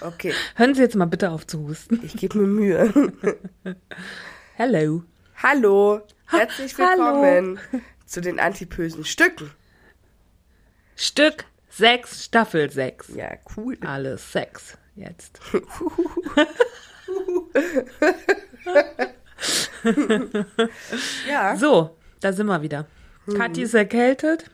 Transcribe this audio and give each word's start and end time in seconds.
Okay, 0.00 0.32
Hören 0.56 0.74
Sie 0.74 0.82
jetzt 0.82 0.96
mal 0.96 1.04
bitte 1.06 1.30
auf 1.30 1.46
zu 1.46 1.60
husten. 1.68 2.00
ich 2.02 2.14
gebe 2.16 2.38
mir 2.38 2.46
Mühe. 2.46 3.12
Hello. 4.54 5.02
Hallo, 5.42 6.00
herzlich 6.26 6.74
hallo. 6.78 7.22
willkommen 7.22 7.60
zu 8.06 8.20
den 8.22 8.40
antipösen 8.40 9.04
Stücken. 9.04 9.50
Stück 10.96 11.44
6, 11.70 12.24
Staffel 12.24 12.70
6. 12.70 13.08
Ja, 13.14 13.32
cool. 13.56 13.76
Alles 13.84 14.32
Sex 14.32 14.78
jetzt. 14.94 15.40
Ja, 21.28 21.56
So, 21.56 21.96
da 22.20 22.32
sind 22.32 22.46
wir 22.46 22.62
wieder. 22.62 22.86
Kathi 23.36 23.62
ist 23.62 23.74
erkältet. 23.74 24.50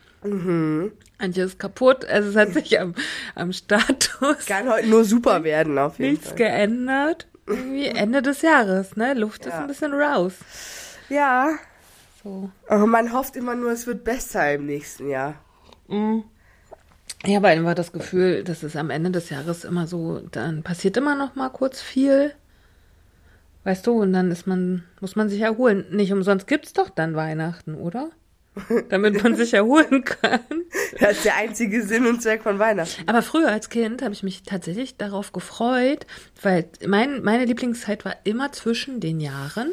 Antje 1.22 1.44
ist 1.44 1.58
kaputt. 1.58 2.04
Also 2.04 2.30
es 2.30 2.36
hat 2.36 2.52
sich 2.54 2.78
am, 2.80 2.94
am 3.34 3.52
Status 3.52 4.46
kann 4.46 4.68
heute 4.70 4.88
nur 4.88 5.04
super 5.04 5.44
werden 5.44 5.78
auf 5.78 5.98
jeden 5.98 6.12
nichts 6.12 6.28
Fall. 6.28 6.36
geändert. 6.36 7.26
Irgendwie 7.46 7.86
Ende 8.04 8.22
des 8.22 8.42
Jahres, 8.42 8.96
ne? 8.96 9.14
Luft 9.14 9.46
ist 9.46 9.52
Ja. 9.52 9.60
ein 9.60 9.66
bisschen 9.66 9.92
raus. 9.94 10.34
Ja, 11.08 11.50
So. 12.22 12.50
aber 12.68 12.86
man 12.86 13.12
hofft 13.12 13.36
immer 13.36 13.54
nur, 13.54 13.72
es 13.72 13.86
wird 13.86 14.04
besser 14.04 14.54
im 14.54 14.66
nächsten 14.66 15.08
Jahr. 15.10 15.34
Ich 17.24 17.36
habe 17.36 17.48
einfach 17.48 17.74
das 17.74 17.92
Gefühl, 17.92 18.44
dass 18.44 18.62
es 18.62 18.76
am 18.76 18.88
Ende 18.90 19.10
des 19.10 19.28
Jahres 19.30 19.64
immer 19.64 19.86
so, 19.86 20.20
dann 20.30 20.62
passiert 20.62 20.96
immer 20.96 21.14
noch 21.16 21.34
mal 21.34 21.50
kurz 21.50 21.80
viel. 21.82 22.32
Weißt 23.64 23.86
du, 23.86 24.00
und 24.00 24.12
dann 24.12 24.30
ist 24.30 24.46
man, 24.46 24.84
muss 25.00 25.14
man 25.16 25.28
sich 25.28 25.40
erholen. 25.40 25.84
Nicht 25.90 26.12
umsonst 26.12 26.46
gibt's 26.46 26.72
doch 26.72 26.90
dann 26.90 27.14
Weihnachten, 27.14 27.74
oder? 27.74 28.10
Damit 28.90 29.22
man 29.22 29.34
sich 29.34 29.54
erholen 29.54 30.04
kann. 30.04 30.40
Das 30.98 31.12
ist 31.12 31.24
der 31.24 31.36
einzige 31.36 31.82
Sinn 31.82 32.06
und 32.06 32.22
Zweck 32.22 32.42
von 32.42 32.58
Weihnachten. 32.58 33.08
Aber 33.08 33.22
früher 33.22 33.48
als 33.48 33.70
Kind 33.70 34.02
habe 34.02 34.12
ich 34.12 34.22
mich 34.22 34.42
tatsächlich 34.42 34.96
darauf 34.96 35.32
gefreut, 35.32 36.06
weil 36.42 36.68
mein, 36.86 37.22
meine 37.22 37.46
Lieblingszeit 37.46 38.04
war 38.04 38.16
immer 38.24 38.52
zwischen 38.52 39.00
den 39.00 39.20
Jahren. 39.20 39.72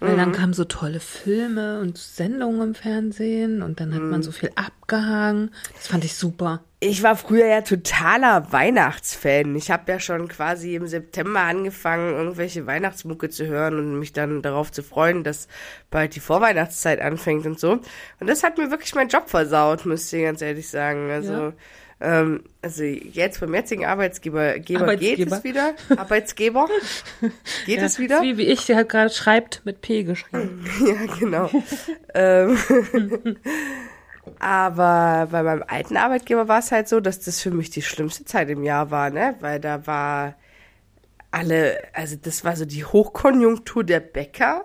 Weil 0.00 0.16
dann 0.16 0.32
kamen 0.32 0.54
so 0.54 0.64
tolle 0.64 0.98
Filme 0.98 1.80
und 1.80 1.98
Sendungen 1.98 2.68
im 2.68 2.74
Fernsehen 2.74 3.60
und 3.60 3.80
dann 3.80 3.94
hat 3.94 4.00
man 4.00 4.22
so 4.22 4.32
viel 4.32 4.50
abgehangen. 4.54 5.50
Das 5.76 5.88
fand 5.88 6.04
ich 6.06 6.14
super. 6.14 6.64
Ich 6.82 7.02
war 7.02 7.16
früher 7.16 7.44
ja 7.44 7.60
totaler 7.60 8.50
Weihnachtsfan. 8.50 9.54
Ich 9.54 9.70
habe 9.70 9.92
ja 9.92 10.00
schon 10.00 10.28
quasi 10.28 10.74
im 10.74 10.86
September 10.86 11.40
angefangen, 11.40 12.14
irgendwelche 12.14 12.66
Weihnachtsmucke 12.66 13.28
zu 13.28 13.46
hören 13.46 13.78
und 13.78 13.98
mich 13.98 14.14
dann 14.14 14.40
darauf 14.40 14.72
zu 14.72 14.82
freuen, 14.82 15.22
dass 15.22 15.48
bald 15.90 16.14
die 16.16 16.20
Vorweihnachtszeit 16.20 17.02
anfängt 17.02 17.44
und 17.44 17.60
so. 17.60 17.72
Und 17.72 18.26
das 18.26 18.42
hat 18.42 18.56
mir 18.56 18.70
wirklich 18.70 18.94
meinen 18.94 19.10
Job 19.10 19.28
versaut, 19.28 19.84
muss 19.84 20.10
ich 20.10 20.22
ganz 20.22 20.40
ehrlich 20.40 20.70
sagen. 20.70 21.10
Also, 21.10 21.32
Ja. 21.32 21.52
Ähm, 22.00 22.44
also 22.62 22.82
jetzt 22.82 23.40
beim 23.40 23.54
jetzigen 23.54 23.84
Arbeitsgeber 23.84 24.58
Geber 24.58 24.96
geht 24.96 25.18
es 25.18 25.44
wieder. 25.44 25.74
Arbeitsgeber 25.94 26.68
geht 27.66 27.80
es 27.82 27.98
Ja, 27.98 28.02
wieder. 28.04 28.16
ist 28.16 28.22
Wie, 28.22 28.38
wie 28.38 28.46
ich, 28.46 28.64
der 28.66 28.76
hat 28.76 28.88
gerade 28.88 29.10
schreibt 29.10 29.62
mit 29.64 29.82
P 29.82 30.04
geschrieben. 30.04 30.64
Ja, 30.86 31.14
genau. 31.18 31.50
ähm, 32.14 32.56
aber 34.38 35.28
bei 35.30 35.42
meinem 35.42 35.64
alten 35.66 35.96
Arbeitgeber 35.98 36.48
war 36.48 36.60
es 36.60 36.72
halt 36.72 36.88
so, 36.88 37.00
dass 37.00 37.20
das 37.20 37.40
für 37.42 37.50
mich 37.50 37.68
die 37.70 37.82
schlimmste 37.82 38.24
Zeit 38.24 38.48
im 38.48 38.62
Jahr 38.64 38.90
war, 38.90 39.10
ne? 39.10 39.34
Weil 39.40 39.60
da 39.60 39.86
war 39.86 40.36
alle, 41.30 41.78
also 41.92 42.16
das 42.20 42.44
war 42.44 42.56
so 42.56 42.64
die 42.64 42.84
Hochkonjunktur 42.84 43.84
der 43.84 44.00
Bäcker. 44.00 44.64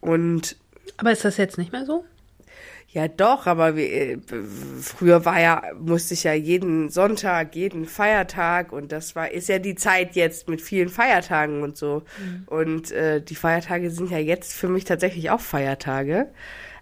Und 0.00 0.56
Aber 0.96 1.12
ist 1.12 1.24
das 1.24 1.36
jetzt 1.36 1.58
nicht 1.58 1.72
mehr 1.72 1.86
so? 1.86 2.04
Ja 2.94 3.08
doch, 3.08 3.46
aber 3.46 3.76
wir, 3.76 3.92
äh, 3.92 4.18
früher 4.80 5.24
war 5.26 5.38
ja, 5.40 5.62
musste 5.78 6.14
ich 6.14 6.24
ja 6.24 6.32
jeden 6.32 6.88
Sonntag, 6.88 7.54
jeden 7.54 7.84
Feiertag 7.84 8.72
und 8.72 8.90
das 8.92 9.14
war, 9.14 9.30
ist 9.30 9.48
ja 9.48 9.58
die 9.58 9.74
Zeit 9.74 10.14
jetzt 10.16 10.48
mit 10.48 10.62
vielen 10.62 10.88
Feiertagen 10.88 11.62
und 11.62 11.76
so. 11.76 12.02
Und 12.46 12.90
äh, 12.92 13.20
die 13.20 13.34
Feiertage 13.34 13.90
sind 13.90 14.10
ja 14.10 14.18
jetzt 14.18 14.54
für 14.54 14.68
mich 14.68 14.84
tatsächlich 14.84 15.28
auch 15.30 15.40
Feiertage. 15.40 16.28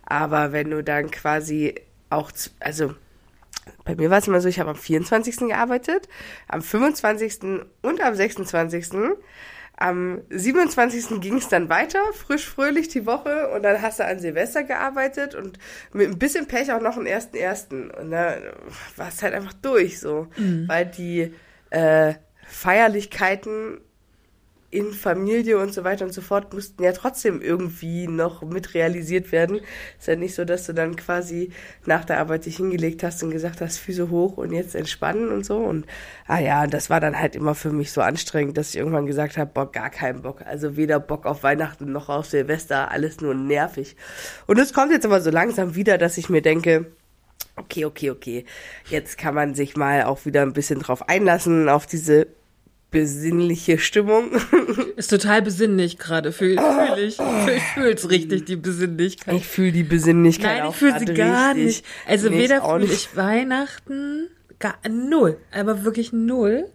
Aber 0.05 0.53
wenn 0.53 0.71
du 0.71 0.85
dann 0.85 1.11
quasi 1.11 1.75
auch, 2.11 2.31
z- 2.31 2.53
also 2.61 2.95
bei 3.85 3.95
mir 3.95 4.11
war 4.11 4.19
es 4.19 4.29
immer 4.29 4.41
so, 4.41 4.49
ich 4.49 4.61
habe 4.61 4.71
am 4.71 4.77
24. 4.77 5.37
gearbeitet, 5.49 6.09
am 6.49 6.63
25. 6.63 7.39
und 7.83 8.01
am 8.03 8.15
26. 8.15 8.89
Am 9.83 10.23
27. 10.31 11.21
ging 11.21 11.39
es 11.39 11.49
dann 11.49 11.69
weiter, 11.69 11.99
frisch, 12.13 12.49
fröhlich 12.49 12.87
die 12.87 13.05
Woche 13.05 13.49
und 13.49 13.65
dann 13.65 13.83
hast 13.83 13.99
du 13.99 14.05
an 14.05 14.21
Silvester 14.21 14.63
gearbeitet 14.63 15.35
und 15.35 15.59
mit 15.93 16.09
ein 16.09 16.21
bisschen 16.21 16.47
Pech 16.47 16.71
auch 16.71 16.81
noch 16.81 16.97
am 16.97 17.03
1.1. 17.03 17.91
Und 17.91 18.13
da 18.13 18.37
war 18.97 19.09
es 19.09 19.21
halt 19.25 19.35
einfach 19.35 19.55
durch 19.55 19.99
so, 19.99 20.29
weil 20.69 20.87
die 20.87 21.35
äh, 21.71 22.15
Feierlichkeiten 22.47 23.81
in 24.73 24.93
Familie 24.93 25.59
und 25.59 25.75
so 25.75 25.85
weiter 25.85 26.07
und 26.07 26.15
so 26.15 26.23
fort 26.23 26.55
mussten 26.55 26.83
ja 26.83 26.93
trotzdem 26.93 27.43
irgendwie 27.43 28.09
noch 28.09 28.43
mit 28.43 28.73
realisiert 28.73 29.31
werden. 29.31 29.61
Ist 29.99 30.09
ja 30.09 30.17
nicht 30.17 30.35
so, 30.35 30.47
dass 30.47 30.65
du 30.65 30.73
dann 30.73 30.97
quasi 30.97 31.53
nach 31.85 32.07
der 32.07 32.19
Arbeit 32.19 32.47
dich 32.47 32.57
hingelegt 32.57 33.03
hast 33.03 33.23
und 33.23 33.31
gesagt 33.31 33.61
hast, 33.61 33.77
Füße 33.77 34.09
hoch 34.09 34.39
und 34.39 34.53
jetzt 34.53 34.75
entspannen 34.75 35.29
und 35.29 35.45
so. 35.45 35.59
Und 35.59 35.85
ah 36.27 36.41
ja, 36.41 36.67
das 36.67 36.89
war 36.89 37.01
dann 37.01 37.21
halt 37.21 37.37
immer 37.37 37.55
für 37.55 37.71
mich 37.71 37.93
so 37.93 38.01
anstrengend, 38.01 38.57
dass 38.57 38.71
ich 38.71 38.77
irgendwann 38.77 39.05
gesagt 39.05 39.37
habe, 39.37 39.51
boah, 39.53 39.71
gar 39.71 39.91
keinen 39.91 40.23
Bock. 40.23 40.41
Also 40.47 40.75
weder 40.75 40.99
Bock 41.01 41.27
auf 41.27 41.43
Weihnachten 41.43 41.93
noch 41.93 42.09
auf 42.09 42.25
Silvester, 42.25 42.91
alles 42.91 43.21
nur 43.21 43.35
nervig. 43.35 43.95
Und 44.47 44.59
es 44.59 44.73
kommt 44.73 44.91
jetzt 44.91 45.05
aber 45.05 45.21
so 45.21 45.31
langsam 45.31 45.75
wieder, 45.75 45.99
dass 45.99 46.17
ich 46.17 46.31
mir 46.31 46.41
denke, 46.41 46.87
okay, 47.57 47.85
okay, 47.85 48.11
okay, 48.11 48.47
jetzt 48.89 49.19
kann 49.19 49.35
man 49.35 49.55
sich 49.55 49.77
mal 49.77 50.05
auch 50.05 50.25
wieder 50.25 50.41
ein 50.41 50.55
bisschen 50.55 50.81
drauf 50.81 51.11
einlassen, 51.11 51.69
auf 51.69 51.85
diese 51.85 52.29
besinnliche 52.93 53.79
Stimmung. 53.79 54.31
Ist 54.97 55.11
total 55.11 55.43
besinnlich 55.43 55.99
gerade, 55.99 56.31
fühle 56.31 56.61
fühl 56.61 56.99
ich. 56.99 57.19
Ich 57.19 57.63
fühl's 57.75 58.09
richtig, 58.09 58.45
die 58.45 58.57
Besinnlichkeit. 58.57 59.35
Ich 59.35 59.47
fühle 59.49 59.73
die 59.73 59.83
Besinnlichkeit 59.83 60.61
Nein, 60.61 60.71
ich 60.71 60.77
fühle 60.77 60.99
sie 61.01 61.07
gar 61.07 61.55
richtig. 61.55 61.65
nicht. 61.65 61.85
Also 62.07 62.29
Nee, 62.31 62.39
weder 62.39 62.63
fühle 62.63 62.85
ich 62.85 63.17
Weihnachten, 63.17 64.29
gar 64.61 64.77
null, 64.89 65.39
aber 65.51 65.85
wirklich 65.85 66.13
null 66.13 66.69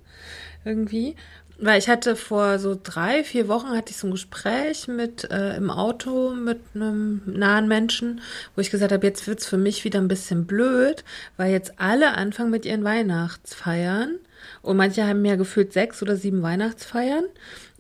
irgendwie. 0.66 1.16
Weil 1.60 1.80
ich 1.80 1.90
hatte 1.90 2.16
vor 2.16 2.60
so 2.60 2.78
drei, 2.82 3.24
vier 3.24 3.48
Wochen 3.48 3.70
hatte 3.70 3.92
ich 3.92 3.98
so 3.98 4.08
ein 4.08 4.12
Gespräch 4.12 4.88
mit 4.88 5.30
äh, 5.32 5.56
im 5.56 5.72
Auto 5.72 6.32
mit 6.32 6.60
einem 6.76 7.22
nahen 7.26 7.68
Menschen, 7.68 8.22
wo 8.56 8.62
ich 8.62 8.70
gesagt 8.70 8.92
habe, 8.92 9.08
jetzt 9.08 9.26
wird's 9.28 9.48
für 9.48 9.58
mich 9.58 9.84
wieder 9.84 10.00
ein 10.00 10.08
bisschen 10.08 10.46
blöd, 10.46 11.04
weil 11.36 11.52
jetzt 11.52 11.74
alle 11.78 12.14
anfangen 12.14 12.52
mit 12.52 12.66
ihren 12.66 12.84
Weihnachtsfeiern 12.84 14.20
und 14.62 14.78
manche 14.78 15.08
haben 15.08 15.24
ja 15.26 15.36
gefühlt 15.36 15.74
sechs 15.74 16.02
oder 16.02 16.16
sieben 16.16 16.42
Weihnachtsfeiern. 16.42 17.26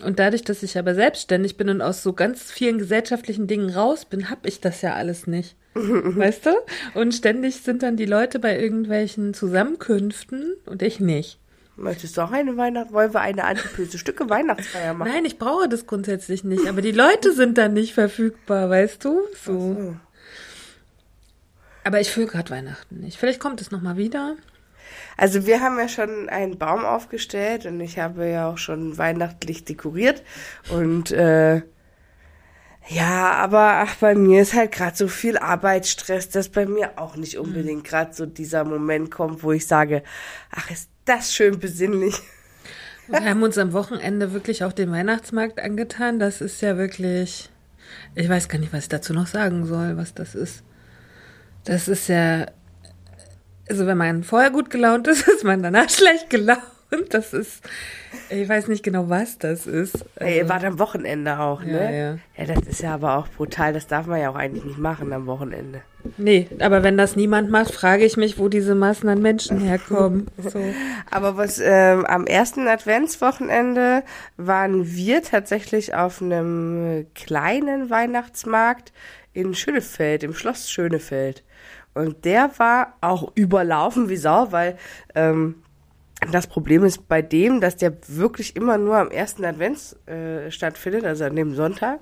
Und 0.03 0.19
dadurch, 0.19 0.43
dass 0.43 0.63
ich 0.63 0.77
aber 0.77 0.93
selbstständig 0.93 1.57
bin 1.57 1.69
und 1.69 1.81
aus 1.81 2.03
so 2.03 2.13
ganz 2.13 2.51
vielen 2.51 2.77
gesellschaftlichen 2.77 3.47
Dingen 3.47 3.69
raus 3.69 4.05
bin, 4.05 4.29
hab 4.29 4.45
ich 4.45 4.61
das 4.61 4.81
ja 4.81 4.93
alles 4.93 5.27
nicht. 5.27 5.55
weißt 5.73 6.45
du? 6.45 6.51
Und 6.93 7.13
ständig 7.13 7.61
sind 7.61 7.83
dann 7.83 7.97
die 7.97 8.05
Leute 8.05 8.39
bei 8.39 8.59
irgendwelchen 8.59 9.33
Zusammenkünften 9.33 10.55
und 10.65 10.81
ich 10.81 10.99
nicht. 10.99 11.39
Möchtest 11.75 12.17
du 12.17 12.21
auch 12.21 12.31
eine 12.31 12.57
Weihnacht? 12.57 12.91
Wollen 12.91 13.13
wir 13.13 13.21
eine 13.21 13.43
antipöse 13.43 13.99
Stücke 13.99 14.29
Weihnachtsfeier 14.29 14.95
machen? 14.95 15.11
Nein, 15.11 15.25
ich 15.25 15.37
brauche 15.37 15.69
das 15.69 15.85
grundsätzlich 15.85 16.43
nicht, 16.43 16.67
aber 16.67 16.81
die 16.81 16.91
Leute 16.91 17.33
sind 17.33 17.57
dann 17.59 17.73
nicht 17.73 17.93
verfügbar, 17.93 18.69
weißt 18.69 19.05
du? 19.05 19.21
So. 19.45 19.95
Aber 21.83 22.01
ich 22.01 22.09
fühle 22.09 22.25
gerade 22.27 22.49
Weihnachten 22.49 22.99
nicht. 22.99 23.17
Vielleicht 23.17 23.39
kommt 23.39 23.61
es 23.61 23.69
nochmal 23.69 23.95
wieder. 23.95 24.35
Also 25.17 25.45
wir 25.45 25.61
haben 25.61 25.77
ja 25.79 25.89
schon 25.89 26.29
einen 26.29 26.57
Baum 26.57 26.85
aufgestellt 26.85 27.65
und 27.65 27.81
ich 27.81 27.99
habe 27.99 28.29
ja 28.29 28.49
auch 28.49 28.57
schon 28.57 28.97
weihnachtlich 28.97 29.65
dekoriert 29.65 30.23
und 30.69 31.11
äh, 31.11 31.63
ja, 32.89 33.33
aber 33.33 33.83
ach, 33.83 33.95
bei 33.95 34.15
mir 34.15 34.41
ist 34.41 34.53
halt 34.53 34.71
gerade 34.71 34.95
so 34.95 35.09
viel 35.09 35.37
Arbeitsstress, 35.37 36.29
dass 36.29 36.47
bei 36.47 36.65
mir 36.65 36.97
auch 36.97 37.17
nicht 37.17 37.37
unbedingt 37.37 37.83
gerade 37.83 38.13
so 38.13 38.25
dieser 38.25 38.63
Moment 38.63 39.11
kommt, 39.11 39.43
wo 39.43 39.51
ich 39.51 39.67
sage, 39.67 40.03
ach, 40.51 40.71
ist 40.71 40.89
das 41.03 41.33
schön 41.33 41.59
besinnlich. 41.59 42.15
Wir 43.07 43.23
haben 43.23 43.43
uns 43.43 43.57
am 43.57 43.73
Wochenende 43.73 44.33
wirklich 44.33 44.63
auch 44.63 44.73
den 44.73 44.91
Weihnachtsmarkt 44.91 45.59
angetan. 45.59 46.19
Das 46.19 46.41
ist 46.41 46.61
ja 46.61 46.77
wirklich. 46.77 47.49
Ich 48.15 48.27
weiß 48.27 48.49
gar 48.49 48.59
nicht, 48.59 48.73
was 48.73 48.83
ich 48.83 48.89
dazu 48.89 49.13
noch 49.13 49.27
sagen 49.27 49.65
soll, 49.65 49.95
was 49.95 50.13
das 50.13 50.35
ist. 50.35 50.63
Das 51.63 51.87
ist 51.87 52.07
ja. 52.09 52.47
Also, 53.69 53.85
wenn 53.85 53.97
man 53.97 54.23
vorher 54.23 54.51
gut 54.51 54.69
gelaunt 54.69 55.07
ist, 55.07 55.27
ist 55.27 55.43
man 55.43 55.61
danach 55.63 55.89
schlecht 55.89 56.29
gelaunt. 56.29 56.61
Das 57.09 57.33
ist, 57.33 57.61
ich 58.29 58.47
weiß 58.47 58.69
nicht 58.69 58.81
genau, 58.81 59.09
was 59.09 59.37
das 59.37 59.67
ist. 59.67 60.05
Ey, 60.15 60.39
Also, 60.39 60.49
war 60.49 60.63
am 60.63 60.79
Wochenende 60.79 61.37
auch, 61.37 61.61
ja, 61.61 61.67
ne? 61.67 62.19
ja. 62.37 62.45
Ja, 62.45 62.53
das 62.53 62.65
ist 62.65 62.81
ja 62.81 62.93
aber 62.93 63.17
auch 63.17 63.27
brutal. 63.27 63.73
Das 63.73 63.87
darf 63.87 64.05
man 64.07 64.21
ja 64.21 64.29
auch 64.29 64.35
eigentlich 64.35 64.63
nicht 64.63 64.77
machen 64.77 65.11
am 65.11 65.25
Wochenende. 65.25 65.81
Nee, 66.15 66.47
aber 66.59 66.83
wenn 66.83 66.95
das 66.95 67.17
niemand 67.17 67.49
macht, 67.49 67.73
frage 67.73 68.05
ich 68.05 68.15
mich, 68.15 68.39
wo 68.39 68.47
diese 68.47 68.73
Massen 68.73 69.09
an 69.09 69.21
Menschen 69.21 69.59
herkommen. 69.59 70.27
So. 70.37 70.63
Aber 71.11 71.35
was 71.35 71.59
ähm, 71.61 72.05
am 72.05 72.25
ersten 72.25 72.69
Adventswochenende 72.69 74.03
waren 74.37 74.87
wir 74.95 75.23
tatsächlich 75.23 75.93
auf 75.93 76.21
einem 76.21 77.07
kleinen 77.15 77.89
Weihnachtsmarkt 77.89 78.93
in 79.33 79.53
Schönefeld, 79.53 80.23
im 80.23 80.33
Schloss 80.33 80.71
Schönefeld. 80.71 81.43
Und 81.97 82.25
der 82.25 82.51
war 82.57 82.93
auch 83.01 83.31
überlaufen 83.35 84.09
wie 84.09 84.17
Sau, 84.17 84.51
weil 84.51 84.77
ähm, 85.15 85.55
das 86.31 86.47
Problem 86.47 86.83
ist 86.83 87.07
bei 87.07 87.21
dem, 87.21 87.61
dass 87.61 87.75
der 87.75 87.93
wirklich 88.07 88.55
immer 88.55 88.77
nur 88.77 88.97
am 88.97 89.11
ersten 89.11 89.45
Advents 89.45 89.95
äh, 90.07 90.49
stattfindet, 90.51 91.05
also 91.05 91.25
an 91.25 91.35
dem 91.35 91.55
Sonntag. 91.55 91.99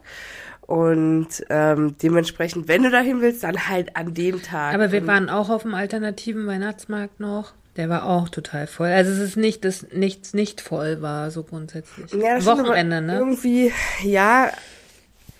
Und 0.61 1.27
ähm, 1.49 1.95
dementsprechend, 2.01 2.67
wenn 2.67 2.83
du 2.83 2.89
dahin 2.89 3.21
willst, 3.21 3.43
dann 3.43 3.67
halt 3.67 3.95
an 3.95 4.13
dem 4.13 4.41
Tag. 4.41 4.73
Aber 4.73 4.91
wir 4.91 5.05
waren 5.05 5.29
auch 5.29 5.49
auf 5.49 5.61
dem 5.61 5.75
alternativen 5.75 6.47
Weihnachtsmarkt 6.47 7.19
noch. 7.19 7.53
Der 7.77 7.89
war 7.89 8.05
auch 8.05 8.29
total 8.29 8.67
voll. 8.67 8.87
Also 8.87 9.11
es 9.11 9.19
ist 9.19 9.37
nicht, 9.37 9.65
dass 9.65 9.91
nichts 9.91 10.33
nicht 10.33 10.61
voll 10.61 11.01
war, 11.01 11.29
so 11.29 11.43
grundsätzlich. 11.43 12.11
Ja, 12.13 12.35
das 12.35 12.45
Wochenende, 12.45 13.01
ne? 13.01 13.17
Irgendwie, 13.17 13.73
ja, 14.01 14.49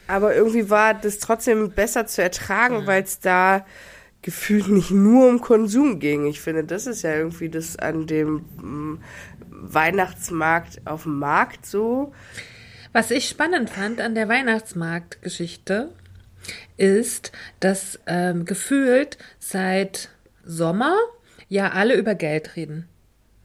aber 0.07 0.35
irgendwie 0.35 0.69
war 0.69 0.93
das 0.93 1.19
trotzdem 1.19 1.71
besser 1.71 2.05
zu 2.05 2.21
ertragen, 2.21 2.85
weil 2.85 3.03
es 3.03 3.19
da 3.19 3.65
gefühlt 4.25 4.69
nicht 4.69 4.89
nur 4.89 5.29
um 5.29 5.39
Konsum 5.39 5.99
ging. 5.99 6.25
Ich 6.25 6.41
finde, 6.41 6.63
das 6.63 6.87
ist 6.87 7.03
ja 7.03 7.13
irgendwie 7.13 7.47
das 7.47 7.77
an 7.77 8.07
dem 8.07 8.37
mm, 8.57 8.99
Weihnachtsmarkt 9.51 10.81
auf 10.85 11.03
dem 11.03 11.19
Markt 11.19 11.67
so. 11.67 12.11
Was 12.91 13.11
ich 13.11 13.29
spannend 13.29 13.69
fand 13.69 14.01
an 14.01 14.15
der 14.15 14.27
Weihnachtsmarktgeschichte 14.27 15.91
ist, 16.75 17.33
dass 17.59 17.99
ähm, 18.07 18.45
gefühlt 18.45 19.19
seit 19.37 20.09
Sommer 20.43 20.97
ja 21.47 21.73
alle 21.73 21.93
über 21.93 22.15
Geld 22.15 22.55
reden. 22.55 22.89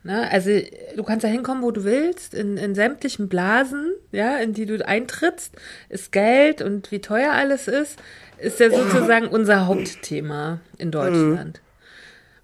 Ne? 0.03 0.31
Also 0.31 0.51
du 0.97 1.03
kannst 1.03 1.25
ja 1.25 1.31
hinkommen, 1.31 1.63
wo 1.63 1.71
du 1.71 1.85
willst, 1.85 2.33
in, 2.35 2.57
in 2.57 2.75
sämtlichen 2.75 3.29
Blasen, 3.29 3.93
ja, 4.13 4.39
in 4.39 4.55
die 4.55 4.67
du 4.67 4.87
eintrittst, 4.87 5.55
ist 5.89 6.13
Geld 6.13 6.63
und 6.63 6.91
wie 6.91 7.01
teuer 7.01 7.33
alles 7.33 7.69
ist, 7.69 7.99
ist 8.39 8.61
ja 8.61 8.71
sozusagen 8.71 9.29
unser 9.29 9.67
Hauptthema 9.67 10.61
in 10.79 10.91
Deutschland. 10.91 11.61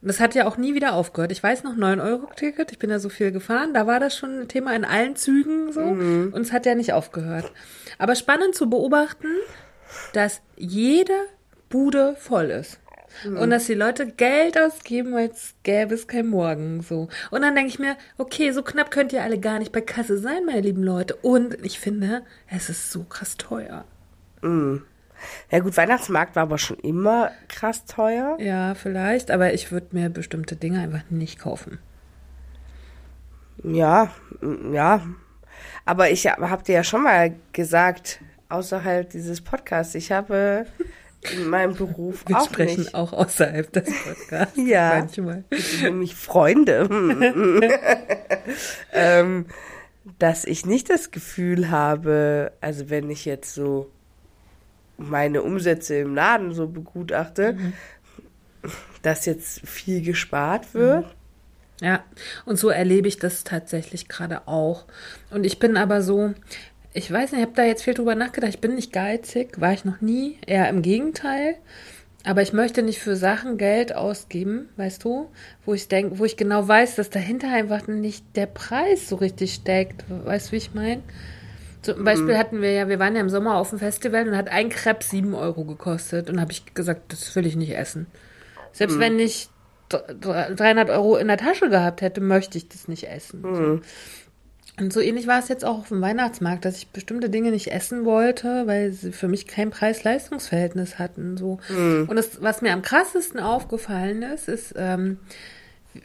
Und 0.03 0.09
das 0.09 0.21
hat 0.21 0.35
ja 0.35 0.47
auch 0.47 0.59
nie 0.59 0.75
wieder 0.75 0.93
aufgehört. 0.93 1.33
Ich 1.33 1.43
weiß 1.43 1.65
noch, 1.65 1.75
9-Euro-Ticket, 1.75 2.71
ich 2.71 2.79
bin 2.79 2.91
ja 2.91 2.99
so 2.99 3.09
viel 3.09 3.33
gefahren, 3.33 3.73
da 3.73 3.87
war 3.87 3.99
das 4.01 4.17
schon 4.17 4.41
ein 4.41 4.49
Thema 4.49 4.77
in 4.77 4.85
allen 4.85 5.17
Zügen 5.17 5.73
so 5.73 5.81
und 5.81 6.39
es 6.39 6.53
hat 6.53 6.67
ja 6.67 6.75
nicht 6.75 6.93
aufgehört. 6.93 7.51
Aber 7.99 8.15
spannend 8.15 8.55
zu 8.55 8.69
beobachten, 8.69 9.29
dass 10.13 10.43
jede 10.57 11.15
Bude 11.71 12.17
voll 12.19 12.51
ist. 12.51 12.79
Und 13.25 13.51
dass 13.51 13.67
die 13.67 13.75
Leute 13.75 14.07
Geld 14.07 14.59
ausgeben, 14.59 15.15
als 15.15 15.55
gäbe 15.63 15.95
es 15.95 16.07
kein 16.07 16.27
Morgen, 16.27 16.83
so. 16.83 17.09
Und 17.31 17.43
dann 17.43 17.55
denke 17.55 17.71
ich 17.71 17.79
mir, 17.79 17.97
okay, 18.19 18.51
so 18.53 18.63
knapp 18.63 18.91
könnt 18.91 19.13
ihr 19.13 19.23
alle 19.23 19.39
gar 19.39 19.59
nicht 19.59 19.73
bei 19.73 19.81
Kasse 19.81 20.19
sein, 20.19 20.45
meine 20.45 20.61
lieben 20.61 20.83
Leute. 20.83 21.17
Und 21.17 21.57
ich 21.65 21.79
finde, 21.79 22.23
es 22.49 22.69
ist 22.69 22.93
so 22.93 23.05
krass 23.05 23.37
teuer. 23.37 23.85
Ja 25.51 25.59
gut, 25.61 25.77
Weihnachtsmarkt 25.77 26.37
war 26.37 26.45
aber 26.45 26.59
schon 26.59 26.79
immer 26.79 27.31
krass 27.49 27.85
teuer. 27.85 28.37
Ja, 28.39 28.75
vielleicht, 28.75 29.31
aber 29.31 29.55
ich 29.55 29.73
würde 29.73 29.89
mir 29.93 30.11
bestimmte 30.11 30.57
Dinge 30.57 30.81
einfach 30.81 31.09
nicht 31.11 31.39
kaufen. 31.39 31.79
Ja, 33.63 34.11
mm, 34.41 34.75
ja. 34.75 35.03
Aber 35.85 36.11
ich 36.11 36.27
habe 36.27 36.63
dir 36.63 36.77
ja 36.77 36.85
schon 36.85 37.05
mal 37.05 37.35
gesagt, 37.53 38.21
außerhalb 38.49 39.09
dieses 39.09 39.41
Podcasts, 39.41 39.95
ich 39.95 40.13
habe 40.13 40.67
in 41.33 41.49
meinem 41.49 41.75
Beruf 41.75 42.25
Wir 42.27 42.39
auch 42.39 42.47
sprechen 42.47 42.81
nicht. 42.83 42.95
auch 42.95 43.13
außerhalb 43.13 43.73
des 43.73 43.85
Podcasts. 43.85 44.57
Ja. 44.67 44.99
Manchmal. 44.99 45.45
nämlich 45.83 46.15
Freunde, 46.15 46.89
ähm, 48.93 49.47
dass 50.19 50.45
ich 50.45 50.67
nicht 50.67 50.91
das 50.91 51.11
Gefühl 51.11 51.71
habe, 51.71 52.53
also 52.61 52.91
wenn 52.91 53.11
ich 53.11 53.25
jetzt 53.25 53.55
so 53.55 53.91
meine 54.99 55.43
Umsätze 55.43 55.97
im 55.97 56.15
Laden 56.15 56.55
so 56.55 56.69
begutachte, 56.69 57.57
dass 59.03 59.27
jetzt 59.27 59.67
viel 59.67 60.03
gespart 60.03 60.75
wird. 60.75 61.05
Ja, 61.83 62.03
und 62.47 62.59
so 62.59 62.71
erlebe 62.71 63.07
ich 63.07 63.19
das 63.19 63.45
tatsächlich 63.45 64.09
gerade 64.09 64.49
auch. 64.49 64.87
Und 65.31 65.45
ich 65.45 65.59
bin 65.59 65.77
aber 65.77 66.01
so, 66.01 66.33
ich 66.97 67.13
weiß 67.13 67.33
nicht, 67.33 67.41
ich 67.41 67.47
habe 67.47 67.57
da 67.57 67.65
jetzt 67.65 67.83
viel 67.85 67.95
drüber 67.95 68.15
nachgedacht. 68.15 68.51
Ich 68.55 68.61
bin 68.61 68.75
nicht 68.75 68.93
geizig, 68.93 69.61
war 69.61 69.73
ich 69.73 69.85
noch 69.85 70.01
nie, 70.01 70.39
eher 70.47 70.69
im 70.69 70.83
Gegenteil. 70.83 71.57
Aber 72.25 72.43
ich 72.43 72.53
möchte 72.53 72.83
nicht 72.83 72.99
für 72.99 73.15
Sachen 73.15 73.57
Geld 73.57 73.95
ausgeben, 73.95 74.69
weißt 74.77 75.05
du, 75.05 75.29
wo 75.65 75.75
ich 75.75 75.87
denke, 75.87 76.19
wo 76.19 76.25
ich 76.25 76.37
genau 76.37 76.67
weiß, 76.67 76.97
dass 76.97 77.09
dahinter 77.11 77.53
einfach 77.53 77.87
nicht 77.87 78.25
der 78.35 78.47
Preis 78.47 79.09
so 79.09 79.17
richtig 79.17 79.55
steckt. 79.55 80.05
Weißt 80.09 80.49
du, 80.49 80.53
wie 80.53 80.57
ich 80.57 80.75
meine? 80.75 81.03
Zum 81.83 82.03
Beispiel 82.03 82.37
hatten 82.37 82.63
wir 82.63 82.73
ja, 82.73 82.89
wir 82.89 82.99
waren 82.99 83.15
ja 83.15 83.21
im 83.21 83.31
Sommer 83.31 83.57
auf 83.57 83.71
dem 83.71 83.79
Festival 83.79 84.27
und 84.27 84.37
hat 84.37 84.49
ein 84.49 84.71
Crepe 84.71 85.05
sieben 85.05 85.35
Euro 85.35 85.65
gekostet. 85.65 86.29
Und 86.29 86.41
habe 86.41 86.51
ich 86.51 86.75
gesagt, 86.75 87.13
das 87.13 87.37
will 87.37 87.47
ich 87.47 87.55
nicht 87.55 87.77
essen. 87.77 88.07
Selbst 88.73 88.99
wenn 88.99 89.21
ich 89.21 89.49
dr- 89.89 90.15
300 90.57 90.91
Euro 90.91 91.17
in 91.17 91.29
der 91.29 91.37
Tasche 91.37 91.71
gehabt 91.71 92.01
hätte, 92.01 92.21
möchte 92.21 92.59
ich 92.59 92.69
das 92.69 92.89
nicht 92.89 93.05
essen. 93.09 93.43
So. 93.43 93.81
Und 94.79 94.93
so 94.93 95.01
ähnlich 95.01 95.27
war 95.27 95.39
es 95.39 95.49
jetzt 95.49 95.65
auch 95.65 95.79
auf 95.79 95.89
dem 95.89 96.03
Weihnachtsmarkt, 96.03 96.65
dass 96.65 96.77
ich 96.77 96.89
bestimmte 96.89 97.31
Dinge 97.31 97.51
nicht 97.51 97.73
essen 97.73 98.05
wollte, 98.05 98.67
weil 98.67 98.93
sie 98.93 99.11
für 99.11 99.27
mich 99.27 99.47
kein 99.47 99.71
Preis-Leistungs-Verhältnis 99.71 100.99
hatten. 100.99 101.39
So. 101.39 101.59
Und 102.07 102.17
das, 102.17 102.43
was 102.43 102.61
mir 102.61 102.73
am 102.75 102.83
krassesten 102.83 103.41
aufgefallen 103.41 104.23
ist, 104.23 104.49
ist, 104.49 104.75
ähm, 104.77 105.19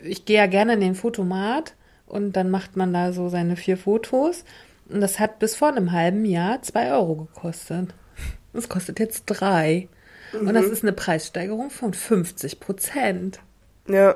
ich 0.04 0.24
gehe 0.24 0.38
ja 0.38 0.48
gerne 0.48 0.74
in 0.74 0.80
den 0.80 0.96
Fotomat 0.96 1.76
und 2.08 2.38
dann 2.38 2.50
macht 2.50 2.78
man 2.78 2.94
da 2.94 3.12
so 3.12 3.28
seine 3.28 3.58
vier 3.58 3.78
Fotos. 3.78 4.46
Und 4.88 5.02
das 5.02 5.20
hat 5.20 5.40
bis 5.40 5.56
vor 5.56 5.70
einem 5.70 5.92
halben 5.92 6.24
Jahr 6.24 6.62
zwei 6.62 6.94
Euro 6.94 7.28
gekostet. 7.34 7.94
Das 8.54 8.70
kostet 8.70 9.00
jetzt 9.00 9.26
drei. 9.26 9.88
Und 10.34 10.54
das 10.54 10.66
ist 10.66 10.84
eine 10.84 10.94
Preissteigerung 10.94 11.70
von 11.70 11.94
50 11.94 12.60
Prozent. 12.60 13.40
Ja. 13.88 14.16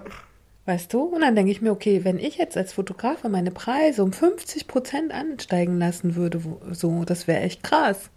Weißt 0.65 0.91
du? 0.93 1.03
Und 1.03 1.21
dann 1.21 1.35
denke 1.35 1.51
ich 1.51 1.61
mir, 1.61 1.71
okay, 1.71 2.03
wenn 2.03 2.17
ich 2.17 2.37
jetzt 2.37 2.57
als 2.57 2.73
Fotograf 2.73 3.23
meine 3.23 3.51
Preise 3.51 4.03
um 4.03 4.11
50 4.11 4.67
Prozent 4.67 5.13
ansteigen 5.13 5.77
lassen 5.77 6.15
würde, 6.15 6.41
so, 6.71 7.03
das 7.05 7.27
wäre 7.27 7.41
echt 7.41 7.63
krass. 7.63 8.09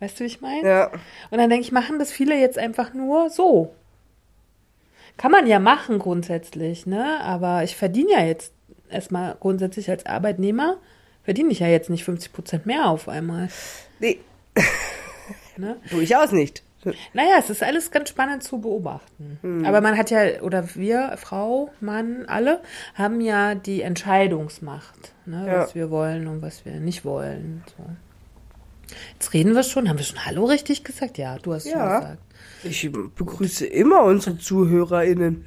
Weißt 0.00 0.18
du, 0.18 0.24
wie 0.24 0.28
ich 0.28 0.40
meine? 0.40 0.66
Ja. 0.66 0.90
Und 1.30 1.38
dann 1.38 1.50
denke 1.50 1.64
ich, 1.64 1.72
machen 1.72 1.98
das 1.98 2.10
viele 2.10 2.38
jetzt 2.38 2.58
einfach 2.58 2.94
nur 2.94 3.28
so. 3.28 3.74
Kann 5.18 5.30
man 5.30 5.46
ja 5.46 5.58
machen 5.58 5.98
grundsätzlich, 5.98 6.86
ne? 6.86 7.20
Aber 7.20 7.64
ich 7.64 7.76
verdiene 7.76 8.12
ja 8.12 8.24
jetzt 8.24 8.52
erstmal 8.90 9.36
grundsätzlich 9.38 9.90
als 9.90 10.06
Arbeitnehmer, 10.06 10.78
verdiene 11.22 11.50
ich 11.52 11.60
ja 11.60 11.68
jetzt 11.68 11.90
nicht 11.90 12.04
50 12.04 12.32
Prozent 12.32 12.66
mehr 12.66 12.88
auf 12.88 13.08
einmal. 13.08 13.48
Nee, 13.98 14.20
Ne? 15.56 15.76
durchaus 15.90 16.32
nicht. 16.32 16.62
Naja, 17.14 17.36
es 17.38 17.50
ist 17.50 17.62
alles 17.64 17.90
ganz 17.90 18.10
spannend 18.10 18.44
zu 18.44 18.58
beobachten. 18.60 19.64
Aber 19.66 19.80
man 19.80 19.96
hat 19.96 20.10
ja, 20.10 20.40
oder 20.42 20.74
wir, 20.76 21.14
Frau, 21.16 21.70
Mann, 21.80 22.26
alle, 22.28 22.60
haben 22.94 23.20
ja 23.20 23.54
die 23.56 23.82
Entscheidungsmacht, 23.82 25.12
ne, 25.24 25.44
Ja. 25.46 25.58
was 25.62 25.74
wir 25.74 25.90
wollen 25.90 26.28
und 26.28 26.42
was 26.42 26.64
wir 26.64 26.74
nicht 26.74 27.04
wollen. 27.04 27.64
So. 27.76 27.84
Jetzt 29.14 29.32
reden 29.34 29.54
wir 29.54 29.64
schon. 29.64 29.88
Haben 29.88 29.98
wir 29.98 30.04
schon 30.04 30.24
Hallo 30.24 30.44
richtig 30.44 30.84
gesagt? 30.84 31.18
Ja, 31.18 31.38
du 31.38 31.54
hast 31.54 31.64
schon 31.68 31.78
Ja. 31.78 31.98
gesagt. 31.98 32.18
Ich 32.62 32.90
begrüße 32.92 33.66
immer 33.66 34.04
unsere 34.04 34.38
ZuhörerInnen. 34.38 35.44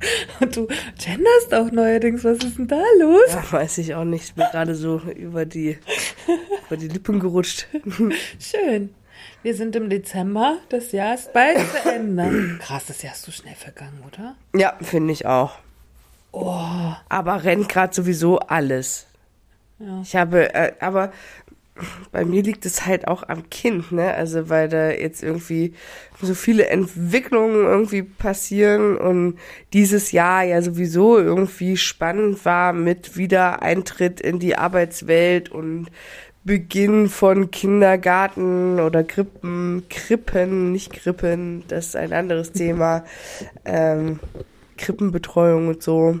Und 0.40 0.56
du 0.56 0.66
genderst 0.98 1.52
auch 1.52 1.70
neuerdings. 1.70 2.24
Was 2.24 2.38
ist 2.38 2.56
denn 2.58 2.68
da 2.68 2.82
los? 2.98 3.20
Ja, 3.28 3.44
weiß 3.52 3.78
ich 3.78 3.94
auch 3.94 4.04
nicht. 4.04 4.24
Ich 4.24 4.34
bin 4.34 4.46
gerade 4.50 4.74
so 4.74 4.98
über 5.14 5.44
die, 5.44 5.78
über 6.66 6.76
die 6.78 6.88
Lippen 6.88 7.20
gerutscht. 7.20 7.66
Schön. 8.40 8.94
Wir 9.42 9.54
sind 9.54 9.74
im 9.74 9.88
Dezember. 9.88 10.58
Das 10.68 10.92
Jahr 10.92 11.14
ist 11.14 11.32
bald 11.32 11.58
zu 11.58 11.90
Ende. 11.90 12.58
Krass, 12.60 12.86
das 12.86 13.02
Jahr 13.02 13.14
ist 13.14 13.22
so 13.22 13.32
schnell 13.32 13.54
vergangen, 13.54 14.02
oder? 14.06 14.36
Ja, 14.54 14.76
finde 14.82 15.12
ich 15.12 15.26
auch. 15.26 15.58
Oh, 16.32 16.94
Aber 17.08 17.42
rennt 17.44 17.68
gerade 17.68 17.94
sowieso 17.94 18.38
alles. 18.38 19.06
Ja. 19.78 20.00
Ich 20.02 20.14
habe, 20.14 20.54
äh, 20.54 20.72
aber 20.80 21.10
bei 22.12 22.24
mir 22.24 22.42
liegt 22.42 22.66
es 22.66 22.86
halt 22.86 23.08
auch 23.08 23.22
am 23.28 23.48
Kind, 23.48 23.92
ne? 23.92 24.12
Also 24.14 24.48
weil 24.48 24.68
da 24.68 24.90
jetzt 24.90 25.22
irgendwie 25.22 25.74
so 26.20 26.34
viele 26.34 26.66
Entwicklungen 26.66 27.64
irgendwie 27.64 28.02
passieren 28.02 28.98
und 28.98 29.38
dieses 29.72 30.12
Jahr 30.12 30.42
ja 30.42 30.60
sowieso 30.60 31.18
irgendwie 31.18 31.76
spannend 31.78 32.44
war 32.44 32.72
mit 32.74 33.16
Wiedereintritt 33.16 34.20
in 34.20 34.38
die 34.38 34.56
Arbeitswelt 34.56 35.48
und 35.48 35.88
Beginn 36.42 37.08
von 37.08 37.50
Kindergarten 37.50 38.80
oder 38.80 39.04
Krippen, 39.04 39.84
Krippen, 39.90 40.72
nicht 40.72 40.92
Krippen, 40.92 41.64
das 41.68 41.88
ist 41.88 41.96
ein 41.96 42.12
anderes 42.12 42.52
Thema, 42.52 43.04
ähm, 43.64 44.20
Krippenbetreuung 44.78 45.68
und 45.68 45.82
so. 45.82 46.18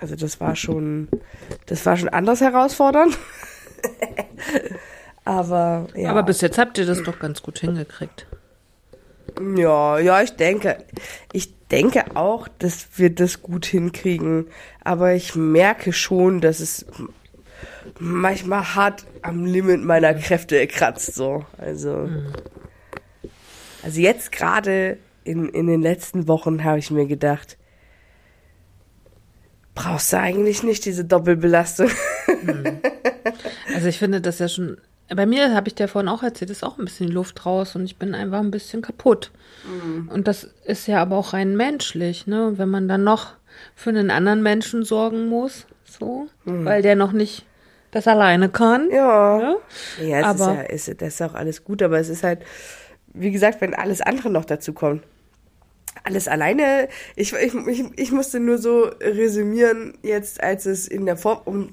Also 0.00 0.16
das 0.16 0.40
war 0.40 0.56
schon, 0.56 1.08
das 1.66 1.86
war 1.86 1.96
schon 1.96 2.08
anders 2.08 2.40
herausfordernd. 2.40 3.18
Aber 5.24 5.86
ja. 5.94 6.10
Aber 6.10 6.24
bis 6.24 6.40
jetzt 6.40 6.58
habt 6.58 6.76
ihr 6.78 6.86
das 6.86 7.02
doch 7.02 7.18
ganz 7.18 7.42
gut 7.42 7.58
hingekriegt. 7.60 8.26
Ja, 9.56 9.98
ja, 9.98 10.20
ich 10.20 10.36
denke, 10.36 10.78
ich 11.32 11.54
denke 11.68 12.16
auch, 12.16 12.48
dass 12.58 12.86
wir 12.96 13.14
das 13.14 13.42
gut 13.42 13.64
hinkriegen. 13.64 14.48
Aber 14.84 15.14
ich 15.14 15.34
merke 15.34 15.92
schon, 15.92 16.40
dass 16.40 16.60
es 16.60 16.86
manchmal 17.98 18.74
hart 18.74 19.06
am 19.22 19.44
Limit 19.44 19.82
meiner 19.82 20.14
Kräfte 20.14 20.66
kratzt, 20.66 21.14
so. 21.14 21.44
Also, 21.58 22.08
also 23.82 24.00
jetzt 24.00 24.32
gerade 24.32 24.98
in, 25.24 25.48
in 25.48 25.66
den 25.66 25.82
letzten 25.82 26.28
Wochen 26.28 26.64
habe 26.64 26.78
ich 26.78 26.90
mir 26.90 27.06
gedacht, 27.06 27.58
brauchst 29.74 30.12
du 30.12 30.18
eigentlich 30.18 30.62
nicht 30.62 30.84
diese 30.84 31.04
Doppelbelastung. 31.04 31.90
Also 33.74 33.88
ich 33.88 33.98
finde 33.98 34.20
das 34.20 34.38
ja 34.38 34.48
schon. 34.48 34.78
Bei 35.08 35.26
mir 35.26 35.54
habe 35.54 35.68
ich 35.68 35.74
dir 35.74 35.88
vorhin 35.88 36.08
auch 36.08 36.22
erzählt, 36.22 36.50
ist 36.50 36.64
auch 36.64 36.78
ein 36.78 36.84
bisschen 36.84 37.08
Luft 37.08 37.44
raus 37.44 37.76
und 37.76 37.84
ich 37.84 37.96
bin 37.96 38.14
einfach 38.14 38.40
ein 38.40 38.50
bisschen 38.50 38.82
kaputt. 38.82 39.30
Und 40.08 40.26
das 40.26 40.44
ist 40.64 40.86
ja 40.88 41.00
aber 41.02 41.16
auch 41.16 41.32
rein 41.32 41.56
menschlich, 41.56 42.26
ne? 42.26 42.54
Wenn 42.56 42.68
man 42.68 42.88
dann 42.88 43.04
noch 43.04 43.34
für 43.74 43.90
einen 43.90 44.10
anderen 44.10 44.42
Menschen 44.42 44.84
sorgen 44.84 45.28
muss, 45.28 45.66
so, 45.84 46.28
weil 46.44 46.82
der 46.82 46.96
noch 46.96 47.12
nicht 47.12 47.44
das 47.92 48.08
alleine 48.08 48.48
kann. 48.48 48.90
Ja. 48.90 49.38
Ne? 49.38 49.56
Ja, 50.08 50.18
es 50.20 50.24
Aber- 50.40 50.52
ist 50.68 50.88
ja, 50.88 50.92
ist, 50.94 51.00
das 51.02 51.14
ist 51.14 51.22
auch 51.22 51.34
alles 51.34 51.62
gut, 51.62 51.80
aber 51.82 52.00
es 52.00 52.08
ist 52.08 52.24
halt, 52.24 52.40
wie 53.14 53.30
gesagt, 53.30 53.60
wenn 53.60 53.74
alles 53.74 54.00
andere 54.00 54.30
noch 54.30 54.44
dazu 54.44 54.72
kommt. 54.72 55.04
Alles 56.04 56.26
alleine, 56.26 56.88
ich, 57.14 57.32
ich, 57.34 57.54
ich, 57.54 57.84
ich 57.96 58.10
musste 58.12 58.40
nur 58.40 58.58
so 58.58 58.90
resümieren, 59.00 59.96
jetzt 60.02 60.42
als 60.42 60.66
es 60.66 60.88
in 60.88 61.06
der 61.06 61.16
Vor 61.16 61.42
um, 61.46 61.68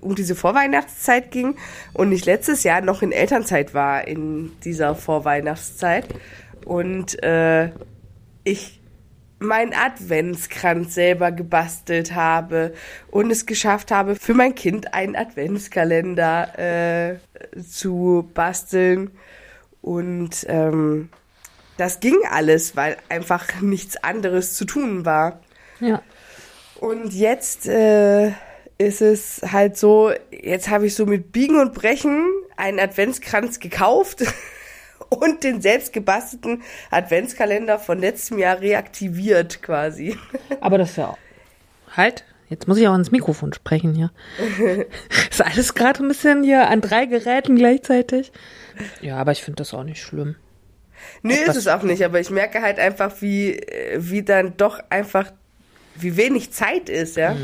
um 0.00 0.14
diese 0.14 0.36
Vorweihnachtszeit 0.36 1.30
ging 1.32 1.56
und 1.94 2.12
ich 2.12 2.24
letztes 2.26 2.62
Jahr 2.62 2.82
noch 2.82 3.02
in 3.02 3.10
Elternzeit 3.10 3.74
war 3.74 4.06
in 4.06 4.52
dieser 4.64 4.94
Vorweihnachtszeit 4.94 6.06
und 6.66 7.20
äh, 7.24 7.70
ich 8.44 8.77
meinen 9.38 9.72
Adventskranz 9.72 10.94
selber 10.94 11.30
gebastelt 11.32 12.14
habe 12.14 12.74
und 13.10 13.30
es 13.30 13.46
geschafft 13.46 13.90
habe, 13.90 14.16
für 14.16 14.34
mein 14.34 14.54
Kind 14.54 14.94
einen 14.94 15.16
Adventskalender 15.16 16.58
äh, 16.58 17.60
zu 17.62 18.28
basteln. 18.34 19.10
Und 19.80 20.44
ähm, 20.48 21.08
das 21.76 22.00
ging 22.00 22.18
alles, 22.28 22.76
weil 22.76 22.96
einfach 23.08 23.60
nichts 23.60 23.96
anderes 24.02 24.54
zu 24.54 24.64
tun 24.64 25.04
war. 25.04 25.40
Ja. 25.80 26.02
Und 26.80 27.12
jetzt 27.12 27.66
äh, 27.68 28.32
ist 28.78 29.00
es 29.00 29.40
halt 29.50 29.76
so, 29.76 30.12
jetzt 30.30 30.68
habe 30.68 30.86
ich 30.86 30.94
so 30.94 31.06
mit 31.06 31.32
Biegen 31.32 31.60
und 31.60 31.74
Brechen 31.74 32.26
einen 32.56 32.80
Adventskranz 32.80 33.60
gekauft 33.60 34.24
und 35.08 35.44
den 35.44 35.60
selbst 35.60 35.92
gebastelten 35.92 36.62
Adventskalender 36.90 37.78
von 37.78 37.98
letztem 37.98 38.38
Jahr 38.38 38.60
reaktiviert 38.60 39.62
quasi. 39.62 40.16
Aber 40.60 40.78
das 40.78 40.90
ist 40.90 40.96
ja 40.96 41.08
auch. 41.08 41.18
Halt, 41.96 42.24
jetzt 42.48 42.68
muss 42.68 42.78
ich 42.78 42.86
auch 42.88 42.94
ins 42.94 43.10
Mikrofon 43.10 43.52
sprechen 43.52 43.94
hier. 43.94 44.10
ist 45.30 45.42
alles 45.42 45.74
gerade 45.74 46.02
ein 46.02 46.08
bisschen 46.08 46.42
hier 46.42 46.68
an 46.68 46.80
drei 46.80 47.06
Geräten 47.06 47.56
gleichzeitig. 47.56 48.32
Ja, 49.00 49.16
aber 49.16 49.32
ich 49.32 49.42
finde 49.42 49.56
das 49.56 49.74
auch 49.74 49.84
nicht 49.84 50.02
schlimm. 50.02 50.36
Nö, 51.22 51.34
ist 51.34 51.56
es 51.56 51.68
auch 51.68 51.82
nicht, 51.82 52.04
aber 52.04 52.20
ich 52.20 52.30
merke 52.30 52.62
halt 52.62 52.78
einfach, 52.78 53.20
wie, 53.20 53.54
äh, 53.54 53.98
wie 53.98 54.22
dann 54.22 54.56
doch 54.56 54.80
einfach, 54.90 55.32
wie 55.94 56.16
wenig 56.16 56.52
Zeit 56.52 56.88
ist, 56.88 57.16
ja. 57.16 57.36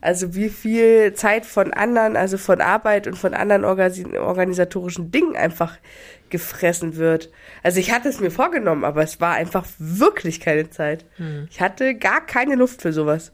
Also 0.00 0.34
wie 0.34 0.48
viel 0.48 1.14
Zeit 1.14 1.44
von 1.44 1.72
anderen, 1.72 2.16
also 2.16 2.38
von 2.38 2.60
Arbeit 2.60 3.08
und 3.08 3.16
von 3.16 3.34
anderen 3.34 3.64
organisatorischen 3.64 5.10
Dingen 5.10 5.36
einfach 5.36 5.76
gefressen 6.30 6.96
wird. 6.96 7.30
Also 7.62 7.80
ich 7.80 7.92
hatte 7.92 8.08
es 8.08 8.20
mir 8.20 8.30
vorgenommen, 8.30 8.84
aber 8.84 9.02
es 9.02 9.20
war 9.20 9.34
einfach 9.34 9.66
wirklich 9.78 10.40
keine 10.40 10.70
Zeit. 10.70 11.04
Ich 11.50 11.60
hatte 11.60 11.94
gar 11.94 12.24
keine 12.24 12.54
Luft 12.54 12.82
für 12.82 12.92
sowas. 12.92 13.32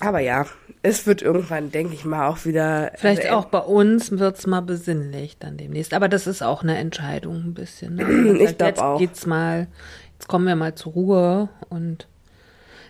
Aber 0.00 0.20
ja, 0.20 0.46
es 0.82 1.06
wird 1.06 1.22
irgendwann, 1.22 1.70
denke 1.70 1.94
ich 1.94 2.04
mal, 2.04 2.28
auch 2.28 2.44
wieder. 2.44 2.92
Vielleicht 2.96 3.24
also, 3.24 3.36
auch 3.36 3.44
bei 3.46 3.58
uns 3.58 4.12
wird's 4.12 4.46
mal 4.46 4.60
besinnlich 4.60 5.38
dann 5.38 5.56
demnächst. 5.56 5.92
Aber 5.92 6.08
das 6.08 6.26
ist 6.26 6.42
auch 6.42 6.62
eine 6.62 6.78
Entscheidung 6.78 7.36
ein 7.36 7.54
bisschen. 7.54 7.96
Ne? 7.96 8.04
Ich 8.42 8.50
sagt, 8.50 8.58
glaub 8.58 8.68
jetzt 8.68 8.80
auch. 8.80 8.98
geht's 8.98 9.26
mal, 9.26 9.66
jetzt 10.14 10.28
kommen 10.28 10.46
wir 10.46 10.56
mal 10.56 10.74
zur 10.74 10.92
Ruhe 10.92 11.48
und 11.68 12.06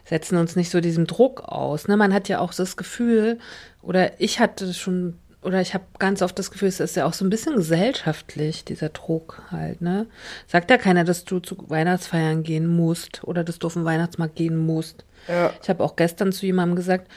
setzen 0.05 0.37
uns 0.37 0.57
nicht 0.57 0.71
so 0.71 0.81
diesem 0.81 1.07
Druck 1.07 1.43
aus. 1.45 1.89
Ne? 1.89 1.97
Man 1.97 2.13
hat 2.13 2.29
ja 2.29 2.41
auch 2.41 2.53
das 2.53 2.77
Gefühl, 2.77 3.39
oder 3.83 4.21
ich 4.21 4.39
hatte 4.41 4.75
schon, 4.75 5.19
oder 5.49 5.63
ich 5.63 5.73
habe 5.73 5.85
ganz 5.99 6.21
oft 6.21 6.39
das 6.39 6.51
Gefühl, 6.51 6.69
es 6.69 6.79
ist 6.79 6.95
ja 6.95 7.07
auch 7.07 7.15
so 7.15 7.25
ein 7.25 7.31
bisschen 7.31 7.57
gesellschaftlich, 7.57 8.67
dieser 8.67 8.91
Druck 8.91 9.41
halt. 9.51 9.81
Ne? 9.81 10.07
Sagt 10.47 10.71
ja 10.71 10.77
keiner, 10.77 11.05
dass 11.05 11.25
du 11.25 11.41
zu 11.41 11.57
Weihnachtsfeiern 11.71 12.43
gehen 12.43 12.67
musst 12.67 13.25
oder 13.25 13.45
dass 13.45 13.59
du 13.59 13.67
auf 13.67 13.73
den 13.73 13.87
Weihnachtsmarkt 13.87 14.37
gehen 14.37 14.59
musst. 14.59 15.07
Ja. 15.27 15.51
Ich 15.63 15.71
habe 15.71 15.83
auch 15.83 15.97
gestern 15.97 16.33
zu 16.33 16.45
jemandem 16.45 16.77
gesagt, 16.77 17.11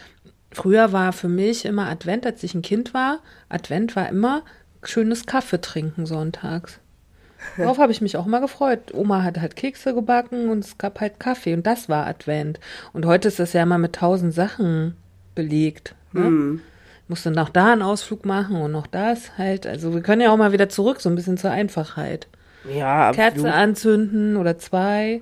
früher 0.49 0.93
war 0.93 1.11
für 1.11 1.27
mich 1.27 1.65
immer 1.65 1.89
Advent, 1.89 2.25
als 2.25 2.41
ich 2.41 2.55
ein 2.55 2.61
Kind 2.61 2.93
war, 2.93 3.19
Advent 3.49 3.97
war 3.97 4.07
immer 4.07 4.43
schönes 4.81 5.25
Kaffee 5.25 5.59
trinken 5.59 6.05
sonntags. 6.05 6.79
Darauf 7.57 7.79
habe 7.79 7.91
ich 7.91 7.99
mich 7.99 8.15
auch 8.15 8.27
mal 8.27 8.39
gefreut. 8.39 8.93
Oma 8.93 9.23
hat 9.23 9.41
halt 9.41 9.57
Kekse 9.57 9.93
gebacken 9.93 10.49
und 10.49 10.63
es 10.63 10.77
gab 10.77 11.01
halt 11.01 11.19
Kaffee 11.19 11.53
und 11.53 11.67
das 11.67 11.89
war 11.89 12.07
Advent. 12.07 12.61
Und 12.93 13.05
heute 13.05 13.27
ist 13.27 13.39
das 13.39 13.51
ja 13.51 13.65
mal 13.65 13.77
mit 13.77 13.93
tausend 13.93 14.33
Sachen 14.33 14.95
belegt. 15.35 15.95
Ne? 16.13 16.61
Musste 17.07 17.31
noch 17.31 17.49
da 17.49 17.73
einen 17.73 17.81
Ausflug 17.81 18.25
machen 18.25 18.55
und 18.55 18.71
noch 18.71 18.87
das 18.87 19.37
halt. 19.37 19.67
Also 19.67 19.93
wir 19.93 20.01
können 20.01 20.21
ja 20.21 20.31
auch 20.31 20.37
mal 20.37 20.53
wieder 20.53 20.69
zurück, 20.69 21.01
so 21.01 21.09
ein 21.09 21.15
bisschen 21.15 21.37
zur 21.37 21.51
Einfachheit. 21.51 22.27
Ja, 22.73 23.11
Kerze 23.11 23.39
absolut. 23.39 23.53
anzünden 23.55 24.37
oder 24.37 24.57
zwei. 24.57 25.21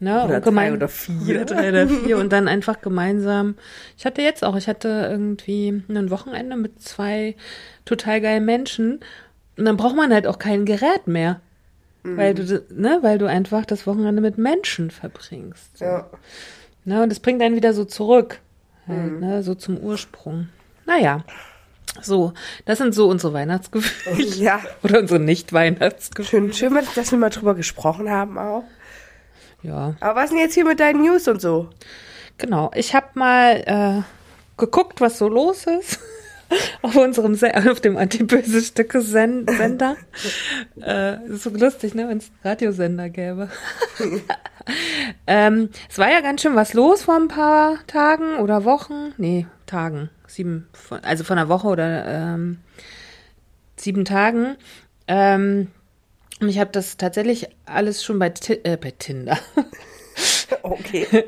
Ne? 0.00 0.24
Oder 0.24 0.40
gemein- 0.40 0.70
drei 0.70 0.76
oder 0.76 0.88
vier. 0.88 1.36
Oder 1.36 1.44
drei 1.54 1.68
oder 1.70 1.88
vier 1.88 2.18
und 2.18 2.32
dann 2.32 2.48
einfach 2.48 2.80
gemeinsam. 2.82 3.54
Ich 3.96 4.04
hatte 4.04 4.20
jetzt 4.22 4.44
auch, 4.44 4.56
ich 4.56 4.68
hatte 4.68 5.08
irgendwie 5.10 5.82
ein 5.88 6.10
Wochenende 6.10 6.56
mit 6.56 6.82
zwei 6.82 7.36
total 7.84 8.20
geilen 8.20 8.44
Menschen 8.44 9.00
und 9.56 9.64
dann 9.64 9.76
braucht 9.76 9.96
man 9.96 10.12
halt 10.12 10.26
auch 10.26 10.38
kein 10.38 10.64
Gerät 10.66 11.06
mehr. 11.06 11.40
Weil 12.06 12.34
du, 12.34 12.62
ne, 12.68 12.98
weil 13.00 13.16
du 13.16 13.24
einfach 13.24 13.64
das 13.64 13.86
Wochenende 13.86 14.20
mit 14.20 14.36
Menschen 14.36 14.90
verbringst. 14.90 15.78
So. 15.78 15.86
Ja. 15.86 16.10
Ne, 16.84 17.02
und 17.02 17.08
das 17.10 17.18
bringt 17.18 17.40
einen 17.40 17.56
wieder 17.56 17.72
so 17.72 17.86
zurück. 17.86 18.40
Halt, 18.86 19.20
ne, 19.20 19.42
so 19.42 19.54
zum 19.54 19.78
Ursprung. 19.78 20.48
Naja. 20.86 21.24
So, 22.02 22.32
das 22.64 22.78
sind 22.78 22.94
so 22.94 23.08
unsere 23.08 23.32
Weihnachtsgefühle. 23.32 24.24
Ja. 24.36 24.60
Oder 24.82 25.00
unsere 25.00 25.20
Nicht-Weihnachtsgefühle. 25.20 26.52
Schön, 26.52 26.72
schön, 26.72 26.86
dass 26.94 27.12
wir 27.12 27.18
mal 27.18 27.30
drüber 27.30 27.54
gesprochen 27.54 28.10
haben 28.10 28.38
auch. 28.38 28.64
Ja. 29.62 29.94
Aber 30.00 30.20
was 30.20 30.30
denn 30.30 30.38
jetzt 30.38 30.54
hier 30.54 30.64
mit 30.64 30.80
deinen 30.80 31.02
News 31.02 31.28
und 31.28 31.40
so? 31.40 31.70
Genau, 32.36 32.70
ich 32.74 32.94
habe 32.94 33.06
mal 33.14 34.04
äh, 34.04 34.60
geguckt, 34.60 35.00
was 35.00 35.18
so 35.18 35.28
los 35.28 35.66
ist 35.66 36.00
auf 36.82 36.96
unserem 36.96 37.34
Se 37.34 37.52
auf 37.70 37.80
dem 37.80 37.96
antiböse 37.96 38.60
Stücke 38.60 39.00
Sen 39.00 39.46
Sender. 39.46 39.96
äh, 40.82 41.24
ist 41.26 41.44
so 41.44 41.50
lustig, 41.50 41.94
ne, 41.94 42.08
wenn 42.08 42.18
es 42.18 42.30
Radiosender 42.42 43.08
gäbe. 43.08 43.48
ähm, 45.26 45.70
es 45.88 45.98
war 45.98 46.10
ja 46.10 46.20
ganz 46.20 46.42
schön 46.42 46.56
was 46.56 46.74
los 46.74 47.04
vor 47.04 47.16
ein 47.16 47.28
paar 47.28 47.78
Tagen 47.86 48.36
oder 48.36 48.64
Wochen, 48.64 49.14
nee, 49.16 49.46
Tagen, 49.66 50.10
sieben, 50.34 50.68
also 51.02 51.24
von 51.24 51.38
einer 51.38 51.48
Woche 51.48 51.68
oder 51.68 52.06
ähm, 52.06 52.58
sieben 53.76 54.04
Tagen. 54.04 54.56
Ähm, 55.08 55.68
und 56.40 56.48
ich 56.48 56.58
habe 56.58 56.70
das 56.72 56.96
tatsächlich 56.96 57.48
alles 57.66 58.04
schon 58.04 58.18
bei, 58.18 58.32
äh, 58.48 58.76
bei 58.76 58.90
Tinder. 58.90 59.38
Okay. 60.62 61.06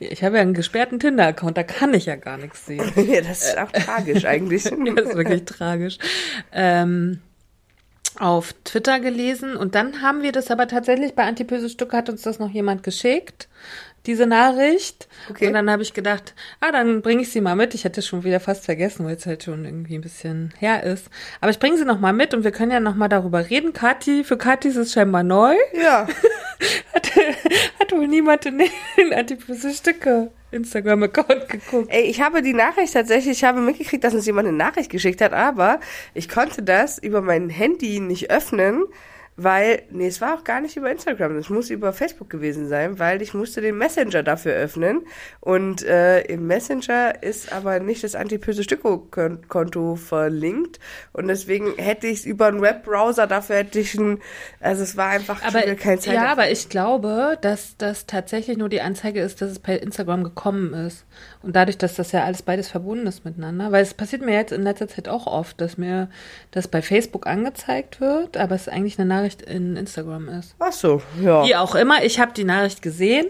Ich 0.00 0.22
habe 0.22 0.36
ja 0.36 0.42
einen 0.42 0.54
gesperrten 0.54 1.00
Tinder-Account, 1.00 1.56
da 1.56 1.62
kann 1.62 1.92
ich 1.94 2.06
ja 2.06 2.16
gar 2.16 2.36
nichts 2.36 2.66
sehen. 2.66 2.84
ja, 2.96 3.20
das 3.20 3.42
ist 3.42 3.58
auch 3.58 3.72
tragisch 3.72 4.24
eigentlich. 4.24 4.64
Das 4.64 4.72
ist 4.72 5.16
wirklich 5.16 5.44
tragisch. 5.44 5.98
Ähm, 6.52 7.20
auf 8.18 8.52
Twitter 8.64 9.00
gelesen 9.00 9.56
und 9.56 9.74
dann 9.74 10.02
haben 10.02 10.22
wir 10.22 10.32
das 10.32 10.50
aber 10.50 10.66
tatsächlich 10.66 11.14
bei 11.14 11.24
Antiböse 11.24 11.68
Stücke 11.68 11.96
hat 11.96 12.08
uns 12.08 12.22
das 12.22 12.38
noch 12.38 12.50
jemand 12.50 12.82
geschickt, 12.82 13.48
diese 14.08 14.26
Nachricht. 14.26 15.06
Okay. 15.30 15.46
Und 15.46 15.52
dann 15.52 15.70
habe 15.70 15.82
ich 15.82 15.92
gedacht, 15.92 16.34
ah, 16.60 16.72
dann 16.72 17.02
bringe 17.02 17.22
ich 17.22 17.30
sie 17.30 17.40
mal 17.40 17.54
mit. 17.54 17.74
Ich 17.74 17.84
hätte 17.84 18.02
schon 18.02 18.24
wieder 18.24 18.40
fast 18.40 18.64
vergessen, 18.64 19.06
weil 19.06 19.14
es 19.14 19.26
halt 19.26 19.44
schon 19.44 19.64
irgendwie 19.64 19.94
ein 19.94 20.00
bisschen 20.00 20.52
her 20.58 20.82
ist. 20.82 21.08
Aber 21.40 21.50
ich 21.50 21.60
bringe 21.60 21.76
sie 21.76 21.84
noch 21.84 22.00
mal 22.00 22.12
mit 22.12 22.34
und 22.34 22.42
wir 22.42 22.50
können 22.50 22.72
ja 22.72 22.80
noch 22.80 22.96
mal 22.96 23.08
darüber 23.08 23.48
reden. 23.48 23.72
Kathi, 23.72 24.24
für 24.24 24.38
Kathi 24.38 24.68
ist 24.68 24.76
es 24.76 24.92
scheinbar 24.92 25.22
neu. 25.22 25.54
ja. 25.80 26.08
Hat, 26.92 27.12
hat 27.78 27.92
wohl 27.92 28.08
niemand 28.08 28.44
in 28.46 28.58
den 28.58 29.72
Stücke 29.72 30.32
Instagram-Account 30.50 31.48
geguckt. 31.48 31.88
Ey, 31.88 32.02
ich 32.02 32.20
habe 32.20 32.42
die 32.42 32.52
Nachricht 32.52 32.94
tatsächlich, 32.94 33.38
ich 33.38 33.44
habe 33.44 33.60
mitgekriegt, 33.60 34.02
dass 34.02 34.12
uns 34.12 34.26
jemand 34.26 34.48
eine 34.48 34.56
Nachricht 34.56 34.90
geschickt 34.90 35.20
hat, 35.20 35.32
aber 35.32 35.78
ich 36.14 36.28
konnte 36.28 36.64
das 36.64 36.98
über 36.98 37.20
mein 37.20 37.48
Handy 37.48 38.00
nicht 38.00 38.30
öffnen, 38.32 38.86
weil, 39.40 39.82
nee, 39.90 40.08
es 40.08 40.20
war 40.20 40.34
auch 40.34 40.42
gar 40.42 40.60
nicht 40.60 40.76
über 40.76 40.90
Instagram, 40.90 41.36
es 41.36 41.48
muss 41.48 41.70
über 41.70 41.92
Facebook 41.92 42.28
gewesen 42.28 42.68
sein, 42.68 42.98
weil 42.98 43.22
ich 43.22 43.34
musste 43.34 43.60
den 43.60 43.78
Messenger 43.78 44.24
dafür 44.24 44.52
öffnen 44.54 45.06
und 45.38 45.84
äh, 45.84 46.22
im 46.22 46.48
Messenger 46.48 47.22
ist 47.22 47.52
aber 47.52 47.78
nicht 47.78 48.02
das 48.02 48.16
antipöse 48.16 48.64
Stücko-Konto 48.64 49.94
verlinkt 49.94 50.80
und 51.12 51.28
deswegen 51.28 51.76
hätte 51.76 52.08
ich 52.08 52.18
es 52.18 52.24
über 52.24 52.48
einen 52.48 52.62
Webbrowser, 52.62 53.28
dafür 53.28 53.58
hätte 53.58 53.78
ich 53.78 53.94
ein, 53.94 54.18
also 54.58 54.82
es 54.82 54.96
war 54.96 55.10
einfach 55.10 55.40
Aber, 55.44 55.62
keine 55.76 56.00
Zeit. 56.00 56.06
ja, 56.06 56.14
dafür. 56.14 56.30
aber 56.30 56.50
ich 56.50 56.68
glaube, 56.68 57.38
dass 57.40 57.76
das 57.76 58.06
tatsächlich 58.06 58.58
nur 58.58 58.68
die 58.68 58.80
Anzeige 58.80 59.20
ist, 59.20 59.40
dass 59.40 59.52
es 59.52 59.60
bei 59.60 59.76
Instagram 59.76 60.24
gekommen 60.24 60.74
ist. 60.74 61.06
Und 61.40 61.54
dadurch, 61.54 61.78
dass 61.78 61.94
das 61.94 62.10
ja 62.10 62.24
alles 62.24 62.42
beides 62.42 62.68
verbunden 62.68 63.06
ist 63.06 63.24
miteinander, 63.24 63.70
weil 63.70 63.82
es 63.82 63.94
passiert 63.94 64.22
mir 64.22 64.34
jetzt 64.34 64.50
in 64.50 64.62
letzter 64.62 64.88
Zeit 64.88 65.08
auch 65.08 65.26
oft, 65.28 65.60
dass 65.60 65.78
mir 65.78 66.08
das 66.50 66.66
bei 66.66 66.82
Facebook 66.82 67.28
angezeigt 67.28 68.00
wird, 68.00 68.36
aber 68.36 68.56
es 68.56 68.68
eigentlich 68.68 68.98
eine 68.98 69.08
Nachricht 69.08 69.42
in 69.42 69.76
Instagram 69.76 70.28
ist. 70.28 70.56
Ach 70.58 70.72
so, 70.72 71.00
ja. 71.22 71.44
Wie 71.46 71.54
auch 71.54 71.76
immer, 71.76 72.02
ich 72.04 72.18
habe 72.18 72.32
die 72.32 72.42
Nachricht 72.44 72.82
gesehen. 72.82 73.26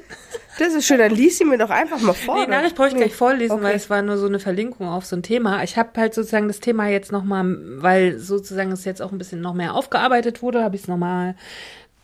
Das 0.59 0.73
ist 0.75 0.87
schön, 0.87 0.99
dann 0.99 1.13
lies 1.13 1.37
sie 1.39 1.45
mir 1.45 1.59
doch 1.59 1.71
einfach 1.71 2.01
mal 2.01 2.15
vor. 2.15 2.43
Die 2.45 2.51
Nachricht 2.51 2.77
brauche 2.77 2.89
ich 2.89 2.97
gleich 2.97 3.15
vorlesen, 3.15 3.53
Okay. 3.53 3.63
weil 3.63 3.77
es 3.77 3.91
war 3.91 4.01
nur 4.03 4.17
so 4.17 4.27
eine 4.27 4.39
Verlinkung 4.41 4.89
auf 4.89 5.05
so 5.05 5.15
ein 5.15 5.23
Thema. 5.23 5.63
Ich 5.63 5.77
habe 5.77 5.91
halt 6.01 6.15
sozusagen 6.15 6.49
das 6.49 6.61
Thema 6.61 6.89
jetzt 6.89 7.13
nochmal, 7.13 7.45
weil 7.83 8.19
sozusagen 8.19 8.73
es 8.73 8.85
jetzt 8.87 9.03
auch 9.03 9.13
ein 9.13 9.19
bisschen 9.19 9.41
noch 9.43 9.55
mehr 9.55 9.75
aufgearbeitet 9.75 10.41
wurde, 10.43 10.65
habe 10.65 10.77
ich 10.77 10.83
es 10.83 10.89
nochmal 10.89 11.37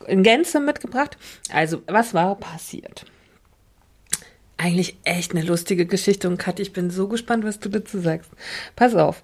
in 0.07 0.23
Gänze 0.23 0.61
mitgebracht. 0.61 1.17
Also, 1.51 1.81
was 1.87 2.13
war 2.15 2.37
passiert? 2.37 3.07
Eigentlich 4.65 4.97
echt 5.05 5.33
eine 5.33 5.43
lustige 5.43 5.85
Geschichte 5.85 6.27
und 6.27 6.39
Kathi, 6.39 6.63
ich 6.63 6.73
bin 6.73 6.89
so 6.89 7.07
gespannt, 7.07 7.45
was 7.45 7.61
du 7.61 7.69
dazu 7.69 7.99
sagst. 7.99 8.31
Pass 8.77 8.95
auf. 8.95 9.23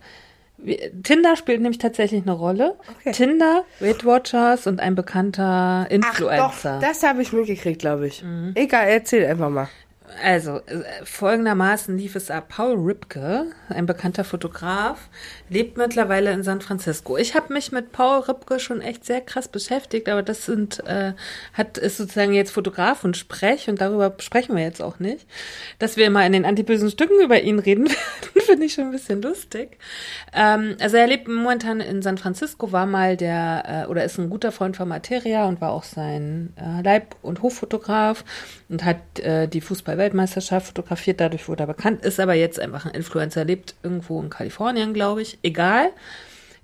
Tinder 1.02 1.34
spielt 1.34 1.62
nämlich 1.62 1.78
tatsächlich 1.78 2.20
eine 2.20 2.32
Rolle. 2.32 2.76
Okay. 2.98 3.12
Tinder, 3.12 3.64
Weight 3.78 4.04
Watchers 4.04 4.66
und 4.66 4.80
ein 4.80 4.94
bekannter 4.94 5.86
Ach 5.86 5.90
Influencer. 5.90 6.74
doch, 6.74 6.86
das 6.86 7.02
habe 7.02 7.22
ich 7.22 7.32
mitgekriegt, 7.32 7.78
glaube 7.78 8.08
ich. 8.08 8.22
Mhm. 8.22 8.52
Egal, 8.54 8.88
erzähl 8.88 9.24
einfach 9.24 9.48
mal. 9.48 9.70
Also, 10.22 10.58
äh, 10.66 10.82
folgendermaßen 11.04 11.96
lief 11.96 12.16
es 12.16 12.30
ab. 12.30 12.48
Paul 12.48 12.74
Ripke, 12.74 13.46
ein 13.68 13.86
bekannter 13.86 14.24
Fotograf, 14.24 15.08
lebt 15.48 15.76
mittlerweile 15.76 16.32
in 16.32 16.42
San 16.42 16.60
Francisco. 16.60 17.16
Ich 17.16 17.34
habe 17.34 17.52
mich 17.52 17.72
mit 17.72 17.92
Paul 17.92 18.20
Ripke 18.20 18.58
schon 18.60 18.80
echt 18.80 19.04
sehr 19.04 19.20
krass 19.20 19.48
beschäftigt, 19.48 20.08
aber 20.08 20.22
das 20.22 20.46
sind, 20.46 20.84
äh, 20.86 21.12
hat, 21.54 21.78
ist 21.78 21.96
sozusagen 21.96 22.32
jetzt 22.32 22.50
Fotograf 22.50 23.04
und 23.04 23.16
Sprech 23.16 23.68
und 23.68 23.80
darüber 23.80 24.14
sprechen 24.18 24.56
wir 24.56 24.62
jetzt 24.62 24.82
auch 24.82 24.98
nicht. 24.98 25.26
Dass 25.78 25.96
wir 25.96 26.10
mal 26.10 26.26
in 26.26 26.32
den 26.32 26.44
antibösen 26.44 26.90
Stücken 26.90 27.20
über 27.24 27.40
ihn 27.40 27.58
reden 27.58 27.88
werden, 27.88 28.42
finde 28.46 28.66
ich 28.66 28.74
schon 28.74 28.84
ein 28.84 28.92
bisschen 28.92 29.22
lustig. 29.22 29.78
Ähm, 30.32 30.76
also 30.80 30.96
er 30.96 31.06
lebt 31.06 31.28
momentan 31.28 31.80
in 31.80 32.02
San 32.02 32.18
Francisco, 32.18 32.72
war 32.72 32.86
mal 32.86 33.16
der, 33.16 33.84
äh, 33.86 33.90
oder 33.90 34.04
ist 34.04 34.18
ein 34.18 34.30
guter 34.30 34.52
Freund 34.52 34.76
von 34.76 34.88
Materia 34.88 35.46
und 35.46 35.60
war 35.60 35.72
auch 35.72 35.84
sein 35.84 36.52
äh, 36.56 36.82
Leib- 36.82 37.16
und 37.22 37.42
Hoffotograf 37.42 38.24
und 38.68 38.84
hat 38.84 39.18
äh, 39.20 39.46
die 39.46 39.60
Fußball-Weltmeisterschaft 40.00 40.66
fotografiert, 40.68 41.20
dadurch 41.20 41.48
wurde 41.48 41.64
er 41.64 41.66
bekannt, 41.66 42.04
ist 42.04 42.18
aber 42.18 42.34
jetzt 42.34 42.58
einfach 42.58 42.86
ein 42.86 42.92
Influencer, 42.92 43.44
lebt 43.44 43.74
irgendwo 43.82 44.20
in 44.20 44.30
Kalifornien, 44.30 44.94
glaube 44.94 45.22
ich, 45.22 45.38
egal, 45.42 45.90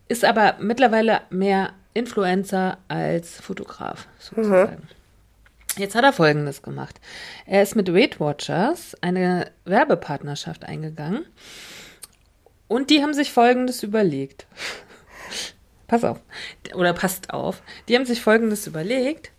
ist 0.08 0.24
aber 0.24 0.56
mittlerweile 0.60 1.20
mehr 1.30 1.72
Influencer 1.94 2.78
als 2.88 3.40
Fotograf, 3.40 4.06
sozusagen. 4.18 4.88
Jetzt 5.76 5.94
hat 5.94 6.04
er 6.04 6.12
Folgendes 6.14 6.62
gemacht. 6.62 6.98
Er 7.44 7.62
ist 7.62 7.76
mit 7.76 7.92
Weight 7.92 8.18
Watchers 8.18 8.96
eine 9.02 9.50
Werbepartnerschaft 9.66 10.64
eingegangen 10.64 11.26
und 12.66 12.88
die 12.88 13.02
haben 13.02 13.12
sich 13.12 13.30
Folgendes 13.30 13.82
überlegt. 13.82 14.46
Pass 15.86 16.02
auf. 16.02 16.18
Oder 16.74 16.94
passt 16.94 17.32
auf. 17.32 17.62
Die 17.88 17.94
haben 17.94 18.06
sich 18.06 18.20
Folgendes 18.20 18.66
überlegt. 18.66 19.30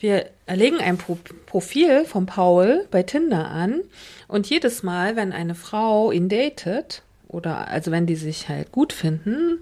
Wir 0.00 0.30
legen 0.48 0.78
ein 0.78 0.96
Pro 0.96 1.18
Profil 1.44 2.06
von 2.06 2.24
Paul 2.24 2.86
bei 2.90 3.02
Tinder 3.02 3.48
an 3.50 3.82
und 4.28 4.48
jedes 4.48 4.82
Mal, 4.82 5.14
wenn 5.14 5.32
eine 5.32 5.54
Frau 5.54 6.10
ihn 6.10 6.30
datet, 6.30 7.02
oder 7.28 7.68
also 7.68 7.90
wenn 7.90 8.06
die 8.06 8.16
sich 8.16 8.48
halt 8.48 8.72
gut 8.72 8.94
finden 8.94 9.60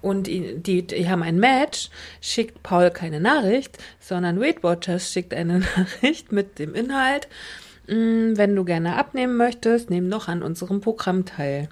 und 0.00 0.28
ihn, 0.28 0.62
die, 0.62 0.86
die 0.86 1.10
haben 1.10 1.24
ein 1.24 1.40
Match, 1.40 1.90
schickt 2.20 2.62
Paul 2.62 2.92
keine 2.92 3.18
Nachricht, 3.18 3.78
sondern 3.98 4.40
Weight 4.40 4.62
Watchers 4.62 5.12
schickt 5.12 5.34
eine 5.34 5.58
Nachricht 5.76 6.30
mit 6.30 6.60
dem 6.60 6.76
Inhalt, 6.76 7.26
"Mm, 7.88 8.36
wenn 8.36 8.54
du 8.54 8.64
gerne 8.64 8.96
abnehmen 8.96 9.36
möchtest, 9.36 9.90
nimm 9.90 10.08
noch 10.08 10.28
an 10.28 10.44
unserem 10.44 10.80
Programm 10.80 11.26
teil. 11.26 11.68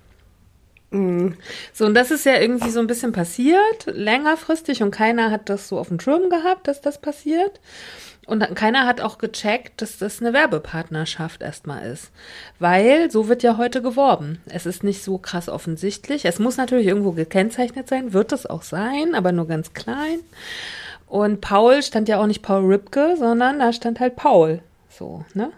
So, 0.91 1.85
und 1.85 1.95
das 1.95 2.11
ist 2.11 2.25
ja 2.25 2.41
irgendwie 2.41 2.71
so 2.71 2.81
ein 2.81 2.87
bisschen 2.87 3.13
passiert, 3.13 3.85
längerfristig, 3.87 4.83
und 4.83 4.91
keiner 4.91 5.31
hat 5.31 5.51
das 5.51 5.69
so 5.69 5.79
auf 5.79 5.89
dem 5.89 6.01
Schirm 6.01 6.31
gehabt, 6.31 6.67
dass 6.67 6.81
das 6.81 6.99
passiert. 6.99 7.61
Und 8.29 8.55
keiner 8.57 8.85
hat 8.85 9.01
auch 9.01 9.17
gecheckt, 9.17 9.81
dass 9.81 9.97
das 9.97 10.21
eine 10.21 10.35
Werbepartnerschaft 10.35 11.41
erstmal 11.41 11.91
ist. 11.91 12.11
Weil 12.59 13.11
so 13.11 13.27
wird 13.27 13.43
ja 13.43 13.57
heute 13.57 13.81
geworben. 13.81 14.43
Es 14.51 14.67
ist 14.67 14.85
nicht 14.85 15.03
so 15.03 15.17
krass 15.17 15.49
offensichtlich. 15.49 16.27
Es 16.27 16.39
muss 16.39 16.59
natürlich 16.59 16.87
irgendwo 16.87 17.13
gekennzeichnet 17.13 17.89
sein, 17.89 18.13
wird 18.13 18.33
es 18.33 18.45
auch 18.45 18.61
sein, 18.61 19.15
aber 19.15 19.33
nur 19.33 19.49
ganz 19.49 19.73
klein. 19.73 20.19
Und 21.07 21.41
Paul 21.41 21.83
stand 21.83 22.07
ja 22.11 22.21
auch 22.21 22.27
nicht 22.27 22.43
Paul 22.43 22.67
Ripke, 22.67 23.17
sondern 23.19 23.61
da 23.61 23.73
stand 23.73 23.99
halt 23.99 24.15
Paul. 24.15 24.61
So, 24.91 25.25
ne? 25.33 25.51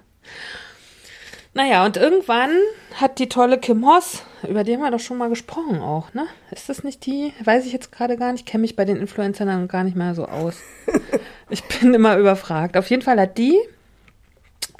Naja, 1.53 1.85
und 1.85 1.97
irgendwann 1.97 2.51
hat 2.95 3.19
die 3.19 3.29
tolle 3.29 3.59
Kim 3.59 3.85
Hoss, 3.85 4.23
über 4.49 4.63
die 4.63 4.75
haben 4.75 4.83
wir 4.83 4.91
doch 4.91 5.01
schon 5.01 5.19
mal 5.19 5.29
gesprochen 5.29 5.81
auch, 5.81 6.15
ne? 6.15 6.27
Ist 6.53 6.69
das 6.69 6.85
nicht 6.85 7.05
die? 7.07 7.33
Weiß 7.43 7.67
ich 7.67 7.73
jetzt 7.73 7.91
gerade 7.91 8.17
gar 8.17 8.33
nicht, 8.33 8.47
kenne 8.47 8.63
mich 8.63 8.77
bei 8.77 8.85
den 8.85 8.97
Influencern 8.97 9.67
gar 9.67 9.83
nicht 9.83 9.97
mehr 9.97 10.15
so 10.15 10.27
aus. 10.27 10.57
ich 11.51 11.65
bin 11.65 11.93
immer 11.93 12.17
überfragt. 12.19 12.77
Auf 12.77 12.89
jeden 12.89 13.03
Fall 13.03 13.19
hat 13.21 13.37
die 13.37 13.59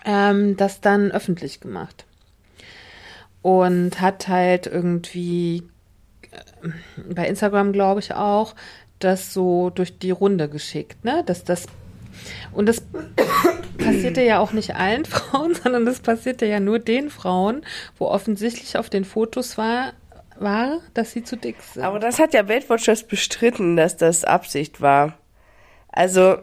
ähm, 0.05 0.57
das 0.57 0.81
dann 0.81 1.11
öffentlich 1.11 1.61
gemacht. 1.61 2.05
Und 3.43 4.01
hat 4.01 4.29
halt 4.29 4.67
irgendwie 4.67 5.69
äh, 6.31 6.69
bei 7.13 7.27
Instagram, 7.27 7.73
glaube 7.73 8.01
ich, 8.01 8.15
auch, 8.15 8.55
das 8.99 9.33
so 9.33 9.71
durch 9.71 9.99
die 9.99 10.11
Runde 10.11 10.49
geschickt, 10.49 11.05
ne? 11.05 11.23
Dass 11.25 11.45
das 11.45 11.67
und 12.53 12.67
das 12.67 12.83
passierte 13.79 14.23
ja 14.23 14.39
auch 14.39 14.53
nicht 14.53 14.77
allen 14.77 15.05
Frauen, 15.07 15.55
sondern 15.55 15.87
das 15.87 16.01
passierte 16.01 16.47
ja 16.47 16.61
nur 16.61 16.79
den 16.79 17.11
Frauen, 17.11 17.63
wo 17.99 18.07
offensichtlich 18.07 18.77
auf 18.77 18.91
den 18.91 19.05
Fotos 19.05 19.59
war, 19.59 19.93
war, 20.39 20.79
dass 20.95 21.13
sie 21.13 21.23
zu 21.23 21.37
dick 21.37 21.57
sind. 21.63 21.83
Aber 21.83 21.99
das 21.99 22.19
hat 22.19 22.35
ja 22.35 22.49
Weight 22.49 22.69
Watchers 22.71 23.05
bestritten, 23.05 23.77
dass 23.77 23.97
das 23.97 24.25
Absicht 24.25 24.81
war. 24.81 25.19
Also, 25.89 26.39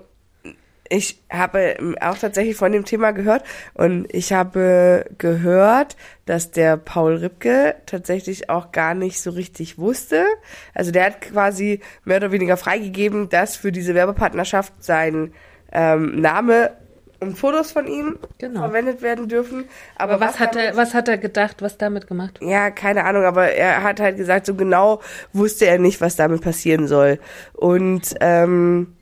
ich 0.89 1.21
habe 1.29 1.77
auch 1.99 2.17
tatsächlich 2.17 2.55
von 2.55 2.71
dem 2.71 2.85
Thema 2.85 3.11
gehört 3.11 3.43
und 3.73 4.07
ich 4.13 4.31
habe 4.33 5.05
gehört, 5.17 5.97
dass 6.25 6.51
der 6.51 6.77
Paul 6.77 7.15
Ripke 7.15 7.75
tatsächlich 7.85 8.49
auch 8.49 8.71
gar 8.71 8.93
nicht 8.93 9.19
so 9.19 9.31
richtig 9.31 9.77
wusste. 9.77 10.25
Also 10.73 10.91
der 10.91 11.05
hat 11.07 11.21
quasi 11.21 11.81
mehr 12.05 12.17
oder 12.17 12.31
weniger 12.31 12.55
freigegeben, 12.55 13.27
dass 13.27 13.57
für 13.57 13.73
diese 13.73 13.95
Werbepartnerschaft 13.95 14.73
sein 14.81 15.33
ähm, 15.71 16.19
Name 16.21 16.71
und 17.19 17.35
Fotos 17.37 17.71
von 17.71 17.87
ihm 17.87 18.17
Genau. 18.37 18.59
verwendet 18.61 19.01
werden 19.01 19.27
dürfen. 19.27 19.65
Aber, 19.95 20.13
Aber 20.13 20.25
was 20.27 20.39
hat 20.39 20.53
damit- 20.55 20.67
er, 20.71 20.77
was 20.77 20.93
hat 20.93 21.07
er 21.07 21.17
gedacht, 21.17 21.61
was 21.63 21.77
damit 21.77 22.07
gemacht 22.07 22.39
ja, 22.41 22.69
keine 22.69 23.05
Ahnung, 23.05 23.23
aber 23.23 23.49
er 23.51 23.81
hat 23.83 23.99
halt 23.99 24.17
gesagt, 24.17 24.45
so 24.45 24.53
genau 24.53 25.01
wusste 25.33 25.65
er 25.65 25.79
nicht, 25.79 25.99
was 25.99 26.15
damit 26.15 26.41
passieren 26.41 26.87
soll. 26.87 27.19
Und 27.53 28.13
ähm, 28.21 28.93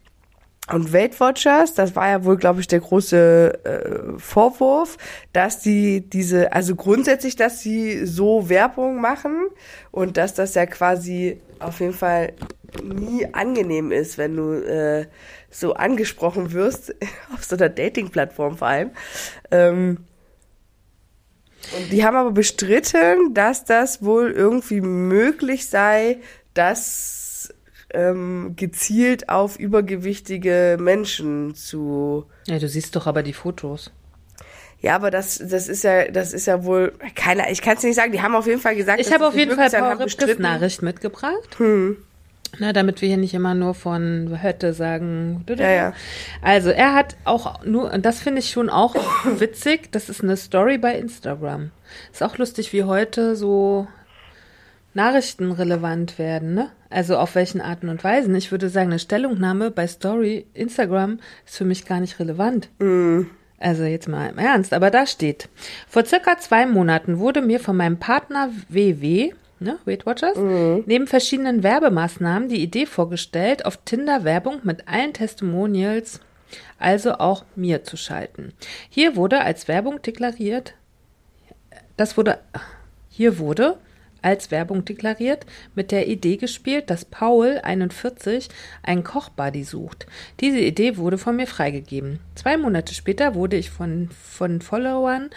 und 0.74 0.92
Weight 0.94 1.20
Watchers, 1.20 1.76
das 1.76 1.96
war 1.96 2.10
ja 2.10 2.26
wohl, 2.26 2.38
glaube 2.38 2.60
ich, 2.60 2.66
der 2.68 2.80
große 2.80 3.60
äh, 3.66 4.18
Vorwurf, 4.18 4.98
dass 5.32 5.60
die 5.60 6.02
diese, 6.10 6.54
also 6.54 6.76
grundsätzlich, 6.76 7.36
dass 7.36 7.60
sie 7.60 8.04
so 8.08 8.50
Werbung 8.50 9.00
machen 9.00 9.46
und 9.92 10.18
dass 10.18 10.34
das 10.34 10.56
ja 10.56 10.66
quasi 10.66 11.40
auf 11.60 11.80
jeden 11.80 11.94
Fall 11.94 12.34
nie 12.84 13.26
angenehm 13.34 13.92
ist, 13.92 14.18
wenn 14.18 14.36
du 14.36 14.54
äh, 14.54 15.08
so 15.50 15.74
angesprochen 15.74 16.52
wirst, 16.52 16.94
auf 17.34 17.44
so 17.44 17.56
einer 17.56 17.70
Dating-Plattform 17.70 18.58
vor 18.58 18.68
allem. 18.68 18.92
Ähm, 19.52 20.00
die 21.92 22.06
haben 22.06 22.16
aber 22.16 22.32
bestritten, 22.32 23.34
dass 23.34 23.66
das 23.66 24.04
wohl 24.04 24.32
irgendwie 24.32 24.82
möglich 24.82 25.68
sei, 25.68 26.20
dass 26.54 27.54
ähm, 27.92 28.54
gezielt 28.56 29.30
auf 29.30 29.58
übergewichtige 29.58 30.78
Menschen 30.80 31.56
zu. 31.56 32.26
Ja, 32.46 32.60
du 32.60 32.68
siehst 32.68 32.96
doch 32.96 33.08
aber 33.08 33.24
die 33.24 33.34
Fotos. 33.34 33.92
Ja, 34.82 34.96
aber 34.96 35.10
das, 35.12 35.40
das 35.40 35.68
ist 35.68 35.84
ja, 35.84 36.10
das 36.12 36.34
ist 36.34 36.46
ja 36.46 36.64
wohl, 36.64 36.94
keine, 37.16 37.52
ich 37.52 37.62
kann 37.62 37.78
es 37.78 37.84
nicht 37.84 37.96
sagen. 37.96 38.12
Die 38.12 38.22
haben 38.22 38.36
auf 38.36 38.46
jeden 38.48 38.62
Fall 38.62 38.76
gesagt, 38.76 39.00
Ich 39.00 39.12
habe 39.12 39.28
auf 39.28 39.36
jeden 39.36 39.56
Fall 39.56 39.70
Paul 39.70 40.04
Ripkes. 40.04 40.40
Nachricht 40.40 40.82
mitgebracht. 40.82 41.58
Hm. 41.58 41.98
Na, 42.60 42.72
damit 42.72 43.02
wir 43.02 43.10
hier 43.10 43.18
nicht 43.18 43.34
immer 43.34 43.54
nur 43.54 43.74
von 43.74 44.34
hätte 44.36 44.74
sagen. 44.74 45.44
Ja, 45.50 45.72
ja. 45.72 45.94
Also 46.42 46.70
er 46.70 46.94
hat 46.94 47.18
auch 47.26 47.66
nur, 47.66 47.92
und 47.92 48.06
das 48.06 48.20
finde 48.20 48.40
ich 48.40 48.52
schon 48.52 48.70
auch 48.70 48.96
witzig, 49.40 49.92
das 49.92 50.10
ist 50.10 50.24
eine 50.24 50.38
Story 50.38 50.78
bei 50.78 50.96
Instagram. 50.96 51.72
Ist 52.12 52.24
auch 52.24 52.38
lustig, 52.38 52.72
wie 52.72 52.84
heute 52.84 53.36
so 53.36 53.88
Nachrichten 54.94 55.52
relevant 55.52 56.18
werden, 56.18 56.54
ne? 56.54 56.70
Also 56.90 57.18
auf 57.18 57.36
welchen 57.36 57.60
Arten 57.60 57.90
und 57.90 58.04
Weisen. 58.04 58.34
Ich 58.36 58.52
würde 58.52 58.70
sagen, 58.70 58.90
eine 58.92 59.00
Stellungnahme 59.00 59.70
bei 59.72 59.88
Story, 59.88 60.46
Instagram 60.54 61.20
ist 61.46 61.58
für 61.58 61.66
mich 61.66 61.86
gar 61.86 62.00
nicht 62.00 62.20
relevant. 62.20 62.70
Also 63.58 63.84
jetzt 63.84 64.08
mal 64.08 64.30
im 64.30 64.38
Ernst, 64.38 64.74
aber 64.74 64.92
da 64.92 65.06
steht, 65.08 65.48
vor 65.88 66.06
circa 66.06 66.38
zwei 66.38 66.66
Monaten 66.66 67.20
wurde 67.20 67.42
mir 67.42 67.60
von 67.60 67.78
meinem 67.78 67.98
Partner 67.98 68.52
WW, 68.68 69.32
ne, 69.60 69.80
Weight 69.86 70.06
Watchers, 70.06 70.38
neben 70.86 71.08
verschiedenen 71.08 71.64
Werbemaßnahmen 71.64 72.50
die 72.50 72.62
Idee 72.62 72.86
vorgestellt, 72.86 73.66
auf 73.66 73.78
Tinder 73.86 74.26
Werbung 74.26 74.60
mit 74.64 74.88
allen 74.90 75.14
Testimonials, 75.14 76.20
also 76.80 77.14
auch 77.14 77.46
mir 77.56 77.84
zu 77.84 77.96
schalten. 77.96 78.52
Hier 78.90 79.16
wurde 79.16 79.40
als 79.42 79.68
Werbung 79.70 80.02
deklariert, 80.02 80.74
das 81.96 82.18
wurde, 82.18 82.40
hier 83.10 83.40
wurde 83.40 83.78
als 84.26 84.50
Werbung 84.50 84.84
deklariert, 84.84 85.46
mit 85.76 85.92
der 85.92 86.08
Idee 86.08 86.38
gespielt, 86.38 86.90
dass 86.90 87.06
Paul 87.06 87.60
41 87.64 88.50
einen 88.82 89.04
Kochbuddy 89.04 89.64
sucht. 89.64 90.08
Diese 90.40 90.60
Idee 90.60 90.98
wurde 90.98 91.20
von 91.20 91.36
mir 91.36 91.46
freigegeben. 91.46 92.20
Zwei 92.34 92.58
Monate 92.58 92.96
später 92.96 93.36
wurde 93.36 93.56
ich 93.56 93.70
von, 93.70 94.10
von 94.10 94.62
Followern 94.62 95.30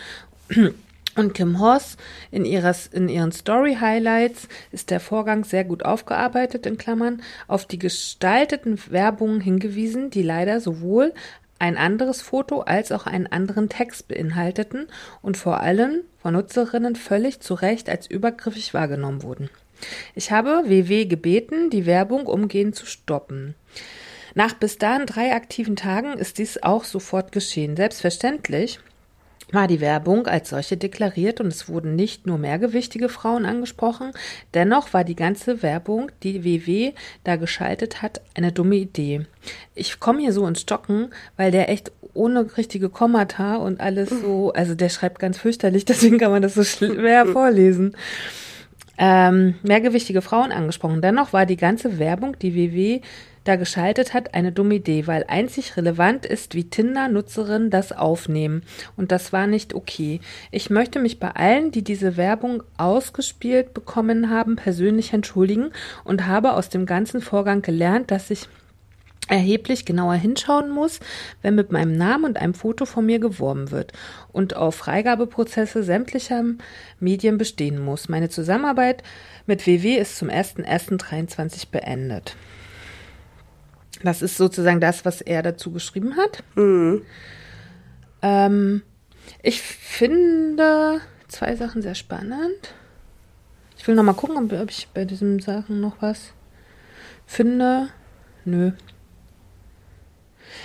und 1.16 1.35
Kim 1.35 1.61
Hoss 1.61 1.98
in, 2.31 2.46
ihres, 2.46 2.87
in 2.87 3.11
ihren 3.11 3.31
Story-Highlights 3.31 4.48
ist 4.72 4.90
der 4.90 5.01
Vorgang 5.01 5.44
sehr 5.44 5.64
gut 5.64 5.85
aufgearbeitet, 5.85 6.64
in 6.64 6.79
Klammern, 6.79 7.22
auf 7.46 7.66
die 7.66 7.79
gestalteten 7.79 8.81
Werbungen 8.88 9.42
hingewiesen, 9.42 10.09
die 10.09 10.22
leider 10.22 10.62
sowohl 10.62 11.12
ein 11.58 11.76
anderes 11.76 12.22
Foto 12.22 12.60
als 12.60 12.92
auch 12.92 13.06
einen 13.06 13.26
anderen 13.26 13.68
Text 13.68 14.08
beinhalteten 14.08 14.86
und 15.22 15.36
vor 15.36 15.60
allem 15.60 16.02
von 16.20 16.34
Nutzerinnen 16.34 16.96
völlig 16.96 17.40
zu 17.40 17.54
Recht 17.54 17.88
als 17.88 18.08
übergriffig 18.08 18.74
wahrgenommen 18.74 19.22
wurden. 19.22 19.50
Ich 20.14 20.30
habe 20.30 20.64
WW 20.66 21.06
gebeten, 21.06 21.70
die 21.70 21.86
Werbung 21.86 22.26
umgehend 22.26 22.74
zu 22.74 22.86
stoppen. 22.86 23.54
Nach 24.34 24.54
bis 24.54 24.78
dahin 24.78 25.06
drei 25.06 25.34
aktiven 25.34 25.76
Tagen 25.76 26.18
ist 26.18 26.38
dies 26.38 26.62
auch 26.62 26.84
sofort 26.84 27.32
geschehen. 27.32 27.76
Selbstverständlich 27.76 28.78
war 29.52 29.66
die 29.66 29.80
Werbung 29.80 30.26
als 30.26 30.50
solche 30.50 30.76
deklariert 30.76 31.40
und 31.40 31.48
es 31.48 31.68
wurden 31.68 31.96
nicht 31.96 32.26
nur 32.26 32.38
mehrgewichtige 32.38 33.08
Frauen 33.08 33.46
angesprochen, 33.46 34.12
dennoch 34.54 34.92
war 34.92 35.04
die 35.04 35.16
ganze 35.16 35.62
Werbung, 35.62 36.11
die 36.22 36.44
WW 36.44 36.92
da 37.24 37.37
geschaltet 37.37 38.02
hat, 38.02 38.20
eine 38.34 38.52
dumme 38.52 38.76
Idee. 38.76 39.26
Ich 39.74 40.00
komme 40.00 40.20
hier 40.20 40.32
so 40.32 40.46
ins 40.46 40.61
Stocken, 40.61 41.11
weil 41.37 41.50
der 41.50 41.68
echt 41.70 41.92
ohne 42.14 42.56
richtige 42.56 42.88
Kommata 42.88 43.56
und 43.56 43.80
alles 43.80 44.11
so, 44.11 44.52
also 44.52 44.74
der 44.74 44.88
schreibt 44.88 45.18
ganz 45.18 45.38
fürchterlich, 45.38 45.84
deswegen 45.87 46.18
kann 46.18 46.30
man 46.30 46.42
das 46.42 46.54
so 46.54 46.64
schwer 46.64 47.26
vorlesen. 47.32 47.96
Ähm, 49.00 49.54
mehrgewichtige 49.62 50.22
Frauen 50.22 50.50
angesprochen. 50.50 51.00
Dennoch 51.00 51.32
war 51.32 51.46
die 51.46 51.56
ganze 51.56 52.00
Werbung, 52.00 52.37
die 52.40 52.56
WW 52.56 53.00
da 53.48 53.56
geschaltet 53.56 54.14
hat, 54.14 54.34
eine 54.34 54.52
dumme 54.52 54.76
Idee, 54.76 55.06
weil 55.06 55.24
einzig 55.26 55.76
relevant 55.76 56.26
ist, 56.26 56.54
wie 56.54 56.68
Tinder-Nutzerinnen 56.68 57.70
das 57.70 57.92
aufnehmen. 57.92 58.62
Und 58.96 59.11
das 59.11 59.32
war 59.32 59.46
nicht 59.46 59.74
okay. 59.74 60.20
Ich 60.50 60.70
möchte 60.70 61.00
mich 61.00 61.18
bei 61.18 61.30
allen, 61.30 61.70
die 61.70 61.82
diese 61.82 62.16
Werbung 62.16 62.62
ausgespielt 62.76 63.72
bekommen 63.72 64.30
haben, 64.30 64.56
persönlich 64.56 65.12
entschuldigen 65.12 65.70
und 66.04 66.26
habe 66.26 66.52
aus 66.52 66.68
dem 66.68 66.84
ganzen 66.84 67.20
Vorgang 67.20 67.62
gelernt, 67.62 68.11
dass 68.11 68.30
ich 68.30 68.48
erheblich 69.28 69.84
genauer 69.84 70.14
hinschauen 70.14 70.70
muss, 70.70 71.00
wenn 71.42 71.54
mit 71.54 71.70
meinem 71.72 71.96
Namen 71.96 72.24
und 72.24 72.38
einem 72.38 72.54
Foto 72.54 72.87
von 72.87 73.06
mir 73.06 73.18
geworben 73.18 73.70
wird 73.70 73.92
und 74.32 74.56
auf 74.56 74.74
Freigabeprozesse 74.74 75.82
sämtlicher 75.82 76.42
Medien 77.00 77.38
bestehen 77.38 77.78
muss. 77.78 78.08
Meine 78.08 78.28
Zusammenarbeit 78.28 79.02
mit 79.46 79.66
WW 79.66 79.96
ist 79.96 80.16
zum 80.16 80.28
1.1.23 80.28 81.70
beendet. 81.70 82.37
Das 84.02 84.22
ist 84.22 84.37
sozusagen 84.37 84.80
das, 84.80 85.04
was 85.04 85.20
er 85.20 85.42
dazu 85.42 85.72
geschrieben 85.72 86.16
hat. 86.16 86.44
Ähm, 88.22 88.82
ich 89.42 89.61
finde 89.61 91.00
zwei 91.28 91.56
Sachen 91.56 91.82
sehr 91.82 91.94
spannend. 91.94 92.74
Ich 93.76 93.87
will 93.87 93.94
noch 93.94 94.02
mal 94.02 94.14
gucken, 94.14 94.37
ob, 94.37 94.52
ob 94.52 94.70
ich 94.70 94.88
bei 94.92 95.04
diesen 95.04 95.40
Sachen 95.40 95.80
noch 95.80 96.00
was 96.00 96.32
finde. 97.26 97.88
Nö. 98.44 98.72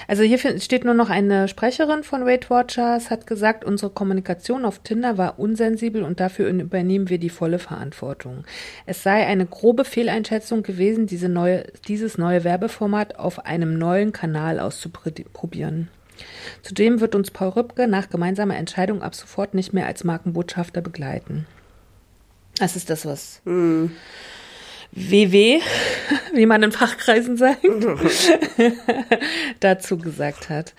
Also 0.08 0.24
hier 0.24 0.38
steht 0.60 0.86
nur 0.86 0.94
noch 0.94 1.10
eine 1.10 1.48
Sprecherin 1.48 2.04
von 2.04 2.26
Weight 2.26 2.50
Watchers, 2.50 3.10
hat 3.10 3.28
gesagt, 3.28 3.64
unsere 3.64 3.92
Kommunikation 3.92 4.66
auf 4.66 4.80
Tinder 4.80 5.18
war 5.18 5.40
unsensibel 5.40 6.04
und 6.04 6.20
dafür 6.20 6.50
übernehmen 6.50 7.10
wir 7.10 7.18
die 7.18 7.30
volle 7.30 7.60
Verantwortung. 7.60 8.44
Es 8.86 9.04
sei 9.04 9.26
eine 9.26 9.46
grobe 9.46 9.86
Fehleinschätzung 9.86 10.64
gewesen, 10.64 11.08
diese 11.08 11.30
neue, 11.30 11.66
dieses 11.88 12.18
neue 12.18 12.44
Werbeformat 12.44 13.18
auf 13.18 13.46
einem 13.46 13.78
neuen 13.78 14.12
Kanal 14.12 14.60
auszuprobieren. 14.60 15.90
Zudem 16.62 17.00
wird 17.00 17.16
uns 17.16 17.32
Paul 17.32 17.50
Rübke 17.50 17.88
nach 17.88 18.10
gemeinsamer 18.10 18.56
Entscheidung 18.58 19.02
ab 19.02 19.16
sofort 19.16 19.54
nicht 19.54 19.74
mehr 19.74 19.88
als 19.88 20.04
Markenbotschafter 20.04 20.82
begleiten. 20.82 21.46
Das 22.60 22.76
ist 22.76 22.90
das, 22.90 23.06
was 23.06 23.42
WW, 24.96 25.62
wie 26.34 26.46
man 26.46 26.64
in 26.64 26.72
Fachkreisen 26.72 27.38
sagt, 27.38 27.64
dazu 29.60 29.98
gesagt 29.98 30.50
hat. 30.50 30.74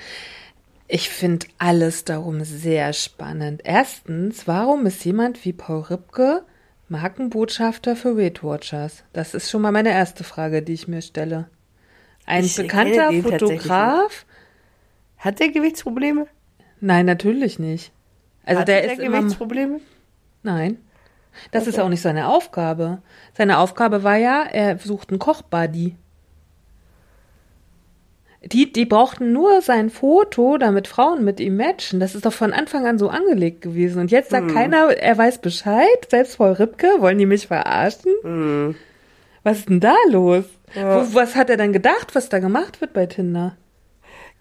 Ich 0.86 1.08
finde 1.08 1.46
alles 1.58 2.04
darum 2.04 2.44
sehr 2.44 2.92
spannend. 2.92 3.62
Erstens, 3.64 4.46
warum 4.46 4.86
ist 4.86 5.04
jemand 5.04 5.44
wie 5.44 5.52
Paul 5.52 5.80
Ripke 5.80 6.42
Markenbotschafter 6.88 7.96
für 7.96 8.16
Weight 8.16 8.44
Watchers? 8.44 9.02
Das 9.12 9.34
ist 9.34 9.50
schon 9.50 9.62
mal 9.62 9.72
meine 9.72 9.90
erste 9.90 10.24
Frage, 10.24 10.62
die 10.62 10.74
ich 10.74 10.86
mir 10.86 11.02
stelle. 11.02 11.48
Ein 12.26 12.44
Ich 12.44 12.56
bekannter 12.56 13.12
Fotograf? 13.12 14.26
Hat 15.16 15.40
der 15.40 15.48
Gewichtsprobleme? 15.48 16.26
Nein, 16.80 17.06
natürlich 17.06 17.58
nicht. 17.58 17.92
Also 18.44 18.60
Hat 18.60 18.68
der 18.68 18.82
der 18.82 18.92
ist 18.92 18.98
immer, 19.00 19.18
Gewichtsprobleme? 19.18 19.80
Nein. 20.42 20.78
Das 21.50 21.66
ist 21.66 21.78
auch 21.78 21.88
nicht 21.88 22.02
seine 22.02 22.28
Aufgabe. 22.28 22.98
Seine 23.36 23.58
Aufgabe 23.58 24.02
war 24.02 24.16
ja, 24.16 24.44
er 24.44 24.78
sucht 24.78 25.10
einen 25.10 25.18
Kochbuddy. 25.18 25.96
Die, 28.52 28.70
die 28.70 28.84
brauchten 28.84 29.32
nur 29.32 29.62
sein 29.62 29.88
Foto, 29.88 30.58
damit 30.58 30.86
Frauen 30.86 31.24
mit 31.24 31.40
ihm 31.40 31.56
matchen. 31.56 31.98
Das 31.98 32.14
ist 32.14 32.26
doch 32.26 32.32
von 32.32 32.52
Anfang 32.52 32.86
an 32.86 32.98
so 32.98 33.08
angelegt 33.08 33.62
gewesen. 33.62 34.00
Und 34.00 34.10
jetzt 34.10 34.30
sagt 34.30 34.48
keiner, 34.52 34.90
er 34.90 35.16
weiß 35.16 35.38
Bescheid. 35.38 36.08
Selbst 36.10 36.36
Frau 36.36 36.52
Ripke, 36.52 36.88
wollen 36.98 37.16
die 37.16 37.26
mich 37.26 37.46
verarschen? 37.46 38.12
Was 39.42 39.60
ist 39.60 39.70
denn 39.70 39.80
da 39.80 39.94
los? 40.10 40.44
Wo, 40.74 41.14
was 41.14 41.36
hat 41.36 41.48
er 41.48 41.56
denn 41.56 41.72
gedacht, 41.72 42.14
was 42.14 42.28
da 42.28 42.38
gemacht 42.38 42.80
wird 42.82 42.92
bei 42.92 43.06
Tinder? 43.06 43.56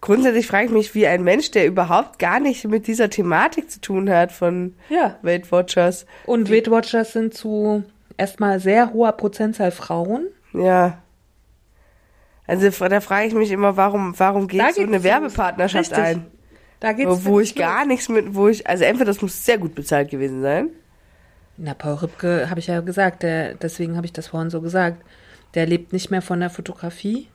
Grundsätzlich 0.04 0.46
frage 0.46 0.66
ich 0.66 0.70
mich, 0.70 0.94
wie 0.94 1.06
ein 1.06 1.24
Mensch, 1.24 1.50
der 1.50 1.66
überhaupt 1.66 2.18
gar 2.18 2.38
nicht 2.38 2.66
mit 2.66 2.86
dieser 2.86 3.08
Thematik 3.08 3.70
zu 3.70 3.80
tun 3.80 4.10
hat 4.10 4.32
von 4.32 4.74
Ja. 4.90 5.16
Weight 5.22 5.50
Watchers. 5.50 6.04
Und 6.26 6.50
Weight 6.50 6.70
Watchers 6.70 7.14
sind 7.14 7.32
zu 7.32 7.84
erstmal 8.18 8.60
sehr 8.60 8.92
hoher 8.92 9.12
Prozentzahl 9.12 9.70
Frauen. 9.70 10.26
Ja. 10.52 10.98
Also 12.46 12.68
da 12.86 13.00
frage 13.00 13.28
ich 13.28 13.32
mich 13.32 13.50
immer, 13.50 13.78
warum, 13.78 14.12
warum 14.18 14.46
geht 14.46 14.60
Da 14.60 14.74
so 14.74 14.82
eine. 14.82 15.02
Werbepartnerschaft 15.02 15.92
Richtig. 15.92 16.04
ein? 16.04 16.26
Da 16.80 16.92
geht's 16.92 17.24
Wo, 17.24 17.30
wo 17.30 17.40
ich 17.40 17.54
gar 17.54 17.86
nichts 17.86 18.10
mit, 18.10 18.34
wo 18.34 18.48
ich, 18.48 18.66
also 18.66 18.84
entweder 18.84 19.06
das 19.06 19.22
muss 19.22 19.46
sehr 19.46 19.56
gut 19.56 19.74
bezahlt 19.74 20.10
gewesen 20.10 20.42
sein. 20.42 20.68
Na, 21.56 21.72
Paul 21.72 21.94
Ripke 21.94 22.50
habe 22.50 22.60
ich 22.60 22.66
ja 22.66 22.82
gesagt, 22.82 23.22
der, 23.22 23.54
deswegen 23.54 23.96
habe 23.96 24.04
ich 24.04 24.12
das 24.12 24.26
vorhin 24.26 24.50
so 24.50 24.60
gesagt. 24.60 25.02
Der 25.54 25.64
lebt 25.64 25.94
nicht 25.94 26.10
mehr 26.10 26.20
von 26.20 26.40
der 26.40 26.50
Fotografie, 26.50 27.28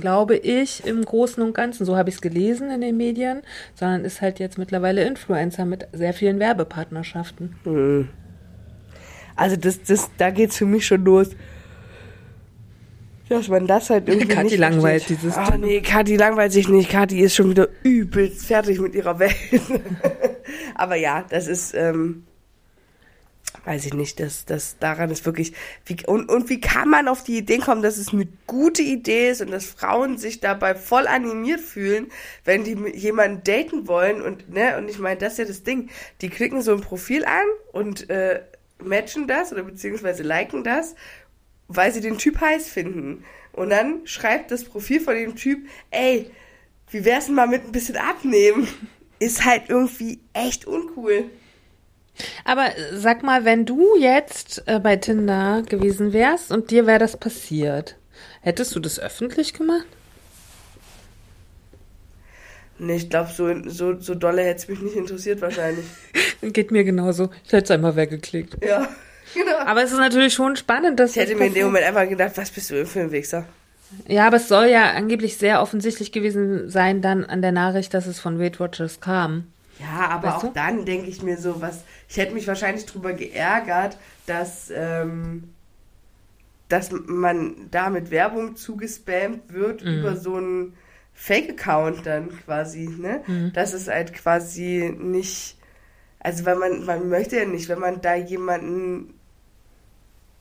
glaube 0.00 0.36
ich, 0.36 0.86
im 0.86 1.04
Großen 1.04 1.42
und 1.42 1.52
Ganzen. 1.54 1.84
So 1.84 1.96
habe 1.96 2.08
ich 2.08 2.16
es 2.16 2.20
gelesen 2.20 2.70
in 2.70 2.80
den 2.80 2.96
Medien, 2.96 3.42
sondern 3.74 4.04
ist 4.04 4.20
halt 4.22 4.38
jetzt 4.38 4.58
mittlerweile 4.58 5.04
Influencer 5.04 5.64
mit 5.64 5.88
sehr 5.92 6.12
vielen 6.12 6.38
Werbepartnerschaften. 6.38 7.56
Also 9.34 9.56
das, 9.56 9.82
das, 9.82 10.10
da 10.18 10.30
geht's 10.30 10.56
für 10.56 10.66
mich 10.66 10.86
schon 10.86 11.04
los. 11.04 11.30
Dass 13.28 13.48
man 13.48 13.66
das 13.66 13.90
halt 13.90 14.08
irgendwie 14.08 14.28
Kathi 14.28 14.44
nicht 14.50 14.58
langweilt 14.58 15.02
versteht. 15.02 15.18
dieses 15.24 15.36
Ah, 15.36 15.56
nee, 15.58 15.80
Kathi 15.80 16.16
langweilt 16.16 16.52
sich 16.52 16.68
nicht. 16.68 16.88
Kathi 16.88 17.20
ist 17.20 17.34
schon 17.34 17.50
wieder 17.50 17.66
übelst 17.82 18.46
fertig 18.46 18.78
mit 18.78 18.94
ihrer 18.94 19.18
Welt. 19.18 19.34
Aber 20.76 20.94
ja, 20.94 21.24
das 21.28 21.48
ist, 21.48 21.74
ähm, 21.74 22.22
weiß 23.66 23.84
ich 23.86 23.94
nicht, 23.94 24.20
das, 24.20 24.44
das 24.44 24.78
daran 24.78 25.10
ist 25.10 25.26
wirklich, 25.26 25.52
wie, 25.84 25.96
und, 26.06 26.28
und 26.28 26.48
wie 26.48 26.60
kann 26.60 26.88
man 26.88 27.08
auf 27.08 27.24
die 27.24 27.36
Idee 27.36 27.58
kommen, 27.58 27.82
dass 27.82 27.98
es 27.98 28.12
eine 28.12 28.28
gute 28.46 28.82
Idee 28.82 29.30
ist 29.30 29.42
und 29.42 29.50
dass 29.50 29.66
Frauen 29.66 30.18
sich 30.18 30.40
dabei 30.40 30.74
voll 30.74 31.06
animiert 31.06 31.60
fühlen, 31.60 32.06
wenn 32.44 32.64
die 32.64 32.76
jemanden 32.96 33.42
daten 33.44 33.88
wollen 33.88 34.22
und, 34.22 34.48
ne, 34.50 34.78
und 34.78 34.88
ich 34.88 34.98
meine, 34.98 35.18
das 35.18 35.32
ist 35.32 35.38
ja 35.38 35.44
das 35.44 35.64
Ding, 35.64 35.90
die 36.20 36.30
klicken 36.30 36.62
so 36.62 36.72
ein 36.72 36.80
Profil 36.80 37.24
an 37.24 37.46
und, 37.72 38.08
äh, 38.08 38.40
matchen 38.78 39.26
das 39.26 39.52
oder 39.52 39.62
beziehungsweise 39.62 40.22
liken 40.22 40.62
das, 40.62 40.94
weil 41.68 41.92
sie 41.92 42.00
den 42.00 42.18
Typ 42.18 42.40
heiß 42.40 42.68
finden. 42.68 43.24
Und 43.52 43.70
dann 43.70 44.06
schreibt 44.06 44.50
das 44.50 44.64
Profil 44.64 45.00
von 45.00 45.14
dem 45.14 45.34
Typ, 45.34 45.66
ey, 45.90 46.30
wie 46.90 47.04
wär's 47.04 47.26
denn 47.26 47.34
mal 47.34 47.48
mit 47.48 47.64
ein 47.64 47.72
bisschen 47.72 47.96
abnehmen? 47.96 48.68
Ist 49.18 49.44
halt 49.44 49.64
irgendwie 49.68 50.20
echt 50.34 50.66
uncool. 50.66 51.30
Aber 52.44 52.66
äh, 52.66 52.96
sag 52.96 53.22
mal, 53.22 53.44
wenn 53.44 53.64
du 53.66 53.96
jetzt 53.98 54.62
äh, 54.66 54.78
bei 54.80 54.96
Tinder 54.96 55.62
gewesen 55.68 56.12
wärst 56.12 56.50
und 56.52 56.70
dir 56.70 56.86
wäre 56.86 56.98
das 56.98 57.16
passiert, 57.16 57.96
hättest 58.40 58.74
du 58.74 58.80
das 58.80 58.98
öffentlich 58.98 59.52
gemacht? 59.52 59.86
Nee, 62.78 62.96
ich 62.96 63.08
glaube, 63.10 63.30
so, 63.32 63.48
so, 63.68 63.98
so 63.98 64.14
dolle 64.14 64.42
hätte 64.42 64.60
es 64.60 64.68
mich 64.68 64.80
nicht 64.80 64.96
interessiert 64.96 65.40
wahrscheinlich. 65.40 65.86
Geht 66.42 66.70
mir 66.70 66.84
genauso. 66.84 67.30
Ich 67.44 67.52
hätte 67.52 67.64
es 67.64 67.70
einmal 67.70 67.96
weggeklickt. 67.96 68.62
Ja, 68.62 68.86
genau. 69.34 69.56
Aber 69.64 69.82
es 69.82 69.92
ist 69.92 69.98
natürlich 69.98 70.34
schon 70.34 70.56
spannend, 70.56 71.00
dass 71.00 71.12
Ich 71.12 71.16
hätte 71.16 71.32
das 71.32 71.40
mir 71.40 71.46
in 71.46 71.54
dem. 71.54 71.66
Moment 71.66 71.86
einfach 71.86 72.08
gedacht, 72.08 72.32
was 72.36 72.50
bist 72.50 72.70
du 72.70 72.84
für 72.84 73.00
ein 73.00 73.12
Wichser? 73.12 73.46
Ja, 74.08 74.26
aber 74.26 74.36
es 74.36 74.48
soll 74.48 74.66
ja 74.66 74.90
angeblich 74.90 75.36
sehr 75.38 75.62
offensichtlich 75.62 76.12
gewesen 76.12 76.68
sein 76.68 77.00
dann 77.00 77.24
an 77.24 77.40
der 77.40 77.52
Nachricht, 77.52 77.94
dass 77.94 78.06
es 78.06 78.18
von 78.20 78.38
Weight 78.38 78.60
Watchers 78.60 79.00
kam. 79.00 79.46
Ja, 79.78 80.08
aber 80.08 80.28
Weißt 80.28 80.36
auch 80.36 80.40
du? 80.42 80.50
dann 80.54 80.84
denke 80.84 81.08
ich 81.08 81.22
mir 81.22 81.38
so, 81.38 81.60
was. 81.62 81.80
Ich 82.08 82.16
hätte 82.16 82.34
mich 82.34 82.46
wahrscheinlich 82.46 82.86
drüber 82.86 83.12
geärgert, 83.12 83.98
dass, 84.26 84.70
ähm, 84.74 85.52
dass 86.68 86.90
man 86.90 87.68
da 87.70 87.90
mit 87.90 88.10
Werbung 88.10 88.56
zugespammt 88.56 89.52
wird 89.52 89.84
Mhm. 89.84 89.98
über 90.00 90.16
so 90.16 90.36
einen 90.36 90.74
Fake-Account 91.14 92.04
dann 92.06 92.28
quasi, 92.44 92.88
ne? 92.88 93.22
Mhm. 93.26 93.52
Das 93.54 93.72
ist 93.72 93.88
halt 93.88 94.12
quasi 94.12 94.94
nicht. 94.98 95.56
Also, 96.20 96.44
weil 96.44 96.56
man, 96.56 96.84
man 96.84 97.08
möchte 97.08 97.36
ja 97.36 97.44
nicht, 97.44 97.68
wenn 97.68 97.78
man 97.78 98.00
da 98.00 98.14
jemanden 98.14 99.14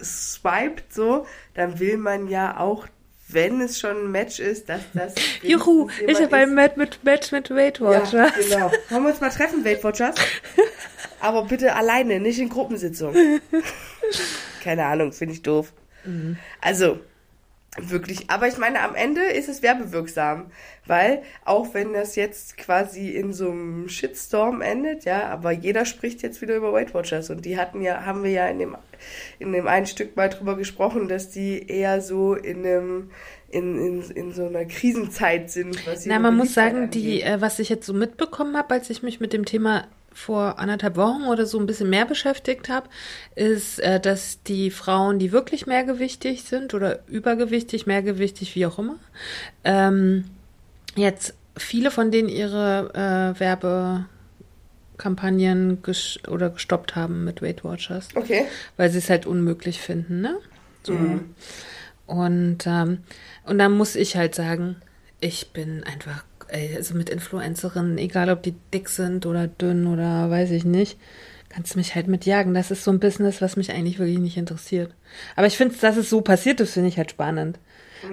swiped 0.02 0.92
so, 0.94 1.26
dann 1.54 1.80
will 1.80 1.98
man 1.98 2.28
ja 2.28 2.60
auch, 2.60 2.88
wenn 3.28 3.62
es 3.62 3.80
schon 3.80 4.06
ein 4.06 4.12
Match 4.12 4.40
ist, 4.40 4.68
dass 4.70 4.82
das. 4.94 5.14
Juhu, 5.42 5.90
ich 6.06 6.22
habe 6.22 6.36
ein 6.36 6.54
Match 6.54 6.76
mit, 6.76 7.04
Match 7.04 7.32
mit 7.32 7.50
Weight 7.50 7.80
Watchers. 7.82 8.12
ja, 8.12 8.30
genau. 8.30 8.72
Wollen 8.90 9.04
wir 9.04 9.10
uns 9.12 9.22
mal 9.22 9.30
treffen, 9.30 9.64
Weight 9.66 9.84
Watchers? 9.84 10.16
Aber 11.20 11.46
bitte 11.46 11.76
alleine, 11.76 12.20
nicht 12.20 12.40
in 12.40 12.50
Gruppensitzung. 12.50 13.16
Keine 14.64 14.86
Ahnung, 14.86 15.12
finde 15.12 15.34
ich 15.34 15.42
doof. 15.42 15.74
Also, 16.62 17.00
wirklich. 17.78 18.30
Aber 18.30 18.48
ich 18.48 18.58
meine, 18.58 18.82
am 18.82 18.96
Ende 18.96 19.22
ist 19.22 19.50
es 19.50 19.62
werbewirksam. 19.62 20.52
Weil, 20.88 21.24
auch 21.46 21.74
wenn 21.74 21.94
das 21.94 22.16
jetzt 22.16 22.58
quasi 22.58 23.10
in 23.10 23.34
so 23.34 23.50
einem 23.50 23.90
Shitstorm 23.90 24.62
endet, 24.62 25.06
ja, 25.06 25.28
aber 25.30 25.52
jeder 25.52 25.86
spricht 25.86 26.22
jetzt 26.22 26.42
wieder 26.42 26.56
über 26.56 26.74
Weight 26.74 26.94
Watchers. 26.94 27.30
Und 27.30 27.46
die 27.46 27.58
hatten 27.58 27.82
ja, 27.82 28.06
haben 28.06 28.24
wir 28.24 28.32
ja 28.32 28.48
in 28.48 28.60
dem, 28.60 28.78
in 29.40 29.52
dem 29.52 29.68
einen 29.68 29.88
Stück 29.88 30.16
mal 30.16 30.30
drüber 30.30 30.56
gesprochen, 30.56 31.08
dass 31.08 31.32
die 31.32 31.68
eher 31.68 32.02
so 32.02 32.36
in 32.36 32.66
einem, 32.66 33.10
in, 33.50 33.78
in, 33.78 34.12
in 34.12 34.34
so 34.34 34.46
einer 34.48 34.66
Krisenzeit 34.66 35.50
sind. 35.50 35.86
Was 35.88 36.06
Na, 36.06 36.20
man 36.20 36.38
muss 36.38 36.54
sagen, 36.54 36.92
die, 36.92 37.22
äh, 37.22 37.42
was 37.42 37.58
ich 37.60 37.70
jetzt 37.70 37.88
so 37.88 37.94
mitbekommen 37.94 38.56
habe, 38.56 38.76
als 38.76 38.90
ich 38.90 39.02
mich 39.02 39.20
mit 39.20 39.34
dem 39.34 39.46
Thema 39.46 39.88
vor 40.16 40.60
anderthalb 40.60 40.96
Wochen 40.96 41.24
oder 41.24 41.46
so 41.46 41.60
ein 41.60 41.66
bisschen 41.66 41.90
mehr 41.90 42.06
beschäftigt 42.06 42.70
habe, 42.70 42.88
ist, 43.36 43.80
äh, 43.80 44.00
dass 44.00 44.42
die 44.44 44.72
Frauen, 44.72 45.20
die 45.20 45.34
wirklich 45.34 45.68
mehrgewichtig 45.68 46.44
sind 46.44 46.74
oder 46.74 47.00
übergewichtig, 47.08 47.86
mehrgewichtig, 47.86 48.56
wie 48.56 48.66
auch 48.66 48.80
immer, 48.80 48.96
ähm, 49.66 50.24
jetzt 50.96 51.34
viele 51.58 51.92
von 51.92 52.12
denen 52.12 52.30
ihre 52.30 53.34
äh, 53.36 53.40
Werbekampagnen 53.40 55.84
ges 55.84 56.18
oder 56.30 56.50
gestoppt 56.50 56.96
haben 56.96 57.26
mit 57.26 57.42
Weight 57.42 57.66
Watchers 57.66 58.08
Okay. 58.16 58.46
weil 58.78 58.90
sie 58.90 59.00
es 59.00 59.10
halt 59.10 59.26
unmöglich 59.26 59.82
finden, 59.82 60.22
ne? 60.22 60.38
So. 60.84 60.94
Mhm. 60.94 61.36
Und, 62.08 62.60
ähm, 62.68 63.00
und 63.44 63.60
dann 63.60 63.74
muss 63.74 63.96
ich 63.96 64.16
halt 64.16 64.34
sagen, 64.34 64.78
ich 65.20 65.52
bin 65.52 65.84
einfach, 65.84 66.24
ey, 66.48 66.76
also 66.76 66.96
mit 66.96 67.10
Influencerinnen, 67.10 67.98
egal 67.98 68.30
ob 68.30 68.44
die 68.44 68.56
dick 68.74 68.90
sind 68.90 69.26
oder 69.26 69.48
dünn 69.48 69.88
oder 69.88 70.30
weiß 70.30 70.52
ich 70.52 70.66
nicht, 70.66 70.98
kannst 71.50 71.74
du 71.74 71.78
mich 71.78 71.96
halt 71.96 72.08
mitjagen. 72.08 72.54
Das 72.54 72.72
ist 72.72 72.84
so 72.84 72.92
ein 72.92 73.00
Business, 73.00 73.42
was 73.42 73.56
mich 73.56 73.72
eigentlich 73.72 74.00
wirklich 74.00 74.20
nicht 74.20 74.38
interessiert. 74.38 74.94
Aber 75.36 75.48
ich 75.48 75.58
finde, 75.58 75.76
dass 75.80 75.98
es 75.98 76.10
so 76.10 76.22
passiert 76.22 76.60
ist, 76.60 76.74
finde 76.74 76.90
ich 76.90 76.98
halt 76.98 77.12
spannend. 77.12 77.60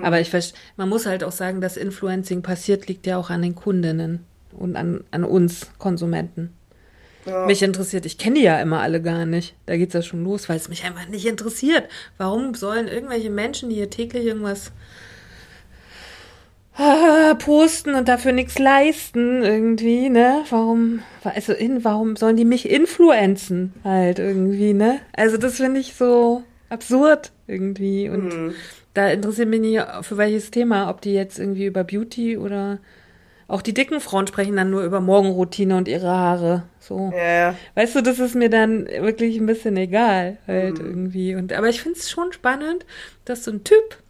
Aber 0.01 0.21
ich 0.21 0.31
man 0.77 0.89
muss 0.89 1.07
halt 1.07 1.23
auch 1.23 1.33
sagen, 1.33 1.61
dass 1.61 1.77
Influencing 1.77 2.43
passiert, 2.43 2.89
liegt 2.89 3.07
ja 3.07 3.19
auch 3.19 3.31
an 3.31 3.43
den 3.43 3.55
Kundinnen 3.55 4.25
und 4.53 4.77
an, 4.77 5.05
an 5.11 5.25
uns 5.25 5.71
Konsumenten. 5.79 6.55
Ja. 7.27 7.47
Mich 7.47 7.63
interessiert, 7.63 8.05
ich 8.07 8.19
kenne 8.19 8.37
die 8.37 8.45
ja 8.45 8.61
immer 8.61 8.81
alle 8.81 9.01
gar 9.01 9.27
nicht. 9.27 9.55
Da 9.67 9.77
geht's 9.77 9.95
ja 9.95 10.03
schon 10.03 10.25
los, 10.25 10.49
weil 10.49 10.57
es 10.57 10.69
mich 10.69 10.85
einfach 10.85 11.07
nicht 11.09 11.27
interessiert. 11.27 11.89
Warum 12.19 12.55
sollen 12.55 12.89
irgendwelche 12.89 13.31
Menschen, 13.31 13.69
die 13.69 13.77
hier 13.77 13.91
täglich 13.91 14.25
irgendwas 14.25 14.73
posten 17.39 17.95
und 17.95 18.09
dafür 18.09 18.33
nichts 18.33 18.59
leisten 18.59 19.43
irgendwie, 19.43 20.09
ne? 20.09 20.43
Warum, 20.51 21.01
also 21.25 21.53
in, 21.53 21.85
warum 21.85 22.17
sollen 22.17 22.37
die 22.37 22.45
mich 22.45 22.69
influenzen 22.71 23.75
halt 23.85 24.19
irgendwie, 24.19 24.73
ne? 24.73 25.01
Also 25.13 25.37
das 25.37 25.57
finde 25.57 25.81
ich 25.81 25.95
so 25.95 26.43
absurd 26.71 27.33
irgendwie 27.47 28.09
und 28.09 28.25
Mhm. 28.25 28.55
da 28.95 29.09
interessiert 29.11 29.49
mich 29.49 29.61
nicht 29.61 29.83
für 30.03 30.17
welches 30.17 30.51
Thema, 30.51 30.89
ob 30.89 31.01
die 31.03 31.13
jetzt 31.13 31.39
irgendwie 31.39 31.67
über 31.67 31.85
Beauty 31.85 32.39
oder 32.39 32.79
auch 33.49 33.61
die 33.61 33.75
dicken 33.75 34.01
Frauen 34.01 34.27
sprechen 34.27 34.57
dann 34.57 34.71
nur 34.71 34.83
über 34.83 35.01
Morgenroutine 35.03 35.77
und 35.77 35.87
ihre 35.87 36.09
Haare. 36.09 36.63
So. 36.81 37.13
Ja, 37.15 37.23
ja. 37.51 37.55
Weißt 37.75 37.95
du, 37.97 38.01
das 38.01 38.19
ist 38.19 38.35
mir 38.35 38.49
dann 38.49 38.87
wirklich 38.87 39.37
ein 39.37 39.45
bisschen 39.45 39.77
egal, 39.77 40.39
halt 40.47 40.79
irgendwie. 40.81 41.35
Und, 41.35 41.53
aber 41.53 41.69
ich 41.69 41.83
finde 41.83 41.99
es 41.99 42.11
schon 42.11 42.33
spannend, 42.33 42.87
dass 43.27 43.45
so 43.45 43.51
ein 43.51 43.63
Typ, 43.63 44.02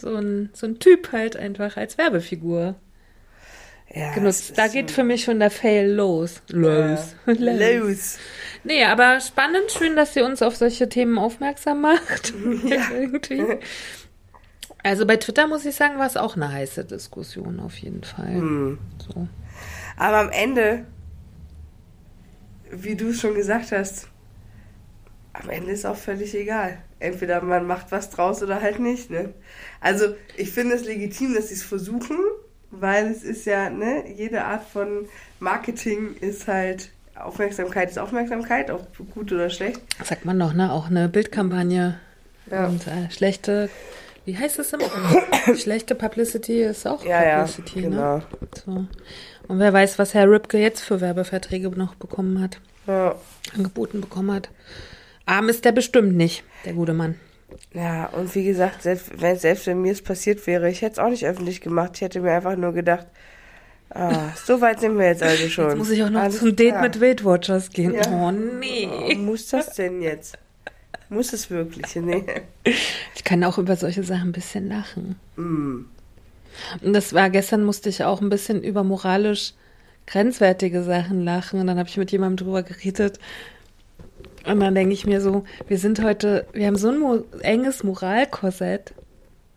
so 0.00 0.14
ein, 0.16 0.50
so 0.52 0.66
ein 0.66 0.78
Typ 0.78 1.12
halt 1.12 1.36
einfach 1.36 1.76
als 1.76 1.98
Werbefigur 1.98 2.74
ja 3.92 4.12
genutzt. 4.14 4.52
Da 4.56 4.68
geht 4.68 4.90
so- 4.90 4.96
für 4.96 5.04
mich 5.04 5.24
schon 5.24 5.40
der 5.40 5.50
Fail 5.50 5.90
los. 5.90 6.42
Los. 6.48 7.14
Ja. 7.26 7.32
los. 7.32 7.80
Los. 7.80 8.18
Nee, 8.64 8.84
aber 8.84 9.20
spannend, 9.20 9.70
schön, 9.70 9.96
dass 9.96 10.14
sie 10.14 10.22
uns 10.22 10.42
auf 10.42 10.56
solche 10.56 10.88
Themen 10.88 11.18
aufmerksam 11.18 11.80
macht. 11.80 12.32
irgendwie. 12.92 13.58
Also 14.82 15.06
bei 15.06 15.16
Twitter 15.16 15.46
muss 15.46 15.64
ich 15.66 15.74
sagen, 15.74 15.98
war 15.98 16.06
es 16.06 16.16
auch 16.16 16.36
eine 16.36 16.50
heiße 16.52 16.84
Diskussion 16.84 17.60
auf 17.60 17.76
jeden 17.78 18.02
Fall. 18.04 18.34
Hm. 18.34 18.78
So. 19.06 19.28
Aber 19.96 20.18
am 20.18 20.30
Ende, 20.30 20.86
wie 22.70 22.94
du 22.94 23.08
es 23.08 23.20
schon 23.20 23.34
gesagt 23.34 23.72
hast, 23.72 24.08
am 25.34 25.50
Ende 25.50 25.72
ist 25.72 25.84
auch 25.84 25.96
völlig 25.96 26.34
egal. 26.34 26.78
Entweder 27.00 27.40
man 27.42 27.66
macht 27.66 27.90
was 27.90 28.10
draus 28.10 28.42
oder 28.42 28.60
halt 28.62 28.78
nicht. 28.78 29.10
Ne? 29.10 29.32
Also 29.80 30.14
ich 30.36 30.50
finde 30.52 30.76
es 30.76 30.84
legitim, 30.84 31.34
dass 31.34 31.48
sie 31.48 31.54
es 31.54 31.62
versuchen, 31.62 32.16
weil 32.70 33.06
es 33.06 33.22
ist 33.24 33.46
ja, 33.46 33.68
ne, 33.70 34.04
jede 34.14 34.44
Art 34.44 34.62
von 34.68 35.08
Marketing 35.40 36.14
ist 36.20 36.46
halt, 36.46 36.90
Aufmerksamkeit 37.16 37.90
ist 37.90 37.98
Aufmerksamkeit, 37.98 38.70
ob 38.70 38.86
gut 39.14 39.32
oder 39.32 39.50
schlecht. 39.50 39.80
Sagt 40.04 40.24
man 40.24 40.38
doch, 40.38 40.52
ne? 40.54 40.72
Auch 40.72 40.86
eine 40.88 41.08
Bildkampagne. 41.08 41.98
Ja. 42.50 42.66
Und 42.66 42.86
äh, 42.86 43.10
schlechte, 43.10 43.68
wie 44.24 44.36
heißt 44.38 44.58
es 44.58 44.72
immer? 44.72 44.84
schlechte 45.56 45.94
Publicity 45.94 46.62
ist 46.62 46.86
auch 46.86 47.04
Ja, 47.04 47.24
ja, 47.24 47.38
Publicity, 47.44 47.80
ne? 47.80 47.88
genau. 47.88 48.22
So. 48.64 48.86
Und 49.48 49.58
wer 49.58 49.72
weiß, 49.72 49.98
was 49.98 50.14
Herr 50.14 50.30
Ripke 50.30 50.58
jetzt 50.58 50.80
für 50.82 51.00
Werbeverträge 51.00 51.68
noch 51.70 51.94
bekommen 51.96 52.40
hat, 52.40 52.60
Ja. 52.86 53.14
angeboten 53.56 54.00
bekommen 54.00 54.32
hat. 54.32 54.48
Arm 55.30 55.48
ist 55.48 55.64
der 55.64 55.72
bestimmt 55.72 56.16
nicht, 56.16 56.44
der 56.64 56.72
gute 56.74 56.92
Mann. 56.92 57.14
Ja, 57.72 58.06
und 58.06 58.34
wie 58.34 58.44
gesagt, 58.44 58.82
selbst 58.82 59.10
wenn, 59.20 59.36
selbst 59.36 59.66
wenn 59.66 59.80
mir 59.82 59.92
es 59.92 60.02
passiert 60.02 60.46
wäre, 60.46 60.70
ich 60.70 60.82
hätte 60.82 60.94
es 60.94 60.98
auch 60.98 61.08
nicht 61.08 61.24
öffentlich 61.26 61.60
gemacht. 61.60 61.92
Ich 61.96 62.00
hätte 62.02 62.20
mir 62.20 62.32
einfach 62.32 62.56
nur 62.56 62.72
gedacht, 62.72 63.06
ah, 63.90 64.30
so 64.44 64.60
weit 64.60 64.80
sind 64.80 64.98
wir 64.98 65.06
jetzt 65.06 65.22
also 65.22 65.48
schon. 65.48 65.68
Jetzt 65.68 65.78
muss 65.78 65.90
ich 65.90 66.02
auch 66.02 66.10
noch 66.10 66.20
Alles 66.20 66.38
zum 66.38 66.54
Date 66.54 66.70
klar. 66.70 66.82
mit 66.82 67.00
Weight 67.00 67.24
Watchers 67.24 67.70
gehen. 67.70 67.94
Ja. 67.94 68.02
Oh 68.08 68.28
Oh, 68.28 68.30
nee. 68.32 69.14
muss 69.16 69.48
das 69.48 69.74
denn 69.74 70.02
jetzt? 70.02 70.36
Muss 71.08 71.32
es 71.32 71.50
wirklich? 71.50 71.94
Nee. 71.96 72.24
Ich 73.14 73.24
kann 73.24 73.44
auch 73.44 73.58
über 73.58 73.76
solche 73.76 74.02
Sachen 74.02 74.30
ein 74.30 74.32
bisschen 74.32 74.68
lachen. 74.68 75.16
Mm. 75.36 75.84
Und 76.82 76.92
das 76.92 77.12
war, 77.12 77.30
gestern 77.30 77.62
musste 77.64 77.88
ich 77.88 78.02
auch 78.02 78.20
ein 78.20 78.28
bisschen 78.28 78.62
über 78.62 78.82
moralisch 78.82 79.54
grenzwertige 80.06 80.82
Sachen 80.82 81.24
lachen. 81.24 81.60
Und 81.60 81.66
dann 81.68 81.78
habe 81.78 81.88
ich 81.88 81.96
mit 81.96 82.10
jemandem 82.10 82.44
drüber 82.44 82.62
geredet. 82.64 83.18
Und 84.46 84.60
dann 84.60 84.74
denke 84.74 84.92
ich 84.94 85.06
mir 85.06 85.20
so, 85.20 85.44
wir 85.68 85.78
sind 85.78 86.02
heute, 86.02 86.46
wir 86.52 86.66
haben 86.66 86.76
so 86.76 86.88
ein 86.88 86.98
mo 86.98 87.24
enges 87.42 87.84
Moralkorsett. 87.84 88.94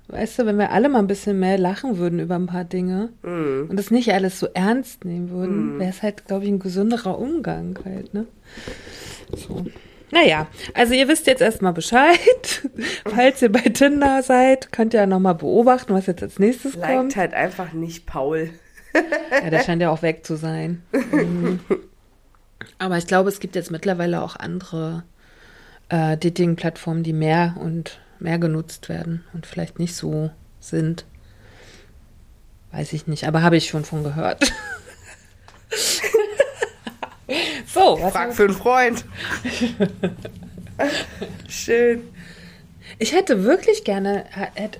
Weißt 0.10 0.38
du, 0.40 0.46
wenn 0.46 0.58
wir 0.58 0.72
alle 0.72 0.90
mal 0.90 1.00
ein 1.00 1.08
bisschen 1.08 1.40
mehr 1.40 1.58
lachen 1.58 1.98
würden 1.98 2.20
über 2.20 2.36
ein 2.36 2.46
paar 2.46 2.66
Dinge 2.66 3.10
Mm. 3.24 3.70
und 3.70 3.78
das 3.78 3.90
nicht 3.90 4.14
alles 4.14 4.38
so 4.40 4.48
ernst 4.54 5.06
nehmen 5.06 5.30
würden, 5.32 5.80
wäre 5.80 5.90
es 5.90 6.02
halt, 6.04 6.28
glaube 6.28 6.44
ich, 6.44 6.52
ein 6.52 6.60
gesünderer 6.60 7.18
Umgang 7.18 7.80
halt, 7.86 8.14
ne? 8.14 8.28
So. 9.36 9.66
Naja, 10.12 10.48
also 10.76 10.94
ihr 10.94 11.08
wisst 11.08 11.26
jetzt 11.26 11.42
erstmal 11.42 11.74
Bescheid. 11.74 12.70
Falls 13.06 13.42
ihr 13.42 13.52
bei 13.52 13.62
Tinder 13.62 14.22
seid, 14.22 14.72
könnt 14.72 14.94
ihr 14.94 15.00
ja 15.00 15.08
nochmal 15.08 15.36
beobachten, 15.36 15.94
was 15.94 16.06
jetzt 16.06 16.22
als 16.22 16.38
nächstes 16.38 16.74
kommt. 16.74 16.86
Liked 16.88 17.16
halt 17.16 17.34
einfach 17.34 17.74
nicht 17.74 18.06
Paul. 18.06 18.50
Ja, 19.44 19.50
der 19.50 19.62
scheint 19.64 19.82
ja 19.82 19.90
auch 19.90 20.02
weg 20.04 20.26
zu 20.26 20.36
sein. 20.36 20.84
Mhm. 21.12 21.60
Aber 22.80 22.98
ich 22.98 23.08
glaube, 23.08 23.30
es 23.30 23.40
gibt 23.40 23.56
jetzt 23.56 23.72
mittlerweile 23.72 24.22
auch 24.22 24.36
andere 24.36 25.04
äh, 25.90 26.18
Dating-Plattformen, 26.18 27.04
die 27.04 27.14
mehr 27.14 27.56
und 27.60 28.00
mehr 28.20 28.40
genutzt 28.40 28.90
werden 28.90 29.24
und 29.34 29.46
vielleicht 29.46 29.80
nicht 29.80 29.96
so 29.96 30.32
sind. 30.60 31.06
Weiß 32.72 32.94
ich 32.94 33.08
nicht, 33.08 33.28
aber 33.28 33.42
habe 33.42 33.58
ich 33.58 33.68
schon 33.70 33.86
von 33.86 34.04
gehört. 34.04 34.52
So, 37.74 37.98
Frag 37.98 38.34
für 38.36 38.44
einen 38.44 38.54
Freund. 38.54 39.06
Schön. 41.48 42.04
Ich 43.00 43.14
hätte 43.14 43.44
wirklich 43.44 43.84
gerne, 43.84 44.26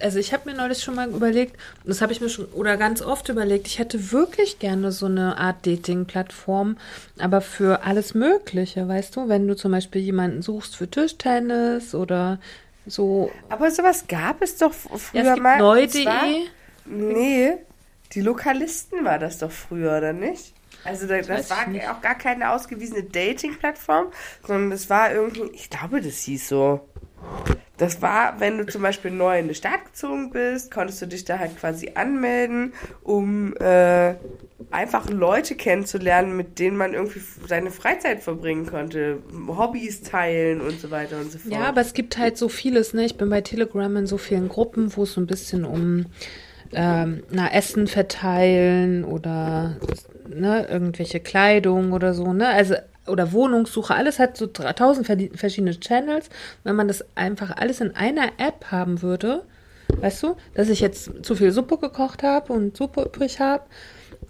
also 0.02 0.20
ich 0.20 0.34
habe 0.34 0.50
mir 0.50 0.56
neulich 0.56 0.84
schon 0.84 0.96
mal 0.96 1.10
überlegt, 1.10 1.58
das 1.84 2.02
habe 2.02 2.12
ich 2.14 2.22
mir 2.22 2.30
schon 2.30 2.46
oder 2.54 2.78
ganz 2.78 3.02
oft 3.02 3.30
überlegt, 3.30 3.68
ich 3.68 3.80
hätte 3.80 4.12
wirklich 4.12 4.60
gerne 4.60 4.92
so 4.92 5.08
eine 5.08 5.38
Art 5.38 5.66
Dating-Plattform, 5.66 6.78
aber 7.20 7.42
für 7.42 7.84
alles 7.84 8.14
Mögliche, 8.14 8.88
weißt 8.88 9.16
du, 9.16 9.30
wenn 9.30 9.48
du 9.48 9.56
zum 9.56 9.72
Beispiel 9.72 10.02
jemanden 10.02 10.42
suchst 10.42 10.76
für 10.76 10.90
Tischtennis 10.90 11.96
oder 11.96 12.40
so. 12.86 13.32
Aber 13.50 13.72
sowas 13.72 14.06
gab 14.08 14.42
es 14.42 14.58
doch 14.58 14.74
früher 14.74 15.24
Ja, 15.24 15.34
es 15.34 15.40
mal. 15.40 15.58
neu.de. 15.58 16.46
Nee, 16.86 17.54
die 18.14 18.22
Lokalisten 18.22 19.06
war 19.06 19.20
das 19.20 19.40
doch 19.40 19.52
früher, 19.52 19.98
oder 19.98 20.14
nicht? 20.14 20.54
Also 20.84 21.08
da, 21.08 21.18
das 21.18 21.30
weiß 21.30 21.50
war 21.50 21.96
auch 21.96 22.02
gar 22.02 22.16
keine 22.16 22.52
ausgewiesene 22.52 23.04
Dating-Plattform, 23.04 24.08
sondern 24.46 24.72
das 24.72 24.90
war 24.90 25.14
irgendwie, 25.14 25.44
ich 25.54 25.70
glaube, 25.70 26.02
das 26.02 26.20
hieß 26.20 26.50
so. 26.50 26.82
Das 27.78 28.02
war, 28.02 28.40
wenn 28.40 28.60
du 28.60 28.66
zum 28.68 28.84
Beispiel 28.84 29.10
neu 29.10 29.40
in 29.40 29.48
die 29.48 29.56
Stadt 29.56 29.86
gezogen 29.86 30.30
bist, 30.30 30.72
konntest 30.72 31.02
du 31.02 31.08
dich 31.08 31.26
da 31.26 31.40
halt 31.40 31.60
quasi 31.60 31.92
anmelden, 31.96 32.74
um 33.02 33.58
äh, 33.58 34.14
einfach 34.70 35.10
Leute 35.10 35.56
kennenzulernen, 35.56 36.38
mit 36.38 36.60
denen 36.60 36.78
man 36.78 36.94
irgendwie 36.94 37.22
seine 37.48 37.72
Freizeit 37.72 38.22
verbringen 38.22 38.68
konnte, 38.68 39.20
Hobbys 39.48 40.02
teilen 40.02 40.62
und 40.62 40.80
so 40.80 40.92
weiter 40.92 41.20
und 41.20 41.32
so 41.32 41.40
fort. 41.40 41.52
Ja, 41.52 41.64
aber 41.64 41.82
es 41.82 41.94
gibt 41.94 42.18
halt 42.18 42.38
so 42.38 42.48
vieles, 42.48 42.94
ne? 42.94 43.06
Ich 43.06 43.18
bin 43.18 43.30
bei 43.30 43.42
Telegram 43.42 43.96
in 43.98 44.06
so 44.06 44.18
vielen 44.18 44.50
Gruppen, 44.50 44.96
wo 44.96 45.04
es 45.04 45.14
so 45.14 45.22
ein 45.22 45.28
bisschen 45.28 45.66
um 45.66 46.06
ähm, 46.74 47.24
na, 47.32 47.52
Essen 47.52 47.88
verteilen 47.88 49.04
oder 49.04 49.78
ne, 50.28 50.68
irgendwelche 50.68 51.20
Kleidung 51.20 51.92
oder 51.92 52.14
so, 52.14 52.34
ne? 52.34 52.48
Also 52.50 52.76
oder 53.08 53.32
Wohnungssuche, 53.32 53.94
alles 53.94 54.20
hat 54.20 54.38
so 54.38 54.48
tausend 54.48 55.06
verschiedene 55.06 55.80
Channels. 55.80 56.30
Wenn 56.64 56.76
man 56.76 56.88
das 56.88 57.04
einfach 57.16 57.56
alles 57.58 57.82
in 57.82 57.96
einer 57.96 58.28
App 58.38 58.66
haben 58.72 59.02
würde, 59.02 59.44
weißt 59.98 60.24
du, 60.24 60.36
dass 60.54 60.70
ich 60.70 60.80
jetzt 60.80 61.26
zu 61.26 61.36
viel 61.36 61.52
Suppe 61.52 61.78
gekocht 61.78 62.24
habe 62.24 62.54
und 62.54 62.78
Suppe 62.78 63.04
übrig 63.04 63.40
habe, 63.40 63.64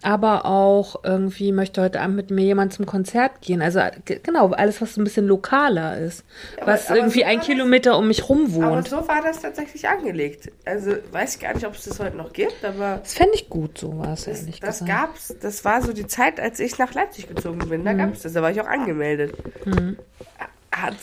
aber 0.04 0.46
auch 0.46 1.04
irgendwie 1.04 1.52
möchte 1.52 1.82
heute 1.82 2.02
Abend 2.02 2.16
mit 2.16 2.32
mir 2.32 2.44
jemand 2.44 2.74
zum 2.74 2.86
Konzert 2.86 3.42
gehen. 3.42 3.62
Also 3.62 3.80
genau, 4.24 4.52
alles, 4.52 4.82
was 4.82 4.98
ein 4.98 5.04
bisschen 5.04 5.26
lokaler 5.28 5.98
ist. 5.98 6.24
aber- 6.62 6.74
was 6.74 6.88
aber 6.88 6.98
irgendwie 6.98 7.20
so 7.22 7.26
ein 7.26 7.38
das- 7.38 7.46
Kilometer 7.46 7.98
um 7.98 8.08
mich 8.08 8.30
rum 8.30 8.46
Aber 8.62 8.76
wohnt. 8.76 8.88
so 8.90 9.08
war 9.08 9.22
das 9.24 9.40
tatsächlich 9.42 9.88
angelegt. 9.88 10.52
Also 10.66 10.92
weiß 11.12 11.36
ich 11.36 11.42
gar 11.42 11.54
nicht, 11.54 11.66
ob 11.66 11.76
es 11.76 11.86
das 11.86 12.00
heute 12.00 12.18
noch 12.18 12.34
gibt, 12.34 12.64
aber 12.64 12.98
Das 13.04 13.14
fände 13.14 13.34
ich 13.36 13.50
gut, 13.50 13.78
sowas, 13.78 14.26
das, 14.26 14.42
ehrlich 14.42 14.60
das 14.60 14.80
gesagt. 14.80 14.92
gab's. 15.02 15.36
Das 15.42 15.64
war 15.66 15.82
so 15.82 15.94
die 15.94 16.08
Zeit, 16.08 16.40
als 16.40 16.60
ich 16.60 16.78
nach 16.78 16.94
Leipzig 16.94 17.28
gezogen 17.28 17.60
bin. 17.70 17.82
Mhm. 17.82 17.86
Da 17.86 17.94
gab 17.94 18.14
es 18.14 18.22
das. 18.22 18.34
Da 18.34 18.42
war 18.42 18.52
ich 18.52 18.60
auch 18.62 18.68
angemeldet. 18.68 19.34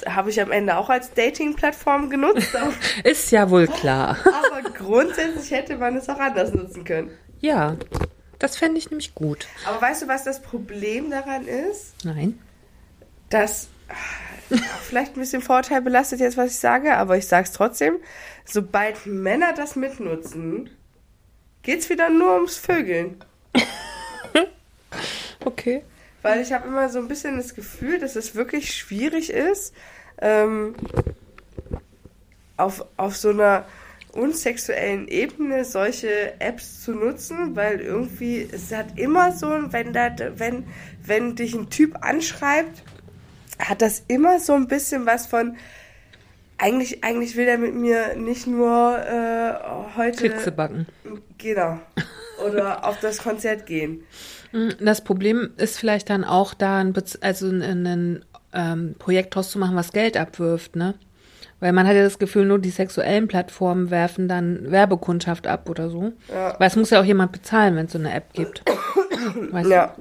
Habe 0.06 0.30
ich 0.30 0.40
am 0.40 0.50
Ende 0.50 0.76
auch 0.76 0.90
als 0.90 1.14
Dating-Plattform 1.14 2.10
genutzt, 2.10 2.54
aber, 2.60 2.72
Ist 3.08 3.30
ja 3.30 3.48
wohl 3.50 3.68
klar. 3.68 4.16
aber 4.24 4.68
grundsätzlich 4.76 5.50
hätte 5.52 5.76
man 5.76 5.96
es 5.96 6.08
auch 6.08 6.18
anders 6.18 6.52
nutzen 6.52 6.84
können. 6.84 7.10
ja, 7.40 7.76
das 8.40 8.56
fände 8.56 8.78
ich 8.78 8.90
nämlich 8.90 9.14
gut. 9.14 9.46
Aber 9.66 9.80
weißt 9.80 10.02
du, 10.02 10.08
was 10.08 10.24
das 10.24 10.42
Problem 10.42 11.10
daran 11.10 11.46
ist? 11.46 11.94
Nein. 12.04 12.38
dass 13.28 13.68
vielleicht 14.82 15.16
ein 15.16 15.20
bisschen 15.20 15.42
Vorteil 15.42 15.82
belastet 15.82 16.18
jetzt, 16.18 16.36
was 16.36 16.50
ich 16.52 16.58
sage, 16.58 16.96
aber 16.96 17.16
ich 17.16 17.28
sage 17.28 17.44
es 17.44 17.52
trotzdem. 17.52 17.96
Sobald 18.44 19.06
Männer 19.06 19.52
das 19.52 19.76
mitnutzen, 19.76 20.70
geht's 21.62 21.88
wieder 21.88 22.10
nur 22.10 22.34
ums 22.34 22.56
Vögeln. 22.56 23.22
Okay. 25.42 25.82
Weil 26.22 26.42
ich 26.42 26.52
habe 26.52 26.68
immer 26.68 26.90
so 26.90 26.98
ein 26.98 27.08
bisschen 27.08 27.38
das 27.38 27.54
Gefühl, 27.54 27.98
dass 27.98 28.14
es 28.14 28.34
wirklich 28.34 28.74
schwierig 28.74 29.30
ist, 29.30 29.74
ähm, 30.20 30.74
auf, 32.58 32.84
auf 32.98 33.16
so 33.16 33.30
einer 33.30 33.64
unsexuellen 34.12 35.08
Ebene 35.08 35.64
solche 35.64 36.40
Apps 36.40 36.82
zu 36.82 36.92
nutzen, 36.92 37.54
weil 37.56 37.80
irgendwie 37.80 38.48
es 38.50 38.72
hat 38.72 38.98
immer 38.98 39.32
so, 39.32 39.46
wenn 39.70 39.92
da, 39.92 40.10
wenn, 40.36 40.64
wenn 41.04 41.36
dich 41.36 41.54
ein 41.54 41.70
Typ 41.70 41.98
anschreibt, 42.04 42.82
hat 43.58 43.82
das 43.82 44.02
immer 44.08 44.40
so 44.40 44.54
ein 44.54 44.68
bisschen 44.68 45.06
was 45.06 45.26
von 45.26 45.56
eigentlich, 46.58 47.02
eigentlich 47.04 47.36
will 47.36 47.46
er 47.48 47.58
mit 47.58 47.74
mir 47.74 48.16
nicht 48.16 48.46
nur 48.46 48.98
äh, 48.98 49.96
heute 49.96 50.28
Kekse 50.28 50.52
backen. 50.52 50.86
genau 51.38 51.80
oder 52.46 52.84
auf 52.86 52.98
das 53.00 53.18
Konzert 53.18 53.66
gehen. 53.66 54.02
Mm, 54.52 54.70
Das 54.80 55.02
Problem 55.02 55.50
ist 55.56 55.78
vielleicht 55.78 56.10
dann 56.10 56.24
auch 56.24 56.54
da, 56.54 56.78
ein, 56.78 56.92
Bez- 56.92 57.18
also 57.20 57.48
ein, 57.48 57.62
ein 57.86 58.24
ähm, 58.52 58.94
Projekt 58.98 59.34
draus 59.34 59.50
zu 59.50 59.58
machen, 59.58 59.76
was 59.76 59.92
Geld 59.92 60.16
abwirft, 60.16 60.76
ne? 60.76 60.94
Weil 61.60 61.72
man 61.72 61.86
hat 61.86 61.94
ja 61.94 62.02
das 62.02 62.18
Gefühl, 62.18 62.46
nur 62.46 62.58
die 62.58 62.70
sexuellen 62.70 63.28
Plattformen 63.28 63.90
werfen 63.90 64.28
dann 64.28 64.70
Werbekundschaft 64.70 65.46
ab 65.46 65.68
oder 65.68 65.90
so. 65.90 66.12
Ja. 66.32 66.54
Weil 66.58 66.68
es 66.68 66.76
muss 66.76 66.90
ja 66.90 67.00
auch 67.00 67.04
jemand 67.04 67.32
bezahlen, 67.32 67.76
wenn 67.76 67.86
es 67.86 67.92
so 67.92 67.98
eine 67.98 68.12
App 68.12 68.32
gibt. 68.32 68.62
Weißt 69.50 69.66
du? 69.66 69.72
Ja. 69.72 69.94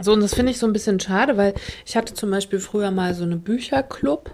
So, 0.00 0.12
und 0.12 0.20
das 0.20 0.34
finde 0.34 0.52
ich 0.52 0.58
so 0.58 0.66
ein 0.66 0.74
bisschen 0.74 1.00
schade, 1.00 1.38
weil 1.38 1.54
ich 1.86 1.96
hatte 1.96 2.12
zum 2.12 2.30
Beispiel 2.30 2.60
früher 2.60 2.90
mal 2.90 3.14
so 3.14 3.24
eine 3.24 3.36
Bücherclub. 3.36 4.30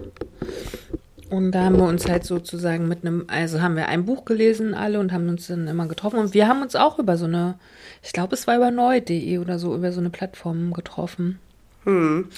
Und 1.30 1.52
da 1.52 1.64
haben 1.64 1.78
wir 1.78 1.86
uns 1.86 2.08
halt 2.08 2.24
sozusagen 2.24 2.86
mit 2.86 3.04
einem, 3.04 3.24
also 3.28 3.60
haben 3.62 3.76
wir 3.76 3.88
ein 3.88 4.04
Buch 4.04 4.24
gelesen 4.24 4.74
alle 4.74 5.00
und 5.00 5.12
haben 5.12 5.28
uns 5.28 5.46
dann 5.46 5.68
immer 5.68 5.86
getroffen. 5.86 6.18
Und 6.18 6.34
wir 6.34 6.48
haben 6.48 6.62
uns 6.62 6.76
auch 6.76 6.98
über 6.98 7.16
so 7.16 7.24
eine, 7.24 7.54
ich 8.02 8.12
glaube, 8.12 8.34
es 8.34 8.46
war 8.46 8.56
über 8.56 8.70
neu.de 8.70 9.38
oder 9.38 9.58
so, 9.58 9.74
über 9.74 9.92
so 9.92 10.00
eine 10.00 10.10
Plattform 10.10 10.72
getroffen. 10.72 11.38
Hm. 11.84 12.28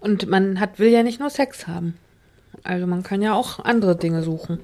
Und 0.00 0.28
man 0.28 0.58
hat, 0.60 0.78
will 0.78 0.88
ja 0.88 1.02
nicht 1.02 1.20
nur 1.20 1.30
Sex 1.30 1.66
haben. 1.66 1.96
Also 2.62 2.86
man 2.86 3.02
kann 3.02 3.22
ja 3.22 3.34
auch 3.34 3.64
andere 3.64 3.96
Dinge 3.96 4.22
suchen. 4.22 4.60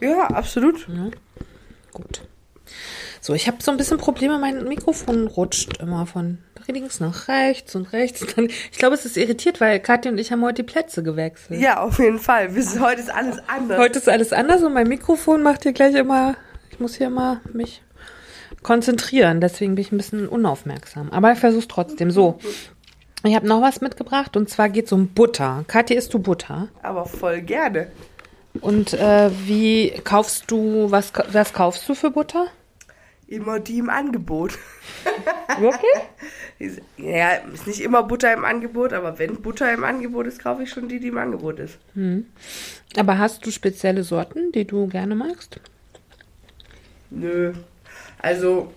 Ja, 0.00 0.28
absolut. 0.28 0.86
Gut. 1.92 2.22
So, 3.20 3.34
ich 3.34 3.46
habe 3.48 3.58
so 3.60 3.70
ein 3.70 3.76
bisschen 3.76 3.98
Probleme, 3.98 4.38
mein 4.38 4.64
Mikrofon 4.64 5.26
rutscht 5.26 5.78
immer 5.78 6.06
von 6.06 6.38
links 6.68 7.00
nach 7.00 7.28
rechts 7.28 7.74
und 7.74 7.92
rechts. 7.92 8.24
Ich 8.36 8.78
glaube, 8.78 8.94
es 8.94 9.04
ist 9.04 9.16
irritiert, 9.16 9.60
weil 9.60 9.80
Katja 9.80 10.10
und 10.10 10.18
ich 10.18 10.30
haben 10.30 10.42
heute 10.42 10.62
die 10.62 10.70
Plätze 10.70 11.02
gewechselt. 11.02 11.60
Ja, 11.60 11.80
auf 11.82 11.98
jeden 11.98 12.18
Fall. 12.18 12.50
Bis 12.50 12.78
heute 12.78 13.00
ist 13.00 13.10
alles 13.10 13.38
anders. 13.48 13.78
Heute 13.78 13.98
ist 13.98 14.08
alles 14.08 14.32
anders 14.32 14.62
und 14.62 14.74
mein 14.74 14.88
Mikrofon 14.88 15.42
macht 15.42 15.62
hier 15.62 15.72
gleich 15.72 15.94
immer, 15.94 16.36
ich 16.70 16.78
muss 16.78 16.94
hier 16.94 17.08
immer 17.08 17.40
mich 17.52 17.82
konzentrieren, 18.62 19.40
deswegen 19.40 19.74
bin 19.74 19.82
ich 19.82 19.92
ein 19.92 19.96
bisschen 19.96 20.28
unaufmerksam. 20.28 21.10
Aber 21.10 21.32
ich 21.32 21.38
versuche 21.38 21.68
trotzdem. 21.68 22.10
So, 22.10 22.38
ich 23.24 23.34
habe 23.34 23.46
noch 23.46 23.62
was 23.62 23.80
mitgebracht 23.80 24.36
und 24.36 24.48
zwar 24.48 24.68
geht 24.68 24.86
es 24.86 24.92
um 24.92 25.08
Butter. 25.08 25.64
Katja, 25.66 25.96
isst 25.96 26.14
du 26.14 26.18
Butter? 26.18 26.68
Aber 26.82 27.04
voll 27.06 27.42
gerne. 27.42 27.90
Und 28.60 28.92
äh, 28.94 29.30
wie 29.46 29.90
kaufst 30.04 30.50
du, 30.50 30.90
was, 30.90 31.12
was 31.32 31.52
kaufst 31.52 31.88
du 31.88 31.94
für 31.94 32.10
Butter? 32.10 32.46
Immer 33.26 33.60
die 33.60 33.78
im 33.78 33.90
Angebot. 33.90 34.58
Wirklich? 35.58 36.80
Ja, 36.96 37.32
ist 37.52 37.66
nicht 37.66 37.80
immer 37.80 38.02
Butter 38.02 38.32
im 38.32 38.44
Angebot, 38.44 38.92
aber 38.92 39.18
wenn 39.18 39.42
Butter 39.42 39.72
im 39.72 39.84
Angebot 39.84 40.26
ist, 40.26 40.42
kaufe 40.42 40.62
ich 40.62 40.70
schon 40.70 40.88
die, 40.88 40.98
die 40.98 41.08
im 41.08 41.18
Angebot 41.18 41.58
ist. 41.58 41.78
Aber 42.96 43.18
hast 43.18 43.44
du 43.44 43.50
spezielle 43.50 44.02
Sorten, 44.02 44.50
die 44.52 44.64
du 44.64 44.86
gerne 44.86 45.14
magst? 45.14 45.60
Nö. 47.10 47.52
Also, 48.18 48.72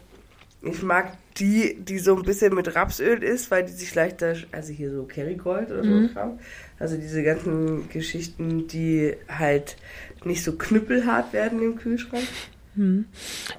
ich 0.62 0.82
mag 0.84 1.14
die, 1.38 1.78
die 1.80 2.00
so 2.00 2.16
ein 2.16 2.24
bisschen 2.24 2.54
mit 2.54 2.76
Rapsöl 2.76 3.24
ist, 3.24 3.52
weil 3.52 3.64
die 3.66 3.72
sich 3.72 3.94
leichter, 3.96 4.36
also 4.52 4.74
hier 4.74 4.92
so 4.92 5.04
Kerrygold 5.04 5.72
oder 5.72 5.84
so 5.84 6.14
Kram. 6.14 6.40
Also 6.80 6.98
diese 6.98 7.24
ganzen 7.24 7.90
Geschichten, 7.90 8.68
die 8.68 9.16
halt 9.30 9.78
nicht 10.26 10.44
so 10.44 10.54
knüppelhart 10.54 11.34
werden 11.34 11.62
im 11.62 11.78
Kühlschrank. 11.78 12.24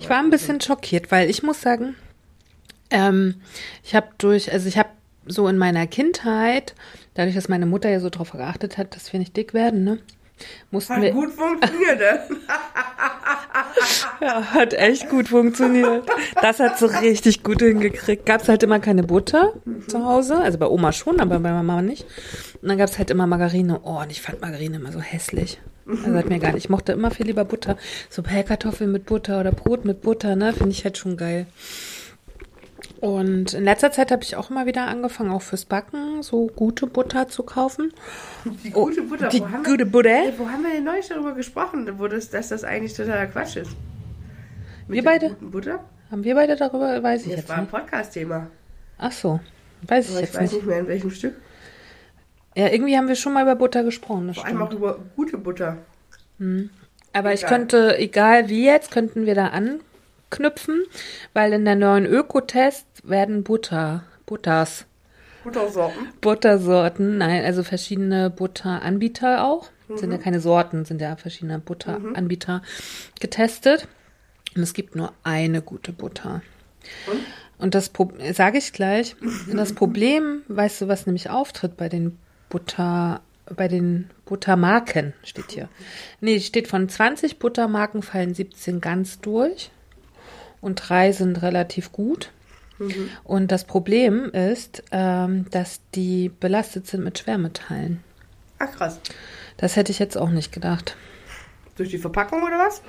Ich 0.00 0.08
war 0.08 0.18
ein 0.18 0.30
bisschen 0.30 0.60
schockiert, 0.60 1.10
weil 1.10 1.28
ich 1.30 1.42
muss 1.42 1.60
sagen, 1.60 1.94
ähm, 2.90 3.36
ich 3.82 3.94
habe 3.94 4.08
durch, 4.18 4.52
also 4.52 4.68
ich 4.68 4.78
habe 4.78 4.90
so 5.26 5.48
in 5.48 5.58
meiner 5.58 5.86
Kindheit, 5.86 6.74
dadurch, 7.14 7.34
dass 7.34 7.48
meine 7.48 7.66
Mutter 7.66 7.88
ja 7.88 8.00
so 8.00 8.10
darauf 8.10 8.32
geachtet 8.32 8.78
hat, 8.78 8.96
dass 8.96 9.12
wir 9.12 9.20
nicht 9.20 9.36
dick 9.36 9.54
werden, 9.54 9.84
ne, 9.84 9.98
mussten 10.70 10.94
Hat 10.94 11.02
wir, 11.02 11.12
gut 11.12 11.32
funktioniert, 11.32 11.98
ne? 11.98 12.20
ja, 14.20 14.44
hat 14.52 14.74
echt 14.74 15.08
gut 15.08 15.28
funktioniert. 15.28 16.04
Das 16.40 16.60
hat 16.60 16.78
so 16.78 16.86
richtig 16.86 17.42
gut 17.42 17.60
hingekriegt. 17.60 18.26
Gab's 18.26 18.48
halt 18.48 18.62
immer 18.62 18.80
keine 18.80 19.02
Butter 19.02 19.52
zu 19.88 20.04
Hause, 20.04 20.36
also 20.36 20.58
bei 20.58 20.66
Oma 20.66 20.92
schon, 20.92 21.20
aber 21.20 21.38
bei 21.40 21.52
Mama 21.52 21.82
nicht. 21.82 22.06
Und 22.60 22.68
dann 22.68 22.78
gab's 22.78 22.98
halt 22.98 23.10
immer 23.10 23.26
Margarine. 23.26 23.80
Oh, 23.82 24.00
und 24.00 24.10
ich 24.10 24.22
fand 24.22 24.40
Margarine 24.40 24.76
immer 24.76 24.92
so 24.92 25.00
hässlich. 25.00 25.58
Also 25.86 26.14
hat 26.14 26.28
mir 26.28 26.38
gar 26.38 26.52
nicht. 26.52 26.64
Ich 26.64 26.70
mochte 26.70 26.92
immer 26.92 27.10
viel 27.10 27.26
lieber 27.26 27.44
Butter. 27.44 27.76
So 28.08 28.22
Pellkartoffeln 28.22 28.92
mit 28.92 29.06
Butter 29.06 29.40
oder 29.40 29.52
Brot 29.52 29.84
mit 29.84 30.02
Butter, 30.02 30.36
ne, 30.36 30.52
finde 30.52 30.70
ich 30.70 30.84
halt 30.84 30.96
schon 30.96 31.16
geil. 31.16 31.46
Und 33.02 33.52
in 33.52 33.64
letzter 33.64 33.90
Zeit 33.90 34.12
habe 34.12 34.22
ich 34.22 34.36
auch 34.36 34.48
immer 34.48 34.64
wieder 34.64 34.86
angefangen, 34.86 35.32
auch 35.32 35.42
fürs 35.42 35.64
Backen 35.64 36.22
so 36.22 36.46
gute 36.46 36.86
Butter 36.86 37.26
zu 37.26 37.42
kaufen. 37.42 37.92
Die 38.62 38.70
gute 38.70 39.02
Butter. 39.02 39.28
Die 39.28 39.40
wo 39.40 39.48
haben 39.50 39.64
gute 39.64 39.78
wir, 39.78 39.86
Butter? 39.86 40.20
Wo 40.38 40.48
haben 40.48 40.62
wir 40.62 40.70
denn 40.70 40.84
neulich 40.84 41.08
darüber 41.08 41.32
gesprochen, 41.34 41.90
wo 41.98 42.06
das, 42.06 42.30
dass 42.30 42.50
das 42.50 42.62
eigentlich 42.62 42.94
totaler 42.94 43.26
Quatsch 43.26 43.56
ist? 43.56 43.72
Mit 44.86 44.98
Wir 44.98 45.02
beide? 45.02 45.30
Guten 45.30 45.50
Butter? 45.50 45.80
Haben 46.12 46.22
wir 46.22 46.36
beide 46.36 46.54
darüber? 46.54 47.02
Weiß 47.02 47.22
ich 47.22 47.30
Das 47.30 47.40
jetzt 47.40 47.48
war 47.48 47.56
ein 47.56 47.62
nicht. 47.62 47.72
Podcast-Thema. 47.72 48.46
Ach 48.98 49.10
so, 49.10 49.40
weiß 49.88 50.04
ich 50.06 50.10
Aber 50.14 50.20
ich 50.22 50.26
jetzt 50.28 50.34
weiß 50.36 50.42
nicht. 50.42 50.52
nicht 50.54 50.66
mehr 50.66 50.78
in 50.78 50.86
welchem 50.86 51.10
Stück. 51.10 51.34
Ja, 52.54 52.68
irgendwie 52.68 52.96
haben 52.96 53.08
wir 53.08 53.16
schon 53.16 53.32
mal 53.32 53.42
über 53.42 53.56
Butter 53.56 53.82
gesprochen. 53.82 54.28
Das 54.28 54.36
Vor 54.36 54.46
allem 54.46 54.62
auch 54.62 54.70
über 54.72 55.00
gute 55.16 55.38
Butter. 55.38 55.78
Aber 57.12 57.32
ich 57.32 57.40
Egal. 57.42 57.48
könnte, 57.58 57.98
egal 57.98 58.48
wie 58.48 58.64
jetzt, 58.64 58.92
könnten 58.92 59.26
wir 59.26 59.34
da 59.34 59.48
anknüpfen, 60.32 60.84
weil 61.32 61.52
in 61.52 61.64
der 61.64 61.76
neuen 61.76 62.06
Ökotest 62.06 62.86
werden 63.04 63.44
Butter, 63.44 64.04
Butters, 64.26 64.86
Buttersorten. 65.44 66.08
Buttersorten, 66.20 67.18
nein, 67.18 67.44
also 67.44 67.64
verschiedene 67.64 68.30
Butteranbieter 68.30 69.44
auch. 69.44 69.70
Sind 69.94 70.10
ja 70.10 70.16
keine 70.16 70.40
Sorten, 70.40 70.86
sind 70.86 71.02
ja 71.02 71.16
verschiedene 71.16 71.58
Butteranbieter 71.58 72.62
getestet. 73.20 73.88
Und 74.56 74.62
es 74.62 74.72
gibt 74.72 74.96
nur 74.96 75.12
eine 75.22 75.60
gute 75.60 75.92
Butter. 75.92 76.40
Und 77.58 77.74
das 77.74 77.90
sage 78.32 78.58
ich 78.58 78.72
gleich. 78.72 79.16
Das 79.52 79.74
Problem, 79.74 80.42
weißt 80.48 80.82
du, 80.82 80.88
was 80.88 81.06
nämlich 81.06 81.28
auftritt 81.28 81.76
bei 81.76 81.90
den 81.90 82.18
Butter, 82.48 83.20
bei 83.54 83.68
den 83.68 84.08
Buttermarken, 84.24 85.12
steht 85.24 85.50
hier. 85.50 85.68
Nee, 86.20 86.40
steht 86.40 86.68
von 86.68 86.88
20 86.88 87.38
Buttermarken 87.38 88.02
fallen 88.02 88.32
17 88.32 88.80
ganz 88.80 89.20
durch 89.20 89.70
und 90.62 90.76
drei 90.76 91.12
sind 91.12 91.42
relativ 91.42 91.92
gut. 91.92 92.30
Und 93.22 93.52
das 93.52 93.64
Problem 93.64 94.30
ist, 94.30 94.82
ähm, 94.90 95.46
dass 95.50 95.80
die 95.94 96.30
belastet 96.40 96.86
sind 96.86 97.04
mit 97.04 97.18
Schwermetallen. 97.18 98.02
Ach 98.58 98.72
krass. 98.72 98.98
Das 99.56 99.76
hätte 99.76 99.92
ich 99.92 99.98
jetzt 99.98 100.16
auch 100.16 100.30
nicht 100.30 100.52
gedacht. 100.52 100.96
Durch 101.76 101.90
die 101.90 101.98
Verpackung 101.98 102.42
oder 102.42 102.58
was? 102.58 102.82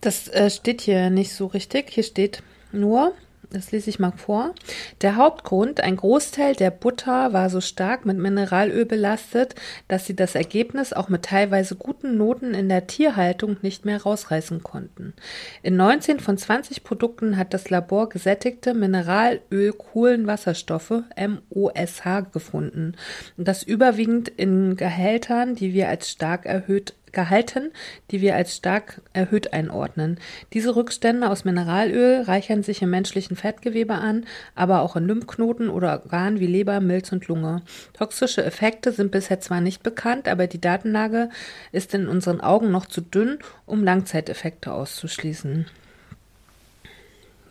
Das 0.00 0.28
äh, 0.28 0.50
steht 0.50 0.82
hier 0.82 1.10
nicht 1.10 1.32
so 1.32 1.46
richtig. 1.46 1.90
Hier 1.90 2.04
steht 2.04 2.42
nur, 2.72 3.12
das 3.52 3.72
lese 3.72 3.90
ich 3.90 3.98
mal 3.98 4.12
vor. 4.12 4.54
Der 5.02 5.16
Hauptgrund, 5.16 5.80
ein 5.80 5.96
Großteil 5.96 6.54
der 6.54 6.70
Butter 6.70 7.32
war 7.32 7.50
so 7.50 7.60
stark 7.60 8.06
mit 8.06 8.16
Mineralöl 8.16 8.84
belastet, 8.84 9.56
dass 9.88 10.06
sie 10.06 10.14
das 10.14 10.36
Ergebnis 10.36 10.92
auch 10.92 11.08
mit 11.08 11.24
teilweise 11.24 11.74
guten 11.74 12.16
Noten 12.16 12.54
in 12.54 12.68
der 12.68 12.86
Tierhaltung 12.86 13.56
nicht 13.62 13.84
mehr 13.84 14.00
rausreißen 14.02 14.62
konnten. 14.62 15.14
In 15.62 15.74
19 15.76 16.20
von 16.20 16.38
20 16.38 16.84
Produkten 16.84 17.36
hat 17.36 17.52
das 17.52 17.70
Labor 17.70 18.08
gesättigte 18.08 18.72
Mineralöl-Kohlenwasserstoffe 18.74 21.02
MOSH 21.16 22.30
gefunden. 22.32 22.94
Und 23.36 23.48
das 23.48 23.64
überwiegend 23.64 24.28
in 24.28 24.76
Gehältern, 24.76 25.56
die 25.56 25.74
wir 25.74 25.88
als 25.88 26.08
stark 26.10 26.46
erhöht 26.46 26.94
gehalten, 27.12 27.70
die 28.10 28.20
wir 28.20 28.36
als 28.36 28.56
stark 28.56 29.00
erhöht 29.12 29.52
einordnen. 29.52 30.18
Diese 30.52 30.76
Rückstände 30.76 31.28
aus 31.28 31.44
Mineralöl 31.44 32.22
reichern 32.22 32.62
sich 32.62 32.82
im 32.82 32.90
menschlichen 32.90 33.36
Fettgewebe 33.36 33.94
an, 33.94 34.24
aber 34.54 34.82
auch 34.82 34.96
in 34.96 35.06
Lymphknoten 35.06 35.70
oder 35.70 35.92
Organen 36.02 36.40
wie 36.40 36.46
Leber, 36.46 36.80
Milz 36.80 37.12
und 37.12 37.28
Lunge. 37.28 37.62
Toxische 37.92 38.44
Effekte 38.44 38.92
sind 38.92 39.10
bisher 39.10 39.40
zwar 39.40 39.60
nicht 39.60 39.82
bekannt, 39.82 40.28
aber 40.28 40.46
die 40.46 40.60
Datenlage 40.60 41.30
ist 41.72 41.94
in 41.94 42.08
unseren 42.08 42.40
Augen 42.40 42.70
noch 42.70 42.86
zu 42.86 43.00
dünn, 43.00 43.38
um 43.66 43.84
Langzeiteffekte 43.84 44.72
auszuschließen. 44.72 45.66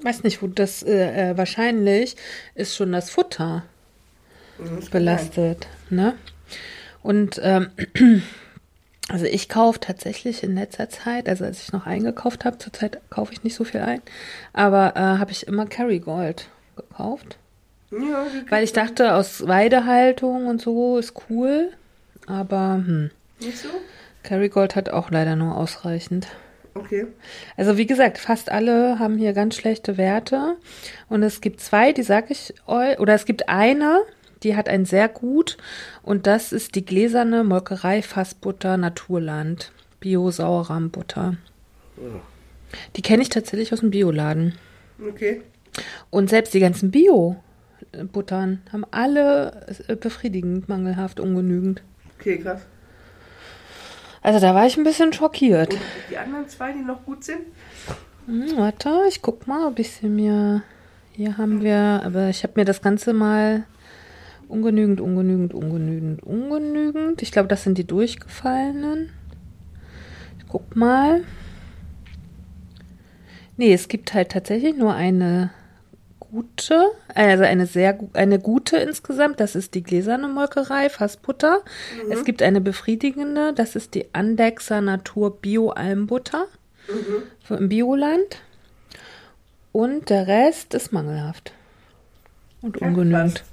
Weiß 0.01 0.23
nicht, 0.23 0.41
wo 0.41 0.47
das 0.47 0.81
äh, 0.83 1.31
äh, 1.31 1.37
wahrscheinlich 1.37 2.15
ist 2.55 2.75
schon 2.75 2.91
das 2.93 3.09
Futter 3.09 3.63
belastet, 4.91 5.67
ne? 5.89 6.15
Und 7.01 7.39
ähm, 7.43 7.69
also 9.09 9.25
ich 9.25 9.49
kaufe 9.49 9.79
tatsächlich 9.79 10.43
in 10.43 10.55
letzter 10.55 10.89
Zeit, 10.89 11.27
also 11.27 11.43
als 11.43 11.63
ich 11.63 11.73
noch 11.73 11.85
eingekauft 11.85 12.45
habe, 12.45 12.59
zurzeit 12.59 13.01
kaufe 13.09 13.33
ich 13.33 13.43
nicht 13.43 13.55
so 13.55 13.63
viel 13.63 13.81
ein, 13.81 14.01
aber 14.53 14.93
äh, 14.95 14.99
habe 14.99 15.31
ich 15.31 15.47
immer 15.47 15.65
Kerrygold 15.65 16.47
gekauft. 16.75 17.37
Ja, 17.91 18.27
Weil 18.49 18.63
ich 18.63 18.71
dachte, 18.71 19.15
aus 19.15 19.47
Weidehaltung 19.47 20.45
und 20.45 20.61
so 20.61 20.99
ist 20.99 21.13
cool, 21.29 21.71
aber 22.27 22.83
hm, 22.85 23.09
nicht 23.39 23.57
so? 23.57 23.69
Kerrygold 24.23 24.75
hat 24.75 24.89
auch 24.89 25.09
leider 25.09 25.35
nur 25.35 25.57
ausreichend. 25.57 26.27
Okay. 26.75 27.07
Also 27.57 27.77
wie 27.77 27.87
gesagt, 27.87 28.19
fast 28.19 28.51
alle 28.51 28.99
haben 28.99 29.17
hier 29.17 29.33
ganz 29.33 29.55
schlechte 29.55 29.97
Werte. 29.97 30.55
Und 31.09 31.23
es 31.23 31.41
gibt 31.41 31.61
zwei, 31.61 31.93
die 31.93 32.03
sage 32.03 32.27
ich 32.29 32.53
euch, 32.67 32.99
oder 32.99 33.15
es 33.15 33.25
gibt 33.25 33.49
eine, 33.49 34.01
die 34.43 34.55
hat 34.55 34.69
ein 34.69 34.85
sehr 34.85 35.07
gut. 35.07 35.57
Und 36.03 36.27
das 36.27 36.51
ist 36.51 36.75
die 36.75 36.85
gläserne 36.85 37.43
Molkerei 37.43 38.01
Fassbutter 38.01 38.77
Naturland. 38.77 39.71
Bio-Sauerrahmbutter. 39.99 41.35
Die 42.95 43.01
kenne 43.01 43.21
ich 43.21 43.29
tatsächlich 43.29 43.73
aus 43.73 43.81
dem 43.81 43.91
Bioladen. 43.91 44.55
Okay. 45.05 45.41
Und 46.09 46.29
selbst 46.29 46.53
die 46.53 46.59
ganzen 46.59 46.91
Bio-Buttern 46.91 48.61
haben 48.71 48.85
alle 48.91 49.65
äh, 49.87 49.95
befriedigend, 49.95 50.69
mangelhaft, 50.69 51.19
ungenügend. 51.19 51.81
Okay, 52.17 52.37
krass. 52.37 52.61
Also 54.21 54.39
da 54.39 54.53
war 54.53 54.65
ich 54.65 54.77
ein 54.77 54.83
bisschen 54.83 55.13
schockiert. 55.13 55.73
Und 55.73 55.81
die 56.09 56.17
anderen 56.17 56.47
zwei, 56.49 56.73
die 56.73 56.79
noch 56.79 57.05
gut 57.05 57.23
sind? 57.23 57.41
Hm, 58.25 58.57
warte, 58.57 59.03
ich 59.07 59.21
guck 59.21 59.47
mal, 59.47 59.67
ob 59.67 59.79
ich 59.79 59.91
sie 59.91 60.07
mir. 60.07 60.63
Hier 61.13 61.37
haben 61.37 61.61
wir, 61.61 62.01
aber 62.05 62.29
ich 62.29 62.43
habe 62.43 62.53
mir 62.55 62.65
das 62.65 62.81
Ganze 62.81 63.11
mal 63.11 63.65
ungenügend, 64.49 64.99
ungenügend, 64.99 65.53
ungenügend, 65.53 66.23
ungenügend. 66.23 67.21
Ich 67.21 67.31
glaube, 67.31 67.47
das 67.47 67.63
sind 67.63 67.77
die 67.77 67.87
durchgefallenen. 67.87 69.11
Ich 70.39 70.45
guck 70.47 70.75
mal. 70.75 71.21
Nee, 73.57 73.73
es 73.73 73.87
gibt 73.87 74.13
halt 74.13 74.31
tatsächlich 74.31 74.75
nur 74.75 74.93
eine 74.93 75.51
gute, 76.19 76.85
also 77.13 77.43
eine 77.43 77.65
sehr 77.65 77.97
eine 78.13 78.39
gute 78.39 78.77
insgesamt, 78.77 79.39
das 79.39 79.55
ist 79.55 79.73
die 79.73 79.83
gläserne 79.83 80.27
Molkerei, 80.27 80.89
Fassbutter. 80.89 81.61
Es 82.09 82.23
gibt 82.23 82.41
eine 82.41 82.61
befriedigende, 82.61 83.53
das 83.53 83.75
ist 83.75 83.95
die 83.95 84.13
Andexer 84.13 84.81
Natur 84.81 85.41
Bio 85.41 85.69
Almbutter 85.69 86.47
so 87.47 87.55
im 87.55 87.69
Bioland. 87.69 88.41
Und 89.71 90.09
der 90.09 90.27
Rest 90.27 90.73
ist 90.73 90.91
mangelhaft. 90.91 91.53
Und 92.61 92.77
ungenügend. 92.77 93.43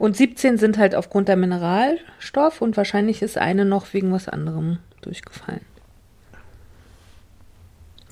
Und 0.00 0.16
17 0.16 0.56
sind 0.56 0.78
halt 0.78 0.94
aufgrund 0.94 1.28
der 1.28 1.36
Mineralstoff 1.36 2.62
und 2.62 2.78
wahrscheinlich 2.78 3.20
ist 3.20 3.36
eine 3.36 3.66
noch 3.66 3.92
wegen 3.92 4.10
was 4.12 4.30
anderem 4.30 4.78
durchgefallen. 5.02 5.60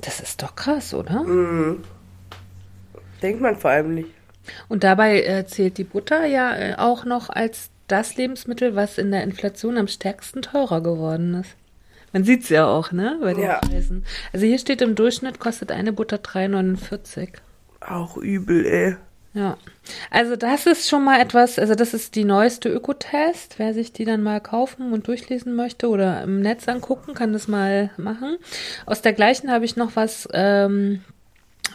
Das 0.03 0.21
ist 0.21 0.43
doch 0.43 0.55
krass, 0.55 0.93
oder? 0.93 1.23
Mhm. 1.23 1.83
Denkt 3.23 3.41
man 3.41 3.57
vor 3.57 3.71
allem 3.71 3.95
nicht. 3.95 4.11
Und 4.69 4.85
dabei 4.85 5.23
äh, 5.23 5.47
zählt 5.47 5.79
die 5.79 5.85
Butter 5.85 6.27
ja 6.27 6.55
äh, 6.55 6.75
auch 6.77 7.07
noch 7.07 7.31
als 7.31 7.71
das 7.87 8.17
Lebensmittel, 8.17 8.77
was 8.77 8.99
in 8.99 9.11
der 9.11 9.23
Inflation 9.23 9.79
am 9.79 9.89
stärksten 9.89 10.43
teurer 10.43 10.83
geworden 10.83 11.33
ist. 11.35 11.57
Man 12.13 12.25
sieht 12.25 12.43
es 12.43 12.51
ja 12.51 12.67
auch, 12.67 12.93
ne? 12.93 13.19
Bei 13.23 13.33
den 13.33 13.45
Ja. 13.45 13.61
Preisen. 13.61 14.05
Also 14.35 14.45
hier 14.45 14.59
steht 14.59 14.83
im 14.83 14.95
Durchschnitt 14.95 15.41
kostet 15.41 15.73
eine 15.73 15.95
Butter 15.95 16.19
3,49. 16.19 17.31
Auch 17.81 18.19
übel, 18.19 18.67
ey. 18.67 18.97
Ja. 19.35 19.57
Also 20.11 20.37
das 20.37 20.67
ist 20.67 20.89
schon 20.89 21.05
mal 21.05 21.21
etwas, 21.21 21.59
also 21.59 21.75
das 21.75 21.95
ist 21.95 22.15
die 22.15 22.25
neueste 22.25 22.69
Ökotest. 22.69 23.59
Wer 23.59 23.75
sich 23.75 23.93
die 23.93 24.05
dann 24.05 24.23
mal 24.23 24.41
kaufen 24.41 24.93
und 24.93 25.07
durchlesen 25.07 25.55
möchte 25.55 25.89
oder 25.89 26.23
im 26.23 26.41
Netz 26.41 26.67
angucken, 26.67 27.15
kann 27.15 27.33
das 27.33 27.47
mal 27.47 27.91
machen. 27.97 28.39
Aus 28.87 29.03
der 29.03 29.13
gleichen 29.13 29.51
habe 29.51 29.65
ich 29.65 29.77
noch 29.77 29.97
was 29.97 30.29
ähm, 30.33 31.03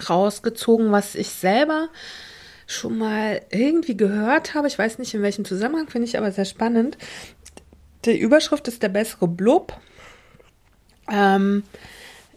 rausgezogen, 0.10 0.92
was 0.92 1.16
ich 1.16 1.30
selber 1.30 1.90
schon 2.66 2.98
mal 2.98 3.42
irgendwie 3.50 3.98
gehört 3.98 4.56
habe. 4.56 4.68
Ich 4.68 4.80
weiß 4.80 4.98
nicht 5.00 5.14
in 5.14 5.22
welchem 5.22 5.46
Zusammenhang, 5.46 5.90
finde 5.90 6.08
ich 6.08 6.18
aber 6.18 6.32
sehr 6.32 6.46
spannend. 6.46 6.98
Die 8.06 8.18
Überschrift 8.18 8.68
ist 8.68 8.84
der 8.84 8.90
bessere 8.90 9.28
Blub. 9.28 9.80
Ähm, 11.10 11.64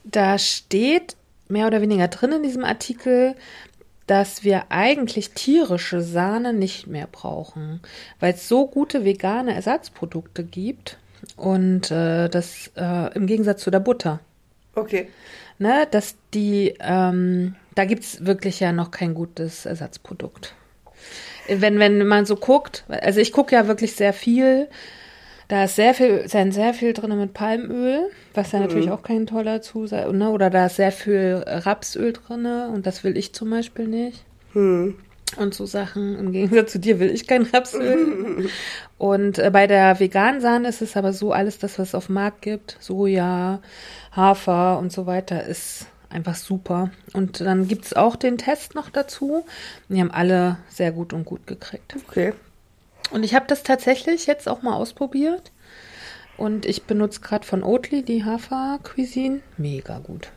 da 0.04 0.38
steht 0.38 1.16
mehr 1.48 1.66
oder 1.66 1.80
weniger 1.80 2.08
drin 2.08 2.32
in 2.32 2.42
diesem 2.42 2.64
Artikel, 2.64 3.34
dass 4.06 4.44
wir 4.44 4.66
eigentlich 4.70 5.32
tierische 5.32 6.00
Sahne 6.00 6.52
nicht 6.52 6.86
mehr 6.86 7.08
brauchen, 7.10 7.80
weil 8.20 8.34
es 8.34 8.48
so 8.48 8.66
gute 8.66 9.04
vegane 9.04 9.54
Ersatzprodukte 9.54 10.44
gibt 10.44 10.98
und 11.36 11.90
äh, 11.90 12.28
das 12.28 12.70
äh, 12.76 13.12
im 13.14 13.26
Gegensatz 13.26 13.62
zu 13.62 13.70
der 13.70 13.80
Butter, 13.80 14.20
Okay. 14.74 15.08
ne, 15.58 15.86
dass 15.90 16.16
die, 16.34 16.74
ähm, 16.80 17.56
da 17.74 17.84
gibt's 17.84 18.24
wirklich 18.26 18.60
ja 18.60 18.72
noch 18.72 18.90
kein 18.90 19.14
gutes 19.14 19.66
Ersatzprodukt. 19.66 20.54
Wenn, 21.48 21.78
wenn 21.78 22.06
man 22.06 22.26
so 22.26 22.36
guckt, 22.36 22.84
also 22.88 23.20
ich 23.20 23.32
gucke 23.32 23.54
ja 23.54 23.66
wirklich 23.68 23.94
sehr 23.94 24.12
viel, 24.12 24.68
da 25.48 25.64
ist 25.64 25.76
sehr 25.76 25.94
viel, 25.94 26.08
ist 26.08 26.34
ja 26.34 26.50
sehr 26.50 26.74
viel 26.74 26.92
drin 26.92 27.16
mit 27.18 27.32
Palmöl, 27.32 28.10
was 28.34 28.52
ja 28.52 28.60
natürlich 28.60 28.90
auch 28.90 29.02
kein 29.02 29.26
toller 29.26 29.62
Zusatz, 29.62 30.12
ne? 30.12 30.30
Oder 30.30 30.50
da 30.50 30.66
ist 30.66 30.76
sehr 30.76 30.92
viel 30.92 31.44
Rapsöl 31.46 32.12
drin 32.12 32.46
und 32.46 32.86
das 32.86 33.04
will 33.04 33.16
ich 33.16 33.32
zum 33.32 33.50
Beispiel 33.50 33.86
nicht. 33.86 34.24
Hm. 34.52 34.96
Und 35.36 35.54
so 35.54 35.66
Sachen, 35.66 36.18
im 36.18 36.32
Gegensatz 36.32 36.72
zu 36.72 36.78
dir 36.78 36.98
will 36.98 37.10
ich 37.10 37.26
kein 37.26 37.42
Rapsöl. 37.42 38.48
und 38.98 39.38
äh, 39.38 39.50
bei 39.52 39.66
der 39.66 40.00
veganen 40.00 40.40
Sahne 40.40 40.68
ist 40.68 40.82
es 40.82 40.96
aber 40.96 41.12
so, 41.12 41.32
alles 41.32 41.58
das, 41.58 41.78
was 41.78 41.88
es 41.88 41.94
auf 41.94 42.06
dem 42.06 42.14
Markt 42.14 42.42
gibt, 42.42 42.76
Soja, 42.80 43.60
Hafer 44.12 44.78
und 44.78 44.92
so 44.92 45.06
weiter, 45.06 45.44
ist 45.44 45.86
einfach 46.08 46.36
super. 46.36 46.90
Und 47.12 47.40
dann 47.40 47.68
gibt's 47.68 47.92
auch 47.92 48.16
den 48.16 48.38
Test 48.38 48.74
noch 48.74 48.88
dazu. 48.88 49.44
Die 49.88 50.00
haben 50.00 50.10
alle 50.10 50.58
sehr 50.68 50.92
gut 50.92 51.12
und 51.12 51.24
gut 51.24 51.46
gekriegt. 51.46 51.96
Okay. 52.08 52.32
Und 53.10 53.22
ich 53.24 53.34
habe 53.34 53.46
das 53.48 53.62
tatsächlich 53.62 54.26
jetzt 54.26 54.48
auch 54.48 54.62
mal 54.62 54.74
ausprobiert. 54.74 55.52
Und 56.36 56.66
ich 56.66 56.82
benutze 56.84 57.20
gerade 57.20 57.46
von 57.46 57.62
Oatly 57.62 58.02
die 58.02 58.24
Hafer-Cuisine. 58.24 59.40
Mega 59.56 59.98
gut. 60.00 60.28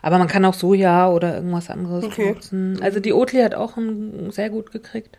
Aber 0.00 0.18
man 0.18 0.26
kann 0.26 0.44
auch 0.44 0.54
Soja 0.54 1.08
oder 1.10 1.36
irgendwas 1.36 1.70
anderes 1.70 2.04
Okay. 2.04 2.30
benutzen. 2.30 2.80
Also 2.82 2.98
die 2.98 3.12
Oatly 3.12 3.40
hat 3.42 3.54
auch 3.54 3.76
ein, 3.76 4.30
sehr 4.32 4.50
gut 4.50 4.72
gekriegt. 4.72 5.18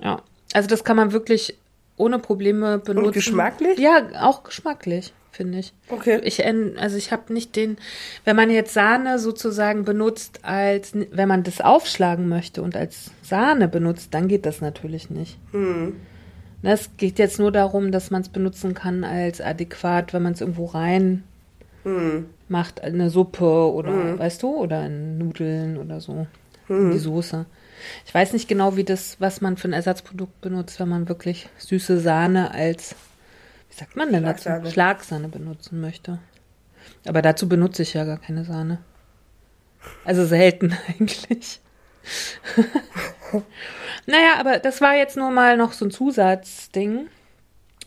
Ja, 0.00 0.22
also 0.52 0.68
das 0.68 0.82
kann 0.82 0.96
man 0.96 1.12
wirklich 1.12 1.56
ohne 1.96 2.18
Probleme 2.18 2.78
benutzen. 2.80 3.12
geschmacklich? 3.12 3.78
Ja, 3.78 4.08
auch 4.20 4.42
geschmacklich, 4.42 5.12
finde 5.32 5.58
ich. 5.58 5.72
Okay. 5.88 6.20
Ich, 6.22 6.44
also 6.44 6.96
ich 6.96 7.10
habe 7.10 7.32
nicht 7.32 7.56
den, 7.56 7.78
wenn 8.24 8.36
man 8.36 8.50
jetzt 8.50 8.74
Sahne 8.74 9.18
sozusagen 9.18 9.84
benutzt 9.84 10.40
als, 10.42 10.92
wenn 10.94 11.28
man 11.28 11.42
das 11.42 11.60
aufschlagen 11.60 12.28
möchte 12.28 12.62
und 12.62 12.76
als 12.76 13.10
Sahne 13.22 13.66
benutzt, 13.66 14.08
dann 14.12 14.28
geht 14.28 14.46
das 14.46 14.60
natürlich 14.60 15.10
nicht. 15.10 15.38
Hm. 15.50 15.96
Ne, 16.62 16.72
Es 16.72 16.90
geht 16.96 17.18
jetzt 17.18 17.40
nur 17.40 17.50
darum, 17.50 17.90
dass 17.90 18.10
man 18.10 18.22
es 18.22 18.28
benutzen 18.28 18.74
kann 18.74 19.02
als 19.02 19.40
adäquat, 19.40 20.12
wenn 20.12 20.22
man 20.22 20.34
es 20.34 20.40
irgendwo 20.40 20.66
rein 20.66 21.24
Hm. 21.84 22.26
macht, 22.48 22.80
eine 22.82 23.10
Suppe 23.10 23.72
oder, 23.72 24.16
weißt 24.16 24.44
du, 24.44 24.54
oder 24.54 24.86
in 24.86 25.18
Nudeln 25.18 25.76
oder 25.78 26.00
so, 26.00 26.28
in 26.68 26.92
die 26.92 26.98
Soße. 26.98 27.44
Ich 28.06 28.14
weiß 28.14 28.32
nicht 28.34 28.46
genau, 28.46 28.76
wie 28.76 28.84
das, 28.84 29.16
was 29.18 29.40
man 29.40 29.56
für 29.56 29.66
ein 29.66 29.72
Ersatzprodukt 29.72 30.40
benutzt, 30.40 30.78
wenn 30.78 30.88
man 30.88 31.08
wirklich 31.08 31.48
süße 31.58 31.98
Sahne 31.98 32.52
als, 32.52 32.94
wie 33.72 33.78
sagt 33.78 33.96
man 33.96 34.12
denn 34.12 34.22
dazu? 34.22 34.42
Schlagsahne. 34.42 34.70
Schlagsahne 34.70 35.28
benutzen 35.28 35.80
möchte. 35.80 36.18
Aber 37.06 37.22
dazu 37.22 37.48
benutze 37.48 37.82
ich 37.82 37.94
ja 37.94 38.04
gar 38.04 38.18
keine 38.18 38.44
Sahne. 38.44 38.78
Also 40.04 40.26
selten 40.26 40.76
eigentlich. 40.88 41.60
naja, 44.06 44.34
aber 44.38 44.58
das 44.58 44.82
war 44.82 44.94
jetzt 44.94 45.16
nur 45.16 45.30
mal 45.30 45.56
noch 45.56 45.72
so 45.72 45.86
ein 45.86 45.90
Zusatzding. 45.90 47.06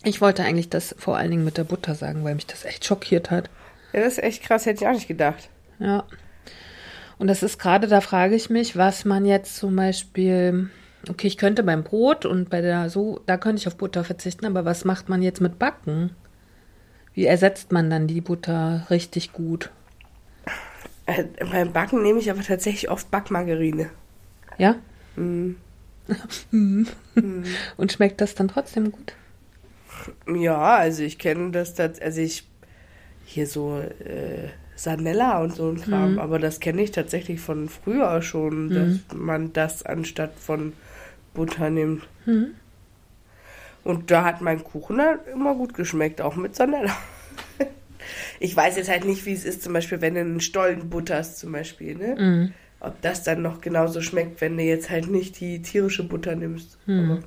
Ich 0.04 0.22
wollte 0.22 0.44
eigentlich 0.44 0.70
das 0.70 0.96
vor 0.98 1.18
allen 1.18 1.30
Dingen 1.30 1.46
mit 1.46 1.58
der 1.58 1.66
Butter 1.66 1.94
sagen, 1.94 2.24
weil 2.24 2.36
mich 2.36 2.48
das 2.48 2.66
echt 2.66 2.86
schockiert 2.86 3.30
hat. 3.30 3.52
Ja, 3.94 4.02
das 4.02 4.14
ist 4.14 4.24
echt 4.24 4.42
krass, 4.42 4.66
hätte 4.66 4.84
ich 4.84 4.88
auch 4.88 4.94
nicht 4.94 5.08
gedacht. 5.08 5.50
Ja. 5.78 6.04
Und 7.20 7.28
das 7.28 7.44
ist 7.44 7.60
gerade, 7.60 7.88
da 7.88 8.02
frage 8.02 8.36
ich 8.36 8.50
mich, 8.50 8.76
was 8.76 9.06
man 9.06 9.26
jetzt 9.26 9.56
zum 9.58 9.76
Beispiel, 9.76 10.70
okay, 11.10 11.28
ich 11.28 11.38
könnte 11.38 11.64
beim 11.64 11.84
Brot 11.84 12.26
und 12.26 12.50
bei 12.50 12.62
der 12.62 12.90
so, 12.90 13.22
da 13.26 13.38
könnte 13.38 13.60
ich 13.62 13.68
auf 13.68 13.78
Butter 13.78 14.04
verzichten, 14.04 14.46
aber 14.46 14.66
was 14.66 14.86
macht 14.86 15.10
man 15.10 15.22
jetzt 15.22 15.42
mit 15.42 15.60
Backen? 15.60 16.12
Wie 17.14 17.26
ersetzt 17.26 17.72
man 17.72 17.90
dann 17.90 18.08
die 18.08 18.22
Butter 18.22 18.86
richtig 18.90 19.32
gut? 19.34 19.72
Äh, 21.06 21.26
beim 21.52 21.72
Backen 21.72 22.02
nehme 22.04 22.20
ich 22.20 22.30
aber 22.32 22.42
tatsächlich 22.42 22.90
oft 22.90 23.10
Backmargarine. 23.12 23.90
Ja? 24.58 24.76
Mhm. 25.16 25.58
Und 27.78 27.92
schmeckt 27.92 28.22
das 28.22 28.36
dann 28.36 28.48
trotzdem 28.48 28.92
gut? 28.92 29.14
Ja, 30.28 30.76
also 30.76 31.04
ich 31.04 31.18
kenne 31.18 31.52
das, 31.52 31.76
tats- 31.76 32.02
also 32.02 32.22
ich 32.22 32.48
hier 33.26 33.48
so 33.48 33.80
äh, 33.80 34.50
Sanella 34.76 35.42
und 35.42 35.56
so 35.56 35.70
ein 35.70 35.82
Kram, 35.82 36.14
Mhm. 36.14 36.20
aber 36.20 36.38
das 36.38 36.60
kenne 36.60 36.82
ich 36.84 36.92
tatsächlich 36.92 37.40
von 37.40 37.70
früher 37.70 38.22
schon, 38.22 38.72
dass 38.74 39.00
man 39.16 39.54
das 39.54 39.84
anstatt 39.84 40.34
von 40.38 40.74
Butter 41.36 41.70
nimmt. 41.70 42.08
Mhm. 42.26 42.56
Und 43.84 44.10
da 44.10 44.26
hat 44.26 44.42
mein 44.42 44.64
Kuchen 44.64 45.00
halt 45.00 45.28
immer 45.32 45.54
gut 45.54 45.76
geschmeckt, 45.76 46.20
auch 46.20 46.36
mit 46.36 46.56
Sanella. 46.56 46.96
Ich 48.40 48.56
weiß 48.56 48.76
jetzt 48.78 48.90
halt 48.90 49.06
nicht, 49.06 49.26
wie 49.26 49.34
es 49.34 49.46
ist, 49.46 49.64
zum 49.64 49.74
Beispiel, 49.74 50.02
wenn 50.02 50.14
du 50.14 50.20
einen 50.20 50.40
Stollen 50.42 50.90
butterst, 50.90 51.40
zum 51.40 51.52
Beispiel, 51.52 51.96
ne? 51.96 52.16
Mhm. 52.16 52.54
Ob 52.80 53.02
das 53.02 53.24
dann 53.24 53.42
noch 53.42 53.62
genauso 53.62 54.02
schmeckt, 54.02 54.42
wenn 54.42 54.58
du 54.58 54.64
jetzt 54.64 54.90
halt 54.90 55.08
nicht 55.08 55.40
die 55.40 55.62
tierische 55.62 56.04
Butter 56.04 56.36
nimmst. 56.36 56.78
Mhm. 56.86 57.24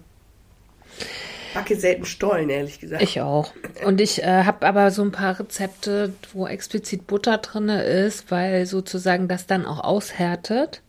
Backe 1.55 1.77
selten 1.77 2.05
Stollen, 2.05 2.51
ehrlich 2.51 2.79
gesagt. 2.79 3.03
Ich 3.03 3.21
auch. 3.21 3.53
Und 3.85 4.01
ich 4.01 4.23
äh, 4.23 4.45
habe 4.45 4.67
aber 4.67 4.91
so 4.91 5.03
ein 5.03 5.11
paar 5.11 5.41
Rezepte, 5.41 6.13
wo 6.33 6.47
explizit 6.47 7.07
Butter 7.07 7.39
drin 7.39 7.69
ist, 7.71 8.31
weil 8.31 8.67
sozusagen 8.67 9.27
das 9.27 9.47
dann 9.47 9.65
auch 9.65 9.81
aushärtet. 9.81 10.83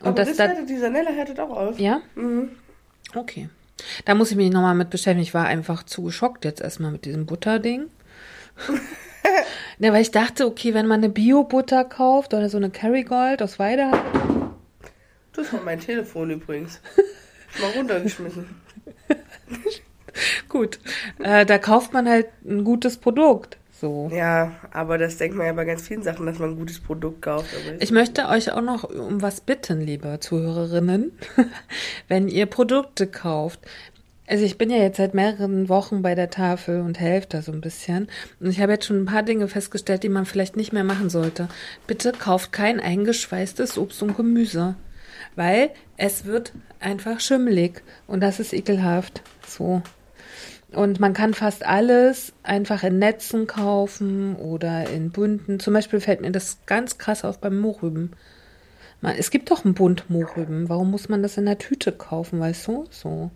Und 0.00 0.06
Aber 0.08 0.12
das 0.16 0.28
das, 0.28 0.36
dann, 0.36 0.50
härtet, 0.50 0.70
die 0.70 0.78
Sanella 0.78 1.10
härtet 1.10 1.40
auch 1.40 1.50
aus. 1.50 1.78
Ja? 1.78 2.00
Mhm. 2.14 2.50
Okay. 3.14 3.48
Da 4.04 4.14
muss 4.14 4.30
ich 4.30 4.36
mich 4.36 4.50
nochmal 4.50 4.74
mit 4.74 4.90
beschäftigen. 4.90 5.22
Ich 5.22 5.34
war 5.34 5.46
einfach 5.46 5.82
zu 5.82 6.02
geschockt 6.02 6.44
jetzt 6.44 6.60
erstmal 6.60 6.90
mit 6.90 7.04
diesem 7.04 7.26
Butterding. 7.26 7.86
ja, 9.78 9.92
weil 9.92 10.02
ich 10.02 10.10
dachte, 10.10 10.46
okay, 10.46 10.74
wenn 10.74 10.86
man 10.86 11.00
eine 11.00 11.08
Bio-Butter 11.08 11.84
kauft 11.84 12.34
oder 12.34 12.48
so 12.48 12.56
eine 12.56 12.70
Kerrygold 12.70 13.42
aus 13.42 13.58
Weidehaltung, 13.58 14.54
Das 15.32 15.52
war 15.52 15.60
mein 15.62 15.80
Telefon 15.80 16.30
übrigens. 16.30 16.80
Mal 17.60 17.70
runtergeschmissen. 17.70 18.46
gut, 20.48 20.78
äh, 21.20 21.46
da 21.46 21.58
kauft 21.58 21.92
man 21.92 22.08
halt 22.08 22.26
ein 22.44 22.64
gutes 22.64 22.98
Produkt. 22.98 23.58
So. 23.80 24.10
Ja, 24.12 24.52
aber 24.72 24.98
das 24.98 25.18
denkt 25.18 25.36
man 25.36 25.46
ja 25.46 25.52
bei 25.52 25.64
ganz 25.64 25.86
vielen 25.86 26.02
Sachen, 26.02 26.26
dass 26.26 26.40
man 26.40 26.50
ein 26.50 26.56
gutes 26.56 26.80
Produkt 26.80 27.22
kauft. 27.22 27.46
Aber 27.54 27.80
Ich 27.80 27.92
möchte 27.92 28.26
euch 28.28 28.50
auch 28.50 28.60
noch 28.60 28.84
um 28.84 29.22
was 29.22 29.40
bitten, 29.40 29.80
liebe 29.80 30.18
Zuhörerinnen, 30.18 31.12
wenn 32.08 32.28
ihr 32.28 32.46
Produkte 32.46 33.06
kauft. 33.06 33.60
Also 34.26 34.44
ich 34.44 34.58
bin 34.58 34.68
ja 34.68 34.78
jetzt 34.78 34.96
seit 34.96 35.14
mehreren 35.14 35.68
Wochen 35.68 36.02
bei 36.02 36.14
der 36.14 36.28
Tafel 36.28 36.80
und 36.80 36.98
helfe 36.98 37.28
da 37.30 37.42
so 37.42 37.52
ein 37.52 37.60
bisschen. 37.60 38.08
Und 38.40 38.50
ich 38.50 38.60
habe 38.60 38.72
jetzt 38.72 38.84
schon 38.84 39.02
ein 39.02 39.06
paar 39.06 39.22
Dinge 39.22 39.46
festgestellt, 39.46 40.02
die 40.02 40.08
man 40.10 40.26
vielleicht 40.26 40.56
nicht 40.56 40.72
mehr 40.72 40.84
machen 40.84 41.08
sollte. 41.08 41.48
Bitte 41.86 42.12
kauft 42.12 42.52
kein 42.52 42.80
eingeschweißtes 42.80 43.78
Obst 43.78 44.02
und 44.02 44.16
Gemüse, 44.16 44.74
weil 45.36 45.70
es 45.96 46.24
wird 46.24 46.52
einfach 46.80 47.20
schimmelig 47.20 47.82
und 48.06 48.20
das 48.20 48.40
ist 48.40 48.52
ekelhaft. 48.52 49.22
So. 49.46 49.82
Und 50.72 51.00
man 51.00 51.14
kann 51.14 51.32
fast 51.32 51.64
alles 51.64 52.34
einfach 52.42 52.82
in 52.82 52.98
Netzen 52.98 53.46
kaufen 53.46 54.36
oder 54.36 54.90
in 54.90 55.10
bunten. 55.10 55.60
Zum 55.60 55.72
Beispiel 55.72 56.00
fällt 56.00 56.20
mir 56.20 56.30
das 56.30 56.58
ganz 56.66 56.98
krass 56.98 57.24
auf 57.24 57.38
beim 57.38 57.58
Mohrrüben. 57.58 58.12
Es 59.16 59.30
gibt 59.30 59.50
doch 59.50 59.64
einen 59.64 59.72
Bund 59.74 60.10
Mohrrüben. 60.10 60.68
Warum 60.68 60.90
muss 60.90 61.08
man 61.08 61.22
das 61.22 61.38
in 61.38 61.46
der 61.46 61.56
Tüte 61.58 61.92
kaufen, 61.92 62.40
weißt 62.40 62.66
du? 62.66 62.84
So. 62.90 63.30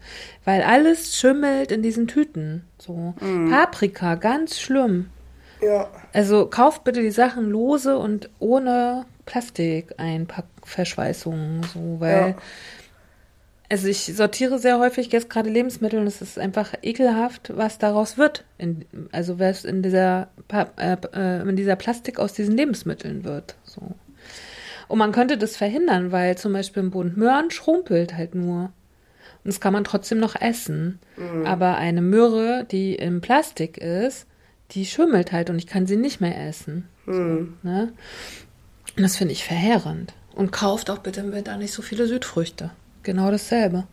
Weil 0.45 0.63
alles 0.63 1.17
schimmelt 1.17 1.71
in 1.71 1.83
diesen 1.83 2.09
Tüten. 2.09 2.65
So. 2.79 3.15
Paprika, 3.49 4.17
ganz 4.17 4.59
schlimm. 4.61 5.09
ja. 5.63 5.89
Also 6.13 6.47
kauft 6.47 6.83
bitte 6.85 7.01
die 7.01 7.13
Sachen 7.13 7.49
lose 7.49 7.97
und 7.97 8.29
ohne 8.41 9.07
Plastikeinpackverschweißungen. 9.25 11.63
So, 11.73 12.01
weil. 12.01 12.31
Ja. 12.31 12.35
Also 13.73 13.89
ich 13.89 14.05
sortiere 14.15 14.59
sehr 14.59 14.79
häufig 14.79 15.11
jetzt 15.13 15.31
gerade 15.31 15.49
Lebensmittel 15.49 15.99
und 15.99 16.07
es 16.07 16.21
ist 16.21 16.39
einfach 16.39 16.75
ekelhaft, 16.83 17.57
was 17.57 17.79
daraus 17.79 18.19
wird. 18.19 18.45
In, 18.59 18.85
also 19.13 19.39
was 19.39 19.65
in 19.65 19.81
dieser, 19.81 20.29
äh, 20.77 21.41
in 21.41 21.57
dieser 21.57 21.77
Plastik 21.77 22.19
aus 22.19 22.35
diesen 22.35 22.55
Lebensmitteln 22.55 23.25
wird. 23.25 23.55
So. 23.65 23.81
Und 24.89 24.99
man 24.99 25.13
könnte 25.13 25.39
das 25.39 25.57
verhindern, 25.57 26.13
weil 26.13 26.37
zum 26.37 26.53
Beispiel 26.53 26.83
ein 26.83 26.91
Bund 26.91 27.17
Möhren 27.17 27.51
schrumpelt 27.51 28.15
halt 28.15 28.35
nur. 28.35 28.65
Und 28.65 28.73
das 29.47 29.59
kann 29.59 29.73
man 29.73 29.85
trotzdem 29.85 30.19
noch 30.19 30.39
essen. 30.39 30.99
Aber 31.47 31.79
eine 31.79 32.03
Möhre, 32.03 32.67
die 32.71 32.95
im 32.95 33.23
Plastik 33.23 33.79
ist, 33.79 34.27
die 34.73 34.85
schimmelt 34.85 35.33
halt 35.33 35.49
und 35.49 35.57
ich 35.57 35.67
kann 35.67 35.87
sie 35.87 35.97
nicht 35.97 36.21
mehr 36.21 36.47
essen. 36.47 36.91
Hm. 37.07 37.55
Ne? 37.63 37.95
Und 38.99 39.03
das 39.03 39.17
finde 39.17 39.33
ich 39.33 39.45
verheerend. 39.45 40.13
Und 40.35 40.53
kauft 40.53 40.91
auch 40.91 40.99
bitte 40.99 41.21
im 41.21 41.33
Winter 41.33 41.57
nicht 41.57 41.73
so 41.73 41.81
viele 41.81 42.07
Südfrüchte. 42.07 42.71
Genau 43.03 43.31
dasselbe. 43.31 43.85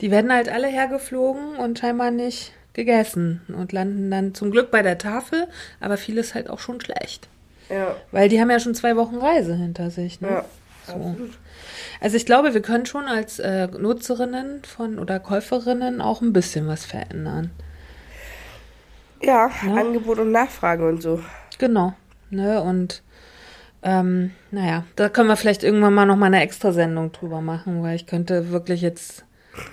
Die 0.00 0.10
werden 0.10 0.32
halt 0.32 0.48
alle 0.48 0.66
hergeflogen 0.66 1.56
und 1.56 1.78
scheinbar 1.78 2.10
nicht 2.10 2.52
gegessen 2.72 3.42
und 3.48 3.72
landen 3.72 4.10
dann 4.10 4.34
zum 4.34 4.50
Glück 4.50 4.70
bei 4.70 4.82
der 4.82 4.98
Tafel, 4.98 5.46
aber 5.80 5.96
vieles 5.96 6.34
halt 6.34 6.50
auch 6.50 6.58
schon 6.58 6.80
schlecht. 6.80 7.28
Ja. 7.68 7.94
Weil 8.10 8.28
die 8.28 8.40
haben 8.40 8.50
ja 8.50 8.58
schon 8.58 8.74
zwei 8.74 8.96
Wochen 8.96 9.16
Reise 9.16 9.54
hinter 9.54 9.90
sich. 9.90 10.20
Ne? 10.20 10.28
Ja. 10.28 10.44
So. 10.86 10.92
Absolut. 10.94 11.38
Also 12.00 12.16
ich 12.16 12.26
glaube, 12.26 12.54
wir 12.54 12.62
können 12.62 12.86
schon 12.86 13.04
als 13.04 13.38
äh, 13.38 13.68
Nutzerinnen 13.68 14.64
von 14.64 14.98
oder 14.98 15.20
Käuferinnen 15.20 16.00
auch 16.00 16.20
ein 16.20 16.32
bisschen 16.32 16.66
was 16.66 16.84
verändern. 16.84 17.50
Ja, 19.22 19.50
Ja. 19.64 19.74
Angebot 19.74 20.18
und 20.18 20.32
Nachfrage 20.32 20.88
und 20.88 21.00
so. 21.00 21.22
Genau. 21.58 21.92
Ne? 22.30 22.60
Und 22.60 23.02
ähm, 23.82 24.30
naja, 24.50 24.84
da 24.96 25.08
können 25.08 25.28
wir 25.28 25.36
vielleicht 25.36 25.64
irgendwann 25.64 25.94
mal 25.94 26.06
noch 26.06 26.16
mal 26.16 26.26
eine 26.26 26.42
Extrasendung 26.42 27.12
drüber 27.12 27.40
machen, 27.40 27.82
weil 27.82 27.96
ich 27.96 28.06
könnte 28.06 28.50
wirklich 28.50 28.80
jetzt. 28.80 29.24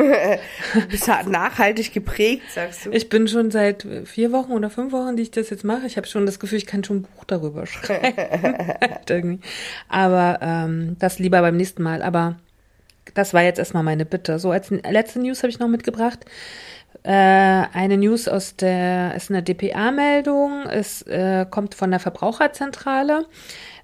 Du 0.74 0.88
bist 0.88 1.08
halt 1.08 1.28
nachhaltig 1.28 1.94
geprägt, 1.94 2.44
sagst 2.54 2.86
du. 2.86 2.92
Ich 2.92 3.08
bin 3.08 3.30
schon 3.30 3.50
seit 3.50 3.88
vier 4.04 4.34
Wochen 4.34 4.52
oder 4.52 4.70
fünf 4.70 4.92
Wochen, 4.92 5.16
die 5.16 5.24
ich 5.24 5.32
das 5.32 5.50
jetzt 5.50 5.64
mache. 5.64 5.86
Ich 5.86 5.96
habe 5.96 6.06
schon 6.06 6.26
das 6.26 6.40
Gefühl, 6.40 6.58
ich 6.58 6.66
kann 6.66 6.84
schon 6.84 6.98
ein 6.98 7.02
Buch 7.04 7.24
darüber 7.24 7.66
schreiben. 7.66 8.14
Halt. 8.82 9.40
Aber 9.88 10.40
ähm, 10.42 10.98
das 11.00 11.20
lieber 11.20 11.40
beim 11.40 11.56
nächsten 11.56 11.82
Mal. 11.82 12.02
Aber 12.02 12.36
das 13.14 13.34
war 13.34 13.42
jetzt 13.42 13.58
erstmal 13.58 13.84
meine 13.84 14.06
Bitte. 14.06 14.38
So, 14.38 14.52
als 14.52 14.70
letzte 14.70 15.20
News 15.20 15.44
habe 15.44 15.50
ich 15.50 15.60
noch 15.60 15.70
mitgebracht. 15.70 16.26
Äh, 17.04 17.12
eine 17.12 17.98
News 17.98 18.28
aus 18.28 18.56
der, 18.56 19.16
ist 19.16 19.30
eine 19.30 19.44
DPA-Meldung. 19.44 20.64
Es 20.70 21.02
äh, 21.04 21.46
kommt 21.50 21.76
von 21.76 21.92
der 21.92 22.00
Verbraucherzentrale, 22.00 23.26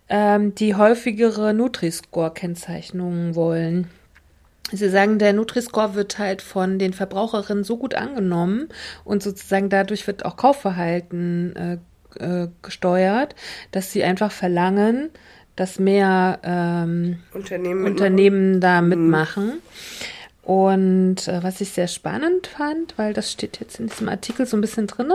ähm, 0.10 0.56
die 0.56 0.76
häufigere 0.76 1.54
Nutri-Score-Kennzeichnungen 1.54 3.36
wollen. 3.36 3.88
Sie 4.72 4.90
sagen, 4.90 5.20
der 5.20 5.34
Nutri-Score 5.34 5.94
wird 5.96 6.18
halt 6.18 6.42
von 6.42 6.80
den 6.80 6.94
Verbraucherinnen 6.94 7.64
so 7.64 7.78
gut 7.78 7.94
angenommen 7.94 8.70
und 9.04 9.22
sozusagen 9.22 9.70
dadurch 9.70 10.08
wird 10.08 10.26
auch 10.26 10.38
Kaufverhalten 10.38 11.56
äh, 11.56 11.78
äh, 12.20 12.48
gesteuert, 12.62 13.36
dass 13.72 13.92
sie 13.92 14.04
einfach 14.04 14.32
verlangen, 14.32 15.12
dass 15.56 15.80
mehr 15.80 16.40
ähm, 16.44 17.20
Unternehmen, 17.34 17.86
Unternehmen 17.86 18.62
da 18.62 18.82
mitmachen. 18.82 19.62
Und 20.42 21.28
äh, 21.28 21.42
was 21.42 21.62
ich 21.62 21.72
sehr 21.72 21.88
spannend 21.88 22.48
fand, 22.48 22.98
weil 22.98 23.14
das 23.14 23.32
steht 23.32 23.60
jetzt 23.60 23.80
in 23.80 23.88
diesem 23.88 24.10
Artikel 24.10 24.46
so 24.46 24.58
ein 24.58 24.62
bisschen 24.62 24.86
drin, 24.88 25.12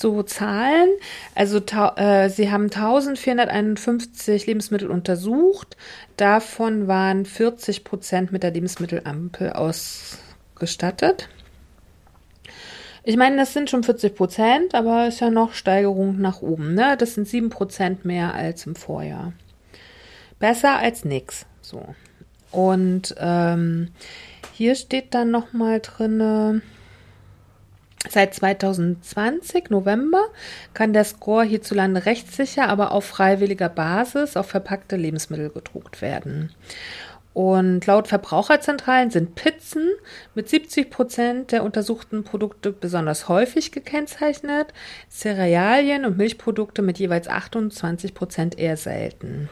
so 0.00 0.22
Zahlen. 0.22 0.88
Also 1.34 1.58
äh, 1.58 2.28
sie 2.28 2.50
haben 2.50 2.64
1451 2.64 4.46
Lebensmittel 4.46 4.90
untersucht. 4.90 5.76
Davon 6.16 6.88
waren 6.88 7.26
40 7.26 7.84
Prozent 7.84 8.32
mit 8.32 8.42
der 8.42 8.52
Lebensmittelampel 8.52 9.52
ausgestattet. 9.52 11.28
Ich 13.04 13.16
meine, 13.16 13.36
das 13.36 13.54
sind 13.54 13.70
schon 13.70 13.84
40 13.84 14.14
Prozent, 14.14 14.74
aber 14.74 15.08
ist 15.08 15.20
ja 15.20 15.30
noch 15.30 15.54
Steigerung 15.54 16.20
nach 16.20 16.42
oben. 16.42 16.74
Ne? 16.74 16.96
Das 16.98 17.14
sind 17.14 17.26
7 17.26 17.48
Prozent 17.48 18.04
mehr 18.04 18.34
als 18.34 18.66
im 18.66 18.74
Vorjahr. 18.74 19.32
Besser 20.38 20.78
als 20.78 21.04
nix. 21.04 21.46
So. 21.62 21.94
Und 22.50 23.14
ähm, 23.18 23.88
hier 24.52 24.74
steht 24.74 25.14
dann 25.14 25.30
noch 25.30 25.52
mal 25.52 25.80
drinne. 25.80 26.62
Seit 28.08 28.34
2020, 28.34 29.70
November, 29.70 30.24
kann 30.74 30.92
der 30.92 31.04
Score 31.04 31.44
hierzulande 31.44 32.06
rechtssicher, 32.06 32.68
aber 32.68 32.92
auf 32.92 33.04
freiwilliger 33.04 33.68
Basis 33.68 34.36
auf 34.36 34.46
verpackte 34.46 34.96
Lebensmittel 34.96 35.50
gedruckt 35.50 36.00
werden. 36.00 36.50
Und 37.34 37.86
laut 37.86 38.08
Verbraucherzentralen 38.08 39.10
sind 39.10 39.36
Pizzen 39.36 39.90
mit 40.34 40.48
70 40.48 40.90
Prozent 40.90 41.52
der 41.52 41.62
untersuchten 41.62 42.24
Produkte 42.24 42.72
besonders 42.72 43.28
häufig 43.28 43.70
gekennzeichnet, 43.70 44.72
Cerealien 45.08 46.04
und 46.04 46.16
Milchprodukte 46.16 46.82
mit 46.82 46.98
jeweils 46.98 47.28
28 47.28 48.14
Prozent 48.14 48.58
eher 48.58 48.76
selten. 48.76 49.48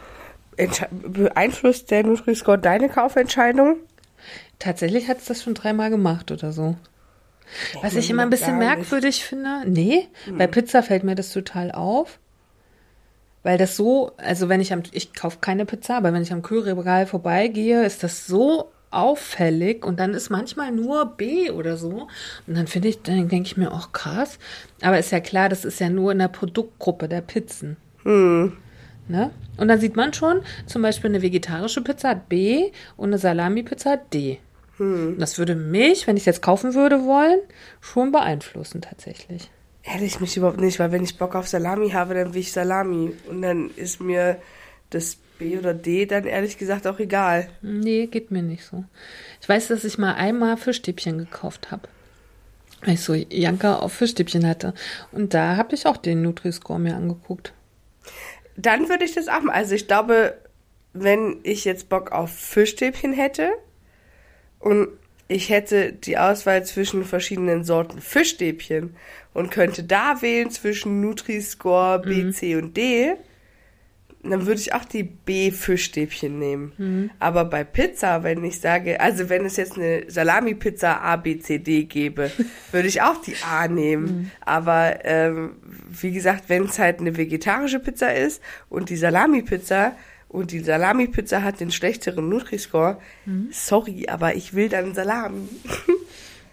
Beeinflusst 0.90 1.90
der 1.90 2.02
Nutri-Score 2.02 2.58
deine 2.58 2.88
Kaufentscheidung? 2.88 3.76
Tatsächlich 4.58 5.06
hat 5.06 5.18
es 5.18 5.26
das 5.26 5.42
schon 5.42 5.54
dreimal 5.54 5.90
gemacht 5.90 6.32
oder 6.32 6.50
so. 6.50 6.74
Was 7.82 7.94
ich 7.94 8.10
immer 8.10 8.22
ein 8.22 8.30
bisschen 8.30 8.58
merkwürdig 8.58 9.24
finde, 9.24 9.62
nee, 9.66 10.08
hm. 10.24 10.38
bei 10.38 10.46
Pizza 10.46 10.82
fällt 10.82 11.04
mir 11.04 11.14
das 11.14 11.32
total 11.32 11.72
auf. 11.72 12.18
Weil 13.42 13.58
das 13.58 13.76
so, 13.76 14.10
also 14.16 14.48
wenn 14.48 14.60
ich 14.60 14.72
am, 14.72 14.82
ich 14.90 15.14
kaufe 15.14 15.38
keine 15.40 15.66
Pizza, 15.66 15.96
aber 15.96 16.12
wenn 16.12 16.22
ich 16.22 16.32
am 16.32 16.42
Kühlregal 16.42 17.06
vorbeigehe, 17.06 17.84
ist 17.84 18.02
das 18.02 18.26
so 18.26 18.72
auffällig 18.90 19.84
und 19.84 20.00
dann 20.00 20.14
ist 20.14 20.30
manchmal 20.30 20.72
nur 20.72 21.16
B 21.16 21.50
oder 21.50 21.76
so. 21.76 22.08
Und 22.46 22.56
dann 22.56 22.66
finde 22.66 22.88
ich, 22.88 23.02
dann 23.02 23.28
denke 23.28 23.46
ich 23.46 23.56
mir, 23.56 23.72
auch 23.72 23.92
krass. 23.92 24.38
Aber 24.82 24.98
ist 24.98 25.12
ja 25.12 25.20
klar, 25.20 25.48
das 25.48 25.64
ist 25.64 25.78
ja 25.80 25.88
nur 25.88 26.12
in 26.12 26.18
der 26.18 26.28
Produktgruppe 26.28 27.08
der 27.08 27.20
Pizzen. 27.20 27.76
Hm. 28.02 28.56
Ne? 29.08 29.30
Und 29.56 29.68
dann 29.68 29.80
sieht 29.80 29.94
man 29.94 30.12
schon, 30.12 30.40
zum 30.66 30.82
Beispiel 30.82 31.10
eine 31.10 31.22
vegetarische 31.22 31.82
Pizza 31.82 32.10
hat 32.10 32.28
B 32.28 32.72
und 32.96 33.10
eine 33.10 33.18
Salami-Pizza 33.18 33.92
hat 33.92 34.12
D. 34.12 34.40
Hm. 34.78 35.16
Das 35.18 35.38
würde 35.38 35.54
mich, 35.54 36.06
wenn 36.06 36.16
ich 36.16 36.22
es 36.22 36.26
jetzt 36.26 36.42
kaufen 36.42 36.74
würde 36.74 37.04
wollen, 37.04 37.40
schon 37.80 38.12
beeinflussen 38.12 38.80
tatsächlich. 38.80 39.50
Ehrlich, 39.82 40.20
mich 40.20 40.36
überhaupt 40.36 40.60
nicht, 40.60 40.78
weil 40.78 40.92
wenn 40.92 41.04
ich 41.04 41.16
Bock 41.16 41.34
auf 41.34 41.46
Salami 41.46 41.90
habe, 41.90 42.14
dann 42.14 42.34
will 42.34 42.40
ich 42.40 42.52
Salami. 42.52 43.12
Und 43.28 43.42
dann 43.42 43.70
ist 43.76 44.00
mir 44.00 44.36
das 44.90 45.16
B 45.38 45.58
oder 45.58 45.74
D 45.74 46.06
dann 46.06 46.24
ehrlich 46.24 46.58
gesagt 46.58 46.86
auch 46.86 46.98
egal. 46.98 47.48
Nee, 47.62 48.06
geht 48.06 48.30
mir 48.30 48.42
nicht 48.42 48.64
so. 48.64 48.84
Ich 49.40 49.48
weiß, 49.48 49.68
dass 49.68 49.84
ich 49.84 49.98
mal 49.98 50.14
einmal 50.14 50.56
Fischstäbchen 50.56 51.18
gekauft 51.18 51.70
habe. 51.70 51.88
Weil 52.82 52.94
ich 52.94 53.00
so 53.00 53.14
Janka 53.14 53.76
auf 53.76 53.92
Fischstäbchen 53.92 54.46
hatte. 54.46 54.74
Und 55.12 55.34
da 55.34 55.56
habe 55.56 55.74
ich 55.74 55.86
auch 55.86 55.96
den 55.96 56.22
Nutri-Score 56.22 56.78
mir 56.78 56.96
angeguckt. 56.96 57.52
Dann 58.56 58.88
würde 58.88 59.04
ich 59.04 59.14
das 59.14 59.28
auch 59.28 59.42
mal. 59.42 59.52
Also 59.52 59.74
ich 59.74 59.86
glaube, 59.86 60.36
wenn 60.92 61.38
ich 61.42 61.64
jetzt 61.64 61.88
Bock 61.88 62.12
auf 62.12 62.30
Fischstäbchen 62.30 63.12
hätte, 63.12 63.50
und 64.58 64.88
ich 65.28 65.50
hätte 65.50 65.92
die 65.92 66.18
Auswahl 66.18 66.64
zwischen 66.64 67.04
verschiedenen 67.04 67.64
Sorten 67.64 68.00
Fischstäbchen 68.00 68.94
und 69.34 69.50
könnte 69.50 69.82
da 69.82 70.22
wählen 70.22 70.50
zwischen 70.50 71.00
Nutri-Score 71.00 72.00
B, 72.00 72.24
mhm. 72.24 72.32
C 72.32 72.56
und 72.56 72.76
D, 72.76 73.14
dann 74.30 74.46
würde 74.46 74.60
ich 74.60 74.72
auch 74.72 74.84
die 74.84 75.02
B-Fischstäbchen 75.02 76.38
nehmen. 76.38 76.72
Mhm. 76.78 77.10
Aber 77.18 77.44
bei 77.44 77.64
Pizza, 77.64 78.22
wenn 78.22 78.44
ich 78.44 78.60
sage, 78.60 79.00
also 79.00 79.28
wenn 79.28 79.44
es 79.44 79.56
jetzt 79.56 79.76
eine 79.76 80.04
Salami-Pizza 80.08 81.00
A, 81.00 81.16
B, 81.16 81.38
C, 81.38 81.58
D 81.58 81.84
gäbe, 81.84 82.30
würde 82.72 82.88
ich 82.88 83.02
auch 83.02 83.20
die 83.20 83.36
A 83.48 83.68
nehmen. 83.68 84.04
Mhm. 84.04 84.30
Aber 84.40 85.04
ähm, 85.04 85.56
wie 85.90 86.12
gesagt, 86.12 86.44
wenn 86.48 86.64
es 86.64 86.78
halt 86.78 87.00
eine 87.00 87.16
vegetarische 87.16 87.80
Pizza 87.80 88.14
ist 88.14 88.42
und 88.68 88.90
die 88.90 88.96
Salami-Pizza, 88.96 89.96
und 90.28 90.50
die 90.50 90.60
Salami-Pizza 90.60 91.42
hat 91.42 91.60
den 91.60 91.70
schlechteren 91.70 92.28
Nutri-Score, 92.28 92.98
mhm. 93.24 93.48
sorry, 93.52 94.06
aber 94.08 94.34
ich 94.34 94.54
will 94.54 94.68
dann 94.68 94.94
Salami. 94.94 95.48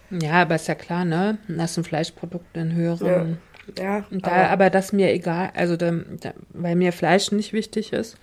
ja, 0.10 0.44
aber 0.44 0.56
ist 0.56 0.68
ja 0.68 0.76
klar, 0.76 1.06
ne? 1.06 1.38
Das 1.48 1.74
sind 1.74 1.88
Fleischprodukte 1.88 2.60
in 2.60 2.74
höheren. 2.74 3.38
Ja, 3.78 3.84
ja 3.84 4.06
da, 4.12 4.32
aber, 4.32 4.50
aber 4.50 4.70
das 4.70 4.94
mir 4.94 5.12
egal, 5.12 5.52
also 5.56 5.76
da, 5.76 5.92
da, 6.20 6.34
weil 6.50 6.76
mir 6.76 6.94
Fleisch 6.94 7.32
nicht 7.32 7.54
wichtig 7.54 7.94
ist, 7.94 8.18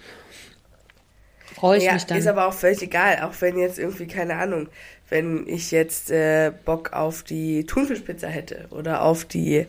freue 1.54 1.78
ich 1.78 1.84
ja, 1.84 1.94
mich 1.94 2.06
dann. 2.06 2.18
Ist 2.18 2.28
aber 2.28 2.46
auch 2.46 2.54
völlig 2.54 2.82
egal, 2.82 3.20
auch 3.22 3.34
wenn 3.40 3.58
jetzt 3.58 3.78
irgendwie, 3.78 4.06
keine 4.06 4.36
Ahnung, 4.36 4.68
wenn 5.08 5.46
ich 5.48 5.72
jetzt 5.72 6.10
äh, 6.10 6.52
Bock 6.64 6.92
auf 6.92 7.24
die 7.24 7.66
Thunfischpizza 7.66 8.28
hätte 8.28 8.66
oder 8.70 9.02
auf 9.02 9.24
die, 9.24 9.66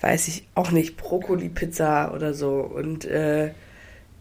weiß 0.00 0.28
ich 0.28 0.46
auch 0.54 0.70
nicht, 0.70 0.96
Brokkoli-Pizza 0.96 2.12
oder 2.14 2.34
so 2.34 2.60
und 2.60 3.06
äh, 3.06 3.52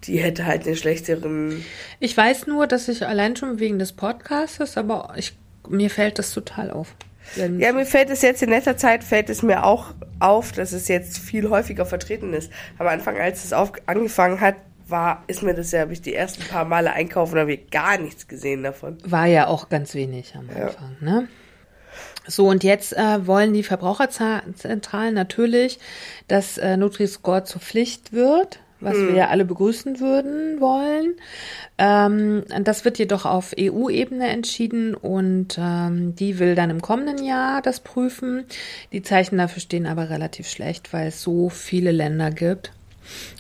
die 0.08 0.18
hätte 0.18 0.46
halt 0.46 0.66
den 0.66 0.76
schlechteren. 0.76 1.64
Ich 2.00 2.16
weiß 2.16 2.48
nur, 2.48 2.68
dass 2.68 2.88
ich 2.88 3.06
allein 3.06 3.36
schon 3.36 3.60
wegen 3.60 3.80
des 3.80 3.94
Podcasts, 3.94 4.78
aber 4.78 5.14
ich, 5.18 5.34
mir 5.68 5.90
fällt 5.90 6.20
das 6.20 6.34
total 6.34 6.72
auf. 6.72 6.96
Ja, 7.36 7.72
mir 7.72 7.86
fällt 7.86 8.10
es 8.10 8.22
jetzt 8.22 8.44
in 8.44 8.50
letzter 8.50 8.78
Zeit, 8.78 9.04
fällt 9.04 9.30
es 9.30 9.42
mir 9.42 9.66
auch 9.66 9.94
auf, 10.20 10.52
dass 10.52 10.72
es 10.72 10.88
jetzt 10.88 11.18
viel 11.18 11.50
häufiger 11.50 11.86
vertreten 11.86 12.34
ist. 12.34 12.52
Am 12.78 12.88
Anfang, 12.88 13.18
als 13.18 13.46
es 13.46 13.54
auf, 13.54 13.72
angefangen 13.86 14.42
hat, 14.42 14.56
war, 14.88 15.24
ist 15.28 15.42
mir 15.42 15.54
das 15.54 15.72
ja, 15.72 15.80
habe 15.80 15.94
ich 15.94 16.02
die 16.02 16.14
ersten 16.14 16.44
paar 16.44 16.66
Male 16.66 16.92
einkaufen, 16.92 17.40
habe 17.40 17.54
ich 17.54 17.72
gar 17.72 17.98
nichts 17.98 18.28
gesehen 18.28 18.64
davon. 18.64 18.98
War 19.06 19.26
ja 19.26 19.48
auch 19.48 19.70
ganz 19.70 19.96
wenig 19.96 20.36
am 20.36 20.50
Anfang, 20.50 20.98
ja. 21.02 21.06
ne? 21.06 21.28
So, 22.26 22.48
und 22.48 22.64
jetzt 22.64 22.94
äh, 22.94 23.28
wollen 23.28 23.54
die 23.54 23.64
Verbraucherzentralen 23.64 25.14
natürlich, 25.14 25.80
dass 26.28 26.58
äh, 26.58 26.78
Nutri-Score 26.78 27.44
zur 27.44 27.62
Pflicht 27.62 28.14
wird 28.14 28.60
was 28.84 28.96
hm. 28.96 29.08
wir 29.10 29.16
ja 29.16 29.28
alle 29.30 29.46
begrüßen 29.46 30.00
würden 30.00 30.60
wollen. 30.60 31.16
Ähm, 31.78 32.44
das 32.64 32.86
wird 32.86 33.00
jedoch 33.00 33.26
auf 33.26 33.54
EU-Ebene 33.60 34.28
entschieden 34.28 34.94
und 34.96 35.58
ähm, 35.60 36.16
die 36.16 36.40
will 36.40 36.56
dann 36.56 36.70
im 36.70 36.82
kommenden 36.82 37.24
Jahr 37.24 37.62
das 37.62 37.80
prüfen. 37.80 38.46
Die 38.92 39.02
Zeichen 39.02 39.38
dafür 39.38 39.62
stehen 39.62 39.88
aber 39.88 40.10
relativ 40.10 40.48
schlecht, 40.48 40.94
weil 40.94 41.08
es 41.08 41.22
so 41.22 41.50
viele 41.50 41.92
Länder 41.92 42.32
gibt, 42.32 42.72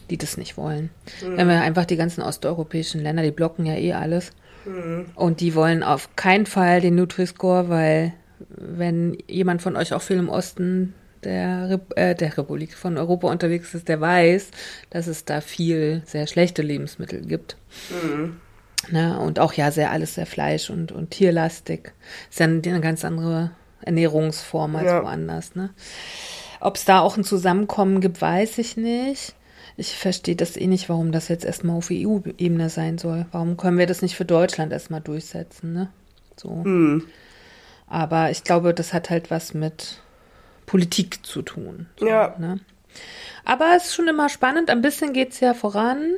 die 0.09 0.17
das 0.17 0.37
nicht 0.37 0.57
wollen. 0.57 0.89
Hm. 1.19 1.37
Wenn 1.37 1.47
wir 1.47 1.61
einfach 1.61 1.85
die 1.85 1.97
ganzen 1.97 2.21
osteuropäischen 2.21 3.01
Länder, 3.01 3.23
die 3.23 3.31
blocken 3.31 3.65
ja 3.65 3.75
eh 3.75 3.93
alles. 3.93 4.31
Hm. 4.63 5.05
Und 5.15 5.41
die 5.41 5.55
wollen 5.55 5.83
auf 5.83 6.15
keinen 6.15 6.45
Fall 6.45 6.81
den 6.81 6.95
Nutri-Score, 6.95 7.69
weil 7.69 8.13
wenn 8.49 9.17
jemand 9.27 9.61
von 9.61 9.75
euch 9.75 9.93
auch 9.93 10.01
viel 10.01 10.17
im 10.17 10.29
Osten 10.29 10.93
der, 11.23 11.79
äh, 11.95 12.15
der 12.15 12.37
Republik 12.37 12.75
von 12.75 12.97
Europa 12.97 13.29
unterwegs 13.29 13.73
ist, 13.73 13.87
der 13.87 13.99
weiß, 14.01 14.51
dass 14.89 15.07
es 15.07 15.25
da 15.25 15.41
viel 15.41 16.01
sehr 16.05 16.27
schlechte 16.27 16.61
Lebensmittel 16.61 17.21
gibt. 17.21 17.57
Mhm. 17.89 18.37
Ne, 18.91 19.17
und 19.17 19.39
auch 19.39 19.53
ja 19.53 19.71
sehr 19.71 19.91
alles 19.91 20.15
sehr 20.15 20.25
Fleisch 20.25 20.69
und, 20.69 20.91
und 20.91 21.11
tierlastig. 21.11 21.93
Ist 22.29 22.39
ja 22.39 22.47
eine 22.47 22.81
ganz 22.81 23.05
andere 23.05 23.51
Ernährungsform 23.81 24.75
als 24.75 24.87
ja. 24.87 25.03
woanders. 25.03 25.55
Ne? 25.55 25.69
Ob 26.59 26.75
es 26.75 26.85
da 26.85 26.99
auch 26.99 27.17
ein 27.17 27.23
Zusammenkommen 27.23 28.01
gibt, 28.01 28.21
weiß 28.21 28.57
ich 28.57 28.77
nicht. 28.77 29.35
Ich 29.75 29.97
verstehe 29.97 30.35
das 30.35 30.55
eh 30.55 30.67
nicht, 30.67 30.89
warum 30.89 31.11
das 31.11 31.29
jetzt 31.29 31.45
erstmal 31.45 31.77
auf 31.77 31.89
EU-Ebene 31.91 32.69
sein 32.69 32.97
soll. 32.97 33.25
Warum 33.31 33.57
können 33.57 33.77
wir 33.77 33.87
das 33.87 34.01
nicht 34.01 34.15
für 34.15 34.25
Deutschland 34.25 34.71
erstmal 34.71 35.01
durchsetzen, 35.01 35.73
ne? 35.73 35.89
So. 36.35 36.49
Mhm. 36.49 37.05
Aber 37.87 38.31
ich 38.31 38.43
glaube, 38.43 38.73
das 38.73 38.93
hat 38.93 39.09
halt 39.09 39.31
was 39.31 39.53
mit 39.53 40.01
Politik 40.73 41.23
zu 41.23 41.43
tun. 41.43 41.85
So, 41.99 42.07
ja. 42.07 42.33
Ne? 42.39 42.59
Aber 43.45 43.75
es 43.77 43.85
ist 43.85 43.93
schon 43.93 44.07
immer 44.07 44.27
spannend, 44.27 44.71
ein 44.71 44.81
bisschen 44.81 45.13
geht 45.13 45.31
es 45.31 45.39
ja 45.39 45.53
voran. 45.53 46.13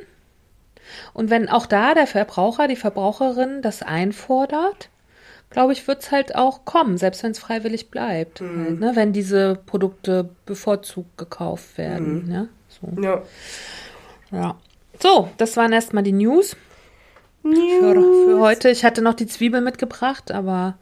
Und 1.12 1.28
wenn 1.28 1.50
auch 1.50 1.66
da 1.66 1.92
der 1.92 2.06
Verbraucher, 2.06 2.66
die 2.66 2.76
Verbraucherin 2.76 3.60
das 3.60 3.82
einfordert, 3.82 4.88
glaube 5.50 5.74
ich, 5.74 5.86
wird 5.86 6.04
es 6.04 6.10
halt 6.10 6.36
auch 6.36 6.64
kommen, 6.64 6.96
selbst 6.96 7.22
wenn 7.22 7.32
es 7.32 7.38
freiwillig 7.38 7.90
bleibt. 7.90 8.40
Mhm. 8.40 8.64
Halt, 8.64 8.80
ne? 8.80 8.92
Wenn 8.94 9.12
diese 9.12 9.56
Produkte 9.66 10.30
bevorzugt 10.46 11.18
gekauft 11.18 11.76
werden. 11.76 12.22
Mhm. 12.22 12.28
Ne? 12.30 12.48
So. 12.68 13.02
Ja. 13.02 13.22
ja. 14.32 14.56
So, 15.02 15.28
das 15.36 15.58
waren 15.58 15.74
erstmal 15.74 16.02
die 16.02 16.12
News. 16.12 16.56
für, 17.42 17.92
für 17.92 18.40
heute. 18.40 18.70
Ich 18.70 18.86
hatte 18.86 19.02
noch 19.02 19.12
die 19.12 19.26
Zwiebel 19.26 19.60
mitgebracht, 19.60 20.32
aber 20.32 20.78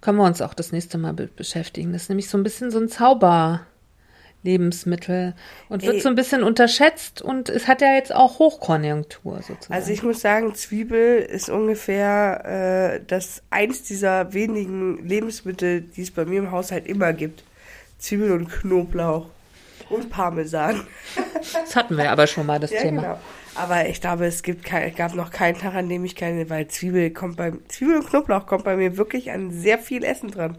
können 0.00 0.18
wir 0.18 0.24
uns 0.24 0.40
auch 0.42 0.54
das 0.54 0.72
nächste 0.72 0.98
Mal 0.98 1.12
be 1.12 1.28
beschäftigen. 1.34 1.92
Das 1.92 2.02
ist 2.02 2.08
nämlich 2.08 2.28
so 2.28 2.38
ein 2.38 2.42
bisschen 2.44 2.70
so 2.70 2.78
ein 2.78 2.88
Zauberlebensmittel 2.88 5.34
und 5.68 5.82
wird 5.82 5.94
Ey. 5.96 6.00
so 6.00 6.08
ein 6.08 6.14
bisschen 6.14 6.42
unterschätzt 6.42 7.22
und 7.22 7.48
es 7.48 7.68
hat 7.68 7.80
ja 7.80 7.94
jetzt 7.94 8.14
auch 8.14 8.38
Hochkonjunktur 8.38 9.36
sozusagen. 9.42 9.72
Also 9.74 9.92
ich 9.92 10.02
muss 10.02 10.20
sagen, 10.20 10.54
Zwiebel 10.54 11.18
ist 11.18 11.48
ungefähr 11.50 12.94
äh, 12.96 13.00
das 13.06 13.42
eins 13.50 13.82
dieser 13.82 14.32
wenigen 14.32 15.06
Lebensmittel, 15.06 15.82
die 15.82 16.02
es 16.02 16.10
bei 16.10 16.24
mir 16.24 16.38
im 16.40 16.50
Haushalt 16.50 16.86
immer 16.86 17.12
gibt. 17.12 17.42
Zwiebel 17.98 18.32
und 18.32 18.48
Knoblauch 18.48 19.26
und 19.90 20.10
Parmesan. 20.10 20.86
das 21.52 21.74
hatten 21.74 21.96
wir 21.96 22.10
aber 22.12 22.26
schon 22.26 22.46
mal 22.46 22.60
das 22.60 22.70
Ja, 22.70 22.82
Thema. 22.82 23.02
genau. 23.02 23.18
Aber 23.58 23.88
ich 23.88 24.00
glaube, 24.00 24.26
es 24.26 24.42
gibt 24.42 24.64
kein, 24.64 24.94
gab 24.94 25.14
noch 25.14 25.30
keinen 25.30 25.58
Tag, 25.58 25.74
an 25.74 25.88
dem 25.88 26.04
ich 26.04 26.14
keine, 26.14 26.48
weil 26.48 26.68
Zwiebel 26.68 27.10
kommt 27.10 27.36
beim 27.36 27.60
Zwiebel 27.68 27.96
und 27.96 28.06
Knoblauch 28.06 28.46
kommt 28.46 28.64
bei 28.64 28.76
mir 28.76 28.96
wirklich 28.96 29.32
an 29.32 29.50
sehr 29.50 29.78
viel 29.78 30.04
Essen 30.04 30.30
dran. 30.30 30.56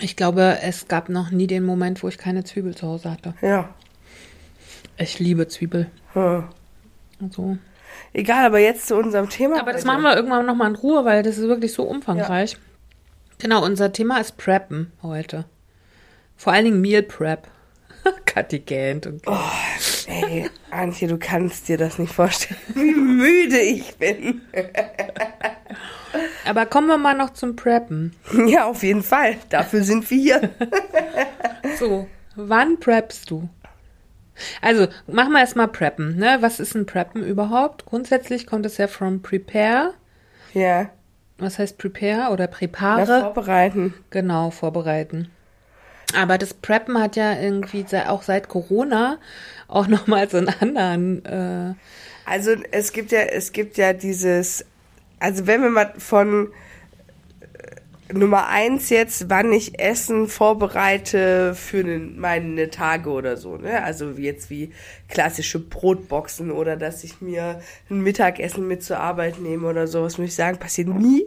Ich 0.00 0.16
glaube, 0.16 0.58
es 0.62 0.88
gab 0.88 1.08
noch 1.08 1.30
nie 1.30 1.46
den 1.46 1.64
Moment, 1.64 2.02
wo 2.02 2.08
ich 2.08 2.18
keine 2.18 2.42
Zwiebel 2.42 2.74
zu 2.74 2.86
Hause 2.88 3.10
hatte. 3.10 3.34
Ja. 3.42 3.68
Ich 4.98 5.18
liebe 5.20 5.46
Zwiebel. 5.46 5.90
Hm. 6.14 6.44
So. 7.30 7.58
Egal, 8.12 8.46
aber 8.46 8.58
jetzt 8.58 8.88
zu 8.88 8.96
unserem 8.96 9.28
Thema. 9.28 9.60
Aber 9.60 9.72
das 9.72 9.84
machen 9.84 10.02
wir 10.02 10.16
irgendwann 10.16 10.46
nochmal 10.46 10.70
in 10.70 10.76
Ruhe, 10.76 11.04
weil 11.04 11.22
das 11.22 11.38
ist 11.38 11.46
wirklich 11.46 11.72
so 11.72 11.84
umfangreich. 11.84 12.56
Genau, 13.38 13.64
unser 13.64 13.92
Thema 13.92 14.18
ist 14.18 14.36
Preppen 14.36 14.90
heute. 15.02 15.44
Vor 16.36 16.52
allen 16.52 16.64
Dingen 16.64 16.80
Meal 16.80 17.02
Prep. 17.02 17.46
Kathi 18.24 18.60
gähnt 18.60 19.06
und 19.06 19.22
Oh, 19.26 19.38
ey, 20.28 20.50
Antje, 20.70 21.08
du 21.08 21.18
kannst 21.18 21.68
dir 21.68 21.76
das 21.78 21.98
nicht 21.98 22.12
vorstellen, 22.12 22.60
wie 22.74 22.92
müde 22.94 23.58
ich 23.60 23.96
bin. 23.96 24.42
Aber 26.46 26.66
kommen 26.66 26.88
wir 26.88 26.98
mal 26.98 27.14
noch 27.16 27.30
zum 27.30 27.56
Preppen. 27.56 28.14
Ja, 28.46 28.66
auf 28.66 28.82
jeden 28.82 29.02
Fall. 29.02 29.36
Dafür 29.48 29.82
sind 29.82 30.10
wir 30.10 30.18
hier. 30.18 30.50
So, 31.78 32.06
wann 32.36 32.80
preppst 32.80 33.30
du? 33.30 33.48
Also, 34.62 34.86
machen 35.06 35.32
wir 35.32 35.40
erstmal 35.40 35.68
Preppen. 35.68 36.16
Ne? 36.16 36.38
Was 36.40 36.58
ist 36.58 36.74
ein 36.74 36.86
Preppen 36.86 37.22
überhaupt? 37.22 37.84
Grundsätzlich 37.84 38.46
kommt 38.46 38.64
es 38.66 38.78
ja 38.78 38.86
from 38.86 39.20
prepare. 39.22 39.92
Ja, 40.54 40.88
Was 41.38 41.58
heißt 41.58 41.76
prepare 41.78 42.32
oder 42.32 42.44
na, 42.50 42.56
prepare? 42.56 43.20
vorbereiten. 43.20 43.94
Genau, 44.10 44.50
vorbereiten. 44.50 45.30
Aber 46.16 46.38
das 46.38 46.54
Preppen 46.54 46.98
hat 46.98 47.16
ja 47.16 47.38
irgendwie 47.38 47.84
auch 48.06 48.22
seit 48.22 48.48
Corona 48.48 49.18
auch 49.68 49.86
nochmal 49.88 50.28
so 50.28 50.38
einen 50.38 50.48
anderen. 50.48 51.24
Äh, 51.24 51.74
Also 52.24 52.52
es 52.70 52.92
gibt 52.92 53.12
ja, 53.12 53.20
es 53.20 53.52
gibt 53.52 53.76
ja 53.76 53.92
dieses, 53.92 54.64
also 55.18 55.46
wenn 55.46 55.62
wir 55.62 55.70
mal 55.70 55.92
von 55.98 56.48
äh, 57.40 58.12
Nummer 58.12 58.48
eins 58.48 58.88
jetzt, 58.90 59.30
wann 59.30 59.52
ich 59.52 59.78
Essen 59.80 60.28
vorbereite 60.28 61.54
für 61.54 61.84
ne, 61.84 61.98
meine 61.98 62.70
Tage 62.70 63.10
oder 63.10 63.36
so, 63.36 63.56
ne? 63.56 63.82
Also 63.82 64.10
jetzt 64.10 64.50
wie 64.50 64.72
klassische 65.08 65.58
Brotboxen 65.58 66.50
oder 66.50 66.76
dass 66.76 67.04
ich 67.04 67.20
mir 67.20 67.60
ein 67.88 68.00
Mittagessen 68.00 68.66
mit 68.68 68.82
zur 68.82 68.98
Arbeit 68.98 69.40
nehme 69.40 69.68
oder 69.68 69.86
sowas, 69.86 70.18
muss 70.18 70.28
ich 70.28 70.34
sagen, 70.34 70.58
passiert 70.58 70.88
nie. 70.88 71.24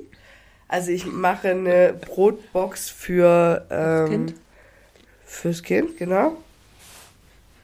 Also 0.68 0.92
ich 0.92 1.06
mache 1.06 1.50
eine 1.50 1.94
Brotbox 1.94 2.90
für 2.90 3.66
ähm, 3.70 4.10
Kind? 4.10 4.43
Fürs 5.34 5.64
Kind, 5.64 5.98
genau. 5.98 6.38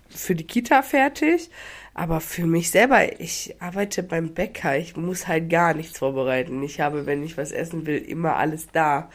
Für 0.09 0.35
die 0.35 0.45
Kita 0.45 0.81
fertig. 0.81 1.49
Aber 1.93 2.21
für 2.21 2.45
mich 2.45 2.71
selber, 2.71 3.19
ich 3.19 3.55
arbeite 3.59 4.03
beim 4.03 4.33
Bäcker, 4.33 4.77
ich 4.77 4.95
muss 4.95 5.27
halt 5.27 5.49
gar 5.49 5.73
nichts 5.73 5.99
vorbereiten. 5.99 6.63
Ich 6.63 6.79
habe, 6.79 7.05
wenn 7.05 7.23
ich 7.23 7.37
was 7.37 7.51
essen 7.51 7.85
will, 7.85 7.97
immer 7.97 8.37
alles 8.37 8.67
da. 8.71 9.09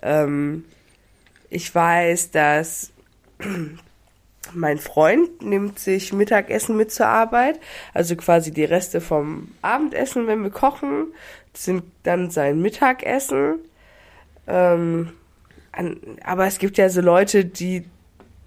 Ähm, 0.00 0.64
ich 1.50 1.74
weiß, 1.74 2.30
dass 2.30 2.90
mein 4.54 4.78
Freund 4.78 5.42
nimmt 5.42 5.78
sich 5.78 6.12
Mittagessen 6.14 6.76
mit 6.76 6.90
zur 6.90 7.06
Arbeit, 7.06 7.60
also 7.92 8.16
quasi 8.16 8.50
die 8.50 8.64
Reste 8.64 9.02
vom 9.02 9.48
Abendessen, 9.60 10.26
wenn 10.26 10.42
wir 10.42 10.50
kochen, 10.50 11.08
sind 11.52 11.84
dann 12.02 12.30
sein 12.30 12.62
Mittagessen. 12.62 13.58
Ähm, 14.46 15.12
an, 15.72 15.98
aber 16.24 16.46
es 16.46 16.58
gibt 16.58 16.78
ja 16.78 16.88
so 16.88 17.00
Leute, 17.00 17.44
die 17.44 17.84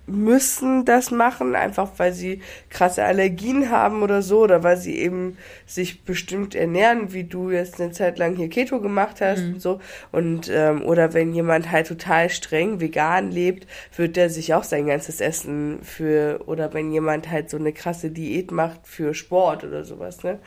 müssen 0.07 0.86
das 0.86 1.09
machen, 1.09 1.55
einfach 1.55 1.89
weil 1.97 2.13
sie 2.13 2.41
krasse 2.69 3.03
Allergien 3.03 3.71
haben 3.71 4.03
oder 4.03 4.21
so, 4.21 4.41
oder 4.41 4.63
weil 4.63 4.78
sie 4.78 4.97
eben 4.99 5.38
sich 5.65 6.03
bestimmt 6.03 6.53
ernähren, 6.53 7.11
wie 7.11 7.23
du 7.23 7.49
jetzt 7.49 7.82
eine 7.82 7.91
Zeit 7.91 8.19
lang 8.19 8.36
hier 8.36 8.49
Keto 8.49 8.80
gemacht 8.80 9.19
hast 9.21 9.41
und 9.41 9.61
so. 9.61 9.80
Und 10.11 10.49
ähm, 10.53 10.84
oder 10.84 11.13
wenn 11.13 11.34
jemand 11.34 11.71
halt 11.71 11.88
total 11.88 12.30
streng 12.30 12.80
vegan 12.80 13.32
lebt, 13.32 13.67
wird 13.95 14.15
der 14.15 14.30
sich 14.30 14.53
auch 14.53 14.63
sein 14.63 14.86
ganzes 14.86 15.21
Essen 15.21 15.80
für, 15.82 16.41
oder 16.45 16.73
wenn 16.73 16.91
jemand 16.91 17.32
halt 17.32 17.49
so 17.49 17.57
eine 17.57 17.73
krasse 17.73 18.11
Diät 18.11 18.51
macht 18.51 18.82
für 18.84 19.13
Sport 19.13 19.63
oder 19.63 19.86
sowas, 19.86 20.23
ne? 20.23 20.39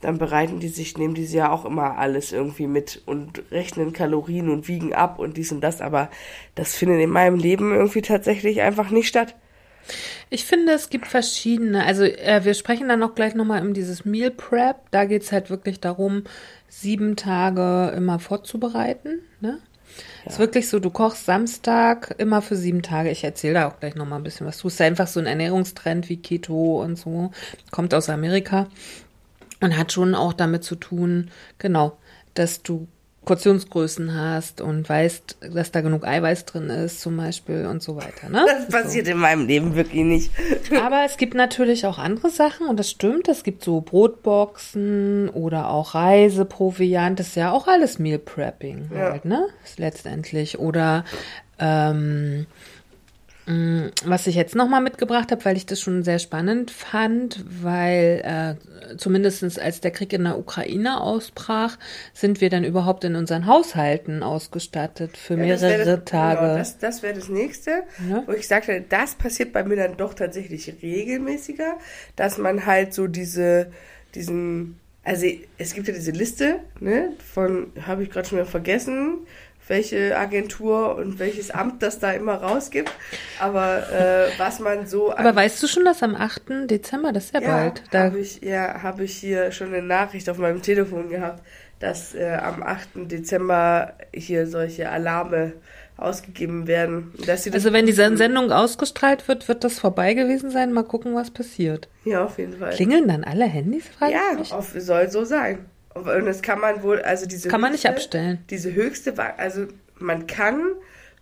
Dann 0.00 0.18
bereiten 0.18 0.60
die 0.60 0.68
sich, 0.68 0.96
nehmen 0.96 1.14
die 1.14 1.24
sich 1.24 1.36
ja 1.36 1.50
auch 1.50 1.64
immer 1.64 1.98
alles 1.98 2.32
irgendwie 2.32 2.66
mit 2.66 3.02
und 3.06 3.42
rechnen 3.50 3.92
Kalorien 3.92 4.48
und 4.48 4.68
wiegen 4.68 4.94
ab 4.94 5.18
und 5.18 5.36
dies 5.36 5.50
und 5.50 5.60
das, 5.60 5.80
aber 5.80 6.08
das 6.54 6.74
findet 6.74 7.00
in 7.00 7.10
meinem 7.10 7.36
Leben 7.36 7.72
irgendwie 7.72 8.02
tatsächlich 8.02 8.60
einfach 8.60 8.90
nicht 8.90 9.08
statt. 9.08 9.34
ich 10.30 10.44
finde, 10.44 10.72
es 10.72 10.90
gibt 10.90 11.06
verschiedene. 11.06 11.84
Also, 11.84 12.04
äh, 12.04 12.44
wir 12.44 12.54
sprechen 12.54 12.88
dann 12.88 13.00
noch 13.00 13.14
gleich 13.14 13.34
nochmal 13.34 13.62
um 13.62 13.74
dieses 13.74 14.04
Meal 14.04 14.30
Prep. 14.30 14.76
Da 14.90 15.04
geht 15.04 15.22
es 15.22 15.32
halt 15.32 15.50
wirklich 15.50 15.80
darum, 15.80 16.24
sieben 16.68 17.16
Tage 17.16 17.92
immer 17.96 18.18
vorzubereiten. 18.18 19.20
Ne? 19.40 19.58
Ist 20.26 20.38
wirklich 20.38 20.68
so, 20.68 20.78
du 20.78 20.90
kochst 20.90 21.24
Samstag 21.24 22.14
immer 22.18 22.42
für 22.42 22.56
sieben 22.56 22.82
Tage. 22.82 23.10
Ich 23.10 23.24
erzähle 23.24 23.54
da 23.54 23.68
auch 23.68 23.80
gleich 23.80 23.94
nochmal 23.94 24.20
ein 24.20 24.24
bisschen 24.24 24.46
was. 24.46 24.56
Es 24.56 24.64
ist 24.64 24.80
einfach 24.80 25.06
so 25.06 25.20
ein 25.20 25.26
Ernährungstrend 25.26 26.08
wie 26.08 26.18
Keto 26.18 26.82
und 26.82 26.96
so. 26.96 27.30
Kommt 27.70 27.94
aus 27.94 28.10
Amerika. 28.10 28.68
Und 29.60 29.76
hat 29.76 29.92
schon 29.92 30.14
auch 30.14 30.32
damit 30.32 30.64
zu 30.64 30.76
tun, 30.76 31.30
genau, 31.58 31.98
dass 32.34 32.62
du 32.62 32.86
Portionsgrößen 33.28 34.18
hast 34.18 34.62
und 34.62 34.88
weißt, 34.88 35.36
dass 35.52 35.70
da 35.70 35.82
genug 35.82 36.06
Eiweiß 36.06 36.46
drin 36.46 36.70
ist, 36.70 37.02
zum 37.02 37.18
Beispiel 37.18 37.66
und 37.66 37.82
so 37.82 37.94
weiter. 37.94 38.30
Ne? 38.30 38.42
Das 38.46 38.68
passiert 38.68 39.06
in 39.06 39.18
meinem 39.18 39.46
Leben 39.46 39.74
wirklich 39.74 40.02
nicht. 40.02 40.32
Aber 40.82 41.02
es 41.04 41.18
gibt 41.18 41.34
natürlich 41.34 41.84
auch 41.84 41.98
andere 41.98 42.30
Sachen 42.30 42.68
und 42.68 42.78
das 42.78 42.90
stimmt. 42.90 43.28
Es 43.28 43.42
gibt 43.42 43.62
so 43.62 43.82
Brotboxen 43.82 45.28
oder 45.28 45.68
auch 45.68 45.94
Reiseproviant. 45.94 47.20
Das 47.20 47.28
ist 47.28 47.36
ja 47.36 47.52
auch 47.52 47.68
alles 47.68 47.98
Meal 47.98 48.18
Prepping 48.18 48.88
halt, 48.94 49.26
ne? 49.26 49.48
Ist 49.62 49.78
letztendlich. 49.78 50.58
Oder 50.58 51.04
ähm, 51.58 52.46
was 54.04 54.26
ich 54.26 54.34
jetzt 54.34 54.54
nochmal 54.54 54.82
mitgebracht 54.82 55.30
habe, 55.32 55.42
weil 55.46 55.56
ich 55.56 55.64
das 55.64 55.80
schon 55.80 56.02
sehr 56.02 56.18
spannend 56.18 56.70
fand, 56.70 57.42
weil 57.62 58.56
äh, 58.92 58.96
zumindest 58.98 59.58
als 59.58 59.80
der 59.80 59.90
Krieg 59.90 60.12
in 60.12 60.24
der 60.24 60.38
Ukraine 60.38 61.00
ausbrach, 61.00 61.78
sind 62.12 62.42
wir 62.42 62.50
dann 62.50 62.62
überhaupt 62.64 63.04
in 63.04 63.16
unseren 63.16 63.46
Haushalten 63.46 64.22
ausgestattet 64.22 65.16
für 65.16 65.34
Ja, 65.38 65.46
das 65.54 65.62
mehrere 65.62 65.96
das, 65.96 66.04
Tage. 66.04 66.40
Genau, 66.42 66.56
das 66.58 66.78
das 66.78 67.02
wäre 67.02 67.14
das 67.14 67.30
nächste, 67.30 67.70
Ja. 68.10 68.22
wo 68.26 68.32
ich 68.32 68.46
sagte, 68.46 68.84
das 68.86 69.14
passiert 69.14 69.54
bei 69.54 69.64
mir 69.64 69.76
dann 69.76 69.96
doch 69.96 70.12
tatsächlich 70.12 70.74
regelmäßiger, 70.82 71.78
dass 72.16 72.36
man 72.36 72.66
halt 72.66 72.92
so 72.92 73.06
diese, 73.06 73.72
diesen, 74.14 74.78
also 75.04 75.26
es 75.56 75.72
gibt 75.72 75.88
ja 75.88 75.94
diese 75.94 76.10
Liste, 76.10 76.60
ne, 76.80 77.12
von, 77.32 77.72
habe 77.86 78.02
ich 78.02 78.10
gerade 78.10 78.28
schon 78.28 78.38
wieder 78.38 78.46
vergessen, 78.46 79.20
welche 79.68 80.16
Agentur 80.16 80.96
und 80.96 81.18
welches 81.18 81.50
Amt 81.50 81.82
das 81.82 81.98
da 81.98 82.12
immer 82.12 82.34
rausgibt, 82.34 82.92
aber 83.40 83.90
äh, 83.90 84.38
was 84.38 84.60
man 84.60 84.86
so 84.86 85.14
Aber 85.14 85.34
weißt 85.34 85.62
du 85.62 85.66
schon, 85.66 85.84
dass 85.84 86.02
am 86.02 86.14
8. 86.14 86.70
Dezember, 86.70 87.12
das 87.12 87.26
ist 87.26 87.34
ja, 87.34 87.40
ja, 87.40 87.48
bald, 87.48 87.82
da 87.90 88.04
habe 88.04 88.20
ich, 88.20 88.40
ja, 88.42 88.82
habe 88.82 89.04
ich 89.04 89.16
hier 89.16 89.52
schon 89.52 89.68
eine 89.68 89.82
Nachricht 89.82 90.28
auf 90.28 90.38
meinem 90.38 90.62
Telefon 90.62 91.08
gehabt, 91.08 91.42
dass 91.80 92.14
äh, 92.14 92.38
am 92.42 92.62
8. 92.62 93.10
Dezember 93.10 93.94
hier 94.12 94.46
solche 94.46 94.90
Alarme 94.90 95.52
ausgegeben 95.98 96.66
werden. 96.66 97.12
Also 97.26 97.72
wenn 97.72 97.86
diese 97.86 98.16
Sendung 98.16 98.52
ausgestrahlt 98.52 99.26
wird, 99.26 99.48
wird 99.48 99.64
das 99.64 99.78
vorbei 99.80 100.14
gewesen 100.14 100.50
sein. 100.50 100.72
Mal 100.72 100.84
gucken, 100.84 101.14
was 101.14 101.30
passiert. 101.30 101.88
Ja, 102.04 102.24
auf 102.24 102.38
jeden 102.38 102.56
Fall. 102.56 102.72
Klingeln 102.72 103.08
dann 103.08 103.24
alle 103.24 103.46
Handys? 103.46 103.84
Ja, 104.00 104.38
auf, 104.56 104.74
soll 104.78 105.10
so 105.10 105.24
sein. 105.24 105.66
Und 105.94 106.26
das 106.26 106.42
kann 106.42 106.60
man 106.60 106.82
wohl, 106.82 107.00
also 107.02 107.26
diese 107.26 107.48
Kann 107.48 107.60
man 107.60 107.72
nicht 107.72 107.84
höchste- 107.84 107.90
abstellen. 107.90 108.44
Diese 108.50 108.72
höchste, 108.74 109.14
also 109.38 109.66
man 109.98 110.26
kann 110.26 110.60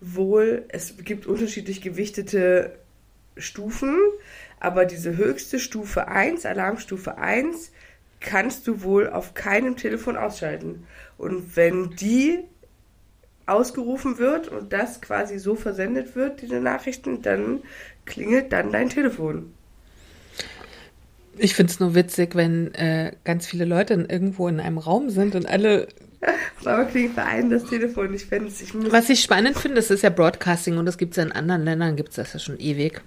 wohl, 0.00 0.64
es 0.68 0.96
gibt 0.98 1.26
unterschiedlich 1.26 1.80
gewichtete 1.80 2.72
Stufen, 3.36 3.96
aber 4.60 4.84
diese 4.84 5.16
höchste 5.16 5.58
Stufe 5.58 6.08
1, 6.08 6.44
Alarmstufe 6.46 7.18
1, 7.18 7.70
kannst 8.20 8.66
du 8.66 8.82
wohl 8.82 9.08
auf 9.10 9.34
keinem 9.34 9.76
Telefon 9.76 10.16
ausschalten. 10.16 10.86
Und 11.18 11.56
wenn 11.56 11.90
die 11.96 12.40
ausgerufen 13.46 14.18
wird 14.18 14.48
und 14.48 14.72
das 14.72 15.00
quasi 15.00 15.38
so 15.38 15.54
versendet 15.54 16.16
wird, 16.16 16.42
diese 16.42 16.60
Nachrichten, 16.60 17.22
dann 17.22 17.62
klingelt 18.04 18.52
dann 18.52 18.72
dein 18.72 18.88
Telefon. 18.90 19.52
Ich 21.39 21.55
finde 21.55 21.72
es 21.72 21.80
nur 21.80 21.95
witzig, 21.95 22.34
wenn 22.34 22.74
äh, 22.74 23.12
ganz 23.24 23.47
viele 23.47 23.64
Leute 23.64 23.95
in, 23.95 24.07
irgendwo 24.07 24.49
in 24.49 24.61
einem 24.61 24.78
Raum 24.78 25.11
sind 25.11 25.34
und 25.34 25.47
alle. 25.47 25.89
Aber 26.64 26.84
klingt 26.87 27.16
bei 27.16 27.24
einem 27.24 27.51
das 27.51 27.64
Telefon. 27.64 28.14
Ich 28.14 28.26
fände 28.26 28.49
es. 28.49 28.64
Was 28.91 29.09
ich 29.11 29.20
spannend 29.20 29.59
finde, 29.59 29.76
das 29.76 29.91
ist 29.91 30.03
ja 30.03 30.11
Broadcasting 30.11 30.78
und 30.78 30.87
das 30.87 30.99
gibt 30.99 31.12
es 31.12 31.16
ja 31.16 31.22
in 31.22 31.32
anderen 31.32 31.64
Ländern, 31.64 31.97
gibt 31.97 32.11
es 32.11 32.16
das 32.16 32.32
ja 32.32 32.39
schon 32.39 32.59
ewig. 32.59 33.03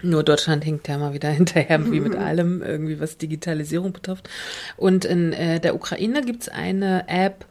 Nur 0.00 0.22
Deutschland 0.22 0.62
hinkt 0.62 0.86
ja 0.88 0.98
mal 0.98 1.12
wieder 1.12 1.28
hinterher, 1.30 1.90
wie 1.90 2.00
mit 2.00 2.14
allem, 2.14 2.62
irgendwie 2.62 3.00
was 3.00 3.18
Digitalisierung 3.18 3.92
betrifft. 3.92 4.28
Und 4.76 5.04
in 5.04 5.32
äh, 5.32 5.60
der 5.60 5.74
Ukraine 5.74 6.22
gibt 6.22 6.42
es 6.42 6.48
eine 6.48 7.08
App 7.08 7.46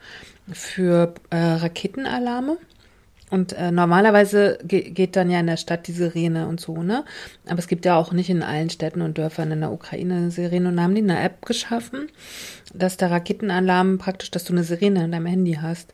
für 0.51 1.13
äh, 1.29 1.37
Raketenalarme. 1.37 2.57
Und 3.29 3.53
äh, 3.53 3.71
normalerweise 3.71 4.57
ge 4.63 4.89
geht 4.89 5.17
dann 5.17 5.29
ja 5.29 5.41
in 5.41 5.47
der 5.47 5.57
Stadt 5.57 5.87
die 5.87 5.91
Sirene 5.91 6.47
und 6.47 6.61
so, 6.61 6.81
ne? 6.81 7.03
Aber 7.45 7.59
es 7.59 7.67
gibt 7.67 7.83
ja 7.83 7.97
auch 7.97 8.13
nicht 8.13 8.29
in 8.29 8.41
allen 8.41 8.69
Städten 8.69 9.01
und 9.01 9.17
Dörfern 9.17 9.51
in 9.51 9.59
der 9.59 9.71
Ukraine 9.71 10.15
eine 10.15 10.31
Sirene. 10.31 10.69
Und 10.69 10.77
da 10.77 10.83
haben 10.83 10.95
die 10.95 11.01
eine 11.01 11.21
App 11.21 11.45
geschaffen, 11.45 12.09
dass 12.73 12.95
der 12.95 13.11
Raketenalarm 13.11 13.97
praktisch, 13.97 14.31
dass 14.31 14.45
du 14.45 14.53
eine 14.53 14.63
Sirene 14.63 15.03
in 15.03 15.11
deinem 15.11 15.25
Handy 15.25 15.59
hast. 15.61 15.93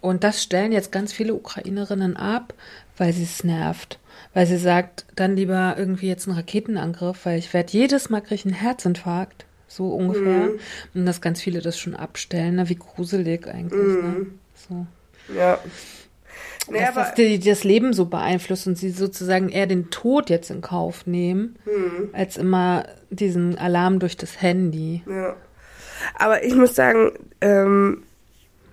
Und 0.00 0.24
das 0.24 0.42
stellen 0.42 0.72
jetzt 0.72 0.90
ganz 0.90 1.12
viele 1.12 1.34
Ukrainerinnen 1.34 2.16
ab, 2.16 2.54
weil 2.96 3.12
sie 3.12 3.24
es 3.24 3.44
nervt. 3.44 4.00
Weil 4.34 4.46
sie 4.46 4.58
sagt, 4.58 5.06
dann 5.14 5.36
lieber 5.36 5.76
irgendwie 5.78 6.08
jetzt 6.08 6.26
einen 6.26 6.36
Raketenangriff, 6.36 7.24
weil 7.24 7.38
ich 7.38 7.54
werde 7.54 7.72
jedes 7.72 8.10
Mal 8.10 8.20
kriege 8.20 8.34
ich 8.34 8.44
einen 8.44 8.54
Herzinfarkt. 8.54 9.44
So 9.68 9.92
ungefähr. 9.94 10.46
Mhm. 10.46 10.58
Und 10.94 11.06
dass 11.06 11.20
ganz 11.20 11.40
viele 11.40 11.60
das 11.60 11.78
schon 11.78 11.94
abstellen. 11.94 12.56
Na, 12.56 12.68
wie 12.68 12.74
gruselig 12.74 13.46
eigentlich, 13.46 14.02
ne? 14.02 14.26
So. 14.54 14.86
Ja. 15.36 15.58
Nee, 16.70 16.80
dass 16.80 16.94
das 16.94 17.14
die, 17.14 17.38
das 17.38 17.64
Leben 17.64 17.92
so 17.92 18.06
beeinflusst 18.06 18.66
und 18.66 18.76
sie 18.76 18.90
sozusagen 18.90 19.48
eher 19.48 19.66
den 19.66 19.90
Tod 19.90 20.30
jetzt 20.30 20.50
in 20.50 20.60
Kauf 20.60 21.06
nehmen, 21.06 21.56
Mhm. 21.64 22.10
als 22.12 22.36
immer 22.36 22.84
diesen 23.10 23.56
Alarm 23.58 23.98
durch 23.98 24.16
das 24.16 24.40
Handy. 24.42 25.02
ja. 25.08 25.34
aber 26.18 26.44
ich 26.44 26.54
muss 26.54 26.74
sagen, 26.74 27.10
ähm, 27.40 28.04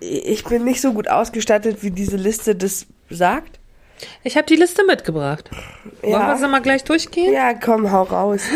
ich 0.00 0.44
bin 0.44 0.62
nicht 0.64 0.80
so 0.80 0.92
gut 0.92 1.08
ausgestattet, 1.08 1.82
wie 1.82 1.90
diese 1.90 2.16
Liste 2.16 2.54
das 2.54 2.86
sagt. 3.10 3.58
Ich 4.22 4.36
habe 4.36 4.46
die 4.46 4.56
Liste 4.56 4.84
mitgebracht. 4.84 5.50
Wollen 6.02 6.12
Ja. 6.12 6.28
wir 6.28 6.36
sie 6.36 6.48
mal 6.48 6.60
gleich 6.60 6.84
durchgehen? 6.84 7.32
Ja, 7.32 7.54
komm, 7.54 7.90
hau 7.92 8.02
raus. 8.02 8.42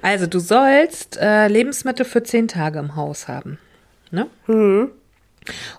Also, 0.00 0.26
du 0.28 0.38
sollst 0.38 1.16
äh, 1.20 1.48
Lebensmittel 1.48 2.04
für 2.06 2.22
zehn 2.22 2.46
Tage 2.46 2.78
im 2.78 2.94
Haus 2.94 3.26
haben. 3.26 3.58
Ne? 4.12 4.28
Mhm. 4.46 4.90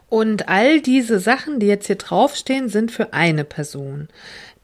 Und 0.10 0.50
all 0.50 0.82
diese 0.82 1.20
Sachen, 1.20 1.60
die 1.60 1.68
jetzt 1.68 1.88
hier 1.88 1.98
draufstehen, 1.98 2.70
sind 2.70 2.92
für 2.92 3.14
eine 3.14 3.44
Person. 3.44 4.08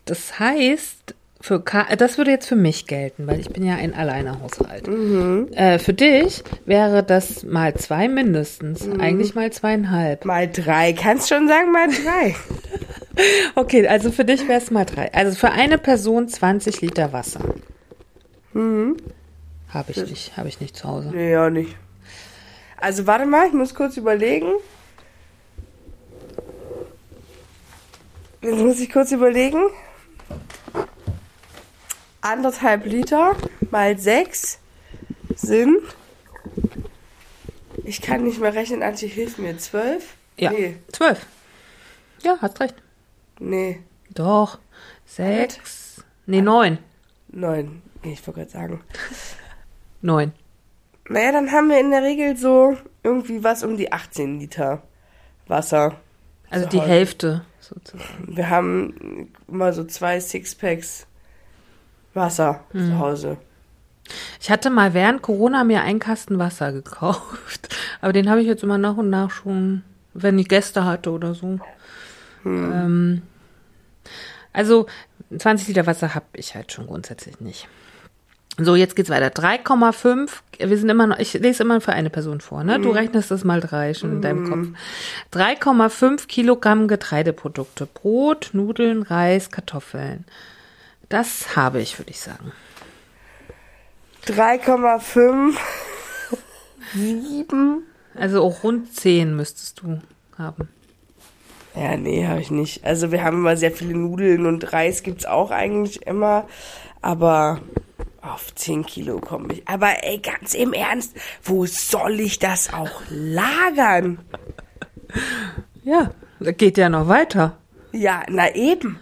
Das 0.06 0.40
heißt, 0.40 1.16
für 1.42 1.62
Ka 1.62 1.94
das 1.98 2.18
würde 2.18 2.32
jetzt 2.32 2.48
für 2.48 2.56
mich 2.56 2.88
gelten, 2.88 3.28
weil 3.28 3.40
ich 3.40 3.50
bin 3.50 3.66
ja 3.66 3.76
ein 3.76 3.94
Alleinerhaushalt. 3.94 4.88
Äh, 5.56 5.78
für 5.78 5.94
dich 5.94 6.42
wäre 6.66 7.04
das 7.04 7.44
mal 7.44 7.74
zwei 7.74 8.08
mindestens, 8.08 8.88
eigentlich 9.00 9.36
mal 9.36 9.52
zweieinhalb. 9.52 10.24
Mal 10.24 10.50
drei. 10.50 10.94
Kannst 10.94 11.28
schon 11.28 11.48
sagen, 11.48 11.72
mal 11.72 11.88
drei. 11.88 12.36
Okay, 13.54 13.88
also 13.88 14.12
für 14.12 14.26
dich 14.26 14.48
wäre 14.48 14.60
es 14.60 14.72
mal 14.72 14.86
drei. 14.86 15.14
Also 15.14 15.36
für 15.38 15.52
eine 15.52 15.78
Person 15.78 16.28
20 16.28 16.82
Liter 16.82 17.14
Wasser. 17.14 17.42
Habe 19.70 19.92
ich 19.92 19.98
nicht, 19.98 20.36
habe 20.36 20.48
ich 20.48 20.60
nicht 20.60 20.76
zu 20.76 20.88
Hause. 20.88 21.12
Nee, 21.14 21.32
ja 21.32 21.52
nicht. 21.52 21.76
Also 22.78 23.06
warte 23.06 23.26
mal, 23.26 23.48
ich 23.48 23.54
muss 23.54 23.76
kurz 23.76 23.98
überlegen. 23.98 24.48
Jetzt 28.44 28.60
muss 28.60 28.80
ich 28.80 28.92
kurz 28.92 29.12
überlegen. 29.12 29.64
Anderthalb 32.22 32.86
Liter 32.86 33.36
mal 33.72 33.98
sechs 33.98 34.60
sind. 35.36 35.80
Ich 37.84 38.02
kann 38.02 38.24
nicht 38.24 38.40
mehr 38.40 38.54
rechnen, 38.54 38.84
Antje, 38.84 39.08
hilf 39.08 39.38
mir. 39.38 39.58
Zwölf? 39.58 40.16
Ja, 40.38 40.52
Nee. 40.52 40.78
zwölf. 40.92 41.26
Ja, 42.22 42.38
hast 42.42 42.60
recht. 42.60 42.76
Nee, 43.40 43.82
Doch, 44.14 44.60
sechs, 45.06 46.04
nee, 46.26 46.42
neun. 46.42 46.78
neun. 47.30 47.82
Nee, 48.04 48.14
ich 48.14 48.26
wollte 48.28 48.40
gerade 48.42 48.52
sagen. 48.52 48.84
Neun. 50.02 50.34
Naja, 51.10 51.32
dann 51.34 51.52
haben 51.52 51.70
wir 51.70 51.80
in 51.80 51.92
der 51.92 52.04
Regel 52.04 52.38
so 52.38 52.78
irgendwie 53.04 53.44
was 53.44 53.64
um 53.64 53.76
die 53.76 53.92
18 53.92 54.40
Liter 54.40 54.82
Wasser. 55.48 56.00
Also 56.50 56.68
die. 56.70 56.80
Hälfte 56.80 57.46
sozusagen. 57.64 58.28
Wir 58.28 58.50
haben 58.50 59.32
immer 59.48 59.74
so 59.74 59.84
zwei 59.84 60.20
Sixpacks 60.20 61.08
Wasser 62.14 62.64
zu 62.74 63.00
Hause. 63.00 63.38
Ich 64.40 64.52
hatte 64.52 64.70
mal 64.70 64.94
während 64.94 65.22
Corona 65.22 65.64
mir 65.64 65.82
einen 65.82 66.00
Kasten 66.00 66.38
Wasser 66.38 66.72
gekauft. 66.72 67.76
Aber 68.02 68.14
den 68.14 68.30
habe 68.30 68.42
ich 68.42 68.48
jetzt 68.48 68.64
immer 68.64 68.78
nach 68.78 68.98
und 68.98 69.10
nach 69.10 69.32
schon, 69.32 69.84
wenn 70.14 70.38
ich 70.38 70.48
Gäste 70.48 70.86
hatte 70.86 71.12
oder 71.12 71.34
so. 71.34 71.60
Ähm, 72.46 73.22
also 74.52 74.86
20 75.36 75.70
Liter 75.70 75.88
Wasser 75.88 76.14
habe 76.14 76.26
ich 76.34 76.56
halt 76.56 76.72
schon 76.72 76.88
grundsätzlich 76.88 77.40
nicht. 77.40 77.68
So, 78.60 78.76
jetzt 78.76 78.96
geht's 78.96 79.10
weiter. 79.10 79.30
3,5. 79.30 80.30
Wir 80.60 80.78
sind 80.78 80.90
immer 80.90 81.08
noch, 81.08 81.18
ich 81.18 81.34
lese 81.34 81.64
immer 81.64 81.82
für 81.82 81.94
eine 81.94 82.12
Person 82.12 82.40
vor, 82.40 82.64
ne? 82.64 82.80
Du 82.80 82.92
rechnest 82.92 83.32
das 83.32 83.44
mal 83.44 83.60
drei 83.60 83.96
schon 83.96 84.12
in 84.12 84.22
deinem 84.22 84.48
Kopf. 84.48 84.68
3,5 85.34 86.28
Kilogramm 86.28 86.88
Getreideprodukte. 86.88 87.88
Brot, 87.88 88.52
Nudeln, 88.54 89.02
Reis, 89.02 89.50
Kartoffeln. 89.50 90.26
Das 91.10 91.56
habe 91.56 91.82
ich, 91.82 91.98
würde 91.98 92.12
ich 92.12 92.20
sagen. 92.20 92.52
3,5, 94.28 95.56
7. 96.94 97.84
Also 98.16 98.44
auch 98.44 98.64
rund 98.64 98.94
10 98.94 99.36
müsstest 99.36 99.82
du 99.82 100.00
haben. 100.38 100.70
Ja, 101.76 101.98
nee, 101.98 102.28
habe 102.28 102.40
ich 102.40 102.52
nicht. 102.52 102.86
Also 102.86 103.12
wir 103.12 103.24
haben 103.24 103.38
immer 103.38 103.58
sehr 103.58 103.72
viele 103.72 103.98
Nudeln 103.98 104.46
und 104.46 104.74
Reis 104.74 105.02
gibt's 105.02 105.26
auch 105.26 105.50
eigentlich 105.50 106.06
immer. 106.06 106.48
Aber 107.02 107.60
auf 108.24 108.56
10 108.56 108.86
Kilo 108.86 109.20
komme 109.20 109.54
ich. 109.54 109.68
Aber 109.68 110.04
ey, 110.04 110.20
ganz 110.20 110.54
im 110.54 110.74
Ernst, 110.74 111.16
wo 111.44 111.66
soll 111.66 112.20
ich 112.20 112.40
das 112.40 112.74
auch 112.74 113.02
lagern? 113.10 114.20
Ja, 115.84 116.12
geht 116.40 116.78
ja 116.78 116.88
noch 116.88 117.10
weiter. 117.10 117.58
Ja, 117.92 118.24
na 118.30 118.56
eben. 118.56 119.00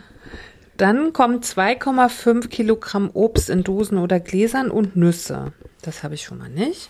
Dann 0.77 1.13
kommen 1.13 1.41
2,5 1.41 2.47
Kilogramm 2.47 3.11
Obst 3.13 3.51
in 3.51 3.63
Dosen 3.63 3.99
oder 3.99 4.19
Gläsern 4.19 4.71
und 4.71 4.95
Nüsse. 4.95 5.53
Das 5.83 6.03
habe 6.03 6.15
ich 6.15 6.23
schon 6.23 6.39
mal 6.39 6.49
nicht. 6.49 6.89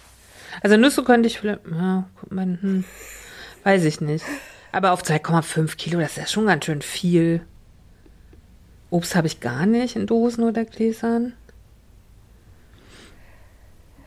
Also 0.62 0.78
Nüsse 0.78 1.04
könnte 1.04 1.28
ich 1.28 1.40
vielleicht, 1.40 1.60
ja, 1.70 2.10
guck 2.20 2.32
mal, 2.32 2.58
hm, 2.62 2.86
weiß 3.64 3.84
ich 3.84 4.00
nicht. 4.00 4.26
Aber 4.72 4.94
auf 4.94 5.04
2,5 5.04 5.76
Kilo, 5.76 6.00
das 6.00 6.12
ist 6.12 6.18
ja 6.18 6.28
schon 6.28 6.46
ganz 6.46 6.66
schön 6.66 6.82
viel. 6.82 7.46
Obst 8.90 9.16
habe 9.16 9.28
ich 9.28 9.40
gar 9.42 9.66
nicht 9.66 9.96
in 9.96 10.08
Dosen 10.08 10.46
oder 10.46 10.66
Gläsern. 10.66 11.34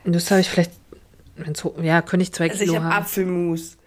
Nüsse 0.05 0.31
habe 0.31 0.41
ich 0.41 0.49
vielleicht, 0.49 0.71
ja, 1.81 2.01
könnte 2.01 2.23
ich 2.23 2.31
zwei 2.33 2.49
Also 2.49 2.59
Kilo 2.59 2.73
ich 2.73 2.79
habe 2.79 2.93
haben. 2.93 3.01
Apfelmus. 3.03 3.77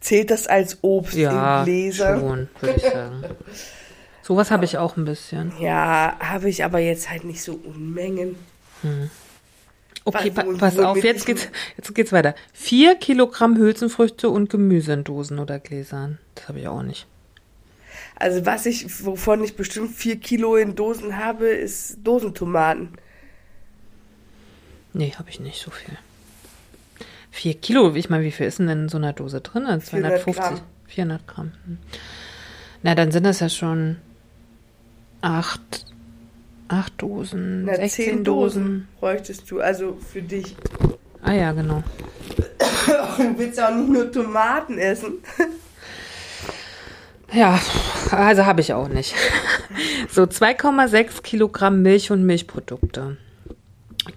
Zählt 0.00 0.30
das 0.32 0.48
als 0.48 0.78
Obst 0.82 1.14
ja, 1.14 1.60
in 1.60 1.64
Gläsern? 1.64 2.20
schon, 2.20 2.48
würde 2.60 2.76
ich 2.76 2.82
sagen. 2.82 3.24
Sowas 4.22 4.50
habe 4.50 4.64
ich 4.64 4.78
auch 4.78 4.96
ein 4.96 5.04
bisschen. 5.04 5.52
Ja, 5.60 6.16
habe 6.20 6.48
ich 6.48 6.64
aber 6.64 6.78
jetzt 6.80 7.08
halt 7.10 7.24
nicht 7.24 7.42
so 7.42 7.54
Unmengen. 7.54 8.34
Okay, 10.04 10.32
Was- 10.34 10.44
pa 10.44 10.52
pass 10.58 10.78
auf, 10.78 11.02
jetzt 11.04 11.26
geht's, 11.26 11.48
jetzt 11.76 11.94
geht's 11.94 12.10
weiter. 12.12 12.34
Vier 12.52 12.96
Kilogramm 12.96 13.56
Hülsenfrüchte 13.56 14.28
und 14.28 14.50
Gemüse 14.50 14.92
in 14.92 15.04
Dosen 15.04 15.38
oder 15.38 15.60
Gläsern. 15.60 16.18
Das 16.34 16.48
habe 16.48 16.58
ich 16.60 16.66
auch 16.68 16.82
nicht. 16.82 17.06
Also 18.16 18.44
was 18.46 18.66
ich, 18.66 19.04
wovon 19.04 19.42
ich 19.44 19.54
bestimmt 19.56 19.94
vier 19.94 20.16
Kilo 20.16 20.56
in 20.56 20.74
Dosen 20.74 21.16
habe, 21.18 21.46
ist 21.46 21.98
Dosentomaten. 22.02 22.88
Nee, 24.94 25.12
habe 25.18 25.30
ich 25.30 25.40
nicht 25.40 25.62
so 25.62 25.70
viel. 25.70 25.96
Vier 27.30 27.54
Kilo, 27.54 27.94
ich 27.94 28.10
meine, 28.10 28.24
wie 28.24 28.30
viel 28.30 28.46
ist 28.46 28.58
denn 28.58 28.68
in 28.68 28.88
so 28.88 28.98
einer 28.98 29.12
Dose 29.14 29.40
drin? 29.40 29.64
250, 29.64 30.36
Gramm. 30.36 30.60
400 30.86 31.26
Gramm. 31.26 31.52
Hm. 31.64 31.78
Na, 32.82 32.94
dann 32.94 33.10
sind 33.10 33.24
das 33.24 33.40
ja 33.40 33.48
schon 33.48 33.96
acht, 35.22 35.86
acht 36.68 36.92
Dosen, 37.00 37.64
Na, 37.64 37.76
16 37.76 37.88
zehn 37.90 38.24
Dosen. 38.24 38.62
Dosen 38.64 38.88
bräuchtest 39.00 39.50
du, 39.50 39.60
also 39.60 39.96
für 40.12 40.20
dich. 40.20 40.56
Ah 41.22 41.32
ja, 41.32 41.52
genau. 41.52 41.82
Du 43.16 43.38
willst 43.38 43.58
ja 43.58 43.68
auch 43.68 43.74
nicht 43.74 43.88
nur 43.90 44.10
Tomaten 44.12 44.78
essen. 44.78 45.14
Ja, 47.34 47.58
also 48.10 48.44
habe 48.44 48.60
ich 48.60 48.74
auch 48.74 48.88
nicht. 48.88 49.14
So 50.10 50.24
2,6 50.24 51.22
Kilogramm 51.22 51.80
Milch 51.80 52.10
und 52.10 52.24
Milchprodukte. 52.26 53.16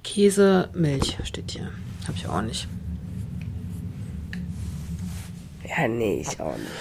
Käse, 0.04 0.70
Milch 0.74 1.18
steht 1.24 1.52
hier. 1.52 1.72
Habe 2.08 2.18
ich 2.18 2.28
auch 2.28 2.42
nicht. 2.42 2.68
Ja, 5.68 5.88
nee, 5.88 6.22
ich 6.22 6.40
auch 6.40 6.58
nicht. 6.58 6.72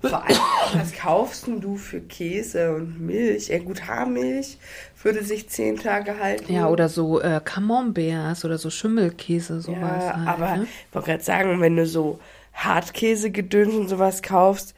Vor 0.00 0.24
allem, 0.24 0.38
was 0.74 0.94
kaufst 0.94 1.46
denn 1.46 1.60
du 1.60 1.76
für 1.76 2.00
Käse 2.00 2.74
und 2.74 3.00
Milch? 3.00 3.48
Ja 3.48 3.58
gut, 3.58 3.86
Haarmilch 3.86 4.56
würde 5.02 5.22
sich 5.22 5.48
zehn 5.50 5.76
Tage 5.76 6.18
halten. 6.18 6.52
Ja, 6.52 6.68
oder 6.68 6.88
so 6.88 7.20
äh, 7.20 7.40
Camemberts 7.44 8.44
oder 8.44 8.56
so 8.56 8.70
Schimmelkäse, 8.70 9.60
sowas. 9.60 10.04
Ja, 10.04 10.16
halt, 10.16 10.28
aber 10.28 10.56
ne? 10.56 10.62
ich 10.64 10.94
wollte 10.94 11.10
gerade 11.10 11.22
sagen, 11.22 11.60
wenn 11.60 11.76
du 11.76 11.86
so 11.86 12.18
Hartkäsegedöns 12.54 13.74
und 13.74 13.88
sowas 13.88 14.22
kaufst, 14.22 14.74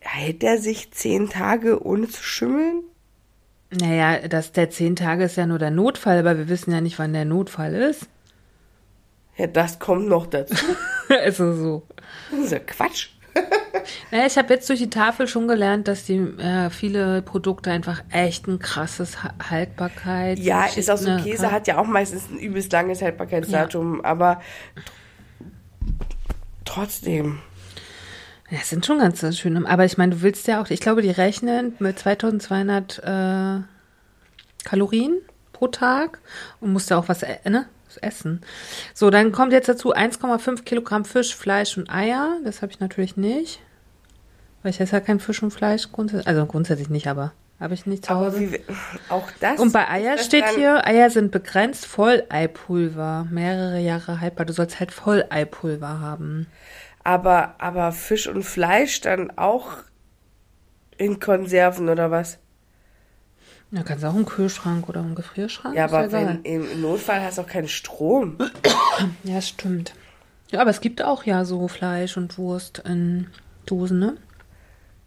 hält 0.00 0.42
der 0.42 0.58
sich 0.58 0.90
zehn 0.92 1.30
Tage 1.30 1.82
ohne 1.82 2.08
zu 2.08 2.22
schimmeln? 2.22 2.82
Naja, 3.70 4.26
das, 4.28 4.52
der 4.52 4.70
zehn 4.70 4.96
Tage 4.96 5.24
ist 5.24 5.36
ja 5.36 5.46
nur 5.46 5.58
der 5.58 5.70
Notfall, 5.70 6.18
aber 6.18 6.38
wir 6.38 6.48
wissen 6.48 6.72
ja 6.72 6.80
nicht, 6.80 6.98
wann 6.98 7.12
der 7.12 7.24
Notfall 7.24 7.74
ist. 7.74 8.08
Ja, 9.36 9.46
das 9.46 9.78
kommt 9.78 10.08
noch 10.08 10.26
dazu. 10.26 10.54
also 11.08 11.52
so. 11.54 11.82
Das 12.30 12.40
ist 12.40 12.52
ja 12.52 12.58
Quatsch. 12.58 13.10
Naja, 14.10 14.26
ich 14.26 14.36
habe 14.36 14.52
jetzt 14.52 14.68
durch 14.68 14.80
die 14.80 14.90
Tafel 14.90 15.26
schon 15.28 15.48
gelernt, 15.48 15.88
dass 15.88 16.04
die 16.04 16.16
äh, 16.16 16.68
viele 16.68 17.22
Produkte 17.22 17.70
einfach 17.70 18.02
echt 18.10 18.46
ein 18.46 18.58
krasses 18.58 19.22
ha 19.22 19.32
Haltbarkeit. 19.50 20.38
Ja, 20.38 20.66
ist 20.66 20.90
auch 20.90 20.98
so, 20.98 21.08
ne, 21.08 21.22
Käse 21.22 21.50
hat 21.50 21.66
ja 21.66 21.78
auch 21.78 21.86
meistens 21.86 22.28
ein 22.30 22.38
übelst 22.38 22.72
langes 22.72 23.00
Haltbarkeitsdatum, 23.00 24.04
aber 24.04 24.42
trotzdem. 26.64 27.38
Ja, 28.50 28.58
es 28.62 28.70
sind 28.70 28.86
schon 28.86 28.98
ganz 28.98 29.36
schöne. 29.36 29.68
Aber 29.68 29.84
ich 29.84 29.98
meine, 29.98 30.16
du 30.16 30.22
willst 30.22 30.46
ja 30.46 30.62
auch, 30.62 30.70
ich 30.70 30.80
glaube, 30.80 31.02
die 31.02 31.10
rechnen 31.10 31.74
mit 31.78 31.98
2200 31.98 32.98
äh, 32.98 33.62
Kalorien 34.64 35.18
pro 35.52 35.68
Tag 35.68 36.20
und 36.60 36.72
musst 36.72 36.90
ja 36.90 36.98
auch 36.98 37.08
was 37.08 37.22
äh, 37.22 37.36
ne, 37.48 37.66
essen. 38.00 38.40
So, 38.94 39.10
dann 39.10 39.32
kommt 39.32 39.52
jetzt 39.52 39.68
dazu 39.68 39.94
1,5 39.94 40.62
Kilogramm 40.62 41.04
Fisch, 41.04 41.34
Fleisch 41.34 41.76
und 41.76 41.90
Eier. 41.90 42.38
Das 42.44 42.62
habe 42.62 42.72
ich 42.72 42.80
natürlich 42.80 43.16
nicht. 43.16 43.60
Weil 44.62 44.70
ich 44.70 44.80
esse 44.80 44.96
ja 44.96 45.00
kein 45.00 45.20
Fisch 45.20 45.42
und 45.42 45.50
Fleisch 45.50 45.90
grundsätzlich. 45.92 46.26
Also 46.26 46.46
grundsätzlich 46.46 46.88
nicht, 46.88 47.06
aber 47.06 47.32
habe 47.60 47.74
ich 47.74 47.86
nicht 47.86 48.06
zu 48.06 48.12
Aber 48.12 48.26
Hause. 48.26 48.40
wie, 48.40 48.60
auch 49.08 49.28
das. 49.40 49.58
Und 49.58 49.72
bei 49.72 49.88
Eier 49.88 50.16
steht 50.18 50.46
hier, 50.50 50.86
Eier 50.86 51.10
sind 51.10 51.32
begrenzt 51.32 51.86
Volleipulver. 51.86 53.26
Mehrere 53.30 53.80
Jahre 53.80 54.20
haltbar. 54.20 54.46
Du 54.46 54.52
sollst 54.52 54.78
halt 54.78 54.92
Volleipulver 54.92 56.00
haben. 56.00 56.46
Aber, 57.08 57.54
aber 57.56 57.92
Fisch 57.92 58.26
und 58.26 58.42
Fleisch 58.42 59.00
dann 59.00 59.30
auch 59.38 59.78
in 60.98 61.20
Konserven 61.20 61.88
oder 61.88 62.10
was? 62.10 62.36
Ja, 63.70 63.82
kannst 63.82 64.04
du 64.04 64.08
auch 64.08 64.14
einen 64.14 64.26
Kühlschrank 64.26 64.90
oder 64.90 65.00
einen 65.00 65.14
Gefrierschrank. 65.14 65.74
Ja, 65.74 65.86
aber 65.86 66.12
wenn 66.12 66.42
im 66.42 66.82
Notfall 66.82 67.22
hast 67.22 67.38
du 67.38 67.42
auch 67.42 67.46
keinen 67.46 67.68
Strom. 67.68 68.36
Ja, 69.24 69.40
stimmt. 69.40 69.94
Ja, 70.50 70.60
aber 70.60 70.68
es 70.68 70.82
gibt 70.82 71.00
auch 71.00 71.24
ja 71.24 71.46
so 71.46 71.66
Fleisch 71.66 72.18
und 72.18 72.36
Wurst 72.36 72.82
in 72.84 73.28
Dosen, 73.64 74.00
ne? 74.00 74.18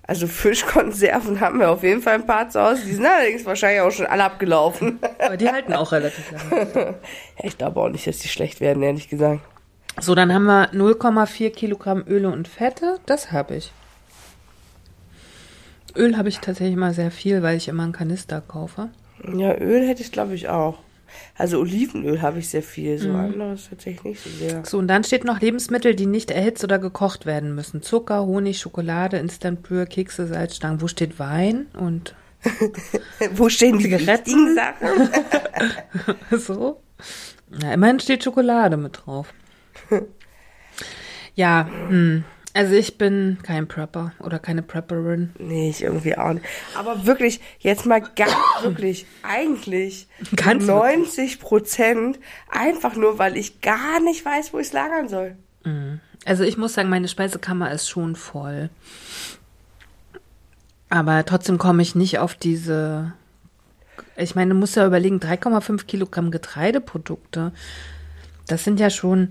Also 0.02 0.26
Fischkonserven 0.26 1.40
haben 1.40 1.60
wir 1.60 1.70
auf 1.70 1.84
jeden 1.84 2.02
Fall 2.02 2.16
ein 2.16 2.26
paar 2.26 2.50
zu 2.50 2.60
Hause. 2.60 2.82
Die 2.84 2.94
sind 2.94 3.06
allerdings 3.06 3.46
wahrscheinlich 3.46 3.82
auch 3.82 3.92
schon 3.92 4.08
alle 4.08 4.24
abgelaufen. 4.24 4.98
Aber 5.20 5.38
die 5.38 5.48
halten 5.48 5.74
auch 5.74 5.92
relativ 5.92 6.32
lange. 6.32 6.96
ich 7.44 7.60
glaube 7.60 7.80
auch 7.80 7.90
nicht, 7.90 8.08
dass 8.08 8.18
die 8.18 8.28
schlecht 8.28 8.60
werden, 8.60 8.82
ehrlich 8.82 9.08
gesagt. 9.08 9.42
So, 10.02 10.16
dann 10.16 10.34
haben 10.34 10.46
wir 10.46 10.72
0,4 10.74 11.52
Kilogramm 11.52 12.04
Öle 12.08 12.30
und 12.30 12.48
Fette. 12.48 13.00
Das 13.06 13.32
habe 13.32 13.56
ich. 13.56 13.72
Öl 15.96 16.18
habe 16.18 16.30
ich 16.30 16.40
tatsächlich 16.40 16.76
mal 16.76 16.94
sehr 16.94 17.12
viel, 17.12 17.44
weil 17.44 17.56
ich 17.56 17.68
immer 17.68 17.84
einen 17.84 17.92
Kanister 17.92 18.42
kaufe. 18.42 18.90
Ja, 19.24 19.56
Öl 19.56 19.88
hätte 19.88 20.02
ich, 20.02 20.12
glaube 20.12 20.34
ich, 20.34 20.50
auch. 20.50 20.80
Also 21.38 21.60
Olivenöl 21.60 22.22
habe 22.22 22.40
ich 22.40 22.50
sehr 22.50 22.64
viel, 22.64 22.98
so 22.98 23.12
anderes 23.12 23.70
tatsächlich 23.70 24.04
nicht 24.04 24.24
so 24.24 24.30
sehr. 24.30 24.66
So, 24.66 24.78
und 24.78 24.88
dann 24.88 25.04
steht 25.04 25.24
noch 25.24 25.40
Lebensmittel, 25.40 25.94
die 25.94 26.06
nicht 26.06 26.32
erhitzt 26.32 26.64
oder 26.64 26.80
gekocht 26.80 27.26
werden 27.26 27.54
müssen. 27.54 27.84
Zucker, 27.84 28.26
Honig, 28.26 28.60
Schokolade, 28.60 29.18
Instant-Brühe, 29.18 29.86
Kekse, 29.86 30.26
Salzstangen. 30.26 30.82
Wo 30.82 30.88
steht 30.88 31.20
Wein 31.20 31.68
und 31.78 32.16
Wo 33.36 33.50
stehen 33.50 33.78
die 33.78 33.84
Zigaretten? 33.84 34.56
Sachen? 34.56 35.10
so? 36.40 36.82
Na, 37.50 37.74
immerhin 37.74 38.00
steht 38.00 38.24
Schokolade 38.24 38.78
mit 38.78 39.02
drauf. 39.06 39.34
Ja, 41.34 41.70
hm. 41.88 42.26
also 42.54 42.74
ich 42.74 42.98
bin 42.98 43.38
kein 43.42 43.66
Prepper 43.68 44.12
oder 44.20 44.38
keine 44.38 44.62
Prepperin. 44.62 45.32
Nee, 45.40 45.70
ich 45.70 45.82
irgendwie 45.82 46.18
auch 46.18 46.34
nicht. 46.34 46.46
Aber 46.78 47.06
wirklich, 47.06 47.40
jetzt 47.60 47.86
mal 47.86 48.02
ganz 48.02 48.36
wirklich, 48.64 49.06
eigentlich 49.24 50.08
Ganz 50.36 50.66
90 50.66 51.40
Prozent 51.40 52.20
einfach 52.50 52.98
nur, 52.98 53.18
weil 53.18 53.38
ich 53.38 53.62
gar 53.62 54.02
nicht 54.02 54.26
weiß, 54.26 54.52
wo 54.52 54.60
ich 54.60 54.68
es 54.68 54.74
lagern 54.74 55.08
soll. 55.08 55.38
Also 56.26 56.44
ich 56.44 56.58
muss 56.58 56.74
sagen, 56.74 56.90
meine 56.90 57.08
Speisekammer 57.08 57.72
ist 57.72 57.90
schon 57.90 58.16
voll. 58.16 58.70
Aber 60.90 61.26
trotzdem 61.26 61.58
komme 61.58 61.82
ich 61.82 61.96
nicht 61.96 62.20
auf 62.20 62.36
diese. 62.36 63.14
Ich 64.18 64.36
meine, 64.36 64.54
du 64.54 64.60
musst 64.60 64.76
ja 64.76 64.86
überlegen, 64.86 65.20
3,5 65.20 65.86
Kilogramm 65.86 66.32
Getreideprodukte. 66.32 67.54
Das 68.48 68.64
sind 68.66 68.80
ja 68.80 68.90
schon, 68.90 69.30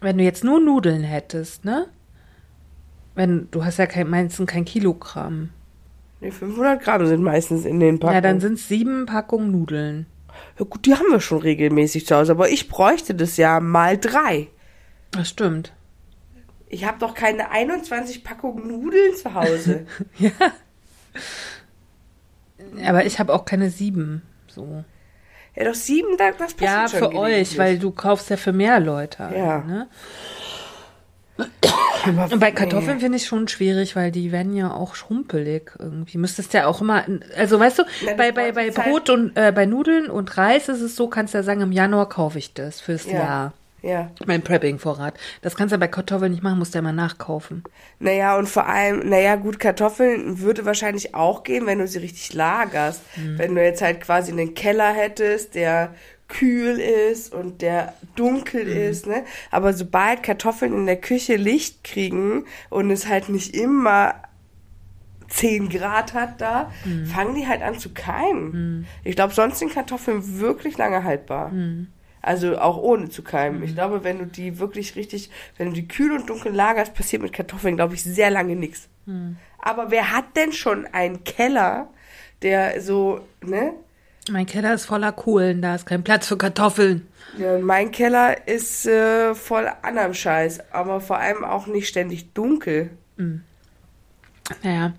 wenn 0.00 0.18
du 0.18 0.24
jetzt 0.24 0.44
nur 0.44 0.60
Nudeln 0.60 1.02
hättest, 1.02 1.64
ne? 1.64 1.86
Wenn 3.14 3.48
du 3.50 3.64
hast 3.64 3.78
ja 3.78 3.86
kein, 3.86 4.10
meistens 4.10 4.46
kein 4.46 4.64
Kilogramm. 4.64 5.50
Nee, 6.20 6.30
500 6.30 6.82
Gramm 6.82 7.06
sind 7.06 7.22
meistens 7.22 7.64
in 7.64 7.80
den 7.80 7.98
Packungen. 7.98 8.14
Ja, 8.14 8.20
dann 8.20 8.40
sind 8.40 8.54
es 8.54 8.68
sieben 8.68 9.06
Packungen 9.06 9.50
Nudeln. 9.52 10.06
Ja 10.58 10.64
gut, 10.64 10.86
die 10.86 10.94
haben 10.94 11.10
wir 11.10 11.20
schon 11.20 11.38
regelmäßig 11.38 12.06
zu 12.06 12.16
Hause, 12.16 12.32
aber 12.32 12.50
ich 12.50 12.68
bräuchte 12.68 13.14
das 13.14 13.36
ja 13.36 13.60
mal 13.60 13.98
drei. 13.98 14.48
Das 15.12 15.28
stimmt. 15.28 15.72
Ich 16.68 16.84
habe 16.84 16.98
doch 16.98 17.14
keine 17.14 17.50
21 17.50 18.24
Packungen 18.24 18.68
Nudeln 18.68 19.14
zu 19.14 19.34
Hause. 19.34 19.86
Ja. 20.18 20.30
Aber 22.84 23.06
ich 23.06 23.18
habe 23.18 23.32
auch 23.32 23.46
keine 23.46 23.70
sieben. 23.70 24.22
So. 24.48 24.84
Ja, 25.56 25.64
doch 25.64 25.74
sieben, 25.74 26.16
das 26.18 26.36
passiert 26.36 26.60
Ja, 26.60 26.88
schon 26.88 26.98
für 26.98 27.14
euch, 27.14 27.56
weil 27.58 27.78
du 27.78 27.90
kaufst 27.90 28.30
ja 28.30 28.36
für 28.36 28.52
mehr 28.52 28.78
Leute. 28.80 29.30
Ja. 29.36 29.58
Ne? 29.62 29.88
Aber 32.06 32.32
Und 32.32 32.40
bei 32.40 32.48
nee. 32.50 32.54
Kartoffeln 32.54 33.00
finde 33.00 33.16
ich 33.18 33.26
schon 33.26 33.46
schwierig, 33.48 33.94
weil 33.96 34.10
die 34.10 34.32
werden 34.32 34.54
ja 34.56 34.72
auch 34.72 34.94
schrumpelig 34.94 35.72
irgendwie. 35.78 36.16
Müsstest 36.18 36.54
ja 36.54 36.66
auch 36.66 36.80
immer, 36.80 37.04
also 37.36 37.60
weißt 37.60 37.80
du, 37.80 37.82
du 37.82 38.16
bei, 38.16 38.32
bei, 38.32 38.52
bei 38.52 38.66
brauchst 38.66 38.78
halt- 38.78 38.88
Brot 38.88 39.10
und 39.10 39.36
äh, 39.36 39.52
bei 39.52 39.66
Nudeln 39.66 40.08
und 40.08 40.36
Reis 40.38 40.68
ist 40.68 40.80
es 40.80 40.96
so, 40.96 41.08
kannst 41.08 41.34
du 41.34 41.38
ja 41.38 41.42
sagen, 41.44 41.60
im 41.60 41.72
Januar 41.72 42.08
kaufe 42.08 42.38
ich 42.38 42.54
das 42.54 42.80
fürs 42.80 43.04
Ja. 43.06 43.12
Jahr. 43.18 43.52
Ja. 43.86 44.10
Mein 44.26 44.42
Prepping-Vorrat. 44.42 45.14
Das 45.42 45.54
kannst 45.54 45.72
du 45.72 45.78
bei 45.78 45.86
Kartoffeln 45.86 46.32
nicht 46.32 46.42
machen, 46.42 46.58
musst 46.58 46.74
du 46.74 46.78
ja 46.78 46.82
mal 46.82 46.92
nachkaufen. 46.92 47.62
Naja, 48.00 48.36
und 48.36 48.48
vor 48.48 48.66
allem, 48.66 49.08
naja, 49.08 49.36
gut, 49.36 49.60
Kartoffeln 49.60 50.40
würde 50.40 50.64
wahrscheinlich 50.64 51.14
auch 51.14 51.44
gehen, 51.44 51.66
wenn 51.66 51.78
du 51.78 51.86
sie 51.86 51.98
richtig 51.98 52.32
lagerst. 52.34 53.02
Mhm. 53.16 53.38
Wenn 53.38 53.54
du 53.54 53.62
jetzt 53.62 53.82
halt 53.82 54.00
quasi 54.00 54.32
einen 54.32 54.54
Keller 54.54 54.92
hättest, 54.92 55.54
der 55.54 55.94
kühl 56.26 56.80
ist 56.80 57.32
und 57.32 57.62
der 57.62 57.94
dunkel 58.16 58.64
Mhm. 58.64 58.90
ist, 58.90 59.06
ne? 59.06 59.22
Aber 59.52 59.72
sobald 59.72 60.24
Kartoffeln 60.24 60.72
in 60.72 60.86
der 60.86 60.96
Küche 60.96 61.36
Licht 61.36 61.84
kriegen 61.84 62.44
und 62.70 62.90
es 62.90 63.06
halt 63.06 63.28
nicht 63.28 63.54
immer 63.54 64.14
10 65.28 65.68
Grad 65.68 66.14
hat 66.14 66.40
da, 66.40 66.72
Mhm. 66.84 67.06
fangen 67.06 67.34
die 67.36 67.46
halt 67.46 67.62
an 67.62 67.78
zu 67.78 67.90
keimen. 67.92 68.86
Ich 69.04 69.14
glaube, 69.16 69.34
sonst 69.34 69.58
sind 69.60 69.72
Kartoffeln 69.72 70.40
wirklich 70.40 70.76
lange 70.78 71.04
haltbar. 71.04 71.50
Mhm. 71.50 71.88
Also 72.26 72.58
auch 72.58 72.76
ohne 72.76 73.08
zu 73.08 73.22
keimen. 73.22 73.62
Ich 73.62 73.74
glaube, 73.74 74.02
wenn 74.02 74.18
du 74.18 74.26
die 74.26 74.58
wirklich 74.58 74.96
richtig, 74.96 75.30
wenn 75.56 75.68
du 75.68 75.74
die 75.74 75.86
kühl 75.86 76.10
und 76.10 76.28
dunkel 76.28 76.52
lagerst, 76.52 76.92
passiert 76.92 77.22
mit 77.22 77.32
Kartoffeln, 77.32 77.76
glaube 77.76 77.94
ich, 77.94 78.02
sehr 78.02 78.30
lange 78.30 78.56
nichts. 78.56 78.88
Hm. 79.06 79.36
Aber 79.60 79.92
wer 79.92 80.10
hat 80.10 80.36
denn 80.36 80.52
schon 80.52 80.86
einen 80.86 81.22
Keller, 81.22 81.88
der 82.42 82.80
so, 82.80 83.20
ne? 83.44 83.74
Mein 84.28 84.46
Keller 84.46 84.74
ist 84.74 84.86
voller 84.86 85.12
Kohlen, 85.12 85.62
da 85.62 85.76
ist 85.76 85.86
kein 85.86 86.02
Platz 86.02 86.26
für 86.26 86.36
Kartoffeln. 86.36 87.06
Ja, 87.38 87.58
mein 87.60 87.92
Keller 87.92 88.48
ist 88.48 88.86
äh, 88.86 89.32
voll 89.36 89.70
anderem 89.82 90.12
Scheiß, 90.12 90.72
aber 90.72 91.00
vor 91.00 91.18
allem 91.18 91.44
auch 91.44 91.68
nicht 91.68 91.86
ständig 91.86 92.32
dunkel. 92.32 92.90
Naja, 94.64 94.94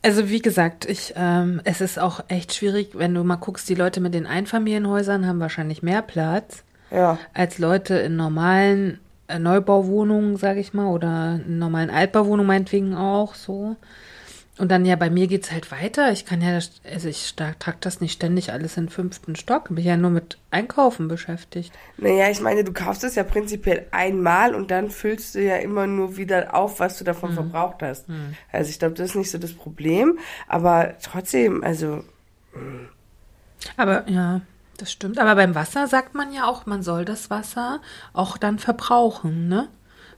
also 0.00 0.30
wie 0.30 0.40
gesagt, 0.40 0.86
ich, 0.86 1.12
ähm, 1.14 1.60
es 1.64 1.82
ist 1.82 1.98
auch 1.98 2.24
echt 2.28 2.54
schwierig, 2.54 2.92
wenn 2.94 3.14
du 3.14 3.22
mal 3.22 3.36
guckst, 3.36 3.68
die 3.68 3.74
Leute 3.74 4.00
mit 4.00 4.14
den 4.14 4.24
Einfamilienhäusern 4.24 5.26
haben 5.26 5.40
wahrscheinlich 5.40 5.82
mehr 5.82 6.00
Platz 6.00 6.64
Ja. 6.90 7.18
als 7.34 7.58
Leute 7.58 7.94
in 7.94 8.16
normalen 8.16 8.98
äh, 9.28 9.38
Neubauwohnungen, 9.38 10.36
sage 10.36 10.60
ich 10.60 10.74
mal, 10.74 10.88
oder 10.88 11.40
in 11.46 11.58
normalen 11.58 11.90
Altbauwohnungen 11.90 12.46
meinetwegen 12.46 12.94
auch 12.94 13.34
so. 13.34 13.76
Und 14.58 14.70
dann 14.70 14.84
ja, 14.84 14.94
bei 14.96 15.08
mir 15.08 15.26
geht's 15.26 15.52
halt 15.52 15.70
weiter. 15.70 16.12
Ich 16.12 16.26
kann 16.26 16.42
ja, 16.42 16.58
also 16.92 17.08
ich 17.08 17.34
trage 17.34 17.78
das 17.80 18.02
nicht 18.02 18.12
ständig 18.12 18.52
alles 18.52 18.76
in 18.76 18.84
den 18.84 18.90
fünften 18.90 19.34
Stock. 19.34 19.68
Bin 19.70 19.82
ja 19.82 19.96
nur 19.96 20.10
mit 20.10 20.36
Einkaufen 20.50 21.08
beschäftigt. 21.08 21.72
Naja, 21.96 22.28
ich 22.28 22.42
meine, 22.42 22.62
du 22.62 22.72
kaufst 22.74 23.02
es 23.02 23.14
ja 23.14 23.22
prinzipiell 23.22 23.86
einmal 23.90 24.54
und 24.54 24.70
dann 24.70 24.90
füllst 24.90 25.34
du 25.34 25.42
ja 25.42 25.56
immer 25.56 25.86
nur 25.86 26.18
wieder 26.18 26.54
auf, 26.54 26.78
was 26.78 26.98
du 26.98 27.04
davon 27.04 27.32
verbraucht 27.32 27.82
hast. 27.82 28.04
Also 28.52 28.68
ich 28.68 28.78
glaube, 28.78 28.96
das 28.96 29.10
ist 29.10 29.16
nicht 29.16 29.30
so 29.30 29.38
das 29.38 29.54
Problem, 29.54 30.18
aber 30.46 30.94
trotzdem, 31.02 31.64
also 31.64 32.04
Aber 33.78 34.06
ja, 34.10 34.42
das 34.80 34.90
stimmt. 34.92 35.18
Aber 35.18 35.34
beim 35.34 35.54
Wasser 35.54 35.86
sagt 35.86 36.14
man 36.14 36.32
ja 36.32 36.46
auch, 36.46 36.66
man 36.66 36.82
soll 36.82 37.04
das 37.04 37.30
Wasser 37.30 37.80
auch 38.12 38.36
dann 38.36 38.58
verbrauchen, 38.58 39.48
ne? 39.48 39.68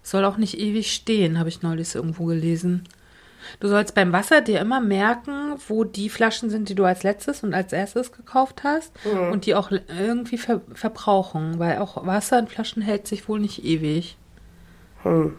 Soll 0.02 0.24
auch 0.24 0.36
nicht 0.36 0.58
ewig 0.58 0.92
stehen, 0.92 1.38
habe 1.38 1.48
ich 1.48 1.62
neulich 1.62 1.94
irgendwo 1.94 2.24
gelesen. 2.26 2.84
Du 3.60 3.68
sollst 3.68 3.94
beim 3.94 4.12
Wasser 4.12 4.40
dir 4.40 4.60
immer 4.60 4.80
merken, 4.80 5.54
wo 5.68 5.82
die 5.84 6.08
Flaschen 6.08 6.48
sind, 6.50 6.68
die 6.68 6.74
du 6.76 6.84
als 6.84 7.02
letztes 7.02 7.42
und 7.42 7.54
als 7.54 7.72
erstes 7.72 8.12
gekauft 8.12 8.62
hast 8.64 8.92
Mhm. 9.04 9.32
und 9.32 9.46
die 9.46 9.54
auch 9.54 9.70
irgendwie 9.70 10.38
ver 10.38 10.60
verbrauchen, 10.74 11.58
weil 11.58 11.78
auch 11.78 12.06
Wasser 12.06 12.38
in 12.38 12.46
Flaschen 12.48 12.82
hält 12.82 13.06
sich 13.08 13.28
wohl 13.28 13.40
nicht 13.40 13.64
ewig. 13.64 14.16
Hm. 15.02 15.36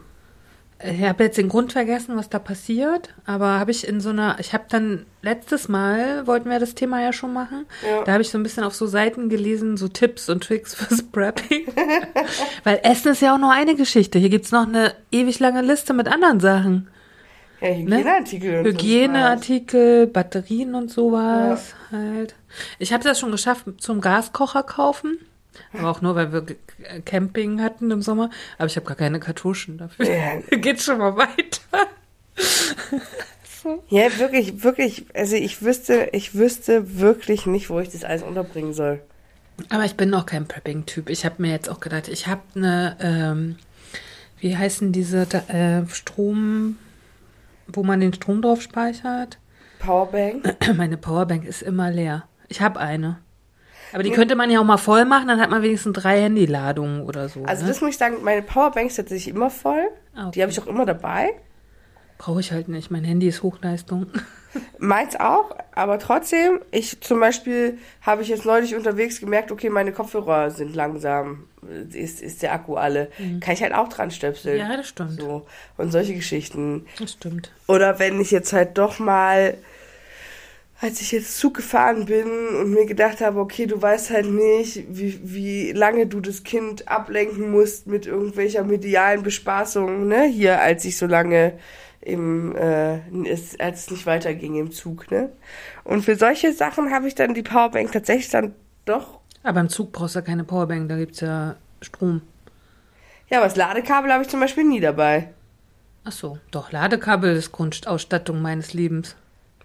Ich 0.86 1.02
habe 1.02 1.24
jetzt 1.24 1.38
den 1.38 1.48
Grund 1.48 1.72
vergessen, 1.72 2.16
was 2.16 2.28
da 2.28 2.38
passiert, 2.38 3.14
aber 3.24 3.58
habe 3.58 3.70
ich 3.70 3.88
in 3.88 4.00
so 4.00 4.10
einer, 4.10 4.36
ich 4.38 4.52
habe 4.52 4.64
dann 4.68 5.06
letztes 5.22 5.68
Mal, 5.68 6.26
wollten 6.26 6.50
wir 6.50 6.58
das 6.58 6.74
Thema 6.74 7.00
ja 7.00 7.12
schon 7.14 7.32
machen, 7.32 7.64
Ja. 7.88 8.04
da 8.04 8.12
habe 8.12 8.22
ich 8.22 8.28
so 8.30 8.36
ein 8.38 8.42
bisschen 8.42 8.64
auf 8.64 8.74
so 8.74 8.86
Seiten 8.86 9.28
gelesen, 9.30 9.76
so 9.78 9.88
Tipps 9.88 10.28
und 10.28 10.44
Tricks 10.44 10.74
fürs 10.74 11.02
Prepping. 11.02 11.66
Weil 12.64 12.80
Essen 12.82 13.12
ist 13.12 13.22
ja 13.22 13.34
auch 13.34 13.38
nur 13.38 13.52
eine 13.52 13.74
Geschichte. 13.76 14.18
Hier 14.18 14.28
gibt's 14.28 14.52
noch 14.52 14.66
eine 14.66 14.92
ewig 15.10 15.38
lange 15.40 15.62
Liste 15.62 15.94
mit 15.94 16.06
anderen 16.06 16.40
Sachen. 16.40 16.88
Ja, 17.60 17.68
Hygieneartikel. 17.68 18.58
und 18.58 18.64
so 18.64 18.70
Hygieneartikel, 18.72 20.06
Batterien 20.08 20.74
und 20.74 20.90
sowas 20.90 21.74
halt. 21.90 22.34
Ich 22.78 22.92
habe 22.92 23.02
das 23.04 23.18
schon 23.18 23.30
geschafft 23.30 23.64
zum 23.78 24.00
Gaskocher 24.02 24.62
kaufen. 24.64 25.18
Aber 25.72 25.90
auch 25.90 26.00
nur, 26.02 26.14
weil 26.14 26.32
wir 26.32 26.42
G- 26.42 26.56
Camping 27.04 27.60
hatten 27.62 27.90
im 27.90 28.02
Sommer. 28.02 28.30
Aber 28.58 28.66
ich 28.66 28.76
habe 28.76 28.86
gar 28.86 28.96
keine 28.96 29.20
Kartuschen 29.20 29.78
dafür. 29.78 30.06
Ja. 30.08 30.40
Geht 30.58 30.82
schon 30.82 30.98
mal 30.98 31.16
weiter. 31.16 31.88
Ja, 33.88 34.18
wirklich, 34.18 34.62
wirklich. 34.62 35.06
Also 35.14 35.36
ich 35.36 35.62
wüsste, 35.62 36.08
ich 36.12 36.34
wüsste 36.34 36.98
wirklich 36.98 37.46
nicht, 37.46 37.70
wo 37.70 37.80
ich 37.80 37.88
das 37.88 38.04
alles 38.04 38.22
unterbringen 38.22 38.74
soll. 38.74 39.00
Aber 39.70 39.84
ich 39.84 39.94
bin 39.96 40.10
noch 40.10 40.26
kein 40.26 40.46
Prepping-Typ. 40.46 41.08
Ich 41.08 41.24
habe 41.24 41.36
mir 41.40 41.50
jetzt 41.52 41.70
auch 41.70 41.80
gedacht, 41.80 42.08
ich 42.08 42.26
habe 42.26 42.42
eine, 42.56 42.96
ähm, 43.00 43.56
wie 44.40 44.56
heißen 44.56 44.92
diese 44.92 45.22
äh, 45.48 45.86
Strom, 45.88 46.76
wo 47.68 47.82
man 47.84 48.00
den 48.00 48.12
Strom 48.12 48.42
drauf 48.42 48.60
speichert? 48.60 49.38
Powerbank. 49.78 50.56
Meine 50.76 50.96
Powerbank 50.96 51.44
ist 51.44 51.62
immer 51.62 51.90
leer. 51.90 52.24
Ich 52.48 52.60
habe 52.60 52.80
eine. 52.80 53.18
Aber 53.94 54.02
die 54.02 54.10
könnte 54.10 54.34
man 54.34 54.50
ja 54.50 54.60
auch 54.60 54.64
mal 54.64 54.76
voll 54.76 55.04
machen, 55.04 55.28
dann 55.28 55.40
hat 55.40 55.50
man 55.50 55.62
wenigstens 55.62 55.92
drei 55.94 56.20
Handyladungen 56.20 57.02
oder 57.02 57.28
so. 57.28 57.44
Also 57.44 57.62
ne? 57.62 57.68
das 57.68 57.80
muss 57.80 57.90
ich 57.90 57.96
sagen, 57.96 58.16
meine 58.22 58.42
Powerbank 58.42 58.88
ist 58.88 58.96
tatsächlich 58.96 59.32
immer 59.34 59.50
voll. 59.50 59.88
Ah, 60.14 60.22
okay. 60.22 60.32
Die 60.34 60.42
habe 60.42 60.50
ich 60.50 60.60
auch 60.60 60.66
immer 60.66 60.84
dabei. 60.84 61.34
Brauche 62.18 62.40
ich 62.40 62.50
halt 62.52 62.68
nicht. 62.68 62.90
Mein 62.90 63.04
Handy 63.04 63.28
ist 63.28 63.42
Hochleistung. 63.42 64.06
Meins 64.78 65.16
auch, 65.16 65.56
aber 65.74 65.98
trotzdem, 65.98 66.60
ich 66.70 67.00
zum 67.00 67.18
Beispiel 67.18 67.78
habe 68.02 68.22
ich 68.22 68.28
jetzt 68.28 68.44
neulich 68.44 68.74
unterwegs 68.76 69.18
gemerkt, 69.20 69.50
okay, 69.50 69.68
meine 69.68 69.92
Kopfhörer 69.92 70.50
sind 70.50 70.74
langsam, 70.76 71.44
ist, 71.92 72.20
ist 72.22 72.42
der 72.42 72.52
Akku 72.52 72.76
alle. 72.76 73.10
Kann 73.40 73.54
ich 73.54 73.62
halt 73.62 73.74
auch 73.74 73.88
dran 73.88 74.10
stöpseln. 74.10 74.56
Mhm. 74.56 74.70
Ja, 74.70 74.76
das 74.76 74.88
stimmt. 74.88 75.20
So. 75.20 75.46
Und 75.76 75.90
solche 75.90 76.14
Geschichten. 76.14 76.86
Das 76.98 77.12
stimmt. 77.12 77.50
Oder 77.66 77.98
wenn 77.98 78.20
ich 78.20 78.30
jetzt 78.30 78.52
halt 78.52 78.78
doch 78.78 78.98
mal, 78.98 79.56
als 80.84 81.00
ich 81.00 81.12
jetzt 81.12 81.38
Zug 81.38 81.54
gefahren 81.54 82.04
bin 82.04 82.26
und 82.60 82.70
mir 82.70 82.84
gedacht 82.84 83.22
habe, 83.22 83.40
okay, 83.40 83.64
du 83.64 83.80
weißt 83.80 84.10
halt 84.10 84.26
nicht, 84.26 84.84
wie, 84.90 85.18
wie 85.24 85.72
lange 85.72 86.06
du 86.06 86.20
das 86.20 86.44
Kind 86.44 86.86
ablenken 86.88 87.50
musst 87.50 87.86
mit 87.86 88.06
irgendwelcher 88.06 88.64
medialen 88.64 89.22
Bespaßung, 89.22 90.06
ne? 90.06 90.24
Hier, 90.24 90.60
als 90.60 90.84
ich 90.84 90.98
so 90.98 91.06
lange 91.06 91.54
im, 92.02 92.54
äh, 92.54 92.98
es, 93.26 93.58
als 93.58 93.80
es 93.80 93.90
nicht 93.92 94.04
weiterging 94.04 94.56
im 94.56 94.72
Zug, 94.72 95.10
ne? 95.10 95.32
Und 95.84 96.04
für 96.04 96.16
solche 96.16 96.52
Sachen 96.52 96.92
habe 96.92 97.08
ich 97.08 97.14
dann 97.14 97.32
die 97.32 97.42
Powerbank 97.42 97.90
tatsächlich 97.90 98.28
dann 98.28 98.54
doch. 98.84 99.20
Aber 99.42 99.60
im 99.60 99.70
Zug 99.70 99.90
brauchst 99.90 100.16
du 100.16 100.18
ja 100.18 100.24
keine 100.24 100.44
Powerbank, 100.44 100.90
da 100.90 100.98
gibt's 100.98 101.20
ja 101.20 101.56
Strom. 101.80 102.20
Ja, 103.30 103.38
aber 103.38 103.46
das 103.46 103.56
Ladekabel 103.56 104.12
habe 104.12 104.22
ich 104.22 104.28
zum 104.28 104.40
Beispiel 104.40 104.64
nie 104.64 104.80
dabei. 104.80 105.30
Ach 106.04 106.12
so, 106.12 106.38
doch, 106.50 106.72
Ladekabel 106.72 107.34
ist 107.34 107.52
Grundausstattung 107.52 108.42
meines 108.42 108.74
Lebens. 108.74 109.16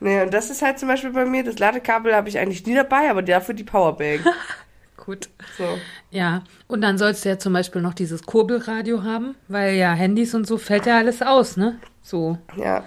Ne, 0.01 0.23
und 0.23 0.33
das 0.33 0.49
ist 0.49 0.61
halt 0.61 0.79
zum 0.79 0.87
Beispiel 0.87 1.11
bei 1.11 1.25
mir, 1.25 1.43
das 1.43 1.59
Ladekabel 1.59 2.15
habe 2.15 2.29
ich 2.29 2.39
eigentlich 2.39 2.65
nie 2.65 2.75
dabei, 2.75 3.09
aber 3.09 3.21
dafür 3.21 3.53
die 3.53 3.63
Powerbank. 3.63 4.21
Gut. 4.97 5.29
So. 5.57 5.77
Ja, 6.11 6.43
und 6.67 6.81
dann 6.81 6.97
sollst 6.97 7.25
du 7.25 7.29
ja 7.29 7.39
zum 7.39 7.53
Beispiel 7.53 7.81
noch 7.81 7.93
dieses 7.93 8.23
Kurbelradio 8.23 9.03
haben, 9.03 9.35
weil 9.47 9.75
ja 9.75 9.93
Handys 9.93 10.33
und 10.35 10.45
so 10.45 10.57
fällt 10.57 10.85
ja 10.85 10.97
alles 10.97 11.21
aus, 11.21 11.57
ne? 11.57 11.79
So. 12.01 12.37
Ja. 12.55 12.83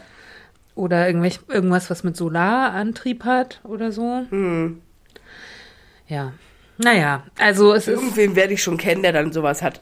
Oder 0.75 1.07
irgendwelch, 1.07 1.41
irgendwas, 1.49 1.91
was 1.91 2.05
mit 2.05 2.17
Solarantrieb 2.17 3.25
hat 3.25 3.61
oder 3.65 3.93
so. 3.93 4.25
Hm. 4.31 4.81
Ja. 6.07 6.33
Naja, 6.79 7.25
also 7.39 7.75
es 7.75 7.89
ist. 7.89 7.95
Irgendwen 7.95 8.37
werde 8.37 8.55
ich 8.55 8.63
schon 8.63 8.79
kennen, 8.79 9.03
der 9.03 9.13
dann 9.13 9.33
sowas 9.33 9.63
hat. 9.63 9.81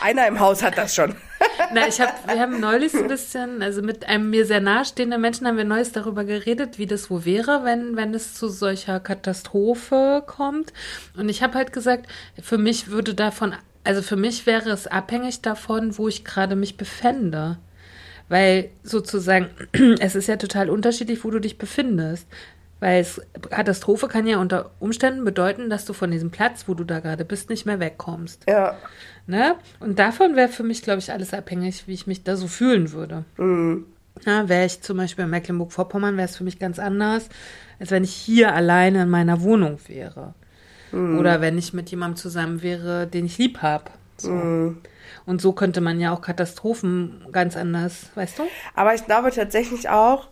Einer 0.00 0.26
im 0.26 0.40
Haus 0.40 0.62
hat 0.62 0.78
das 0.78 0.94
schon. 0.94 1.14
Na, 1.74 1.86
ich 1.86 2.00
hab, 2.00 2.26
wir 2.26 2.40
haben 2.40 2.60
neulich 2.60 2.94
ein 2.94 3.08
bisschen, 3.08 3.62
also 3.62 3.82
mit 3.82 4.08
einem 4.08 4.30
mir 4.30 4.46
sehr 4.46 4.60
nahestehenden 4.60 5.20
Menschen 5.20 5.46
haben 5.46 5.56
wir 5.56 5.64
neulich 5.64 5.92
darüber 5.92 6.24
geredet, 6.24 6.78
wie 6.78 6.86
das 6.86 7.10
wo 7.10 7.24
wäre, 7.24 7.64
wenn, 7.64 7.96
wenn 7.96 8.14
es 8.14 8.34
zu 8.34 8.48
solcher 8.48 9.00
Katastrophe 9.00 10.22
kommt. 10.26 10.72
Und 11.16 11.28
ich 11.28 11.42
habe 11.42 11.54
halt 11.54 11.72
gesagt, 11.72 12.06
für 12.40 12.58
mich 12.58 12.88
würde 12.88 13.14
davon, 13.14 13.54
also 13.84 14.02
für 14.02 14.16
mich 14.16 14.46
wäre 14.46 14.70
es 14.70 14.86
abhängig 14.86 15.42
davon, 15.42 15.96
wo 15.98 16.08
ich 16.08 16.24
gerade 16.24 16.56
mich 16.56 16.76
befände. 16.76 17.58
Weil 18.28 18.70
sozusagen, 18.82 19.48
es 20.00 20.14
ist 20.14 20.28
ja 20.28 20.36
total 20.36 20.70
unterschiedlich, 20.70 21.24
wo 21.24 21.30
du 21.30 21.38
dich 21.38 21.58
befindest. 21.58 22.26
Weil 22.80 23.00
es, 23.00 23.20
Katastrophe 23.50 24.06
kann 24.06 24.26
ja 24.26 24.38
unter 24.38 24.70
Umständen 24.78 25.24
bedeuten, 25.24 25.68
dass 25.68 25.84
du 25.84 25.92
von 25.92 26.10
diesem 26.10 26.30
Platz, 26.30 26.64
wo 26.68 26.74
du 26.74 26.84
da 26.84 27.00
gerade 27.00 27.24
bist, 27.24 27.50
nicht 27.50 27.66
mehr 27.66 27.80
wegkommst. 27.80 28.44
Ja. 28.48 28.76
Ne? 29.28 29.56
Und 29.78 29.98
davon 29.98 30.36
wäre 30.36 30.48
für 30.48 30.62
mich, 30.62 30.80
glaube 30.80 31.00
ich, 31.00 31.12
alles 31.12 31.34
abhängig, 31.34 31.86
wie 31.86 31.92
ich 31.92 32.06
mich 32.06 32.24
da 32.24 32.34
so 32.34 32.48
fühlen 32.48 32.92
würde. 32.92 33.24
Mhm. 33.36 33.84
Ja, 34.24 34.48
wäre 34.48 34.64
ich 34.64 34.80
zum 34.80 34.96
Beispiel 34.96 35.24
in 35.24 35.30
Mecklenburg-Vorpommern, 35.30 36.16
wäre 36.16 36.26
es 36.26 36.36
für 36.38 36.44
mich 36.44 36.58
ganz 36.58 36.78
anders, 36.78 37.28
als 37.78 37.90
wenn 37.90 38.04
ich 38.04 38.14
hier 38.14 38.54
alleine 38.54 39.02
in 39.02 39.10
meiner 39.10 39.42
Wohnung 39.42 39.78
wäre. 39.86 40.34
Oder 40.92 41.42
wenn 41.42 41.58
ich 41.58 41.74
mit 41.74 41.90
jemandem 41.90 42.16
zusammen 42.16 42.62
wäre, 42.62 43.06
den 43.06 43.26
ich 43.26 43.36
lieb 43.36 43.60
habe. 43.60 43.84
So. 44.16 44.74
Und 45.26 45.42
so 45.42 45.52
könnte 45.52 45.82
man 45.82 46.00
ja 46.00 46.14
auch 46.14 46.22
Katastrophen 46.22 47.26
ganz 47.30 47.54
anders, 47.58 48.06
weißt 48.14 48.38
du? 48.38 48.44
Aber 48.74 48.94
ich 48.94 49.04
glaube 49.04 49.30
tatsächlich 49.30 49.90
auch, 49.90 50.28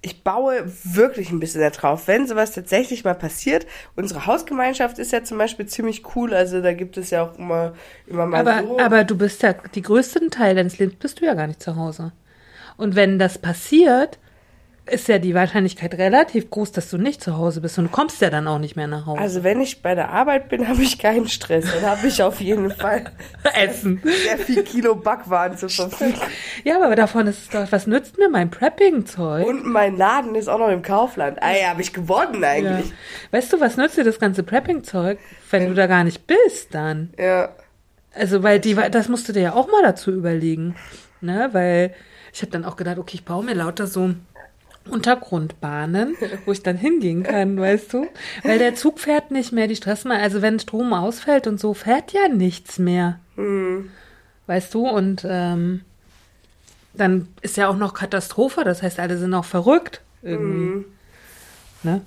ich 0.00 0.22
baue 0.22 0.64
wirklich 0.84 1.30
ein 1.30 1.40
bisschen 1.40 1.60
darauf, 1.60 2.06
wenn 2.06 2.26
sowas 2.26 2.52
tatsächlich 2.52 3.04
mal 3.04 3.14
passiert. 3.14 3.66
Unsere 3.96 4.26
Hausgemeinschaft 4.26 4.98
ist 4.98 5.12
ja 5.12 5.24
zum 5.24 5.38
Beispiel 5.38 5.66
ziemlich 5.66 6.14
cool, 6.14 6.34
also 6.34 6.60
da 6.62 6.72
gibt 6.72 6.96
es 6.96 7.10
ja 7.10 7.22
auch 7.22 7.38
immer, 7.38 7.74
immer 8.06 8.26
mal 8.26 8.40
Aber, 8.40 8.62
so. 8.62 8.78
aber 8.78 9.04
du 9.04 9.16
bist 9.18 9.42
ja, 9.42 9.54
die 9.74 9.82
größten 9.82 10.30
Teil 10.30 10.54
deines 10.54 10.78
Lebens 10.78 10.96
bist 10.96 11.20
du 11.20 11.26
ja 11.26 11.34
gar 11.34 11.48
nicht 11.48 11.62
zu 11.62 11.74
Hause. 11.74 12.12
Und 12.76 12.94
wenn 12.94 13.18
das 13.18 13.38
passiert, 13.38 14.18
ist 14.90 15.08
ja 15.08 15.18
die 15.18 15.34
Wahrscheinlichkeit 15.34 15.94
relativ 15.94 16.50
groß, 16.50 16.72
dass 16.72 16.90
du 16.90 16.98
nicht 16.98 17.22
zu 17.22 17.36
Hause 17.36 17.60
bist 17.60 17.78
und 17.78 17.84
du 17.86 17.90
kommst 17.90 18.20
ja 18.20 18.30
dann 18.30 18.46
auch 18.48 18.58
nicht 18.58 18.76
mehr 18.76 18.86
nach 18.86 19.06
Hause. 19.06 19.20
also 19.20 19.42
wenn 19.44 19.60
ich 19.60 19.82
bei 19.82 19.94
der 19.94 20.10
Arbeit 20.10 20.48
bin, 20.48 20.66
habe 20.68 20.82
ich 20.82 20.98
keinen 20.98 21.28
Stress. 21.28 21.66
Dann 21.72 21.88
habe 21.90 22.06
ich 22.06 22.22
auf 22.22 22.40
jeden 22.40 22.70
Fall 22.70 23.04
Essen. 23.54 24.00
sehr 24.02 24.38
viel 24.38 24.62
Kilo 24.64 24.94
Backwaren 24.96 25.56
zur 25.56 25.68
Verfügung. 25.68 26.14
Ja, 26.64 26.82
aber 26.82 26.96
davon 26.96 27.26
ist 27.26 27.38
es 27.42 27.48
doch, 27.48 27.70
was 27.72 27.86
nützt 27.86 28.18
mir 28.18 28.28
mein 28.28 28.50
Prepping-Zeug? 28.50 29.46
Und 29.46 29.64
mein 29.66 29.96
Laden 29.96 30.34
ist 30.34 30.48
auch 30.48 30.58
noch 30.58 30.68
im 30.70 30.82
Kaufland. 30.82 31.38
Ey, 31.40 31.62
habe 31.64 31.80
ich 31.82 31.92
gewonnen 31.92 32.42
Ja. 32.42 32.48
eigentlich. 32.50 32.92
Weißt 33.30 33.52
du, 33.52 33.60
was 33.60 33.76
nützt 33.76 33.96
dir 33.96 34.04
das 34.04 34.18
ganze 34.18 34.42
Prepping-Zeug, 34.42 35.18
wenn 35.50 35.68
du 35.68 35.74
da 35.74 35.86
gar 35.86 36.04
nicht 36.04 36.26
bist 36.26 36.74
dann? 36.74 37.12
Ja. 37.18 37.50
Also, 38.14 38.42
weil 38.42 38.58
die, 38.58 38.74
das 38.90 39.08
musst 39.08 39.28
du 39.28 39.32
dir 39.32 39.42
ja 39.42 39.52
auch 39.54 39.68
mal 39.70 39.82
dazu 39.82 40.10
überlegen. 40.10 40.74
Ne? 41.20 41.48
Weil 41.52 41.94
ich 42.32 42.42
habe 42.42 42.50
dann 42.52 42.64
auch 42.64 42.76
gedacht, 42.76 42.98
okay, 42.98 43.12
ich 43.14 43.24
baue 43.24 43.44
mir 43.44 43.54
lauter 43.54 43.86
so 43.86 44.10
Untergrundbahnen, 44.90 46.16
wo 46.44 46.52
ich 46.52 46.62
dann 46.62 46.76
hingehen 46.76 47.22
kann, 47.22 47.58
weißt 47.60 47.92
du? 47.92 48.06
Weil 48.42 48.58
der 48.58 48.74
Zug 48.74 48.98
fährt 49.00 49.30
nicht 49.30 49.52
mehr, 49.52 49.66
die 49.68 49.76
Straßen, 49.76 50.10
also 50.10 50.42
wenn 50.42 50.58
Strom 50.58 50.92
ausfällt 50.92 51.46
und 51.46 51.58
so, 51.60 51.74
fährt 51.74 52.12
ja 52.12 52.28
nichts 52.28 52.78
mehr. 52.78 53.18
Weißt 54.46 54.74
du? 54.74 54.88
Und 54.88 55.26
ähm, 55.28 55.82
dann 56.94 57.28
ist 57.42 57.56
ja 57.56 57.68
auch 57.68 57.76
noch 57.76 57.94
Katastrophe, 57.94 58.64
das 58.64 58.82
heißt, 58.82 58.98
alle 58.98 59.18
sind 59.18 59.34
auch 59.34 59.44
verrückt 59.44 60.00
irgendwie. 60.22 60.84
Ne? 61.82 62.02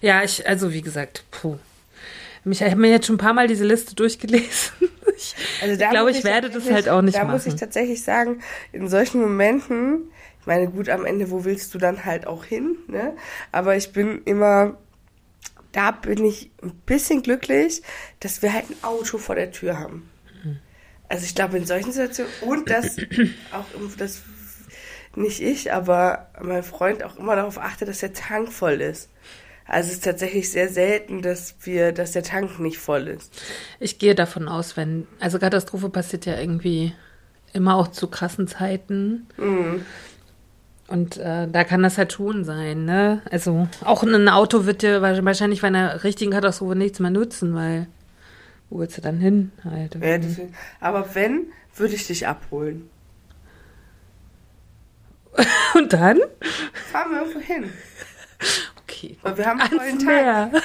Ja, 0.00 0.22
ich, 0.22 0.46
also 0.48 0.72
wie 0.72 0.82
gesagt, 0.82 1.24
puh. 1.30 1.56
Mich, 2.44 2.60
ich 2.60 2.70
habe 2.70 2.80
mir 2.80 2.90
jetzt 2.90 3.06
schon 3.06 3.16
ein 3.16 3.18
paar 3.18 3.32
Mal 3.34 3.48
diese 3.48 3.64
Liste 3.64 3.94
durchgelesen. 3.94 4.72
Ich 5.18 5.34
Also 5.62 5.78
da 5.80 5.88
glaube, 5.88 6.10
muss 6.10 6.18
ich 6.18 6.24
werde 6.24 6.50
das 6.50 6.70
halt 6.70 6.90
auch 6.90 7.00
nicht 7.00 7.16
Da 7.16 7.22
machen. 7.24 7.32
muss 7.32 7.46
ich 7.46 7.54
tatsächlich 7.56 8.02
sagen, 8.02 8.42
in 8.72 8.86
solchen 8.86 9.22
Momenten, 9.22 10.10
ich 10.10 10.15
meine, 10.46 10.68
gut, 10.68 10.88
am 10.88 11.04
Ende, 11.04 11.30
wo 11.30 11.44
willst 11.44 11.74
du 11.74 11.78
dann 11.78 12.04
halt 12.04 12.26
auch 12.26 12.44
hin, 12.44 12.76
ne? 12.88 13.16
Aber 13.52 13.76
ich 13.76 13.92
bin 13.92 14.22
immer, 14.24 14.76
da 15.72 15.90
bin 15.90 16.24
ich 16.24 16.50
ein 16.62 16.72
bisschen 16.86 17.22
glücklich, 17.22 17.82
dass 18.20 18.42
wir 18.42 18.52
halt 18.52 18.70
ein 18.70 18.82
Auto 18.82 19.18
vor 19.18 19.34
der 19.34 19.50
Tür 19.50 19.78
haben. 19.78 20.08
Also 21.08 21.24
ich 21.24 21.34
glaube, 21.34 21.58
in 21.58 21.66
solchen 21.66 21.92
Situationen, 21.92 22.32
und 22.42 22.70
dass 22.70 22.96
auch, 23.52 23.64
das 23.96 24.22
nicht 25.14 25.40
ich, 25.40 25.72
aber 25.72 26.28
mein 26.42 26.62
Freund 26.62 27.02
auch 27.02 27.16
immer 27.16 27.36
darauf 27.36 27.58
achtet, 27.58 27.88
dass 27.88 28.00
der 28.00 28.12
Tank 28.12 28.52
voll 28.52 28.80
ist. 28.80 29.08
Also 29.66 29.88
es 29.88 29.96
ist 29.96 30.04
tatsächlich 30.04 30.50
sehr 30.50 30.68
selten, 30.68 31.22
dass 31.22 31.56
wir, 31.62 31.92
dass 31.92 32.12
der 32.12 32.22
Tank 32.22 32.60
nicht 32.60 32.78
voll 32.78 33.08
ist. 33.08 33.32
Ich 33.80 33.98
gehe 33.98 34.14
davon 34.14 34.48
aus, 34.48 34.76
wenn, 34.76 35.06
also 35.18 35.38
Katastrophe 35.38 35.88
passiert 35.88 36.26
ja 36.26 36.38
irgendwie 36.38 36.92
immer 37.52 37.76
auch 37.76 37.88
zu 37.88 38.08
krassen 38.08 38.46
Zeiten. 38.46 39.26
Und 40.88 41.16
äh, 41.16 41.48
da 41.48 41.64
kann 41.64 41.82
das 41.82 41.98
halt 41.98 42.12
schon 42.12 42.44
sein, 42.44 42.84
ne? 42.84 43.20
Also 43.30 43.66
auch 43.84 44.04
ein 44.04 44.28
Auto 44.28 44.66
wird 44.66 44.82
dir 44.82 45.02
wahrscheinlich 45.02 45.62
bei 45.62 45.66
einer 45.66 46.04
richtigen 46.04 46.30
Katastrophe 46.30 46.76
nichts 46.76 47.00
mehr 47.00 47.10
nutzen, 47.10 47.54
weil 47.54 47.88
wo 48.70 48.78
willst 48.78 48.96
du 48.96 49.00
dann 49.00 49.18
hin? 49.18 49.52
Halt? 49.64 49.94
Ja, 49.96 50.18
deswegen. 50.18 50.54
Aber 50.80 51.14
wenn, 51.14 51.46
würde 51.74 51.94
ich 51.94 52.06
dich 52.06 52.26
abholen. 52.26 52.88
Und 55.74 55.92
dann? 55.92 56.18
Fahren 56.92 57.10
wir 57.10 57.18
irgendwo 57.20 57.40
hin. 57.40 57.70
Okay. 58.82 59.16
Weil 59.22 59.36
wir 59.36 59.46
haben 59.46 59.60
einen 59.60 59.78
Ans 59.78 60.04
tollen 60.04 60.52
Tag. 60.52 60.62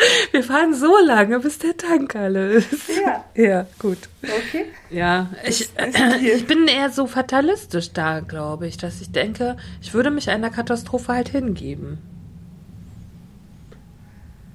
Wir 0.32 0.42
fahren 0.42 0.74
so 0.74 0.96
lange, 1.04 1.40
bis 1.40 1.58
der 1.58 1.76
Tank 1.76 2.14
alle 2.14 2.52
ist. 2.52 2.88
Ja. 2.88 3.24
Ja, 3.34 3.66
gut. 3.78 3.98
Okay. 4.22 4.66
Ja, 4.90 5.30
ich, 5.44 5.70
hier. 6.20 6.34
ich 6.34 6.46
bin 6.46 6.66
eher 6.68 6.90
so 6.90 7.06
fatalistisch 7.06 7.92
da, 7.92 8.20
glaube 8.20 8.66
ich, 8.66 8.76
dass 8.76 9.00
ich 9.00 9.10
denke, 9.12 9.56
ich 9.80 9.94
würde 9.94 10.10
mich 10.10 10.30
einer 10.30 10.50
Katastrophe 10.50 11.12
halt 11.12 11.28
hingeben. 11.28 11.98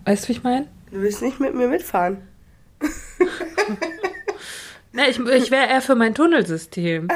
Weißt 0.06 0.24
du, 0.26 0.30
wie 0.30 0.34
ich 0.34 0.44
meine? 0.44 0.68
Du 0.92 1.02
willst 1.02 1.22
nicht 1.22 1.40
mit 1.40 1.56
mir 1.56 1.68
mitfahren. 1.68 2.18
Ne, 4.96 5.10
ich, 5.10 5.20
ich 5.20 5.50
wäre 5.50 5.70
eher 5.70 5.82
für 5.82 5.96
mein 5.96 6.14
Tunnelsystem. 6.14 7.08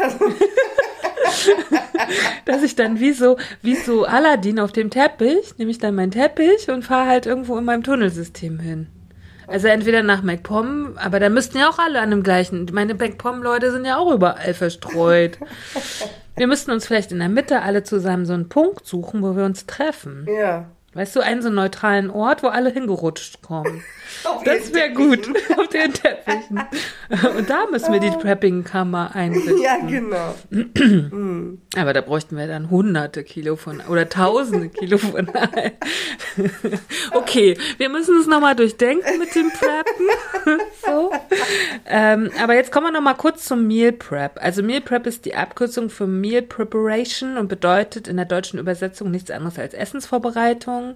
Dass 2.45 2.63
ich 2.63 2.75
dann 2.75 2.99
wie 2.99 3.13
so, 3.13 3.37
wie 3.61 3.75
so 3.75 4.05
Aladdin 4.05 4.59
auf 4.59 4.71
dem 4.71 4.89
Teppich, 4.89 5.57
nehme 5.57 5.71
ich 5.71 5.77
dann 5.77 5.95
meinen 5.95 6.11
Teppich 6.11 6.69
und 6.69 6.83
fahre 6.83 7.07
halt 7.07 7.25
irgendwo 7.25 7.57
in 7.57 7.65
meinem 7.65 7.83
Tunnelsystem 7.83 8.59
hin. 8.59 8.87
Also 9.47 9.67
entweder 9.67 10.03
nach 10.03 10.23
MacPom, 10.23 10.97
aber 10.97 11.19
da 11.19 11.29
müssten 11.29 11.57
ja 11.57 11.69
auch 11.69 11.79
alle 11.79 12.01
an 12.01 12.11
dem 12.11 12.21
gleichen. 12.21 12.69
Meine 12.73 12.95
MacPom-Leute 12.95 13.71
sind 13.71 13.85
ja 13.85 13.97
auch 13.97 14.11
überall 14.11 14.53
verstreut. 14.53 15.37
Wir 16.35 16.47
müssten 16.47 16.71
uns 16.71 16.85
vielleicht 16.85 17.11
in 17.11 17.19
der 17.19 17.29
Mitte 17.29 17.63
alle 17.63 17.83
zusammen 17.83 18.25
so 18.25 18.33
einen 18.33 18.47
Punkt 18.47 18.85
suchen, 18.85 19.23
wo 19.23 19.35
wir 19.35 19.43
uns 19.43 19.65
treffen. 19.65 20.27
Ja. 20.29 20.69
Weißt 20.97 21.15
du, 21.15 21.19
einen 21.19 21.43
so 21.43 21.51
neutralen 21.51 22.09
Ort, 22.09 22.41
wo 22.41 22.47
alle 22.47 22.71
hingerutscht 22.71 23.43
kommen. 23.43 23.83
Das 24.45 24.73
wäre 24.73 24.91
gut 24.91 25.27
auf 25.57 25.67
den 25.67 25.93
Teppichen. 25.93 26.61
Und 27.37 27.49
da 27.49 27.65
müssen 27.69 27.91
wir 27.91 27.99
die 27.99 28.09
Prepping-Kammer 28.09 29.13
einrichten. 29.13 29.61
Ja, 29.61 29.77
genau. 29.77 30.33
Aber 31.75 31.93
da 31.93 32.01
bräuchten 32.01 32.37
wir 32.37 32.47
dann 32.47 32.69
hunderte 32.69 33.23
Kilo 33.23 33.57
von 33.57 33.81
oder 33.81 34.07
tausende 34.09 34.69
Kilo 34.69 34.97
von. 34.97 35.29
Okay, 37.11 37.57
wir 37.77 37.89
müssen 37.89 38.19
es 38.19 38.27
nochmal 38.27 38.55
durchdenken 38.55 39.19
mit 39.19 39.33
dem 39.35 39.49
Preppen. 39.49 40.59
so. 40.85 41.11
ähm, 41.87 42.29
aber 42.41 42.53
jetzt 42.53 42.71
kommen 42.71 42.87
wir 42.87 42.91
nochmal 42.91 43.15
kurz 43.15 43.45
zum 43.45 43.65
Meal 43.65 43.91
Prep. 43.91 44.39
Also 44.39 44.61
Meal 44.61 44.81
Prep 44.81 45.07
ist 45.07 45.25
die 45.25 45.35
Abkürzung 45.35 45.89
für 45.89 46.05
Meal 46.05 46.43
Preparation 46.43 47.37
und 47.37 47.47
bedeutet 47.47 48.07
in 48.07 48.17
der 48.17 48.25
deutschen 48.25 48.59
Übersetzung 48.59 49.09
nichts 49.09 49.31
anderes 49.31 49.57
als 49.57 49.73
Essensvorbereitung. 49.73 50.86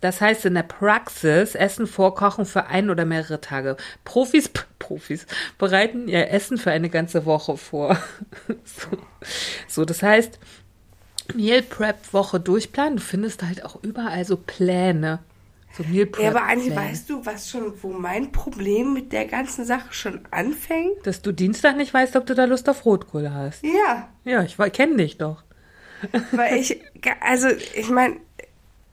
Das 0.00 0.20
heißt 0.20 0.46
in 0.46 0.54
der 0.54 0.62
Praxis 0.62 1.54
Essen 1.54 1.86
vorkochen 1.86 2.44
für 2.44 2.66
ein 2.66 2.90
oder 2.90 3.04
mehrere 3.04 3.40
Tage. 3.40 3.76
Profis, 4.04 4.50
Profis 4.78 5.26
bereiten 5.58 6.08
ihr 6.08 6.30
Essen 6.30 6.58
für 6.58 6.70
eine 6.70 6.90
ganze 6.90 7.26
Woche 7.26 7.56
vor. 7.56 7.98
so. 8.64 8.98
so, 9.66 9.84
das 9.84 10.02
heißt, 10.02 10.38
Meal 11.34 11.62
Prep 11.62 12.12
Woche 12.12 12.40
durchplanen. 12.40 12.96
Du 12.96 13.02
findest 13.02 13.42
halt 13.42 13.64
auch 13.64 13.82
überall 13.82 14.24
so 14.24 14.36
Pläne. 14.36 15.20
So 15.76 15.84
Meal 15.84 16.06
Prep. 16.06 16.24
Ja, 16.24 16.30
aber 16.30 16.44
Anni, 16.44 16.74
weißt 16.74 17.10
du, 17.10 17.24
was 17.26 17.50
schon, 17.50 17.72
wo 17.82 17.92
mein 17.92 18.32
Problem 18.32 18.94
mit 18.94 19.12
der 19.12 19.26
ganzen 19.26 19.64
Sache 19.64 19.92
schon 19.92 20.20
anfängt? 20.30 21.06
Dass 21.06 21.22
du 21.22 21.32
Dienstag 21.32 21.76
nicht 21.76 21.92
weißt, 21.92 22.16
ob 22.16 22.26
du 22.26 22.34
da 22.34 22.44
Lust 22.44 22.68
auf 22.68 22.84
Rotkohl 22.84 23.30
hast. 23.32 23.62
Ja, 23.62 24.08
Ja, 24.24 24.42
ich 24.42 24.56
kenne 24.72 24.96
dich 24.96 25.18
doch. 25.18 25.42
weil 26.32 26.56
ich, 26.56 26.80
also 27.20 27.48
ich 27.48 27.90
meine, 27.90 28.16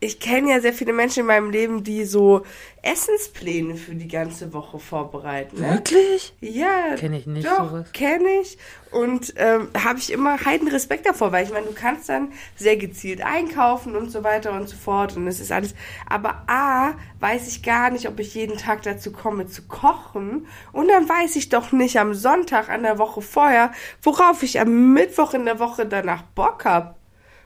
ich 0.05 0.19
kenne 0.19 0.51
ja 0.51 0.61
sehr 0.61 0.73
viele 0.73 0.93
Menschen 0.93 1.21
in 1.21 1.25
meinem 1.25 1.49
Leben, 1.49 1.83
die 1.83 2.05
so 2.05 2.43
Essenspläne 2.81 3.75
für 3.75 3.95
die 3.95 4.07
ganze 4.07 4.53
Woche 4.53 4.77
vorbereiten. 4.79 5.59
Ne? 5.59 5.73
Wirklich? 5.73 6.33
Ja, 6.39 6.95
Kenn 6.95 7.13
ich 7.13 7.25
nicht, 7.25 7.47
Doch, 7.47 7.71
sowas. 7.71 7.91
kenne 7.91 8.29
ich. 8.41 8.57
Und 8.91 9.33
ähm, 9.37 9.69
habe 9.83 9.97
ich 9.99 10.11
immer 10.11 10.45
heiden 10.45 10.67
Respekt 10.67 11.05
davor, 11.07 11.31
weil 11.31 11.43
ich 11.45 11.51
meine, 11.51 11.65
du 11.65 11.73
kannst 11.73 12.07
dann 12.07 12.31
sehr 12.55 12.77
gezielt 12.77 13.21
einkaufen 13.25 13.95
und 13.95 14.11
so 14.11 14.23
weiter 14.23 14.53
und 14.53 14.69
so 14.69 14.77
fort. 14.77 15.17
Und 15.17 15.27
es 15.27 15.39
ist 15.39 15.51
alles. 15.51 15.73
Aber 16.07 16.43
A, 16.47 16.93
weiß 17.19 17.47
ich 17.47 17.63
gar 17.63 17.89
nicht, 17.89 18.07
ob 18.07 18.19
ich 18.19 18.35
jeden 18.35 18.57
Tag 18.57 18.83
dazu 18.83 19.11
komme 19.11 19.47
zu 19.47 19.63
kochen. 19.63 20.47
Und 20.71 20.87
dann 20.87 21.09
weiß 21.09 21.35
ich 21.35 21.49
doch 21.49 21.71
nicht 21.71 21.99
am 21.99 22.13
Sonntag 22.13 22.69
an 22.69 22.83
der 22.83 22.99
Woche 22.99 23.21
vorher, 23.21 23.71
worauf 24.03 24.43
ich 24.43 24.59
am 24.59 24.93
Mittwoch 24.93 25.33
in 25.33 25.45
der 25.45 25.59
Woche 25.59 25.85
danach 25.85 26.21
Bock 26.21 26.65
hab. 26.65 26.99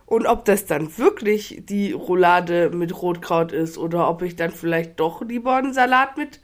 Und 0.09 0.25
ob 0.25 0.43
das 0.43 0.65
dann 0.65 0.97
wirklich 0.97 1.61
die 1.65 1.91
Roulade 1.91 2.71
mit 2.71 2.99
Rotkraut 2.99 3.51
ist 3.51 3.77
oder 3.77 4.09
ob 4.09 4.23
ich 4.23 4.35
dann 4.35 4.49
vielleicht 4.49 4.99
doch 4.99 5.21
lieber 5.21 5.57
einen 5.57 5.71
Salat 5.71 6.17
mit 6.17 6.39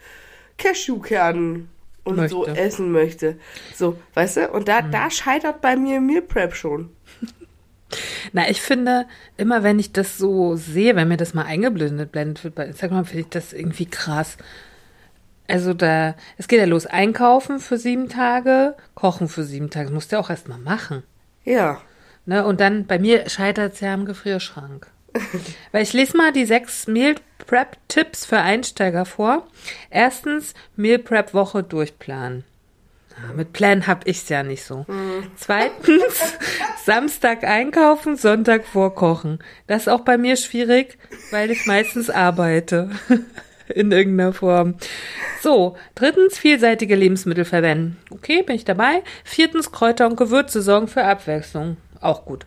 Cashewkernen 0.60 1.70
und 2.04 2.30
so 2.30 2.46
Möchte. 2.46 2.62
essen 2.62 2.92
möchte. 2.92 3.40
So, 3.74 3.98
weißt 4.14 4.38
du? 4.38 4.52
Und 4.52 4.68
da, 4.68 4.84
da 4.84 5.10
scheitert 5.10 5.62
bei 5.62 5.76
mir 5.76 6.00
Meal 6.00 6.22
Prep 6.22 6.54
schon. 6.56 6.92
Na, 8.34 8.48
ich 8.48 8.62
finde, 8.62 9.08
immer 9.36 9.64
wenn 9.64 9.80
ich 9.80 9.92
das 9.92 10.20
so 10.20 10.56
sehe, 10.56 10.96
wenn 10.96 11.08
mir 11.08 11.18
das 11.18 11.34
mal 11.34 11.46
eingeblendet 11.46 12.12
blendet 12.12 12.44
wird 12.44 12.54
bei 12.54 12.68
Instagram, 12.68 13.06
finde 13.06 13.22
ich 13.22 13.30
das 13.30 13.52
irgendwie 13.52 13.88
krass. 13.88 14.38
Also 15.48 15.74
da, 15.74 16.14
es 16.38 16.48
geht 16.48 16.60
ja 16.60 16.66
los, 16.66 16.86
einkaufen 16.86 17.60
für 17.60 17.80
sieben 17.80 18.10
Tage, 18.10 18.76
kochen 18.94 19.28
für 19.28 19.44
sieben 19.44 19.72
Tage. 19.72 19.86
Das 19.86 19.94
musst 19.96 20.12
du 20.12 20.18
ja 20.18 20.20
auch 20.20 20.30
erst 20.30 20.48
mal 20.48 20.60
machen. 20.60 21.02
Ja. 21.46 21.82
Ne? 22.26 22.46
Und 22.46 22.60
dann, 22.60 22.86
bei 22.86 23.00
mir 23.00 23.30
scheitert 23.30 23.74
es 23.74 23.80
ja 23.80 23.94
am 23.94 24.06
Gefrierschrank. 24.06 24.88
Weil 25.72 25.84
ich 25.84 25.94
lese 25.94 26.18
mal 26.18 26.32
die 26.32 26.46
sechs 26.46 26.88
Meal 26.88 27.16
Prep 27.46 27.78
Tipps 27.88 28.26
für 28.26 28.40
Einsteiger 28.40 29.06
vor. 29.06 29.48
Erstens, 29.90 30.54
Meal 30.76 31.00
Prep 31.00 31.34
Woche 31.34 31.64
durchplanen. 31.64 32.44
Ja, 33.12 33.34
mit 33.34 33.54
Plan 33.54 33.88
hab 33.88 34.08
ich's 34.08 34.28
ja 34.28 34.44
nicht 34.44 34.64
so. 34.64 34.86
Zweitens, 35.38 36.36
Samstag 36.86 37.46
einkaufen, 37.46 38.18
Sonntag 38.18 38.66
vorkochen. 38.66 39.40
Das 39.68 39.84
ist 39.84 39.88
auch 39.88 40.02
bei 40.02 40.18
mir 40.18 40.36
schwierig, 40.36 40.98
weil 41.32 41.50
ich 41.52 41.66
meistens 41.66 42.10
arbeite. 42.10 42.90
In 43.68 43.92
irgendeiner 43.92 44.34
Form. 44.34 44.76
So, 45.42 45.76
drittens, 45.96 46.38
vielseitige 46.38 46.96
Lebensmittel 46.96 47.46
verwenden. 47.46 47.98
Okay, 48.12 48.44
bin 48.44 48.56
ich 48.56 48.66
dabei. 48.66 49.02
Viertens, 49.24 49.72
Kräuter 49.72 50.06
und 50.06 50.18
Gewürze 50.18 50.62
sorgen 50.62 50.88
für 50.88 51.04
Abwechslung. 51.04 51.78
Auch 52.02 52.26
gut. 52.26 52.46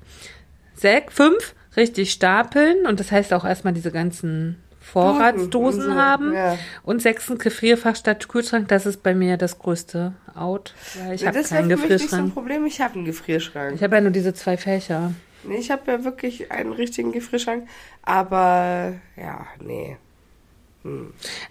Sechs, 0.74 1.12
fünf, 1.14 1.54
richtig 1.76 2.12
stapeln. 2.12 2.86
Und 2.86 3.00
das 3.00 3.10
heißt 3.12 3.32
auch 3.32 3.44
erstmal 3.44 3.72
diese 3.74 3.90
ganzen 3.90 4.62
Vorratsdosen 4.80 5.82
so, 5.82 5.94
haben. 5.94 6.32
ja. 6.34 6.56
Und 6.82 7.02
sechstens, 7.02 7.40
Gefrierfach 7.40 7.94
statt 7.96 8.28
Kühlschrank. 8.28 8.68
Das 8.68 8.86
ist 8.86 9.02
bei 9.02 9.14
mir 9.14 9.36
das 9.36 9.58
größte 9.58 10.12
Out. 10.34 10.74
Weil 11.02 11.14
ich 11.14 11.20
Ja, 11.22 11.28
habe 11.28 11.38
das 11.38 11.50
keinen 11.50 11.68
für 11.70 11.76
mich 11.76 11.88
nicht 11.90 12.10
so 12.10 12.16
ein 12.16 12.24
Gefrierschrank. 12.30 12.34
Problem. 12.34 12.66
Ich 12.66 12.80
habe 12.80 12.94
einen 12.94 13.04
Gefrierschrank. 13.04 13.74
Ich 13.74 13.82
habe 13.82 13.96
ja 13.96 14.00
nur 14.00 14.10
diese 14.12 14.32
zwei 14.34 14.56
Fächer. 14.56 15.12
Nee, 15.44 15.56
ich 15.58 15.70
habe 15.70 15.90
ja 15.90 16.04
wirklich 16.04 16.50
einen 16.50 16.72
richtigen 16.72 17.12
Gefrierschrank. 17.12 17.68
Aber 18.02 18.94
ja, 19.16 19.46
nee. 19.60 19.96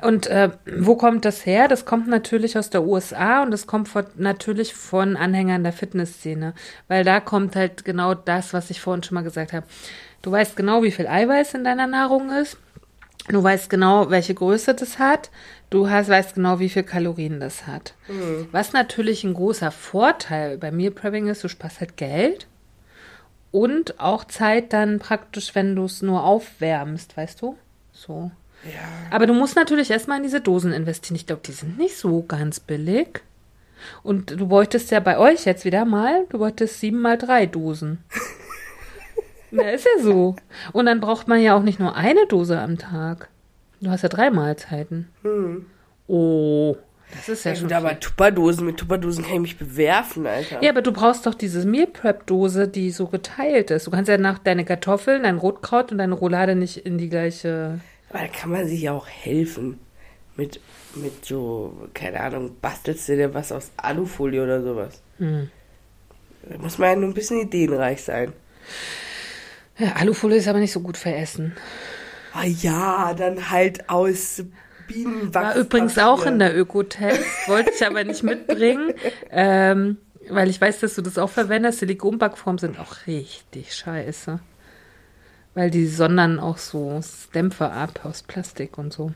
Und 0.01 0.27
äh, 0.27 0.51
wo 0.77 0.95
kommt 0.95 1.25
das 1.25 1.45
her? 1.45 1.67
Das 1.67 1.85
kommt 1.85 2.07
natürlich 2.07 2.57
aus 2.57 2.69
der 2.69 2.83
USA 2.83 3.43
und 3.43 3.51
das 3.51 3.67
kommt 3.67 3.87
von, 3.89 4.05
natürlich 4.15 4.73
von 4.73 5.15
Anhängern 5.15 5.63
der 5.63 5.73
Fitnessszene, 5.73 6.53
weil 6.87 7.03
da 7.03 7.19
kommt 7.19 7.55
halt 7.55 7.85
genau 7.85 8.13
das, 8.13 8.53
was 8.53 8.69
ich 8.69 8.81
vorhin 8.81 9.03
schon 9.03 9.15
mal 9.15 9.23
gesagt 9.23 9.53
habe. 9.53 9.65
Du 10.21 10.31
weißt 10.31 10.55
genau, 10.55 10.83
wie 10.83 10.91
viel 10.91 11.07
Eiweiß 11.07 11.53
in 11.53 11.63
deiner 11.63 11.87
Nahrung 11.87 12.31
ist. 12.31 12.57
Du 13.29 13.43
weißt 13.43 13.69
genau, 13.69 14.09
welche 14.09 14.33
Größe 14.33 14.73
das 14.73 14.99
hat. 14.99 15.29
Du 15.69 15.89
hast, 15.89 16.07
weißt 16.07 16.35
genau, 16.35 16.59
wie 16.59 16.69
viel 16.69 16.83
Kalorien 16.83 17.39
das 17.39 17.67
hat. 17.67 17.93
Was 18.51 18.71
natürlich 18.71 19.23
ein 19.23 19.33
großer 19.33 19.71
Vorteil 19.71 20.57
bei 20.57 20.71
Meal 20.71 20.91
Prepping 20.91 21.27
ist, 21.27 21.43
du 21.43 21.49
sparst 21.49 21.81
halt 21.81 21.97
Geld 21.97 22.47
und 23.51 23.99
auch 23.99 24.23
Zeit 24.23 24.71
dann 24.71 24.99
praktisch, 24.99 25.55
wenn 25.55 25.75
du 25.75 25.85
es 25.85 26.01
nur 26.01 26.23
aufwärmst, 26.23 27.17
weißt 27.17 27.41
du? 27.41 27.57
So. 27.91 28.31
Ja. 28.73 29.15
Aber 29.15 29.25
du 29.25 29.33
musst 29.33 29.55
natürlich 29.55 29.89
erstmal 29.91 30.17
in 30.17 30.23
diese 30.23 30.41
Dosen 30.41 30.73
investieren. 30.73 31.15
Ich 31.15 31.25
glaube, 31.25 31.41
die 31.45 31.51
sind 31.51 31.77
nicht 31.77 31.97
so 31.97 32.23
ganz 32.23 32.59
billig. 32.59 33.21
Und 34.03 34.31
du 34.39 34.47
bräuchtest 34.47 34.91
ja 34.91 34.99
bei 34.99 35.17
euch 35.17 35.45
jetzt 35.45 35.63
wieder 35.63 35.85
mal, 35.85 36.25
du 36.29 36.39
bräuchtest 36.39 36.79
sieben 36.79 36.99
mal 36.99 37.17
drei 37.17 37.45
Dosen. 37.45 37.99
Na, 39.51 39.69
ist 39.69 39.85
ja 39.85 40.03
so. 40.03 40.35
Und 40.73 40.87
dann 40.87 40.99
braucht 40.99 41.27
man 41.27 41.39
ja 41.41 41.55
auch 41.55 41.63
nicht 41.63 41.79
nur 41.79 41.95
eine 41.95 42.25
Dose 42.27 42.59
am 42.59 42.77
Tag. 42.77 43.29
Du 43.79 43.89
hast 43.89 44.01
ja 44.01 44.09
drei 44.09 44.29
Mahlzeiten. 44.31 45.07
Oh, 46.07 46.75
das 47.13 47.29
ist 47.29 47.45
ja, 47.45 47.51
Ja, 47.51 47.57
schon. 47.57 47.71
aber 47.71 47.99
Tupperdosen, 47.99 48.65
mit 48.65 48.77
Tupperdosen 48.77 49.23
kann 49.23 49.35
ich 49.35 49.39
mich 49.41 49.57
bewerfen, 49.57 50.25
Alter. 50.25 50.61
Ja, 50.61 50.71
aber 50.71 50.81
du 50.81 50.91
brauchst 50.91 51.25
doch 51.25 51.35
diese 51.35 51.65
Meal 51.65 51.87
Prep 51.87 52.25
Dose, 52.25 52.67
die 52.67 52.91
so 52.91 53.07
geteilt 53.07 53.71
ist. 53.71 53.87
Du 53.87 53.91
kannst 53.91 54.09
ja 54.09 54.17
nach 54.17 54.39
deine 54.39 54.65
Kartoffeln, 54.65 55.23
dein 55.23 55.37
Rotkraut 55.37 55.91
und 55.91 55.99
deine 55.99 56.15
Roulade 56.15 56.55
nicht 56.55 56.77
in 56.85 56.97
die 56.97 57.09
gleiche. 57.09 57.79
Aber 58.09 58.19
da 58.19 58.27
kann 58.27 58.51
man 58.51 58.67
sich 58.67 58.81
ja 58.81 58.93
auch 58.93 59.07
helfen. 59.07 59.79
Mit, 60.35 60.59
mit 60.93 61.25
so, 61.25 61.89
keine 61.93 62.19
Ahnung, 62.19 62.57
bastelst 62.61 63.09
du 63.09 63.15
dir 63.15 63.33
was 63.33 63.51
aus 63.51 63.71
Alufolie 63.75 64.43
oder 64.43 64.61
sowas. 64.61 65.01
Hm. 65.17 65.49
Da 66.43 66.57
muss 66.59 66.77
man 66.77 66.89
ja 66.89 66.95
nur 66.95 67.09
ein 67.09 67.13
bisschen 67.13 67.41
ideenreich 67.41 68.03
sein. 68.03 68.33
Ja, 69.77 69.93
Alufolie 69.93 70.37
ist 70.37 70.47
aber 70.47 70.59
nicht 70.59 70.71
so 70.71 70.79
gut 70.79 70.95
für 70.95 71.13
Essen. 71.13 71.55
Ah 72.33 72.45
ja, 72.45 73.13
dann 73.15 73.49
halt 73.49 73.89
aus 73.89 74.43
Bienenwachs. 74.87 75.33
War 75.33 75.55
übrigens 75.55 75.97
auch 75.97 76.25
in 76.25 76.39
der 76.39 76.55
Ökotest, 76.55 77.47
wollte 77.47 77.71
ich 77.75 77.85
aber 77.85 78.03
nicht 78.03 78.23
mitbringen, 78.23 78.93
ähm, 79.31 79.97
weil 80.29 80.49
ich 80.49 80.59
weiß, 80.61 80.79
dass 80.79 80.95
du 80.95 81.01
das 81.01 81.17
auch 81.17 81.29
verwendest. 81.29 81.79
Silikonbackformen 81.79 82.59
sind 82.59 82.79
auch 82.79 83.07
richtig 83.07 83.73
scheiße. 83.73 84.39
Weil 85.57 85.71
die 85.71 85.87
sondern 85.87 86.39
auch 86.39 86.59
so 86.59 87.01
Dämpfe 87.33 87.71
ab 87.71 88.01
aus 88.03 88.21
Plastik 88.21 88.77
und 88.77 88.93
so. 88.93 89.11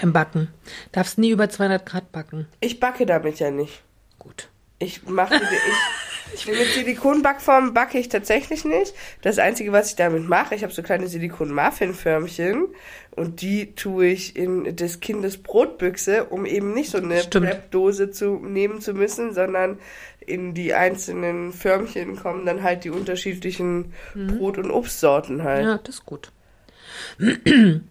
Im 0.00 0.12
Backen. 0.12 0.54
Darfst 0.92 1.18
nie 1.18 1.30
über 1.30 1.50
200 1.50 1.84
Grad 1.84 2.12
backen. 2.12 2.46
Ich 2.60 2.78
backe 2.78 3.04
damit 3.04 3.40
ja 3.40 3.50
nicht. 3.50 3.82
Gut. 4.20 4.50
Ich 4.78 5.04
mache, 5.08 5.34
ich, 5.34 5.40
ich 6.34 6.46
mit 6.46 6.68
Silikonbackformen 6.68 7.74
backe 7.74 7.98
ich 7.98 8.08
tatsächlich 8.08 8.64
nicht. 8.64 8.94
Das 9.20 9.40
Einzige, 9.40 9.72
was 9.72 9.90
ich 9.90 9.96
damit 9.96 10.28
mache, 10.28 10.54
ich 10.54 10.62
habe 10.62 10.72
so 10.72 10.84
kleine 10.84 11.08
Silikon-Muffin-Förmchen 11.08 12.68
und 13.10 13.40
die 13.40 13.74
tue 13.74 14.06
ich 14.06 14.36
in 14.36 14.76
des 14.76 15.00
Kindes 15.00 15.42
Brotbüchse, 15.42 16.26
um 16.26 16.46
eben 16.46 16.72
nicht 16.72 16.90
so 16.90 16.98
eine. 16.98 17.20
Prep-Dose 17.20 18.12
zu 18.12 18.36
nehmen 18.36 18.80
zu 18.80 18.94
müssen, 18.94 19.34
sondern 19.34 19.80
in 20.26 20.54
die 20.54 20.74
einzelnen 20.74 21.52
Förmchen 21.52 22.16
kommen 22.16 22.46
dann 22.46 22.62
halt 22.62 22.84
die 22.84 22.90
unterschiedlichen 22.90 23.92
Brot- 24.14 24.58
und 24.58 24.70
Obstsorten 24.70 25.42
halt. 25.42 25.64
Ja, 25.64 25.78
das 25.78 25.96
ist 25.96 26.06
gut. 26.06 26.30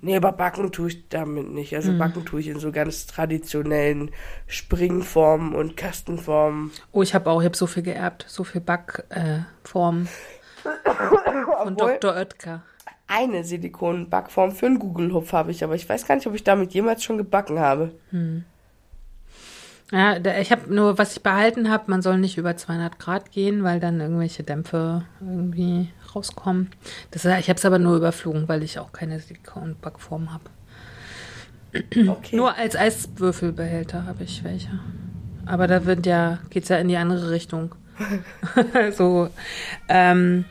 Nee, 0.01 0.15
aber 0.15 0.31
backen 0.31 0.71
tue 0.71 0.87
ich 0.89 1.09
damit 1.09 1.49
nicht. 1.49 1.75
Also 1.75 1.97
backen 1.97 2.25
tue 2.25 2.39
ich 2.39 2.47
in 2.47 2.59
so 2.59 2.71
ganz 2.71 3.05
traditionellen 3.05 4.11
Springformen 4.47 5.53
und 5.55 5.75
Kastenformen. 5.77 6.71
Oh, 6.91 7.01
ich 7.01 7.13
habe 7.13 7.29
auch, 7.29 7.41
ich 7.41 7.45
habe 7.45 7.57
so 7.57 7.67
viel 7.67 7.83
geerbt, 7.83 8.25
so 8.27 8.43
viel 8.43 8.61
Backformen 8.61 10.07
äh, 10.07 10.09
von 11.61 11.75
Dr. 11.75 12.15
Oetker. 12.15 12.63
eine 13.07 13.43
Silikonbackform 13.43 14.51
für 14.53 14.65
einen 14.67 14.79
Gugelhupf 14.79 15.33
habe 15.33 15.51
ich, 15.51 15.63
aber 15.63 15.75
ich 15.75 15.87
weiß 15.87 16.07
gar 16.07 16.15
nicht, 16.15 16.27
ob 16.27 16.35
ich 16.35 16.43
damit 16.43 16.73
jemals 16.73 17.03
schon 17.03 17.17
gebacken 17.17 17.59
habe. 17.59 17.91
Ja, 19.93 20.17
ich 20.39 20.51
habe 20.51 20.73
nur, 20.73 20.97
was 20.97 21.15
ich 21.15 21.21
behalten 21.21 21.69
habe, 21.69 21.83
man 21.85 22.01
soll 22.01 22.17
nicht 22.17 22.39
über 22.39 22.57
200 22.57 22.97
Grad 22.97 23.31
gehen, 23.31 23.63
weil 23.63 23.79
dann 23.79 23.99
irgendwelche 23.99 24.41
Dämpfe 24.41 25.05
irgendwie 25.21 25.89
rauskommen. 26.15 26.71
Das, 27.11 27.25
ich 27.25 27.47
habe 27.47 27.57
es 27.57 27.65
aber 27.65 27.77
nur 27.77 27.97
überflogen, 27.97 28.47
weil 28.47 28.63
ich 28.63 28.79
auch 28.79 28.91
keine 28.91 29.19
Silikonbackform 29.19 30.33
habe. 30.33 30.45
Okay. 32.09 32.35
Nur 32.35 32.57
als 32.57 32.75
Eiswürfelbehälter 32.75 34.07
habe 34.07 34.23
ich 34.23 34.43
welche. 34.43 34.79
Aber 35.45 35.67
da 35.67 35.85
wird 35.85 36.07
ja, 36.07 36.39
geht's 36.49 36.69
ja 36.69 36.77
in 36.77 36.87
die 36.87 36.97
andere 36.97 37.29
Richtung. 37.29 37.75
so, 38.97 39.29
ähm, 39.89 40.45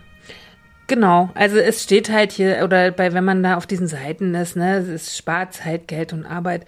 genau. 0.87 1.31
Also 1.35 1.59
es 1.59 1.83
steht 1.83 2.13
halt 2.13 2.31
hier, 2.31 2.61
oder 2.63 2.93
bei, 2.93 3.13
wenn 3.13 3.25
man 3.25 3.43
da 3.43 3.57
auf 3.57 3.67
diesen 3.67 3.89
Seiten 3.89 4.37
ist, 4.37 4.55
ne, 4.55 4.77
es 4.77 5.17
spart 5.17 5.53
Zeit, 5.55 5.89
Geld 5.89 6.13
und 6.13 6.27
Arbeit. 6.27 6.65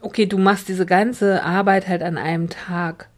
Okay, 0.00 0.26
du 0.26 0.38
machst 0.38 0.68
diese 0.68 0.86
ganze 0.86 1.42
Arbeit 1.42 1.88
halt 1.88 2.02
an 2.02 2.18
einem 2.18 2.48
Tag. 2.48 3.08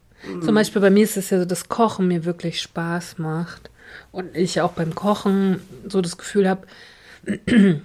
Zum 0.41 0.55
Beispiel 0.55 0.81
bei 0.81 0.89
mir 0.89 1.03
ist 1.03 1.17
es 1.17 1.29
ja 1.29 1.39
so, 1.39 1.45
dass 1.45 1.67
Kochen 1.67 2.07
mir 2.07 2.23
wirklich 2.23 2.61
Spaß 2.61 3.17
macht. 3.17 3.69
Und 4.11 4.35
ich 4.35 4.61
auch 4.61 4.71
beim 4.71 4.95
Kochen 4.95 5.61
so 5.85 6.01
das 6.01 6.17
Gefühl 6.17 6.49
habe, 6.49 6.65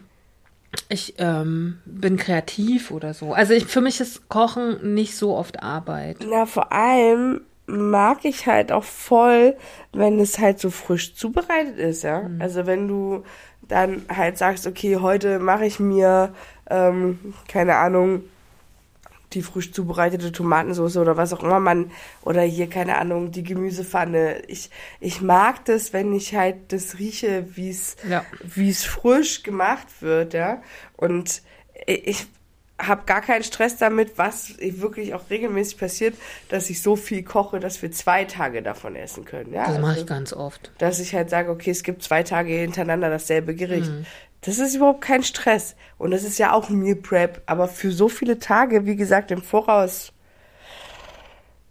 ich 0.89 1.15
ähm, 1.19 1.79
bin 1.85 2.17
kreativ 2.17 2.91
oder 2.91 3.13
so. 3.15 3.33
Also 3.33 3.55
ich, 3.55 3.67
für 3.67 3.81
mich 3.81 4.01
ist 4.01 4.29
Kochen 4.29 4.95
nicht 4.95 5.17
so 5.17 5.35
oft 5.37 5.63
Arbeit. 5.63 6.19
Na, 6.29 6.47
vor 6.47 6.73
allem 6.73 7.41
mag 7.67 8.25
ich 8.25 8.47
halt 8.47 8.73
auch 8.73 8.85
voll, 8.85 9.57
wenn 9.93 10.21
es 10.21 10.39
halt 10.39 10.59
so 10.59 10.71
frisch 10.71 11.15
zubereitet 11.15 11.79
ist, 11.79 12.03
ja. 12.03 12.31
Also 12.39 12.67
wenn 12.67 12.89
du 12.89 13.25
dann 13.63 14.03
halt 14.09 14.39
sagst, 14.39 14.67
okay, 14.67 14.97
heute 14.97 15.39
mache 15.39 15.67
ich 15.67 15.79
mir, 15.79 16.33
ähm, 16.71 17.35
keine 17.47 17.77
Ahnung, 17.77 18.23
die 19.35 19.43
frisch 19.43 19.73
zubereitete 19.73 20.33
Tomatensauce 20.33 20.97
oder 20.97 21.17
was 21.17 21.33
auch 21.33 21.43
immer 21.43 21.61
man, 21.61 21.91
oder 22.23 22.43
hier, 22.43 22.69
keine 22.69 22.97
Ahnung, 22.99 23.31
die 23.31 23.43
Gemüsepfanne. 23.43 24.43
Ich, 24.49 24.71
ich 25.01 25.21
mag 25.21 25.65
das, 25.67 25.93
wenn 25.93 26.13
ich 26.15 26.35
halt 26.35 26.73
das 26.73 26.99
rieche, 26.99 27.45
wie 27.57 27.71
es, 27.71 27.97
Ja. 28.09 28.25
wie 28.43 28.71
es 28.71 28.85
frisch 28.85 29.43
gemacht 29.43 29.87
wird, 30.01 30.35
ja. 30.35 30.63
Und 30.97 31.43
ich 31.87 32.27
habe 32.81 33.03
gar 33.07 33.21
keinen 33.23 33.43
Stress 33.43 33.77
damit, 33.77 34.19
was 34.19 34.55
wirklich 34.61 35.13
auch 35.13 35.31
regelmäßig 35.31 35.79
passiert, 35.79 36.15
dass 36.49 36.71
ich 36.71 36.81
so 36.81 36.95
viel 36.95 37.25
koche, 37.25 37.59
dass 37.59 37.83
wir 37.83 37.91
zwei 37.91 38.25
Tage 38.25 38.63
davon 38.63 38.95
essen 38.95 39.25
können. 39.25 39.53
Ja, 39.53 39.67
Das 39.67 39.79
mache 39.81 39.91
Also, 39.91 40.01
ich 40.03 40.07
ganz 40.07 40.33
oft. 40.33 40.71
dass 40.79 41.01
ich 41.01 41.13
halt 41.13 41.29
sage, 41.29 41.51
okay, 41.51 41.71
es 41.73 41.83
gibt 41.83 42.05
zwei 42.05 42.23
Tage 42.23 42.53
hintereinander 42.53 43.11
dasselbe 43.11 43.55
Gericht. 43.57 43.91
Das 44.40 44.59
ist 44.59 44.74
überhaupt 44.74 45.01
kein 45.01 45.23
Stress. 45.23 45.74
Und 45.98 46.12
das 46.12 46.23
ist 46.23 46.39
ja 46.39 46.52
auch 46.52 46.69
Meal 46.69 46.97
Prep. 46.97 47.43
Aber 47.47 47.69
für 47.69 47.93
so 47.93 48.09
viele 48.09 48.39
Tage, 48.39 48.86
wie 48.86 48.97
gesagt, 48.97 49.31
im 49.31 49.43
Voraus, 49.43 50.12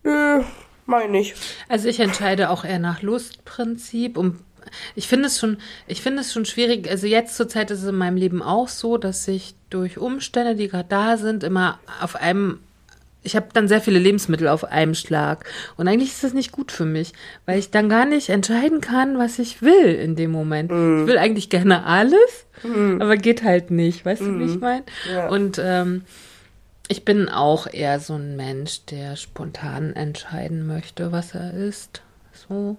nö, 0.04 0.44
meine 0.86 1.20
ich. 1.20 1.36
Also 1.70 1.88
ich 1.88 2.00
entscheide 2.00 2.50
auch 2.50 2.66
eher 2.66 2.80
nach 2.80 3.02
Lustprinzip 3.02 4.18
und 4.18 4.40
ich 4.96 5.08
finde 5.08 5.28
es 5.28 5.40
schon, 5.40 5.58
ich 5.88 6.02
finde 6.02 6.22
es 6.22 6.34
schon 6.34 6.46
schwierig. 6.46 6.90
Also 6.90 7.08
jetzt 7.08 7.36
zur 7.36 7.48
Zeit 7.48 7.72
ist 7.72 7.84
es 7.84 7.90
in 7.90 7.96
meinem 7.96 8.18
Leben 8.18 8.42
auch 8.42 8.68
so, 8.68 8.98
dass 8.98 9.28
ich 9.28 9.56
durch 9.70 9.98
Umstände, 9.98 10.56
die 10.56 10.68
gerade 10.68 10.90
da 10.90 11.18
sind, 11.18 11.44
immer 11.44 11.80
auf 12.02 12.16
einem 12.16 12.60
ich 13.28 13.36
habe 13.36 13.48
dann 13.52 13.68
sehr 13.68 13.82
viele 13.82 14.00
Lebensmittel 14.00 14.48
auf 14.48 14.64
einem 14.64 14.96
Schlag. 14.96 15.44
Und 15.76 15.90
eigentlich 15.90 16.12
ist 16.12 16.24
das 16.24 16.34
nicht 16.34 16.54
gut 16.54 16.72
für 16.72 16.86
mich, 16.86 17.12
weil 17.46 17.60
ich 17.60 17.72
dann 17.72 17.90
gar 17.90 18.06
nicht 18.06 18.30
entscheiden 18.30 18.80
kann, 18.80 19.18
was 19.18 19.38
ich 19.38 19.62
will 19.62 19.94
in 19.94 20.16
dem 20.16 20.32
Moment. 20.32 20.72
Ich 20.72 21.08
will 21.08 21.18
eigentlich 21.18 21.50
gerne 21.50 21.84
alles, 21.86 22.48
aber 22.64 23.18
geht 23.18 23.44
halt 23.44 23.70
nicht. 23.70 24.06
Weißt 24.06 24.22
du, 24.22 24.40
wie 24.40 24.46
ich 24.46 24.60
meine? 24.60 24.84
Ja. 25.14 25.28
Und 25.28 25.62
ähm, 25.62 26.04
ich 26.88 27.04
bin 27.04 27.28
auch 27.28 27.68
eher 27.68 28.00
so 28.00 28.14
ein 28.16 28.38
Mensch, 28.38 28.86
der 28.86 29.18
spontan 29.18 29.94
entscheiden 29.94 30.66
möchte, 30.66 31.12
was 31.12 31.36
er 31.36 31.54
isst. 31.54 32.02
So. 32.48 32.78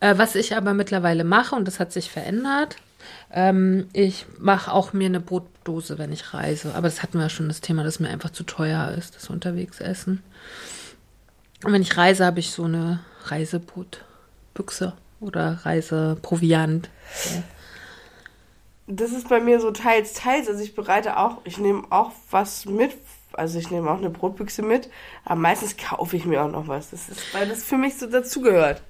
Äh, 0.00 0.14
was 0.16 0.34
ich 0.36 0.56
aber 0.56 0.72
mittlerweile 0.72 1.24
mache, 1.24 1.54
und 1.54 1.68
das 1.68 1.80
hat 1.80 1.92
sich 1.92 2.10
verändert, 2.10 2.76
ähm, 3.32 3.88
ich 3.92 4.26
mache 4.38 4.72
auch 4.72 4.92
mir 4.92 5.06
eine 5.06 5.20
Brotdose, 5.20 5.98
wenn 5.98 6.12
ich 6.12 6.34
reise. 6.34 6.74
Aber 6.74 6.88
das 6.88 7.02
hatten 7.02 7.18
wir 7.18 7.22
ja 7.22 7.28
schon 7.28 7.48
das 7.48 7.60
Thema, 7.60 7.84
dass 7.84 8.00
mir 8.00 8.08
einfach 8.08 8.30
zu 8.30 8.44
teuer 8.44 8.92
ist, 8.96 9.16
das 9.16 9.30
unterwegs 9.30 9.80
essen. 9.80 10.22
Und 11.64 11.72
wenn 11.72 11.82
ich 11.82 11.96
reise, 11.96 12.24
habe 12.24 12.40
ich 12.40 12.50
so 12.50 12.64
eine 12.64 13.00
Reisebrotbüchse 13.24 14.92
oder 15.20 15.60
Reiseproviant. 15.62 16.90
Das 18.86 19.10
ist 19.10 19.28
bei 19.28 19.40
mir 19.40 19.60
so 19.60 19.70
teils, 19.70 20.12
teils. 20.12 20.48
Also 20.48 20.62
ich 20.62 20.74
bereite 20.74 21.18
auch, 21.18 21.38
ich 21.44 21.58
nehme 21.58 21.84
auch 21.90 22.12
was 22.30 22.66
mit. 22.66 22.92
Also 23.32 23.58
ich 23.58 23.70
nehme 23.70 23.90
auch 23.90 23.98
eine 23.98 24.10
Brotbüchse 24.10 24.62
mit. 24.62 24.88
Aber 25.24 25.40
meistens 25.40 25.76
kaufe 25.76 26.16
ich 26.16 26.24
mir 26.24 26.42
auch 26.42 26.50
noch 26.50 26.68
was. 26.68 26.90
Das 26.90 27.08
ist, 27.08 27.34
weil 27.34 27.48
das 27.48 27.64
für 27.64 27.76
mich 27.76 27.98
so 27.98 28.06
dazugehört. 28.06 28.82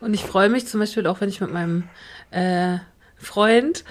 Und 0.00 0.14
ich 0.14 0.24
freue 0.24 0.48
mich 0.48 0.66
zum 0.66 0.80
Beispiel 0.80 1.06
auch, 1.06 1.20
wenn 1.20 1.28
ich 1.28 1.40
mit 1.40 1.52
meinem 1.52 1.88
äh, 2.30 2.78
Freund 3.26 3.84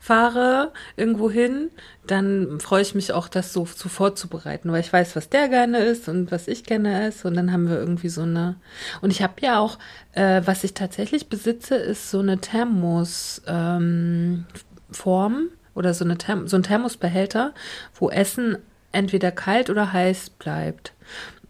fahre 0.00 0.72
irgendwo 0.96 1.30
hin, 1.30 1.70
dann 2.06 2.60
freue 2.60 2.82
ich 2.82 2.94
mich 2.94 3.12
auch, 3.12 3.28
das 3.28 3.52
so 3.52 3.64
zu 3.64 3.88
vorzubereiten, 3.88 4.70
weil 4.70 4.80
ich 4.80 4.92
weiß, 4.92 5.16
was 5.16 5.30
der 5.30 5.48
gerne 5.48 5.78
isst 5.78 6.08
und 6.08 6.30
was 6.30 6.48
ich 6.48 6.64
gerne 6.64 7.06
esse. 7.06 7.26
Und 7.26 7.34
dann 7.34 7.52
haben 7.52 7.68
wir 7.68 7.78
irgendwie 7.78 8.10
so 8.10 8.22
eine. 8.22 8.56
Und 9.00 9.10
ich 9.10 9.22
habe 9.22 9.34
ja 9.40 9.58
auch, 9.58 9.78
äh, 10.12 10.42
was 10.44 10.64
ich 10.64 10.74
tatsächlich 10.74 11.28
besitze, 11.28 11.76
ist 11.76 12.10
so 12.10 12.20
eine 12.20 12.38
Thermos 12.38 13.42
ähm, 13.46 14.44
oder 15.74 15.94
so, 15.94 16.04
eine 16.04 16.18
Therm 16.18 16.48
so 16.48 16.56
ein 16.56 16.62
Thermosbehälter, 16.62 17.54
wo 17.98 18.10
Essen 18.10 18.58
entweder 18.92 19.32
kalt 19.32 19.70
oder 19.70 19.92
heiß 19.92 20.30
bleibt. 20.30 20.92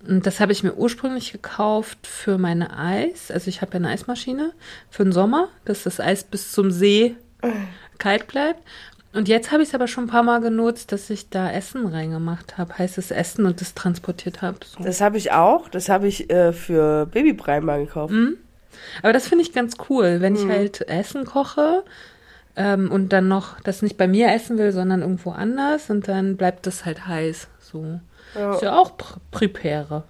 Und 0.06 0.26
das 0.26 0.40
habe 0.40 0.52
ich 0.52 0.62
mir 0.62 0.74
ursprünglich 0.74 1.32
gekauft 1.32 2.06
für 2.06 2.38
meine 2.38 2.76
Eis. 2.76 3.30
Also 3.30 3.48
ich 3.48 3.62
habe 3.62 3.72
ja 3.72 3.76
eine 3.76 3.88
Eismaschine 3.88 4.52
für 4.90 5.04
den 5.04 5.12
Sommer, 5.12 5.48
dass 5.64 5.84
das 5.84 6.00
Eis 6.00 6.24
bis 6.24 6.52
zum 6.52 6.70
See 6.70 7.16
kalt 7.98 8.26
bleibt. 8.26 8.62
Und 9.12 9.28
jetzt 9.28 9.52
habe 9.52 9.62
ich 9.62 9.68
es 9.68 9.74
aber 9.74 9.86
schon 9.86 10.04
ein 10.04 10.08
paar 10.08 10.24
Mal 10.24 10.40
genutzt, 10.40 10.90
dass 10.90 11.08
ich 11.08 11.30
da 11.30 11.50
Essen 11.50 11.86
reingemacht 11.86 12.58
habe, 12.58 12.76
heißes 12.76 13.12
Essen 13.12 13.46
und 13.46 13.60
das 13.60 13.74
transportiert 13.74 14.42
habe. 14.42 14.58
So. 14.64 14.82
Das 14.82 15.00
habe 15.00 15.16
ich 15.16 15.30
auch. 15.30 15.68
Das 15.68 15.88
habe 15.88 16.08
ich 16.08 16.30
äh, 16.30 16.52
für 16.52 17.06
Babybrei 17.06 17.60
mal 17.60 17.84
gekauft. 17.84 18.12
Aber 19.02 19.12
das 19.12 19.28
finde 19.28 19.42
ich 19.42 19.52
ganz 19.52 19.76
cool, 19.88 20.20
wenn 20.20 20.34
ich 20.34 20.46
halt 20.48 20.88
Essen 20.88 21.24
koche 21.24 21.84
ähm, 22.56 22.90
und 22.90 23.12
dann 23.12 23.28
noch 23.28 23.60
das 23.60 23.82
nicht 23.82 23.96
bei 23.96 24.06
mir 24.06 24.32
essen 24.32 24.58
will, 24.58 24.72
sondern 24.72 25.02
irgendwo 25.02 25.30
anders 25.30 25.90
und 25.90 26.08
dann 26.08 26.36
bleibt 26.36 26.66
das 26.66 26.84
halt 26.84 27.06
heiß. 27.06 27.48
So. 27.60 28.00
Ist 28.34 28.62
ja 28.62 28.76
auch 28.76 28.96
pr 28.96 29.20
Prepare. 29.30 30.04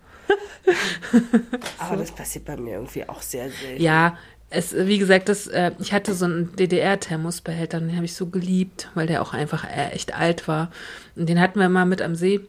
Aber 1.79 1.97
das 1.97 2.13
passiert 2.13 2.47
bei 2.47 2.57
mir 2.57 2.75
irgendwie 2.75 3.07
auch 3.09 3.21
sehr 3.21 3.51
selten. 3.51 3.83
Ja, 3.83 4.17
es, 4.51 4.75
wie 4.75 4.99
gesagt, 4.99 5.29
das, 5.29 5.47
äh, 5.47 5.73
ich 5.79 5.93
hatte 5.93 6.15
so 6.15 6.25
einen 6.25 6.55
DDR-Thermosbehälter, 6.57 7.81
den 7.81 7.95
habe 7.97 8.05
ich 8.05 8.15
so 8.15 8.27
geliebt, 8.27 8.89
weil 8.95 9.07
der 9.07 9.21
auch 9.21 9.35
einfach 9.35 9.65
äh, 9.65 9.91
echt 9.91 10.15
alt 10.15 10.49
war. 10.49 10.71
Und 11.17 11.29
den 11.29 11.41
hatten 11.41 11.59
wir 11.59 11.69
mal 11.69 11.85
mit 11.85 12.01
am 12.01 12.15
See. 12.15 12.41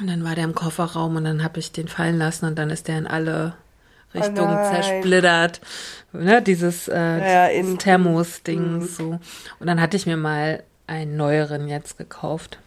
Und 0.00 0.08
dann 0.08 0.24
war 0.24 0.34
der 0.34 0.44
im 0.44 0.54
Kofferraum 0.54 1.16
und 1.16 1.24
dann 1.24 1.44
habe 1.44 1.58
ich 1.58 1.72
den 1.72 1.88
fallen 1.88 2.18
lassen 2.18 2.46
und 2.46 2.58
dann 2.58 2.70
ist 2.70 2.88
der 2.88 2.98
in 2.98 3.06
alle 3.06 3.54
Richtung 4.14 4.46
Oh 4.48 4.70
zersplittert. 4.72 5.60
Ne, 6.12 6.42
dieses 6.42 6.88
äh, 6.88 6.94
Ja, 6.94 7.46
in- 7.46 7.78
Thermos-Ding 7.78 8.74
Mhm. 8.78 8.82
so. 8.82 9.18
Und 9.60 9.66
dann 9.66 9.80
hatte 9.80 9.96
ich 9.96 10.06
mir 10.06 10.16
mal 10.16 10.62
einen 10.86 11.16
neueren 11.16 11.68
jetzt 11.68 11.96
gekauft. 11.96 12.58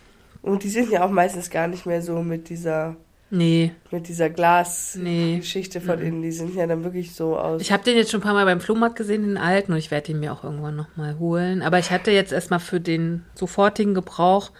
Und 0.41 0.63
die 0.63 0.69
sind 0.69 0.89
ja 0.91 1.03
auch 1.05 1.09
meistens 1.11 1.49
gar 1.49 1.67
nicht 1.67 1.85
mehr 1.85 2.01
so 2.01 2.21
mit 2.23 2.49
dieser, 2.49 2.95
Nee, 3.31 3.71
mit 3.91 4.07
dieser 4.07 4.29
Glasgeschichte 4.29 5.79
Nee. 5.79 5.85
von 5.85 5.99
innen. 5.99 6.21
Die 6.21 6.31
sind 6.31 6.55
ja 6.55 6.67
dann 6.67 6.83
wirklich 6.83 7.13
so 7.15 7.37
aus. 7.37 7.61
ich 7.61 7.71
habe 7.71 7.83
den 7.83 7.97
jetzt 7.97 8.11
schon 8.11 8.19
ein 8.21 8.23
paar 8.23 8.33
Mal 8.33 8.45
beim 8.45 8.61
Flohmarkt 8.61 8.95
gesehen, 8.95 9.23
den 9.23 9.37
alten, 9.37 9.71
und 9.73 9.77
ich 9.79 9.91
werde 9.91 10.11
ihn 10.11 10.19
mir 10.19 10.31
auch 10.33 10.43
irgendwann 10.43 10.75
nochmal 10.75 11.17
holen. 11.19 11.61
Aber 11.61 11.79
ich 11.79 11.91
hatte 11.91 12.11
jetzt 12.11 12.31
erstmal 12.31 12.59
für 12.59 12.79
den 12.79 13.25
sofortigen 13.33 13.93
Gebrauch 13.93 14.51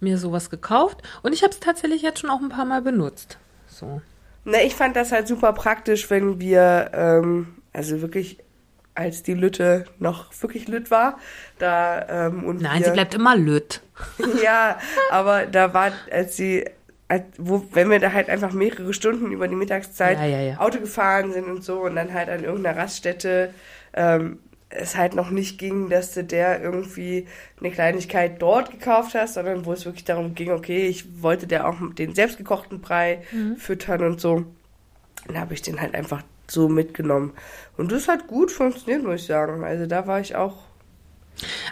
mir 0.00 0.18
sowas 0.18 0.50
gekauft 0.50 0.98
und 1.22 1.32
ich 1.32 1.42
habe 1.42 1.52
es 1.52 1.60
tatsächlich 1.60 2.02
jetzt 2.02 2.20
schon 2.20 2.30
auch 2.30 2.40
ein 2.40 2.48
paar 2.48 2.64
Mal 2.64 2.82
benutzt. 2.82 3.38
So. 3.68 4.00
Ne, 4.44 4.62
ich 4.62 4.74
fand 4.74 4.96
das 4.96 5.12
halt 5.12 5.28
super 5.28 5.52
praktisch, 5.52 6.10
wenn 6.10 6.40
wir, 6.40 6.90
ähm, 6.94 7.48
also 7.72 8.00
wirklich, 8.00 8.38
als 8.94 9.22
die 9.22 9.34
Lütte 9.34 9.84
noch 9.98 10.30
wirklich 10.40 10.68
Lütt 10.68 10.90
war, 10.90 11.18
da, 11.58 12.26
ähm, 12.26 12.44
und 12.44 12.60
Nein, 12.60 12.80
wir, 12.80 12.86
sie 12.86 12.92
bleibt 12.92 13.14
immer 13.14 13.36
lütt. 13.36 13.82
ja, 14.42 14.78
aber 15.10 15.46
da 15.46 15.72
war, 15.74 15.92
als 16.10 16.36
sie, 16.36 16.64
als, 17.08 17.24
wo, 17.38 17.66
wenn 17.72 17.90
wir 17.90 18.00
da 18.00 18.12
halt 18.12 18.28
einfach 18.28 18.52
mehrere 18.52 18.92
Stunden 18.94 19.30
über 19.30 19.46
die 19.46 19.56
Mittagszeit 19.56 20.18
Ja, 20.18 20.26
ja, 20.26 20.40
ja. 20.40 20.58
Auto 20.58 20.80
gefahren 20.80 21.32
sind 21.32 21.46
und 21.46 21.62
so 21.62 21.80
und 21.80 21.96
dann 21.96 22.12
halt 22.14 22.28
an 22.28 22.44
irgendeiner 22.44 22.78
Raststätte, 22.78 23.52
ähm, 23.92 24.38
es 24.70 24.96
halt 24.96 25.14
noch 25.14 25.30
nicht 25.30 25.58
ging, 25.58 25.90
dass 25.90 26.14
du 26.14 26.24
der 26.24 26.62
irgendwie 26.62 27.26
eine 27.58 27.70
Kleinigkeit 27.72 28.40
dort 28.40 28.70
gekauft 28.70 29.14
hast, 29.14 29.34
sondern 29.34 29.64
wo 29.66 29.72
es 29.72 29.84
wirklich 29.84 30.04
darum 30.04 30.34
ging, 30.34 30.50
okay, 30.52 30.86
ich 30.86 31.22
wollte 31.22 31.46
der 31.46 31.68
auch 31.68 31.76
den 31.98 32.14
selbstgekochten 32.14 32.80
Brei 32.80 33.22
Mhm. 33.32 33.56
füttern 33.56 34.04
und 34.04 34.20
so. 34.20 34.46
Dann 35.26 35.38
habe 35.38 35.54
ich 35.54 35.62
den 35.62 35.80
halt 35.80 35.94
einfach 35.94 36.22
so 36.48 36.68
mitgenommen. 36.68 37.32
Und 37.76 37.92
das 37.92 38.08
hat 38.08 38.26
gut 38.26 38.50
funktioniert, 38.50 39.02
muss 39.02 39.22
ich 39.22 39.26
sagen. 39.26 39.64
Also 39.64 39.86
da 39.86 40.06
war 40.06 40.20
ich 40.20 40.36
auch. 40.36 40.56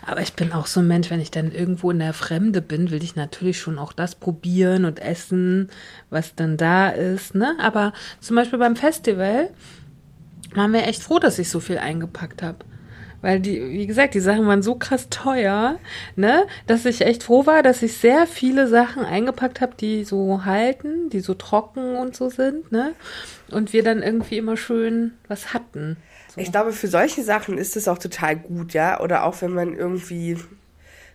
Aber 0.07 0.21
ich 0.21 0.35
bin 0.35 0.53
auch 0.53 0.67
so 0.67 0.81
ein 0.81 0.87
Mensch, 0.89 1.11
wenn 1.11 1.21
ich 1.21 1.31
dann 1.31 1.53
irgendwo 1.53 1.91
in 1.91 1.99
der 1.99 2.15
Fremde 2.15 2.63
bin, 2.63 2.91
will 2.91 3.03
ich 3.03 3.17
natürlich 3.17 3.61
schon 3.61 3.79
auch 3.79 3.93
das 3.93 4.15
probieren 4.15 4.85
und 4.85 4.99
essen, 5.01 5.71
was 6.11 6.35
dann 6.35 6.57
da 6.57 6.89
ist, 6.89 7.35
ne? 7.35 7.57
Aber 7.61 7.93
zum 8.21 8.37
Beispiel 8.37 8.59
beim 8.59 8.77
Festival 8.77 9.51
waren 10.55 10.73
wir 10.73 10.87
echt 10.87 11.03
froh, 11.03 11.19
dass 11.19 11.39
ich 11.39 11.51
so 11.51 11.61
viel 11.61 11.79
eingepackt 11.79 12.43
habe. 12.43 12.59
Weil 13.21 13.41
die, 13.41 13.61
wie 13.71 13.87
gesagt, 13.87 14.15
die 14.15 14.21
Sachen 14.21 14.47
waren 14.47 14.63
so 14.63 14.77
krass 14.77 15.09
teuer, 15.11 15.79
ne, 16.15 16.47
dass 16.67 16.85
ich 16.85 17.01
echt 17.01 17.25
froh 17.25 17.47
war, 17.47 17.63
dass 17.63 17.83
ich 17.83 17.97
sehr 17.97 18.27
viele 18.27 18.69
Sachen 18.69 19.05
eingepackt 19.05 19.61
habe, 19.61 19.75
die 19.79 20.05
so 20.05 20.45
halten, 20.45 21.11
die 21.11 21.21
so 21.21 21.35
trocken 21.35 21.97
und 21.97 22.15
so 22.15 22.31
sind, 22.31 22.71
ne? 22.71 22.95
Und 23.51 23.73
wir 23.73 23.83
dann 23.83 24.03
irgendwie 24.03 24.39
immer 24.39 24.57
schön 24.57 25.15
was 25.27 25.53
hatten. 25.53 25.97
So. 26.35 26.41
Ich 26.41 26.53
glaube, 26.53 26.73
für 26.73 26.89
solche 26.89 27.23
Sachen 27.23 27.59
ist 27.59 27.77
es 27.77 27.89
auch 27.89 27.99
total 27.99 28.37
gut, 28.37 28.73
ja. 28.73 29.01
Oder 29.01 29.25
auch 29.25 29.41
wenn 29.43 29.53
man 29.53 29.75
irgendwie, 29.75 30.37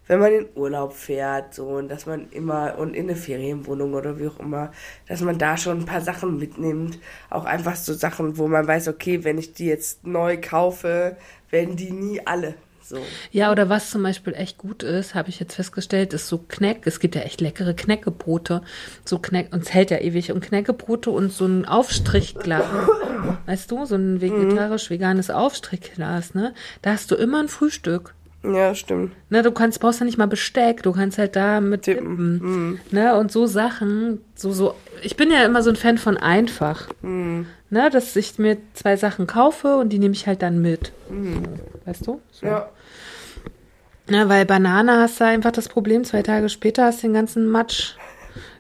wenn 0.08 0.20
man 0.20 0.34
in 0.34 0.48
Urlaub 0.56 0.94
fährt, 0.94 1.54
so 1.54 1.68
und 1.68 1.88
dass 1.88 2.06
man 2.06 2.30
immer 2.32 2.78
und 2.80 2.96
in 2.96 3.10
eine 3.10 3.16
Ferienwohnung 3.16 3.94
oder 3.94 4.20
wie 4.20 4.28
auch 4.28 4.40
immer, 4.40 4.72
dass 5.08 5.22
man 5.22 5.38
da 5.38 5.56
schon 5.56 5.80
ein 5.80 5.86
paar 5.86 6.02
Sachen 6.02 6.38
mitnimmt. 6.38 7.00
Auch 7.30 7.46
einfach 7.46 7.78
so 7.78 7.94
Sachen, 7.94 8.38
wo 8.38 8.48
man 8.48 8.68
weiß, 8.68 8.90
okay, 8.90 9.24
wenn 9.24 9.38
ich 9.38 9.54
die 9.54 9.68
jetzt 9.68 10.06
neu 10.06 10.38
kaufe, 10.42 11.16
werden 11.54 11.78
die 11.78 11.92
nie 11.92 12.20
alle. 12.26 12.56
So. 12.84 12.98
Ja, 13.32 13.50
oder 13.50 13.70
was 13.70 13.92
zum 13.92 14.04
Beispiel 14.04 14.34
echt 14.34 14.58
gut 14.58 14.84
ist, 14.84 15.16
habe 15.16 15.30
ich 15.30 15.40
jetzt 15.40 15.56
festgestellt, 15.56 16.14
ist 16.14 16.28
so 16.28 16.38
Kneck. 16.38 16.86
Es 16.86 17.00
gibt 17.00 17.16
ja 17.16 17.22
echt 17.22 17.40
leckere 17.40 17.74
Knäckebrote. 17.74 18.62
So 19.06 19.20
Kneck, 19.20 19.54
und 19.54 19.64
es 19.64 19.74
hält 19.74 19.90
ja 19.90 20.00
ewig. 20.00 20.34
Und 20.34 20.42
Knäckebrote 20.42 21.10
und 21.10 21.32
so 21.32 21.46
ein 21.46 21.66
Aufstrichglas. 21.66 22.66
weißt 23.46 23.72
du, 23.72 23.86
so 23.86 23.96
ein 23.96 24.20
vegetarisch-veganes 24.20 25.30
Aufstrichglas, 25.30 26.34
ne? 26.34 26.54
Da 26.82 26.92
hast 26.92 27.10
du 27.10 27.16
immer 27.16 27.40
ein 27.40 27.48
Frühstück. 27.48 28.16
Ja, 28.44 28.76
stimmt. 28.76 29.14
Ne, 29.30 29.42
du 29.42 29.52
kannst, 29.52 29.80
brauchst 29.80 30.02
ja 30.02 30.06
nicht 30.06 30.18
mal 30.18 30.28
Besteck, 30.28 30.84
du 30.84 30.92
kannst 30.92 31.18
halt 31.18 31.36
da 31.36 31.62
mit 31.62 31.84
Tippen. 31.84 32.40
tippen. 32.40 32.80
Ne, 32.92 33.16
und 33.16 33.32
so 33.32 33.46
Sachen, 33.46 34.20
so, 34.36 34.52
so, 34.52 34.76
ich 35.02 35.16
bin 35.16 35.32
ja 35.32 35.46
immer 35.46 35.64
so 35.64 35.70
ein 35.70 35.76
Fan 35.78 35.98
von 35.98 36.18
einfach. 36.18 36.90
Ne, 37.02 37.90
dass 37.90 38.16
ich 38.16 38.38
mir 38.38 38.58
zwei 38.74 38.98
Sachen 38.98 39.28
kaufe 39.28 39.78
und 39.78 39.90
die 39.90 40.00
nehme 40.00 40.14
ich 40.14 40.28
halt 40.28 40.42
dann 40.42 40.62
mit. 40.62 40.92
So, 41.10 41.16
weißt 41.86 42.08
du? 42.08 42.22
So. 42.32 42.46
Ja. 42.46 42.70
Na, 44.10 44.28
weil 44.28 44.46
Banane 44.46 44.98
hast 44.98 45.22
du 45.22 45.26
einfach 45.26 45.52
das 45.52 45.70
Problem, 45.70 46.04
zwei 46.04 46.22
Tage 46.22 46.50
später 46.50 46.86
hast 46.86 47.02
du 47.02 47.08
den 47.08 47.14
ganzen 47.14 47.50
Matsch 47.50 47.96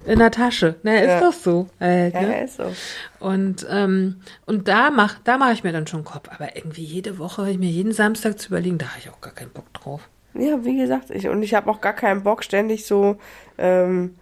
in 0.05 0.19
der 0.19 0.31
Tasche. 0.31 0.75
Na, 0.83 0.95
ist 0.95 1.07
Ja. 1.07 1.19
doch 1.21 1.33
so. 1.33 1.69
Halt, 1.79 2.13
Ja, 2.13 2.21
ne? 2.21 2.43
ist 2.43 2.57
so. 2.57 2.71
Und, 3.19 3.65
ähm, 3.69 4.21
und 4.45 4.67
da 4.67 4.89
mach, 4.91 5.19
da 5.23 5.37
mache 5.37 5.53
ich 5.53 5.63
mir 5.63 5.71
dann 5.71 5.87
schon 5.87 6.03
Kopf. 6.03 6.29
Aber 6.33 6.55
irgendwie 6.55 6.83
jede 6.83 7.17
Woche, 7.19 7.49
ich 7.49 7.57
mir 7.57 7.69
jeden 7.69 7.91
Samstag 7.93 8.39
zu 8.39 8.49
überlegen, 8.49 8.77
da 8.77 8.87
habe 8.87 8.99
ich 8.99 9.09
auch 9.09 9.21
gar 9.21 9.33
keinen 9.33 9.51
Bock 9.51 9.71
drauf. 9.73 10.09
Ja, 10.33 10.63
wie 10.65 10.77
gesagt, 10.77 11.09
ich, 11.11 11.27
und 11.27 11.43
ich 11.43 11.53
habe 11.53 11.69
auch 11.69 11.79
gar 11.81 11.93
keinen 11.93 12.23
Bock, 12.23 12.43
ständig 12.43 12.85
so 12.87 13.17
ähm, 13.57 14.15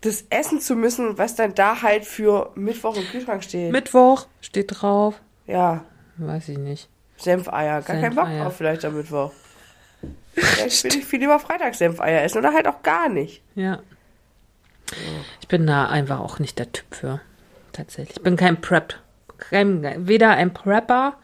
das 0.00 0.24
essen 0.30 0.60
zu 0.60 0.74
müssen, 0.74 1.18
was 1.18 1.34
dann 1.34 1.54
da 1.54 1.82
halt 1.82 2.06
für 2.06 2.50
Mittwoch 2.54 2.96
im 2.96 3.04
Kühlschrank 3.04 3.44
steht. 3.44 3.70
Mittwoch 3.72 4.26
steht 4.40 4.80
drauf. 4.80 5.20
ja, 5.46 5.84
Weiß 6.16 6.48
ich 6.50 6.58
nicht. 6.58 6.88
Senfeier. 7.16 7.80
Gar 7.82 7.96
keinen 7.96 8.14
Bock 8.14 8.26
drauf 8.26 8.56
vielleicht 8.56 8.84
am 8.84 8.94
Mittwoch. 8.96 9.32
Vielleicht 10.34 10.84
will 10.84 10.96
ich 10.96 11.04
viel 11.04 11.18
lieber 11.20 11.38
Freitag 11.38 11.74
Senfeier 11.74 12.22
essen 12.22 12.38
oder 12.38 12.52
halt 12.54 12.66
auch 12.66 12.82
gar 12.82 13.08
nicht. 13.10 13.42
Ja. 13.54 13.80
Ich 15.40 15.48
bin 15.48 15.66
da 15.66 15.86
einfach 15.86 16.20
auch 16.20 16.38
nicht 16.38 16.58
der 16.58 16.72
Typ 16.72 16.94
für. 16.94 17.20
Tatsächlich. 17.72 18.16
Ich 18.16 18.22
bin 18.22 18.36
kein 18.36 18.60
Prep. 18.60 18.94
Kein, 19.38 20.06
weder 20.06 20.30
ein 20.30 20.52
Prepper. 20.52 21.14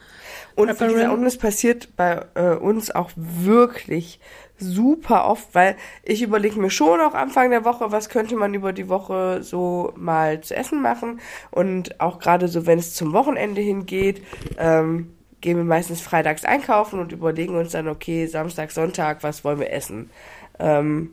Und, 0.54 0.68
Prepperin. 0.68 0.94
gesagt, 0.94 1.12
und 1.12 1.26
es 1.26 1.36
passiert 1.36 1.96
bei 1.96 2.24
äh, 2.34 2.54
uns 2.54 2.90
auch 2.90 3.10
wirklich 3.14 4.20
super 4.58 5.26
oft, 5.26 5.54
weil 5.54 5.76
ich 6.02 6.22
überlege 6.22 6.58
mir 6.58 6.70
schon 6.70 7.00
auch 7.00 7.14
Anfang 7.14 7.50
der 7.50 7.64
Woche, 7.64 7.92
was 7.92 8.08
könnte 8.08 8.36
man 8.36 8.54
über 8.54 8.72
die 8.72 8.88
Woche 8.88 9.42
so 9.42 9.92
mal 9.96 10.40
zu 10.40 10.56
essen 10.56 10.80
machen. 10.80 11.20
Und 11.50 12.00
auch 12.00 12.18
gerade 12.18 12.48
so, 12.48 12.66
wenn 12.66 12.78
es 12.78 12.94
zum 12.94 13.12
Wochenende 13.12 13.60
hingeht, 13.60 14.22
ähm, 14.56 15.12
gehen 15.42 15.58
wir 15.58 15.64
meistens 15.64 16.00
freitags 16.00 16.44
einkaufen 16.44 16.98
und 17.00 17.12
überlegen 17.12 17.56
uns 17.56 17.72
dann, 17.72 17.88
okay, 17.88 18.26
Samstag, 18.26 18.70
Sonntag, 18.70 19.22
was 19.22 19.44
wollen 19.44 19.60
wir 19.60 19.72
essen? 19.72 20.10
Ähm, 20.58 21.10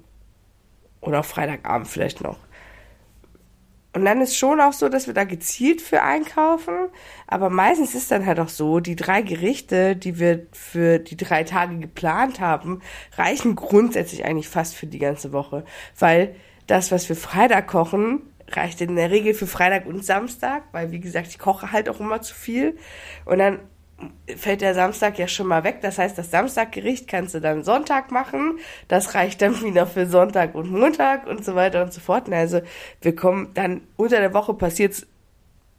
oder 1.03 1.23
Freitagabend 1.23 1.87
vielleicht 1.87 2.21
noch. 2.21 2.37
Und 3.95 4.05
dann 4.05 4.21
ist 4.21 4.35
schon 4.35 4.59
auch 4.59 4.73
so, 4.73 4.89
dass 4.89 5.05
wir 5.05 5.13
da 5.13 5.23
gezielt 5.23 5.79
für 5.79 6.01
einkaufen. 6.01 6.73
Aber 7.27 7.51
meistens 7.51 7.93
ist 7.93 8.09
dann 8.09 8.25
halt 8.25 8.39
auch 8.39 8.49
so, 8.49 8.79
die 8.79 8.95
drei 8.95 9.21
Gerichte, 9.21 9.95
die 9.95 10.17
wir 10.17 10.47
für 10.51 10.97
die 10.97 11.15
drei 11.15 11.43
Tage 11.43 11.77
geplant 11.77 12.39
haben, 12.39 12.81
reichen 13.17 13.55
grundsätzlich 13.55 14.25
eigentlich 14.25 14.49
fast 14.49 14.73
für 14.73 14.87
die 14.87 14.97
ganze 14.97 15.31
Woche. 15.31 15.63
Weil 15.99 16.35
das, 16.65 16.91
was 16.91 17.07
wir 17.07 17.15
Freitag 17.15 17.67
kochen, 17.67 18.23
reicht 18.49 18.81
in 18.81 18.95
der 18.95 19.11
Regel 19.11 19.35
für 19.35 19.47
Freitag 19.47 19.85
und 19.85 20.03
Samstag, 20.03 20.63
weil 20.71 20.91
wie 20.91 20.99
gesagt, 20.99 21.27
ich 21.27 21.37
koche 21.37 21.71
halt 21.71 21.87
auch 21.87 21.99
immer 21.99 22.21
zu 22.21 22.33
viel. 22.33 22.77
Und 23.25 23.37
dann 23.37 23.59
fällt 24.35 24.61
der 24.61 24.73
Samstag 24.73 25.17
ja 25.19 25.27
schon 25.27 25.47
mal 25.47 25.63
weg. 25.63 25.79
Das 25.81 25.97
heißt, 25.97 26.17
das 26.17 26.31
Samstaggericht 26.31 27.07
kannst 27.07 27.35
du 27.35 27.39
dann 27.39 27.63
Sonntag 27.63 28.11
machen. 28.11 28.59
Das 28.87 29.15
reicht 29.15 29.41
dann 29.41 29.61
wieder 29.63 29.87
für 29.87 30.05
Sonntag 30.05 30.55
und 30.55 30.71
Montag 30.71 31.27
und 31.27 31.43
so 31.43 31.55
weiter 31.55 31.83
und 31.83 31.93
so 31.93 32.01
fort. 32.01 32.27
Und 32.27 32.33
also 32.33 32.61
wir 33.01 33.15
kommen 33.15 33.51
dann 33.53 33.81
unter 33.95 34.19
der 34.19 34.33
Woche 34.33 34.53
passiert's 34.53 35.07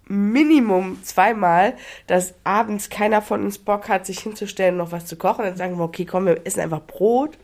Minimum 0.07 1.03
zweimal, 1.03 1.75
dass 2.07 2.35
abends 2.45 2.91
keiner 2.91 3.23
von 3.23 3.43
uns 3.43 3.59
Bock 3.59 3.89
hat, 3.89 4.05
sich 4.05 4.21
hinzustellen 4.21 4.75
und 4.75 4.79
noch 4.79 4.93
was 4.93 5.07
zu 5.07 5.17
kochen. 5.17 5.45
Dann 5.45 5.57
sagen 5.57 5.79
wir, 5.79 5.85
okay, 5.85 6.05
komm, 6.05 6.27
wir 6.27 6.47
essen 6.47 6.61
einfach 6.61 6.83
Brot. 6.83 7.39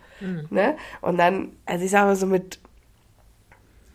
Ne? 0.51 0.77
Und 1.01 1.19
dann, 1.19 1.53
also 1.65 1.85
ich 1.85 1.91
sage 1.91 2.07
mal 2.07 2.17
so 2.17 2.27
mit 2.27 2.59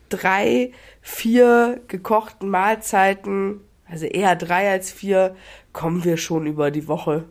drei, 0.09 0.71
vier 1.01 1.81
gekochten 1.87 2.49
Mahlzeiten, 2.49 3.61
also 3.87 4.05
eher 4.05 4.35
drei 4.35 4.71
als 4.71 4.91
vier, 4.91 5.35
kommen 5.75 6.05
wir 6.05 6.17
schon 6.17 6.47
über 6.47 6.71
die 6.71 6.87
Woche. 6.87 7.25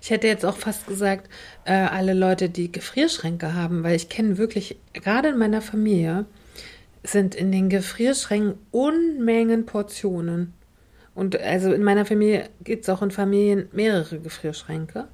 Ich 0.00 0.10
hätte 0.10 0.28
jetzt 0.28 0.44
auch 0.44 0.56
fast 0.56 0.86
gesagt, 0.86 1.28
äh, 1.64 1.72
alle 1.72 2.12
Leute, 2.14 2.48
die 2.50 2.70
Gefrierschränke 2.70 3.54
haben, 3.54 3.82
weil 3.82 3.96
ich 3.96 4.08
kenne 4.08 4.38
wirklich, 4.38 4.78
gerade 4.92 5.30
in 5.30 5.38
meiner 5.38 5.62
Familie, 5.62 6.26
sind 7.02 7.34
in 7.34 7.50
den 7.50 7.70
Gefrierschränken 7.70 8.58
Unmengen 8.70 9.64
Portionen. 9.66 10.52
Und 11.14 11.40
also 11.40 11.72
in 11.72 11.82
meiner 11.82 12.04
Familie 12.04 12.50
gibt 12.62 12.84
es 12.84 12.90
auch 12.90 13.02
in 13.02 13.10
Familien 13.10 13.68
mehrere 13.72 14.20
Gefrierschränke. 14.20 15.08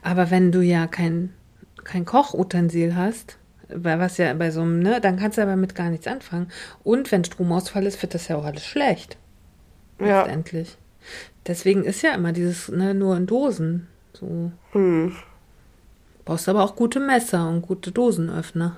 Aber 0.00 0.30
wenn 0.30 0.52
du 0.52 0.62
ja 0.62 0.86
kein, 0.86 1.34
kein 1.84 2.04
Kochutensil 2.04 2.94
hast, 2.94 3.36
was 3.68 4.16
ja 4.16 4.32
bei 4.34 4.52
so 4.52 4.62
einem, 4.62 4.78
ne, 4.78 5.00
dann 5.00 5.18
kannst 5.18 5.38
du 5.38 5.42
aber 5.42 5.56
mit 5.56 5.74
gar 5.74 5.90
nichts 5.90 6.06
anfangen. 6.06 6.50
Und 6.84 7.10
wenn 7.10 7.24
Stromausfall 7.24 7.84
ist, 7.86 8.00
wird 8.00 8.14
das 8.14 8.28
ja 8.28 8.36
auch 8.36 8.44
alles 8.44 8.64
schlecht. 8.64 9.18
Ja. 9.98 10.22
Letztendlich. 10.22 10.78
Deswegen 11.46 11.84
ist 11.84 12.02
ja 12.02 12.14
immer 12.14 12.32
dieses, 12.32 12.68
ne, 12.68 12.94
nur 12.94 13.16
in 13.16 13.26
Dosen. 13.26 13.86
So. 14.12 14.52
Hm, 14.72 15.16
Brauchst 16.24 16.48
aber 16.48 16.62
auch 16.62 16.76
gute 16.76 17.00
Messer 17.00 17.48
und 17.48 17.62
gute 17.62 17.90
Dosenöffner. 17.92 18.76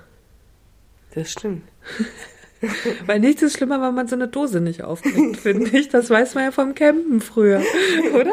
das 1.14 1.32
stimmt. 1.32 1.62
Weil 3.06 3.18
nichts 3.18 3.42
ist 3.42 3.56
schlimmer, 3.56 3.82
wenn 3.82 3.94
man 3.94 4.06
so 4.06 4.14
eine 4.14 4.28
Dose 4.28 4.60
nicht 4.60 4.82
aufkriegt, 4.82 5.36
finde 5.36 5.76
ich. 5.76 5.88
Das 5.88 6.08
weiß 6.10 6.36
man 6.36 6.44
ja 6.44 6.50
vom 6.52 6.76
Campen 6.76 7.20
früher, 7.20 7.60
oder? 8.14 8.32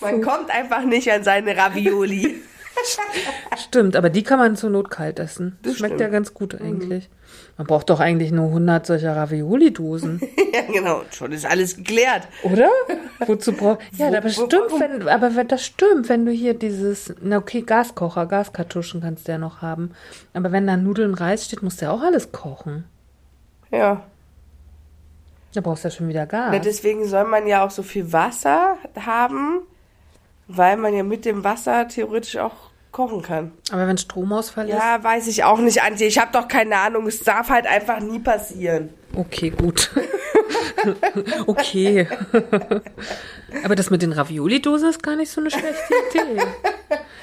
Man 0.00 0.22
kommt 0.22 0.50
einfach 0.50 0.84
nicht 0.84 1.10
an 1.10 1.24
seine 1.24 1.56
Ravioli. 1.56 2.36
Stimmt, 3.58 3.96
aber 3.96 4.08
die 4.08 4.22
kann 4.22 4.38
man 4.38 4.54
zur 4.54 4.70
Not 4.70 4.90
kalt 4.90 5.18
essen. 5.18 5.58
Das 5.62 5.72
Das 5.72 5.78
schmeckt 5.78 5.94
stimmt. 5.94 6.00
ja 6.02 6.08
ganz 6.08 6.32
gut 6.32 6.54
eigentlich. 6.60 7.08
Man 7.58 7.66
braucht 7.66 7.88
doch 7.88 8.00
eigentlich 8.00 8.32
nur 8.32 8.48
100 8.48 8.84
solcher 8.84 9.16
Ravioli-Dosen, 9.16 10.20
ja, 10.54 10.60
genau. 10.70 11.02
Schon 11.10 11.32
ist 11.32 11.46
alles 11.46 11.76
geklärt. 11.76 12.28
oder? 12.42 12.68
Wozu 13.26 13.52
braucht... 13.52 13.80
Ja, 13.96 14.08
aber 14.08 14.28
stimmt, 14.28 14.78
wenn, 14.78 15.08
aber 15.08 15.34
wenn, 15.36 15.48
das 15.48 15.64
stimmt, 15.64 16.08
wenn 16.10 16.26
du 16.26 16.32
hier 16.32 16.52
dieses... 16.52 17.14
Na 17.22 17.38
okay, 17.38 17.62
Gaskocher, 17.62 18.26
Gaskartuschen 18.26 19.00
kannst 19.00 19.26
du 19.26 19.32
ja 19.32 19.38
noch 19.38 19.62
haben. 19.62 19.92
Aber 20.34 20.52
wenn 20.52 20.66
da 20.66 20.76
Nudeln, 20.76 21.14
Reis 21.14 21.46
steht, 21.46 21.62
musst 21.62 21.80
du 21.80 21.86
ja 21.86 21.92
auch 21.92 22.02
alles 22.02 22.30
kochen. 22.30 22.84
Ja. 23.70 24.02
Da 25.54 25.62
brauchst 25.62 25.84
du 25.84 25.88
ja 25.88 25.94
schon 25.94 26.08
wieder 26.08 26.26
Gas. 26.26 26.50
Na, 26.52 26.58
deswegen 26.58 27.08
soll 27.08 27.24
man 27.24 27.46
ja 27.46 27.64
auch 27.64 27.70
so 27.70 27.82
viel 27.82 28.12
Wasser 28.12 28.76
haben, 29.00 29.62
weil 30.46 30.76
man 30.76 30.92
ja 30.92 31.02
mit 31.02 31.24
dem 31.24 31.42
Wasser 31.42 31.88
theoretisch 31.88 32.36
auch 32.36 32.70
kochen 32.96 33.20
kann. 33.20 33.52
aber 33.70 33.86
wenn 33.86 33.98
Stromausfall 33.98 34.68
ist... 34.70 34.74
Ja, 34.74 35.04
weiß 35.04 35.26
ich 35.26 35.44
auch 35.44 35.58
nicht, 35.58 35.82
Antje. 35.82 36.06
Ich 36.06 36.18
habe 36.18 36.30
doch 36.32 36.48
keine 36.48 36.76
Ahnung. 36.78 37.06
Es 37.06 37.20
darf 37.20 37.50
halt 37.50 37.66
einfach 37.66 38.00
nie 38.00 38.18
passieren. 38.18 38.88
Okay, 39.14 39.50
gut. 39.50 39.90
okay. 41.46 42.08
Aber 43.64 43.74
das 43.74 43.90
mit 43.90 44.00
den 44.02 44.12
Ravioli-Dosen 44.12 44.88
ist 44.90 45.02
gar 45.02 45.16
nicht 45.16 45.30
so 45.30 45.40
eine 45.42 45.50
schlechte 45.50 45.92
Idee. 46.10 46.42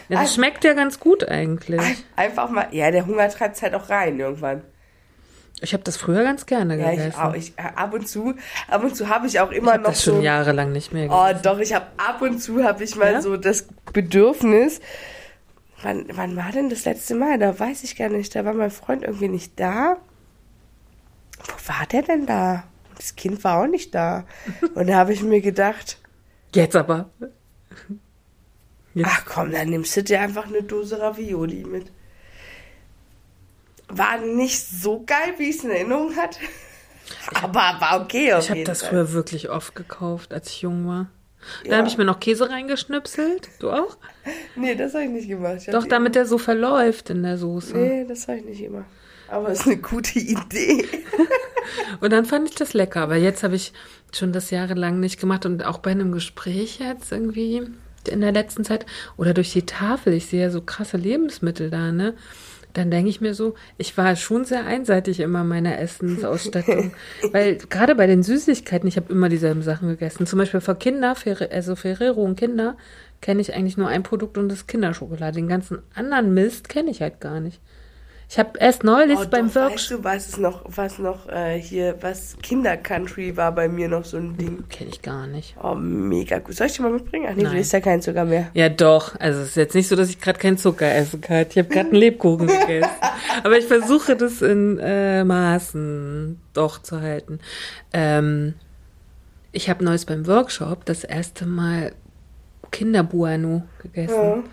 Ja, 0.09 0.21
das 0.21 0.35
schmeckt 0.35 0.63
ja 0.63 0.73
ganz 0.73 0.99
gut 0.99 1.27
eigentlich. 1.27 1.81
Einfach 2.15 2.49
mal. 2.49 2.67
Ja, 2.71 2.91
der 2.91 3.05
Hunger 3.07 3.27
treibt 3.29 3.61
halt 3.61 3.73
auch 3.73 3.89
rein 3.89 4.19
irgendwann. 4.19 4.61
Ich 5.61 5.73
habe 5.73 5.83
das 5.83 5.97
früher 5.97 6.23
ganz 6.23 6.45
gerne 6.45 6.77
Ja, 6.77 6.89
gegessen. 6.91 7.09
ich 7.09 7.17
auch. 7.17 7.33
Ich, 7.33 7.53
äh, 7.57 7.61
ab 7.75 7.93
und 7.93 8.07
zu, 8.07 8.33
ab 8.67 8.83
und 8.83 8.95
zu 8.95 9.07
habe 9.09 9.27
ich 9.27 9.39
auch 9.39 9.51
immer 9.51 9.67
ich 9.67 9.73
habe 9.73 9.83
noch 9.83 9.89
das 9.91 10.03
schon 10.03 10.17
so. 10.17 10.21
jahrelang 10.21 10.71
nicht 10.71 10.91
mehr 10.93 11.07
Oh, 11.09 11.25
gegessen. 11.27 11.41
doch, 11.43 11.59
ich 11.59 11.73
habe 11.73 11.85
ab 11.97 12.21
und 12.21 12.39
zu 12.39 12.63
habe 12.63 12.83
ich 12.83 12.95
mal 12.95 13.13
Ja? 13.13 13.21
so 13.21 13.37
das 13.37 13.65
Bedürfnis. 13.93 14.81
Wann, 15.83 16.05
wann 16.13 16.35
war 16.35 16.51
denn 16.51 16.69
das 16.69 16.85
letzte 16.85 17.13
Mal? 17.13 17.37
Da 17.37 17.59
weiß 17.59 17.83
ich 17.83 17.95
gar 17.95 18.09
nicht. 18.09 18.35
Da 18.35 18.45
war 18.45 18.53
mein 18.53 18.71
Freund 18.71 19.03
irgendwie 19.03 19.27
nicht 19.27 19.59
da. 19.59 19.97
Wo 21.45 21.67
war 21.67 21.85
der 21.85 22.01
denn 22.01 22.25
da? 22.25 22.63
Das 22.97 23.15
Kind 23.15 23.43
war 23.43 23.61
auch 23.61 23.67
nicht 23.67 23.93
da. 23.93 24.25
Und 24.75 24.87
da 24.87 24.95
habe 24.95 25.13
ich 25.13 25.21
mir 25.21 25.41
gedacht, 25.41 25.97
Jetzt 26.53 26.75
aber. 26.75 27.09
ach 29.03 29.25
komm, 29.25 29.51
dann 29.51 29.69
nimmst 29.69 29.97
du 29.97 30.03
dir 30.03 30.21
einfach 30.21 30.47
eine 30.47 30.63
Dose 30.63 30.99
Ravioli 30.99 31.63
mit. 31.63 31.91
War 33.87 34.19
nicht 34.19 34.65
so 34.65 35.03
geil, 35.03 35.33
wie 35.37 35.49
ich 35.49 35.57
es 35.57 35.63
in 35.63 35.71
Erinnerung 35.71 36.15
hatte. 36.15 36.39
Aber 37.41 37.59
war 37.59 38.01
okay 38.01 38.33
auf 38.33 38.43
Ich 38.43 38.49
habe 38.51 38.63
das 38.63 38.83
früher 38.83 39.11
wirklich 39.11 39.49
oft 39.49 39.75
gekauft, 39.75 40.33
als 40.33 40.49
ich 40.49 40.61
jung 40.61 40.87
war. 40.87 41.09
Dann 41.63 41.71
Ja. 41.71 41.77
habe 41.77 41.87
ich 41.87 41.97
mir 41.97 42.05
noch 42.05 42.19
Käse 42.19 42.49
reingeschnipselt. 42.49 43.49
Du 43.59 43.71
auch? 43.71 43.97
Nee, 44.55 44.75
das 44.75 44.93
habe 44.93 45.05
ich 45.05 45.09
nicht 45.09 45.27
gemacht. 45.27 45.57
Ich 45.59 45.65
Doch, 45.67 45.85
damit 45.85 46.15
der 46.15 46.25
so 46.25 46.37
verläuft 46.37 47.09
in 47.09 47.23
der 47.23 47.37
Soße. 47.37 47.77
Nee, 47.77 48.05
das 48.07 48.27
habe 48.27 48.39
ich 48.39 48.45
nicht 48.45 48.61
immer. 48.63 48.85
Aber 49.29 49.49
es 49.49 49.61
ist 49.61 49.65
eine 49.67 49.77
gute 49.77 50.19
Idee. 50.19 50.85
Und 52.01 52.11
dann 52.13 52.25
fand 52.25 52.49
ich 52.49 52.55
das 52.55 52.73
lecker. 52.73 53.01
Aber 53.01 53.15
jetzt 53.15 53.43
habe 53.43 53.55
ich 53.55 53.73
schon 54.13 54.31
das 54.31 54.51
jahrelang 54.51 54.99
nicht 54.99 55.19
gemacht. 55.19 55.45
Und 55.45 55.65
auch 55.65 55.79
bei 55.79 55.91
einem 55.91 56.11
Gespräch 56.11 56.79
jetzt 56.79 57.11
irgendwie 57.11 57.63
in 58.09 58.21
der 58.21 58.31
letzten 58.31 58.63
Zeit 58.65 58.85
oder 59.17 59.33
durch 59.33 59.53
die 59.53 59.65
Tafel, 59.65 60.13
ich 60.13 60.25
sehe 60.25 60.41
ja 60.41 60.49
so 60.49 60.61
krasse 60.61 60.97
Lebensmittel 60.97 61.69
da, 61.69 61.91
ne? 61.91 62.13
Dann 62.73 62.89
denke 62.89 63.09
ich 63.09 63.21
mir 63.21 63.35
so, 63.35 63.53
ich 63.77 63.95
war 63.97 64.15
schon 64.15 64.45
sehr 64.45 64.65
einseitig 64.65 65.19
immer 65.19 65.41
in 65.41 65.47
meiner 65.47 65.79
Essensausstattung. 65.79 66.91
Weil 67.31 67.57
gerade 67.57 67.93
bei 67.95 68.07
den 68.07 68.23
Süßigkeiten, 68.23 68.87
ich 68.87 68.97
habe 68.97 69.13
immer 69.13 69.29
dieselben 69.29 69.61
Sachen 69.61 69.89
gegessen. 69.89 70.25
Zum 70.25 70.39
Beispiel 70.39 70.59
für 70.59 70.75
Kinder, 70.75 71.15
Ferre- 71.15 71.51
also 71.51 71.75
Ferrero 71.75 72.23
und 72.23 72.35
Kinder, 72.35 72.75
kenne 73.21 73.41
ich 73.41 73.53
eigentlich 73.53 73.77
nur 73.77 73.87
ein 73.87 74.03
Produkt 74.03 74.37
und 74.37 74.49
das 74.49 74.59
ist 74.59 74.67
Kinderschokolade. 74.67 75.35
Den 75.35 75.47
ganzen 75.47 75.79
anderen 75.93 76.33
Mist 76.33 76.67
kenne 76.67 76.89
ich 76.89 77.01
halt 77.01 77.21
gar 77.21 77.39
nicht. 77.39 77.61
Ich 78.33 78.39
habe 78.39 78.57
erst 78.57 78.83
neulich 78.83 79.19
Oh, 79.19 79.25
beim 79.29 79.53
Workshop. 79.53 79.73
weißt 79.73 79.91
du, 79.91 80.03
was 80.03 80.37
noch, 80.39 80.63
was 80.65 80.97
noch 80.97 81.29
äh, 81.29 81.61
hier, 81.61 81.97
was 82.01 82.35
Kinder-Country 82.41 83.37
war 83.37 83.51
bei 83.51 83.67
mir 83.67 83.87
noch 83.87 84.05
so 84.05 84.17
ein 84.17 84.35
Ding. 84.37 84.67
Kenne 84.69 84.89
ich 84.89 85.03
gar 85.03 85.27
nicht. 85.27 85.55
Oh, 85.61 85.75
mega 85.75 86.39
gut. 86.39 86.55
Soll 86.55 86.65
ich 86.65 86.73
dir 86.73 86.81
mal 86.81 86.93
mitbringen? 86.93 87.27
Ach 87.29 87.35
nee, 87.35 87.43
du 87.43 87.49
Nein. 87.49 87.59
isst 87.59 87.73
ja 87.73 87.79
keinen 87.79 88.01
Zucker 88.01 88.25
mehr. 88.25 88.49
Ja, 88.55 88.69
doch. 88.69 89.19
Also 89.19 89.41
es 89.41 89.49
ist 89.49 89.55
jetzt 89.57 89.75
nicht 89.75 89.87
so, 89.87 89.95
dass 89.95 90.09
ich 90.09 90.19
gerade 90.19 90.39
keinen 90.39 90.57
Zucker 90.57 90.91
essen 90.91 91.21
kann. 91.21 91.45
Ich 91.47 91.59
habe 91.59 91.67
gerade 91.69 91.89
einen 91.89 91.95
Lebkuchen 91.99 92.47
gegessen. 92.47 92.89
Aber 93.43 93.55
ich 93.55 93.65
versuche 93.65 94.15
das 94.15 94.41
in 94.41 94.79
äh, 94.79 95.23
Maßen 95.23 96.41
doch 96.53 96.81
zu 96.81 97.01
halten. 97.01 97.37
Ähm, 97.93 98.55
ich 99.51 99.69
habe 99.69 99.85
neues 99.85 100.05
beim 100.05 100.25
Workshop 100.25 100.85
das 100.85 101.03
erste 101.03 101.45
Mal 101.45 101.93
Kinderbuano 102.71 103.61
gegessen. 103.83 104.45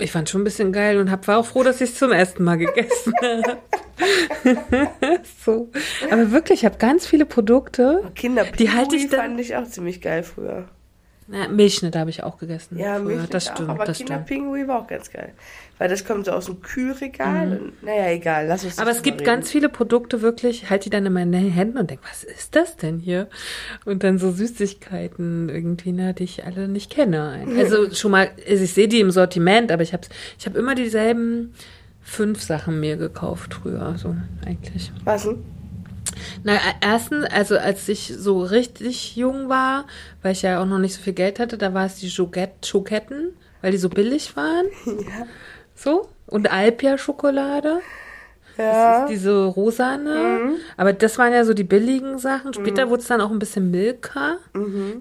Ich 0.00 0.12
fand 0.12 0.28
schon 0.28 0.42
ein 0.42 0.44
bisschen 0.44 0.72
geil 0.72 0.98
und 0.98 1.10
hab, 1.10 1.26
war 1.26 1.38
auch 1.38 1.46
froh, 1.46 1.62
dass 1.64 1.80
ich 1.80 1.90
es 1.90 1.96
zum 1.96 2.12
ersten 2.12 2.44
Mal 2.44 2.56
gegessen 2.56 3.12
habe. 3.22 3.58
so. 5.44 5.70
Aber 6.10 6.30
wirklich, 6.30 6.60
ich 6.60 6.64
habe 6.64 6.78
ganz 6.78 7.06
viele 7.06 7.26
Produkte. 7.26 8.04
kinder 8.14 8.44
Die 8.44 8.70
halte 8.70 8.94
ich 8.96 9.08
dann- 9.08 9.20
fand 9.20 9.40
ich 9.40 9.56
auch 9.56 9.64
ziemlich 9.66 10.00
geil 10.00 10.22
früher. 10.22 10.68
Na, 11.30 11.46
Milchschnitte 11.46 11.98
habe 11.98 12.08
ich 12.08 12.22
auch 12.22 12.38
gegessen. 12.38 12.78
Ja, 12.78 12.96
früher. 12.96 13.16
Milch 13.16 13.28
das 13.28 13.48
auch, 13.48 13.54
stimmt, 13.54 13.68
aber 13.68 13.84
das. 13.84 13.98
Kinderpingui 13.98 14.66
war 14.66 14.80
auch 14.80 14.86
ganz 14.86 15.10
geil. 15.10 15.34
Weil 15.76 15.90
das 15.90 16.04
kommt 16.06 16.24
so 16.24 16.32
aus 16.32 16.46
dem 16.46 16.62
Kühlregal. 16.62 17.60
Und, 17.60 17.82
naja, 17.82 18.08
egal, 18.10 18.46
lass 18.46 18.64
uns 18.64 18.76
Mhm. 18.76 18.82
Aber 18.82 18.90
es 18.90 19.02
gibt 19.02 19.20
reden. 19.20 19.26
ganz 19.26 19.50
viele 19.50 19.68
Produkte 19.68 20.22
wirklich, 20.22 20.62
ich 20.62 20.70
halte 20.70 20.84
die 20.84 20.90
dann 20.90 21.04
in 21.04 21.12
meine 21.12 21.36
Hände 21.36 21.80
und 21.80 21.90
denke, 21.90 22.02
was 22.08 22.24
ist 22.24 22.56
das 22.56 22.76
denn 22.76 22.98
hier? 22.98 23.28
Und 23.84 24.04
dann 24.04 24.16
so 24.18 24.30
Süßigkeiten 24.32 25.50
irgendwie, 25.50 25.92
ne, 25.92 26.14
die 26.14 26.24
ich 26.24 26.46
alle 26.46 26.66
nicht 26.66 26.90
kenne. 26.90 27.46
Also 27.58 27.90
schon 27.92 28.10
mal, 28.10 28.30
also 28.48 28.64
ich 28.64 28.72
sehe 28.72 28.88
die 28.88 29.00
im 29.00 29.10
Sortiment, 29.10 29.70
aber 29.70 29.82
ich 29.82 29.92
habe 29.92 30.08
ich 30.38 30.46
hab 30.46 30.56
immer 30.56 30.74
dieselben 30.74 31.52
fünf 32.00 32.40
Sachen 32.40 32.80
mir 32.80 32.96
gekauft 32.96 33.52
früher, 33.52 33.96
so 33.98 34.16
eigentlich. 34.46 34.90
Was 35.04 35.24
denn? 35.24 35.44
Na, 36.44 36.54
e- 36.54 36.58
erstens, 36.80 37.24
also 37.26 37.56
als 37.58 37.88
ich 37.88 38.12
so 38.16 38.42
richtig 38.42 39.16
jung 39.16 39.48
war, 39.48 39.86
weil 40.22 40.32
ich 40.32 40.42
ja 40.42 40.60
auch 40.62 40.66
noch 40.66 40.78
nicht 40.78 40.94
so 40.94 41.02
viel 41.02 41.12
Geld 41.12 41.38
hatte, 41.38 41.58
da 41.58 41.74
war 41.74 41.86
es 41.86 41.96
die 41.96 42.10
Schoket- 42.10 42.64
Schoketten, 42.66 43.32
weil 43.62 43.72
die 43.72 43.78
so 43.78 43.88
billig 43.88 44.36
waren. 44.36 44.66
So. 45.80 46.08
Und 46.26 46.50
Alpia-Schokolade. 46.50 47.78
Ja. 48.56 49.02
Das 49.02 49.02
ist 49.04 49.10
diese 49.14 49.44
rosane. 49.44 50.54
Aber 50.76 50.92
das 50.92 51.16
waren 51.18 51.32
ja 51.32 51.44
so 51.44 51.54
die 51.54 51.62
billigen 51.62 52.18
Sachen. 52.18 52.52
Später 52.52 52.90
wurde 52.90 53.02
es 53.02 53.06
dann 53.08 53.20
auch 53.20 53.30
ein 53.30 53.38
bisschen 53.38 53.70
Milka. 53.70 54.38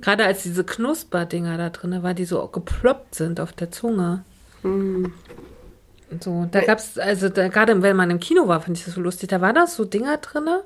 Gerade 0.01 0.25
als 0.25 0.43
diese 0.43 0.63
Knusperdinger 0.63 1.57
da 1.57 1.71
drin 1.71 2.03
waren, 2.03 2.15
die 2.15 2.25
so 2.25 2.47
geploppt 2.47 3.15
sind 3.15 3.39
auf 3.39 3.53
der 3.53 3.71
Zunge. 3.71 4.23
Und 4.63 6.23
So, 6.23 6.47
da 6.51 6.61
gab's, 6.61 6.97
also 6.99 7.29
da, 7.29 7.47
gerade 7.47 7.81
wenn 7.81 7.95
man 7.95 8.11
im 8.11 8.19
Kino 8.19 8.47
war, 8.47 8.61
fand 8.61 8.77
ich 8.77 8.85
das 8.85 8.93
so 8.93 9.01
lustig. 9.01 9.29
Da 9.29 9.41
war 9.41 9.53
das 9.53 9.75
so 9.75 9.84
Dinger 9.85 10.17
drinne, 10.17 10.61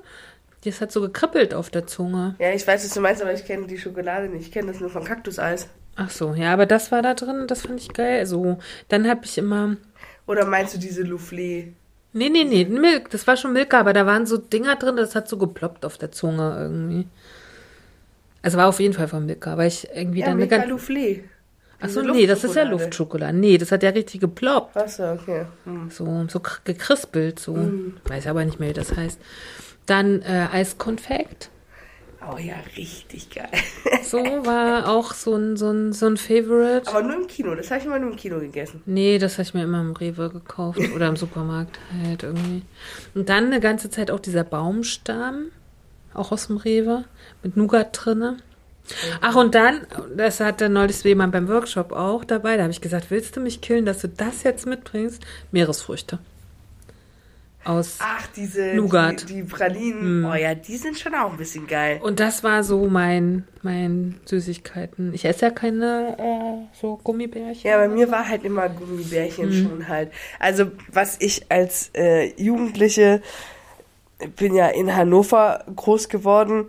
das 0.64 0.80
hat 0.80 0.92
so 0.92 1.00
gekribbelt 1.00 1.54
auf 1.54 1.70
der 1.70 1.86
Zunge. 1.86 2.36
Ja, 2.38 2.52
ich 2.52 2.66
weiß, 2.66 2.84
was 2.84 2.94
du 2.94 3.00
meinst, 3.00 3.22
aber 3.22 3.32
ich 3.34 3.44
kenne 3.44 3.66
die 3.66 3.78
Schokolade 3.78 4.28
nicht. 4.28 4.46
Ich 4.46 4.52
kenne 4.52 4.70
das 4.72 4.80
nur 4.80 4.90
von 4.90 5.04
Kaktuseis. 5.04 5.68
Ach 5.96 6.10
so, 6.10 6.32
ja, 6.34 6.52
aber 6.52 6.66
das 6.66 6.90
war 6.92 7.02
da 7.02 7.14
drin, 7.14 7.46
das 7.48 7.62
fand 7.62 7.80
ich 7.80 7.92
geil. 7.92 8.24
So, 8.26 8.58
dann 8.88 9.08
habe 9.08 9.24
ich 9.24 9.36
immer, 9.38 9.76
Oder 10.26 10.46
meinst 10.46 10.74
du 10.74 10.78
diese 10.78 11.02
Soufflé? 11.02 11.68
nee, 12.14 12.28
nee, 12.28 12.44
nee, 12.44 12.64
Milk, 12.64 13.10
das 13.10 13.26
war 13.26 13.36
schon 13.36 13.52
Milka, 13.52 13.80
aber 13.80 13.92
da 13.92 14.06
waren 14.06 14.24
so 14.26 14.36
Dinger 14.38 14.76
drin, 14.76 14.96
das 14.96 15.14
hat 15.14 15.28
so 15.28 15.36
geploppt 15.38 15.84
auf 15.84 15.98
der 15.98 16.10
Zunge 16.12 16.56
irgendwie. 16.58 17.06
Also 18.42 18.58
war 18.58 18.68
auf 18.68 18.80
jeden 18.80 18.94
Fall 18.94 19.08
von 19.08 19.26
Milka, 19.26 19.56
weil 19.56 19.68
ich 19.68 19.88
irgendwie 19.94 20.20
Ja, 20.20 20.26
dann 20.26 20.32
eine 20.36 20.46
Milka 20.46 20.58
ganz. 20.58 20.70
Soufflé. 20.70 21.20
Ach 21.80 21.86
Diese 21.88 22.04
so, 22.04 22.12
nee, 22.12 22.26
das 22.26 22.44
ist 22.44 22.54
ja 22.54 22.62
Luftschokolade. 22.62 23.36
Nee, 23.36 23.58
das 23.58 23.72
hat 23.72 23.82
ja 23.82 23.90
richtig 23.90 24.20
geploppt. 24.20 24.76
Achso, 24.76 25.12
okay. 25.12 25.46
Hm. 25.64 25.90
So, 25.90 26.04
so 26.28 26.38
kr- 26.38 26.60
gekrispelt, 26.64 27.38
so. 27.40 27.70
Weiß 28.04 28.26
aber 28.28 28.44
nicht 28.44 28.60
mehr, 28.60 28.68
wie 28.70 28.74
das 28.74 28.94
heißt. 28.96 29.18
Dann 29.86 30.22
äh, 30.22 30.48
Eiskonfekt. 30.52 31.50
Oh 32.30 32.38
ja, 32.38 32.54
richtig 32.76 33.30
geil. 33.30 33.50
So 34.04 34.18
war 34.18 34.88
auch 34.88 35.12
so 35.12 35.34
ein, 35.34 35.56
so 35.56 35.70
ein, 35.70 35.92
so 35.92 36.06
ein 36.06 36.16
Favorite. 36.16 36.88
Aber 36.88 37.02
nur 37.02 37.16
im 37.16 37.26
Kino. 37.26 37.54
Das 37.54 37.70
habe 37.70 37.80
ich 37.80 37.86
immer 37.86 37.98
nur 37.98 38.10
im 38.10 38.16
Kino 38.16 38.38
gegessen. 38.38 38.82
Nee, 38.86 39.18
das 39.18 39.34
habe 39.34 39.42
ich 39.42 39.54
mir 39.54 39.64
immer 39.64 39.80
im 39.80 39.92
Rewe 39.92 40.30
gekauft 40.30 40.78
oder 40.94 41.08
im 41.08 41.16
Supermarkt 41.16 41.80
halt 42.04 42.22
irgendwie. 42.22 42.62
Und 43.14 43.28
dann 43.28 43.46
eine 43.46 43.58
ganze 43.58 43.90
Zeit 43.90 44.10
auch 44.10 44.20
dieser 44.20 44.44
Baumstamm, 44.44 45.46
auch 46.14 46.30
aus 46.30 46.46
dem 46.46 46.58
Rewe, 46.58 47.04
mit 47.42 47.56
Nougat 47.56 47.88
drinne. 47.92 48.36
Ach, 49.20 49.36
und 49.36 49.54
dann, 49.54 49.80
das 50.16 50.40
hatte 50.40 50.68
neulich 50.68 51.02
jemand 51.04 51.32
beim 51.32 51.48
Workshop 51.48 51.92
auch 51.92 52.24
dabei, 52.24 52.56
da 52.56 52.64
habe 52.64 52.72
ich 52.72 52.80
gesagt, 52.80 53.10
willst 53.10 53.36
du 53.36 53.40
mich 53.40 53.60
killen, 53.60 53.86
dass 53.86 54.00
du 54.00 54.08
das 54.08 54.42
jetzt 54.42 54.66
mitbringst? 54.66 55.24
Meeresfrüchte. 55.52 56.18
Aus. 57.64 57.98
Ach, 58.00 58.26
diese 58.34 58.74
Nougat. 58.74 59.28
Die, 59.28 59.34
die 59.34 59.42
Pralinen. 59.44 60.24
Oh 60.24 60.34
ja, 60.34 60.54
die 60.54 60.76
sind 60.76 60.98
schon 60.98 61.14
auch 61.14 61.30
ein 61.30 61.36
bisschen 61.36 61.66
geil. 61.66 62.00
Und 62.02 62.18
das 62.18 62.42
war 62.42 62.64
so 62.64 62.86
mein, 62.88 63.46
mein 63.62 64.20
Süßigkeiten. 64.24 65.14
Ich 65.14 65.24
esse 65.24 65.46
ja 65.46 65.50
keine 65.52 66.16
äh, 66.18 66.76
so 66.80 66.98
Gummibärchen. 67.04 67.70
Ja, 67.70 67.76
bei 67.76 67.88
mir 67.88 68.10
war 68.10 68.28
halt 68.28 68.44
immer 68.44 68.68
Gummibärchen 68.68 69.48
Mhm. 69.48 69.68
schon 69.68 69.88
halt. 69.88 70.10
Also, 70.40 70.66
was 70.90 71.16
ich 71.20 71.46
als 71.50 71.90
äh, 71.94 72.32
Jugendliche 72.40 73.22
bin 74.36 74.54
ja 74.54 74.68
in 74.68 74.94
Hannover 74.94 75.64
groß 75.74 76.08
geworden 76.08 76.66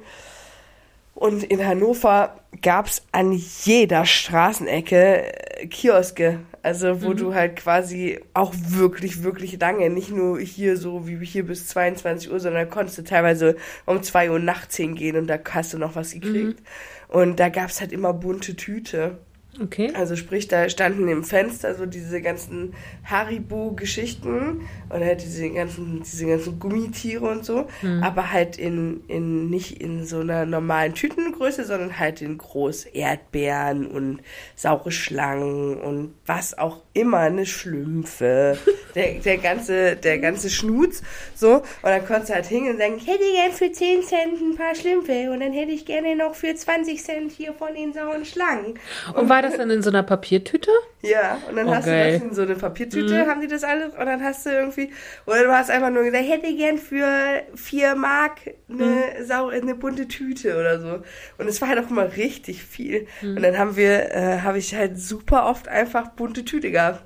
und 1.15 1.43
in 1.43 1.65
Hannover 1.65 2.39
gab 2.61 2.88
es 2.88 3.01
an 3.11 3.31
jeder 3.31 4.05
Straßenecke 4.05 5.59
äh, 5.59 5.67
Kioske. 5.67 6.39
Also 6.61 7.01
wo 7.01 7.09
mhm. 7.09 7.17
du 7.17 7.35
halt 7.35 7.57
quasi 7.57 8.19
auch 8.34 8.53
wirklich, 8.55 9.23
wirklich 9.23 9.59
lange, 9.59 9.89
nicht 9.89 10.11
nur 10.11 10.39
hier 10.39 10.77
so 10.77 11.07
wie 11.07 11.23
hier 11.25 11.45
bis 11.45 11.67
22 11.67 12.31
Uhr, 12.31 12.39
sondern 12.39 12.69
konntest 12.69 12.97
du 12.97 13.03
teilweise 13.03 13.57
um 13.85 14.01
2 14.01 14.31
Uhr 14.31 14.39
nachts 14.39 14.77
hingehen 14.77 15.17
und 15.17 15.27
da 15.27 15.38
hast 15.51 15.73
du 15.73 15.77
noch 15.77 15.95
was 15.95 16.13
gekriegt. 16.13 16.59
Mhm. 16.59 16.65
Und 17.09 17.39
da 17.39 17.49
gab 17.49 17.69
es 17.69 17.81
halt 17.81 17.91
immer 17.91 18.13
bunte 18.13 18.55
Tüte. 18.55 19.17
Okay. 19.61 19.91
Also 19.93 20.15
sprich, 20.15 20.47
da 20.47 20.67
standen 20.67 21.07
im 21.07 21.23
Fenster 21.23 21.75
so 21.75 21.85
diese 21.85 22.21
ganzen 22.21 22.73
Haribo-Geschichten 23.05 24.61
und 24.89 25.03
halt 25.03 25.21
diese 25.21 25.47
ganzen, 25.51 26.01
diese 26.01 26.25
ganzen 26.25 26.59
Gummitiere 26.59 27.30
und 27.30 27.45
so, 27.45 27.67
mhm. 27.84 28.01
aber 28.01 28.31
halt 28.31 28.57
in, 28.57 29.03
in 29.07 29.51
nicht 29.51 29.80
in 29.80 30.05
so 30.05 30.21
einer 30.21 30.47
normalen 30.47 30.95
Tütengröße, 30.95 31.65
sondern 31.65 31.99
halt 31.99 32.23
in 32.23 32.39
groß 32.39 32.85
Erdbeeren 32.85 33.85
und 33.85 34.21
saure 34.55 34.91
Schlangen 34.91 35.77
und 35.80 36.15
was 36.25 36.57
auch 36.57 36.81
immer, 36.93 37.19
eine 37.19 37.45
Schlümpfe, 37.45 38.57
der, 38.95 39.19
der 39.19 39.38
ganze, 39.38 39.95
der 39.95 40.17
ganze 40.17 40.49
Schnutz, 40.49 41.03
so. 41.35 41.57
Und 41.57 41.63
dann 41.84 42.05
konntest 42.07 42.30
du 42.30 42.34
halt 42.34 42.47
hingehen 42.47 42.73
und 42.73 42.80
sagen, 42.80 42.95
ich 42.97 43.05
hätte 43.05 43.23
gern 43.35 43.51
für 43.51 43.71
10 43.71 44.01
Cent 44.01 44.41
ein 44.41 44.55
paar 44.55 44.73
Schlümpfe 44.73 45.30
und 45.30 45.41
dann 45.41 45.53
hätte 45.53 45.71
ich 45.71 45.85
gerne 45.85 46.15
noch 46.15 46.34
für 46.34 46.55
20 46.55 47.03
Cent 47.03 47.31
hier 47.31 47.53
von 47.53 47.75
den 47.75 47.93
sauren 47.93 48.25
Schlangen. 48.25 48.80
Und, 49.09 49.15
und 49.15 49.30
war 49.30 49.42
das 49.43 49.57
dann 49.57 49.69
in 49.69 49.81
so 49.83 49.89
einer 49.89 50.03
Papiertüte? 50.03 50.71
Ja, 51.01 51.37
und 51.49 51.55
dann 51.55 51.67
oh, 51.67 51.75
hast 51.75 51.85
geil. 51.85 52.13
du 52.13 52.19
das 52.19 52.29
in 52.29 52.35
so 52.35 52.41
eine 52.41 52.55
Papiertüte, 52.55 53.23
mhm. 53.23 53.27
haben 53.27 53.41
die 53.41 53.47
das 53.47 53.63
alles, 53.63 53.93
und 53.93 54.05
dann 54.05 54.23
hast 54.23 54.45
du 54.45 54.49
irgendwie, 54.49 54.91
oder 55.25 55.43
du 55.43 55.51
hast 55.51 55.69
einfach 55.69 55.89
nur 55.89 56.03
gesagt, 56.03 56.23
ich 56.23 56.31
hätte 56.31 56.55
gern 56.55 56.77
für 56.77 57.41
vier 57.55 57.95
Mark 57.95 58.39
eine, 58.69 58.85
mhm. 58.85 59.25
Sau, 59.25 59.49
eine 59.49 59.75
bunte 59.75 60.07
Tüte 60.07 60.57
oder 60.57 60.79
so. 60.79 61.03
Und 61.37 61.47
es 61.47 61.61
war 61.61 61.69
halt 61.69 61.83
auch 61.83 61.89
immer 61.89 62.15
richtig 62.15 62.63
viel. 62.63 63.07
Mhm. 63.21 63.37
Und 63.37 63.43
dann 63.43 63.57
haben 63.57 63.75
wir, 63.75 64.11
äh, 64.13 64.39
habe 64.39 64.57
ich 64.57 64.73
halt 64.75 64.99
super 64.99 65.45
oft 65.47 65.67
einfach 65.67 66.09
bunte 66.09 66.45
Tüte 66.45 66.71
gehabt. 66.71 67.05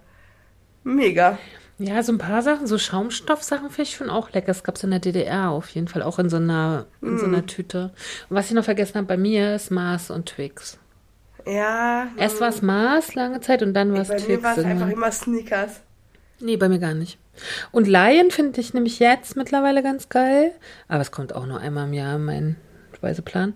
Mega. 0.84 1.38
Ja, 1.80 2.02
so 2.02 2.12
ein 2.12 2.18
paar 2.18 2.42
Sachen, 2.42 2.66
so 2.66 2.78
Schaumstoffsachen 2.78 3.70
finde 3.70 3.84
ich 3.84 3.96
schon 3.96 4.10
auch 4.10 4.32
lecker. 4.32 4.48
Das 4.48 4.64
gab 4.64 4.76
es 4.76 4.84
in 4.84 4.90
der 4.90 5.00
DDR 5.00 5.50
auf 5.50 5.70
jeden 5.70 5.88
Fall, 5.88 6.02
auch 6.02 6.18
in 6.18 6.30
so 6.30 6.38
einer, 6.38 6.88
in 7.02 7.16
mm. 7.16 7.20
so 7.20 7.26
einer 7.26 7.46
Tüte. 7.46 7.92
Und 8.30 8.36
was 8.36 8.48
ich 8.48 8.54
noch 8.54 8.64
vergessen 8.64 8.96
habe 8.96 9.08
bei 9.08 9.18
mir 9.18 9.54
ist 9.54 9.70
Mars 9.70 10.10
und 10.10 10.28
Twix. 10.28 10.80
Ja. 11.48 12.08
Erst 12.18 12.42
war 12.42 12.50
es 12.50 12.62
Mars 12.62 13.16
lange 13.16 13.42
Zeit 13.42 13.62
und 13.64 13.74
dann 13.74 13.94
war 13.94 14.02
es 14.02 14.08
Twix. 14.08 14.26
Bei 14.26 14.36
mir 14.36 14.44
war 14.44 14.58
es 14.58 14.66
einfach 14.66 14.90
immer 14.90 15.12
Sneakers. 15.12 15.82
Nee, 16.40 16.58
bei 16.58 16.70
mir 16.70 16.80
gar 16.80 16.94
nicht. 16.94 17.18
Und 17.72 17.88
Lion 17.88 18.32
finde 18.32 18.60
ich 18.60 18.74
nämlich 18.74 19.00
jetzt 19.00 19.36
mittlerweile 19.36 19.84
ganz 19.84 20.10
geil. 20.10 20.52
Aber 20.88 21.02
es 21.02 21.12
kommt 21.12 21.34
auch 21.34 21.46
nur 21.46 21.60
einmal 21.60 21.88
im 21.88 21.94
Jahr 21.94 22.16
in 22.16 22.26
meinen 22.26 22.56
Speiseplan. 22.96 23.56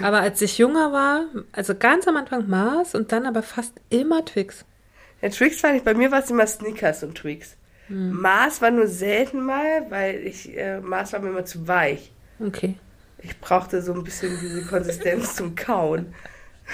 Aber 0.00 0.20
als 0.20 0.40
ich 0.42 0.58
jünger 0.58 0.92
war, 0.92 1.24
also 1.52 1.74
ganz 1.74 2.06
am 2.08 2.16
Anfang 2.16 2.48
Mars 2.48 2.94
und 2.94 3.12
dann 3.12 3.26
aber 3.26 3.42
fast 3.42 3.74
immer 3.90 4.24
Twix. 4.24 4.64
Ja, 5.22 5.28
Twix 5.28 5.60
fand 5.60 5.76
ich, 5.76 5.82
bei 5.82 5.94
mir 5.94 6.10
war 6.10 6.22
es 6.22 6.30
immer 6.30 6.46
Snickers 6.46 7.02
und 7.02 7.16
Twix. 7.16 7.56
Hm. 7.88 8.20
Mars 8.20 8.60
war 8.60 8.70
nur 8.70 8.86
selten 8.86 9.44
mal, 9.44 9.86
weil 9.90 10.26
ich, 10.26 10.56
äh, 10.56 10.80
Mars 10.80 11.12
war 11.12 11.20
mir 11.20 11.30
immer 11.30 11.44
zu 11.44 11.66
weich. 11.68 12.12
Okay. 12.40 12.74
Ich 13.18 13.38
brauchte 13.40 13.82
so 13.82 13.92
ein 13.92 14.04
bisschen 14.04 14.38
diese 14.40 14.66
Konsistenz 14.66 15.36
zum 15.36 15.54
Kauen. 15.54 16.14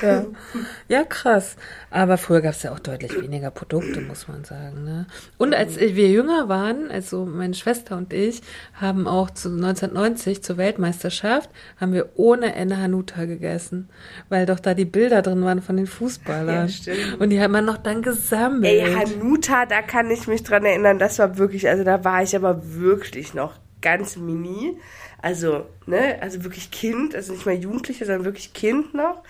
Ja. 0.00 0.24
ja, 0.88 1.04
krass. 1.04 1.56
Aber 1.90 2.16
früher 2.16 2.40
gab 2.40 2.52
es 2.52 2.62
ja 2.62 2.72
auch 2.72 2.78
deutlich 2.78 3.20
weniger 3.20 3.50
Produkte, 3.50 4.00
muss 4.00 4.28
man 4.28 4.44
sagen. 4.44 4.84
Ne? 4.84 5.06
Und 5.38 5.54
als 5.54 5.78
wir 5.78 6.08
jünger 6.08 6.48
waren, 6.48 6.90
also 6.90 7.26
meine 7.26 7.54
Schwester 7.54 7.96
und 7.96 8.12
ich, 8.12 8.42
haben 8.74 9.06
auch 9.06 9.30
zu 9.30 9.48
1990 9.50 10.42
zur 10.42 10.56
Weltmeisterschaft, 10.56 11.50
haben 11.78 11.92
wir 11.92 12.10
ohne 12.14 12.54
Ende 12.54 12.78
Hanuta 12.78 13.26
gegessen, 13.26 13.90
weil 14.28 14.46
doch 14.46 14.60
da 14.60 14.74
die 14.74 14.84
Bilder 14.84 15.22
drin 15.22 15.44
waren 15.44 15.60
von 15.60 15.76
den 15.76 15.86
Fußballern. 15.86 16.54
Ja, 16.54 16.68
stimmt. 16.68 17.20
Und 17.20 17.30
die 17.30 17.40
hat 17.40 17.50
man 17.50 17.64
noch 17.64 17.78
dann 17.78 18.02
gesammelt. 18.02 18.64
Ey, 18.64 18.94
Hanuta, 18.94 19.66
da 19.66 19.82
kann 19.82 20.10
ich 20.10 20.26
mich 20.26 20.42
dran 20.42 20.64
erinnern, 20.64 20.98
das 20.98 21.18
war 21.18 21.36
wirklich, 21.38 21.68
also 21.68 21.84
da 21.84 22.04
war 22.04 22.22
ich 22.22 22.34
aber 22.34 22.60
wirklich 22.74 23.34
noch 23.34 23.58
ganz 23.82 24.16
mini. 24.16 24.78
Also, 25.22 25.66
ne, 25.86 26.18
also 26.20 26.42
wirklich 26.42 26.70
Kind, 26.72 27.14
also 27.14 27.32
nicht 27.32 27.46
mal 27.46 27.54
Jugendliche, 27.54 28.04
sondern 28.04 28.24
wirklich 28.24 28.52
Kind 28.52 28.92
noch. 28.92 29.22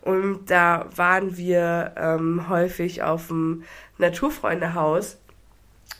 Und 0.00 0.50
da 0.50 0.88
waren 0.94 1.36
wir 1.36 1.92
ähm, 1.96 2.48
häufig 2.48 3.02
auf 3.02 3.26
dem 3.26 3.64
Naturfreundehaus 3.98 5.18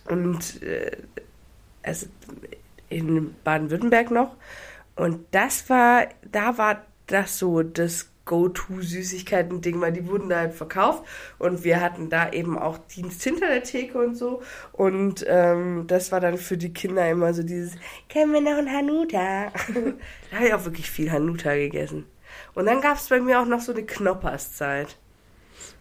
und 0.07 0.63
äh, 0.63 0.97
also 1.83 2.07
in 2.89 3.35
Baden-Württemberg 3.45 4.11
noch. 4.11 4.37
Und 4.97 5.27
das 5.33 5.69
war, 5.69 6.07
da 6.31 6.57
war 6.57 6.85
das 7.07 7.39
so 7.39 7.63
das 7.63 8.10
Go-To-Süßigkeiten-Ding, 8.31 9.81
weil 9.81 9.93
die 9.93 10.07
wurden 10.07 10.28
da 10.28 10.39
halt 10.39 10.55
verkauft 10.55 11.02
und 11.40 11.65
wir 11.65 11.81
hatten 11.81 12.11
da 12.11 12.31
eben 12.31 12.57
auch 12.57 12.78
Dienst 12.78 13.24
hinter 13.24 13.48
der 13.48 13.65
Theke 13.65 13.98
und 13.98 14.15
so. 14.15 14.40
Und 14.73 15.24
ähm, 15.27 15.85
das 15.89 16.12
war 16.12 16.20
dann 16.20 16.39
für 16.39 16.57
die 16.57 16.73
Kinder 16.73 17.11
immer 17.11 17.35
so 17.35 17.43
dieses, 17.43 17.73
kennen 18.09 18.32
wir 18.32 18.40
noch 18.40 18.57
ein 18.57 18.73
Hanuta? 18.73 19.51
da 20.31 20.36
habe 20.36 20.47
ich 20.47 20.55
auch 20.55 20.65
wirklich 20.65 20.89
viel 20.89 21.11
Hanuta 21.11 21.55
gegessen. 21.57 22.07
Und 22.55 22.66
dann 22.66 22.81
gab 22.81 22.98
es 22.98 23.09
bei 23.09 23.20
mir 23.20 23.40
auch 23.40 23.47
noch 23.47 23.61
so 23.61 23.73
eine 23.73 23.82
Knopperszeit. 23.82 24.97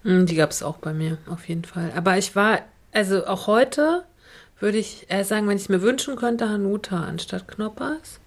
Hm, 0.01 0.25
die 0.25 0.35
gab 0.35 0.49
es 0.49 0.63
auch 0.63 0.77
bei 0.77 0.91
mir, 0.91 1.19
auf 1.29 1.47
jeden 1.47 1.65
Fall. 1.65 1.91
Aber 1.95 2.17
ich 2.17 2.35
war, 2.35 2.61
also 2.91 3.27
auch 3.27 3.45
heute 3.45 4.05
würde 4.59 4.79
ich 4.79 5.05
eher 5.09 5.23
sagen, 5.23 5.47
wenn 5.47 5.57
ich 5.57 5.69
mir 5.69 5.83
wünschen 5.83 6.15
könnte, 6.15 6.49
Hanuta 6.49 7.03
anstatt 7.03 7.47
Knoppers. 7.47 8.19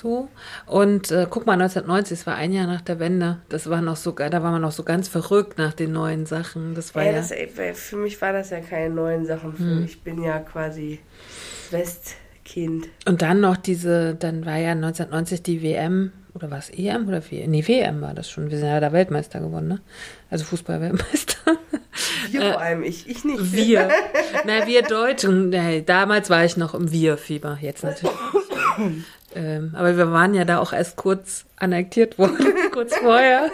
So. 0.00 0.28
Und 0.66 1.10
äh, 1.10 1.26
guck 1.28 1.44
mal, 1.46 1.54
1990, 1.54 2.20
es 2.20 2.26
war 2.26 2.34
ein 2.34 2.52
Jahr 2.52 2.66
nach 2.66 2.80
der 2.80 2.98
Wende. 2.98 3.38
Das 3.50 3.68
war 3.68 3.82
noch 3.82 3.96
so, 3.96 4.12
da 4.12 4.42
war 4.42 4.50
man 4.50 4.62
noch 4.62 4.72
so 4.72 4.82
ganz 4.82 5.08
verrückt 5.08 5.58
nach 5.58 5.74
den 5.74 5.92
neuen 5.92 6.24
Sachen. 6.24 6.74
Das 6.74 6.94
war 6.94 7.04
ja, 7.04 7.12
ja 7.12 7.18
das, 7.18 7.32
für 7.78 7.96
mich 7.96 8.20
war 8.22 8.32
das 8.32 8.48
ja 8.48 8.60
keine 8.60 8.94
neuen 8.94 9.26
Sachen. 9.26 9.58
Hm. 9.58 9.84
Ich 9.84 10.00
bin 10.02 10.22
ja 10.22 10.38
quasi 10.38 11.00
Westkind. 11.70 12.88
Und 13.06 13.20
dann 13.20 13.40
noch 13.40 13.58
diese, 13.58 14.14
dann 14.14 14.46
war 14.46 14.56
ja 14.56 14.72
1990 14.72 15.42
die 15.42 15.62
WM 15.62 16.12
oder 16.32 16.50
war 16.50 16.58
es 16.58 16.70
EM 16.70 17.06
oder 17.08 17.22
WM? 17.30 17.50
Nee, 17.50 17.66
WM 17.66 18.00
war 18.00 18.14
das 18.14 18.30
schon. 18.30 18.50
Wir 18.50 18.58
sind 18.58 18.68
ja 18.68 18.80
da 18.80 18.92
Weltmeister 18.92 19.40
geworden, 19.40 19.68
ne? 19.68 19.80
Also 20.30 20.44
Fußball-Weltmeister. 20.44 21.58
Wir 22.30 22.52
vor 22.52 22.60
allem, 22.60 22.82
ich, 22.84 23.08
ich 23.08 23.24
nicht. 23.24 23.52
Wir. 23.52 23.88
Na, 24.46 24.66
wir 24.66 24.82
Deutschen. 24.82 25.50
Nee, 25.50 25.82
damals 25.82 26.30
war 26.30 26.44
ich 26.44 26.56
noch 26.56 26.74
im 26.74 26.90
Wir-Fieber, 26.90 27.58
jetzt 27.60 27.82
natürlich. 27.82 28.14
ähm, 29.34 29.74
aber 29.74 29.96
wir 29.96 30.10
waren 30.12 30.34
ja 30.34 30.44
da 30.44 30.58
auch 30.58 30.72
erst 30.72 30.96
kurz 30.96 31.44
annektiert 31.56 32.18
worden, 32.18 32.36
kurz 32.72 32.96
vorher. 32.96 33.50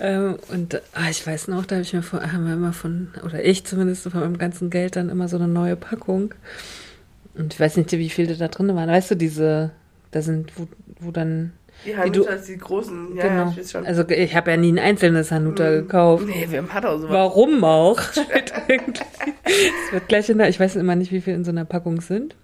ähm, 0.00 0.36
und 0.52 0.82
ah, 0.92 1.08
ich 1.10 1.26
weiß 1.26 1.48
noch, 1.48 1.64
da 1.64 1.76
habe 1.76 1.82
ich 1.82 1.92
mir 1.92 2.02
von, 2.02 2.32
haben 2.32 2.46
wir 2.46 2.54
immer 2.54 2.72
von, 2.72 3.08
oder 3.24 3.44
ich 3.44 3.64
zumindest 3.64 4.02
von 4.02 4.20
meinem 4.20 4.38
ganzen 4.38 4.70
Geld 4.70 4.96
dann 4.96 5.08
immer 5.08 5.28
so 5.28 5.36
eine 5.36 5.48
neue 5.48 5.76
Packung. 5.76 6.34
Und 7.34 7.54
ich 7.54 7.60
weiß 7.60 7.76
nicht, 7.76 7.92
wie 7.92 8.10
viele 8.10 8.36
da 8.36 8.48
drin 8.48 8.74
waren. 8.74 8.88
Weißt 8.88 9.12
du, 9.12 9.14
diese 9.14 9.70
da 10.10 10.22
sind, 10.22 10.52
wo, 10.56 10.68
wo 11.00 11.10
dann. 11.10 11.52
Die 11.86 11.96
Hanutas, 11.96 12.46
die, 12.46 12.54
die 12.54 12.58
großen, 12.58 13.16
ja, 13.16 13.28
genau. 13.28 13.54
ich. 13.56 13.76
Also 13.76 14.08
ich 14.08 14.34
habe 14.34 14.50
ja 14.50 14.56
nie 14.56 14.72
ein 14.72 14.80
einzelnes 14.80 15.30
Hanuta 15.30 15.70
mm. 15.70 15.74
gekauft. 15.74 16.26
Nee, 16.26 16.46
wir 16.50 16.58
haben 16.58 16.84
auch 16.84 16.98
sowas. 16.98 17.12
Warum 17.12 17.62
auch? 17.62 18.00
es 18.10 19.92
wird 19.92 20.08
gleich 20.08 20.28
in 20.28 20.38
der, 20.38 20.48
ich 20.48 20.58
weiß 20.58 20.74
immer 20.74 20.96
nicht, 20.96 21.12
wie 21.12 21.20
viel 21.20 21.34
in 21.34 21.44
so 21.44 21.52
einer 21.52 21.64
Packung 21.64 22.00
sind. 22.00 22.34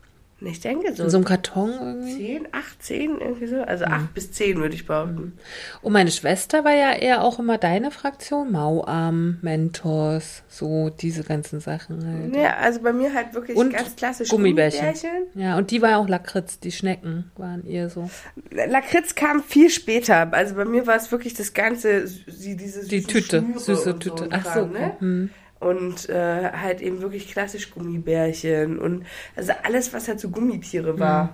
Ich 0.46 0.60
denke 0.60 0.94
so. 0.94 1.04
In 1.04 1.10
so 1.10 1.16
einem 1.16 1.24
Karton 1.24 1.70
irgendwie? 1.70 2.16
Zehn, 2.16 2.48
acht, 2.52 2.82
zehn, 2.82 3.18
irgendwie 3.20 3.46
so. 3.46 3.62
Also 3.62 3.86
mhm. 3.86 3.92
acht 3.92 4.14
bis 4.14 4.32
zehn, 4.32 4.58
würde 4.58 4.74
ich 4.74 4.86
behaupten. 4.86 5.38
Und 5.82 5.92
meine 5.92 6.10
Schwester 6.10 6.64
war 6.64 6.74
ja 6.74 6.92
eher 6.92 7.22
auch 7.22 7.38
immer 7.38 7.58
deine 7.58 7.90
Fraktion. 7.90 8.52
Mauarm, 8.52 9.38
Mentos, 9.42 10.42
so 10.48 10.90
diese 10.90 11.24
ganzen 11.24 11.60
Sachen 11.60 12.06
halt. 12.06 12.36
Ja, 12.36 12.56
also 12.56 12.80
bei 12.80 12.92
mir 12.92 13.12
halt 13.12 13.34
wirklich 13.34 13.56
und 13.56 13.72
ganz 13.72 13.96
klassisch 13.96 14.28
Gummibärchen. 14.28 14.80
Gummibärchen. 14.80 15.26
Ja, 15.34 15.56
und 15.56 15.70
die 15.70 15.82
war 15.82 15.98
auch 15.98 16.08
Lakritz, 16.08 16.58
die 16.58 16.72
Schnecken 16.72 17.30
waren 17.36 17.66
eher 17.66 17.88
so. 17.90 18.10
Lakritz 18.50 19.14
kam 19.14 19.42
viel 19.42 19.70
später. 19.70 20.32
Also 20.32 20.54
bei 20.54 20.64
mir 20.64 20.86
war 20.86 20.96
es 20.96 21.10
wirklich 21.10 21.34
das 21.34 21.54
ganze, 21.54 22.04
diese 22.26 22.86
Die 22.86 23.02
Tüte, 23.02 23.44
süße 23.56 23.98
Tüte. 23.98 24.24
So 24.24 24.28
Ach 24.30 24.54
so, 24.54 24.66
ne? 24.66 24.96
Hm 24.98 25.30
und 25.60 26.08
äh, 26.08 26.52
halt 26.52 26.80
eben 26.80 27.00
wirklich 27.00 27.30
klassisch 27.30 27.70
Gummibärchen 27.70 28.78
und 28.78 29.06
also 29.36 29.52
alles, 29.62 29.92
was 29.92 30.08
halt 30.08 30.20
so 30.20 30.30
Gummitiere 30.30 30.98
war. 30.98 31.24
Mhm. 31.24 31.28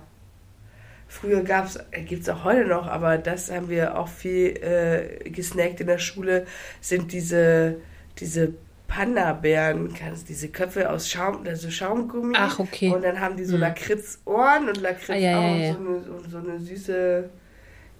Früher 1.07 1.43
gab's, 1.43 1.77
äh, 1.91 2.03
gibt 2.03 2.23
es 2.23 2.29
auch 2.29 2.45
heute 2.45 2.65
noch, 2.65 2.87
aber 2.87 3.17
das 3.17 3.51
haben 3.51 3.69
wir 3.69 3.97
auch 3.97 4.07
viel 4.07 4.55
äh, 4.63 5.29
gesnackt 5.29 5.81
in 5.81 5.87
der 5.87 5.97
Schule, 5.97 6.45
sind 6.79 7.11
diese, 7.11 7.77
diese 8.17 8.53
Panda-Bären, 8.87 9.93
diese 10.27 10.49
Köpfe 10.49 10.89
aus 10.89 11.09
Schaum, 11.09 11.45
also 11.45 11.69
Schaumgummi. 11.69 12.35
Ach, 12.37 12.59
okay. 12.59 12.93
Und 12.93 13.03
dann 13.03 13.19
haben 13.19 13.35
die 13.35 13.45
so 13.45 13.55
mhm. 13.55 13.61
Lakritz-Ohren 13.61 14.69
und 14.69 14.81
Lakritz 14.81 15.09
ah, 15.09 15.15
ja, 15.15 15.41
ja, 15.41 15.55
ja. 15.55 15.75
und 15.75 16.03
so 16.03 16.13
eine, 16.13 16.29
so 16.29 16.37
eine 16.37 16.59
süße 16.59 17.29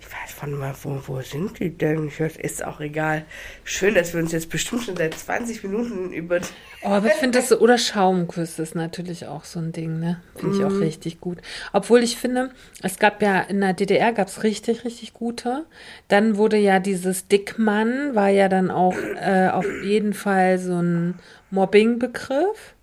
Ich 0.04 0.08
weiß 0.08 0.32
von 0.36 0.58
mal, 0.58 0.74
wo, 0.82 1.00
wo 1.06 1.22
sind 1.22 1.60
die 1.60 1.70
denn? 1.70 2.08
Ich 2.08 2.20
weiß, 2.20 2.36
ist 2.38 2.66
auch 2.66 2.80
egal. 2.82 3.24
Schön, 3.64 3.94
dass 3.94 4.14
wir 4.14 4.20
uns 4.20 4.32
jetzt 4.32 4.50
bestimmt 4.50 4.84
schon 4.84 4.96
seit 4.98 5.14
20 5.14 5.64
Minuten 5.64 6.12
über. 6.12 6.40
Oh, 6.84 6.88
aber 6.90 7.06
ich 7.08 7.14
finde 7.14 7.38
das 7.38 7.50
so, 7.50 7.60
oder 7.60 7.78
Schaumküsse 7.78 8.64
ist 8.64 8.74
natürlich 8.74 9.28
auch 9.28 9.44
so 9.46 9.60
ein 9.60 9.72
Ding, 9.72 10.00
ne? 10.00 10.20
Finde 10.36 10.56
ich 10.58 10.66
auch 10.66 10.72
Mhm. 10.72 10.82
richtig 10.82 11.22
gut. 11.22 11.38
Obwohl 11.72 12.02
ich 12.02 12.18
finde, 12.18 12.50
es 12.82 12.98
gab 12.98 13.22
ja 13.22 13.42
in 13.42 13.62
der 13.62 13.74
DDR 13.74 14.12
gab 14.12 14.28
es 14.28 14.42
richtig, 14.42 14.84
richtig 14.86 15.14
gute. 15.14 15.66
Dann 16.08 16.36
wurde 16.36 16.58
ja 16.58 16.80
dieses 16.80 17.28
Dickmann, 17.28 18.16
war 18.16 18.30
ja 18.30 18.50
dann 18.50 18.72
auch 18.72 18.98
äh, 19.22 19.50
auf 19.50 19.68
jeden 19.84 20.14
Fall 20.16 20.58
so 20.58 20.82
ein 20.82 21.20
Mobbing-Begriff. 21.52 22.74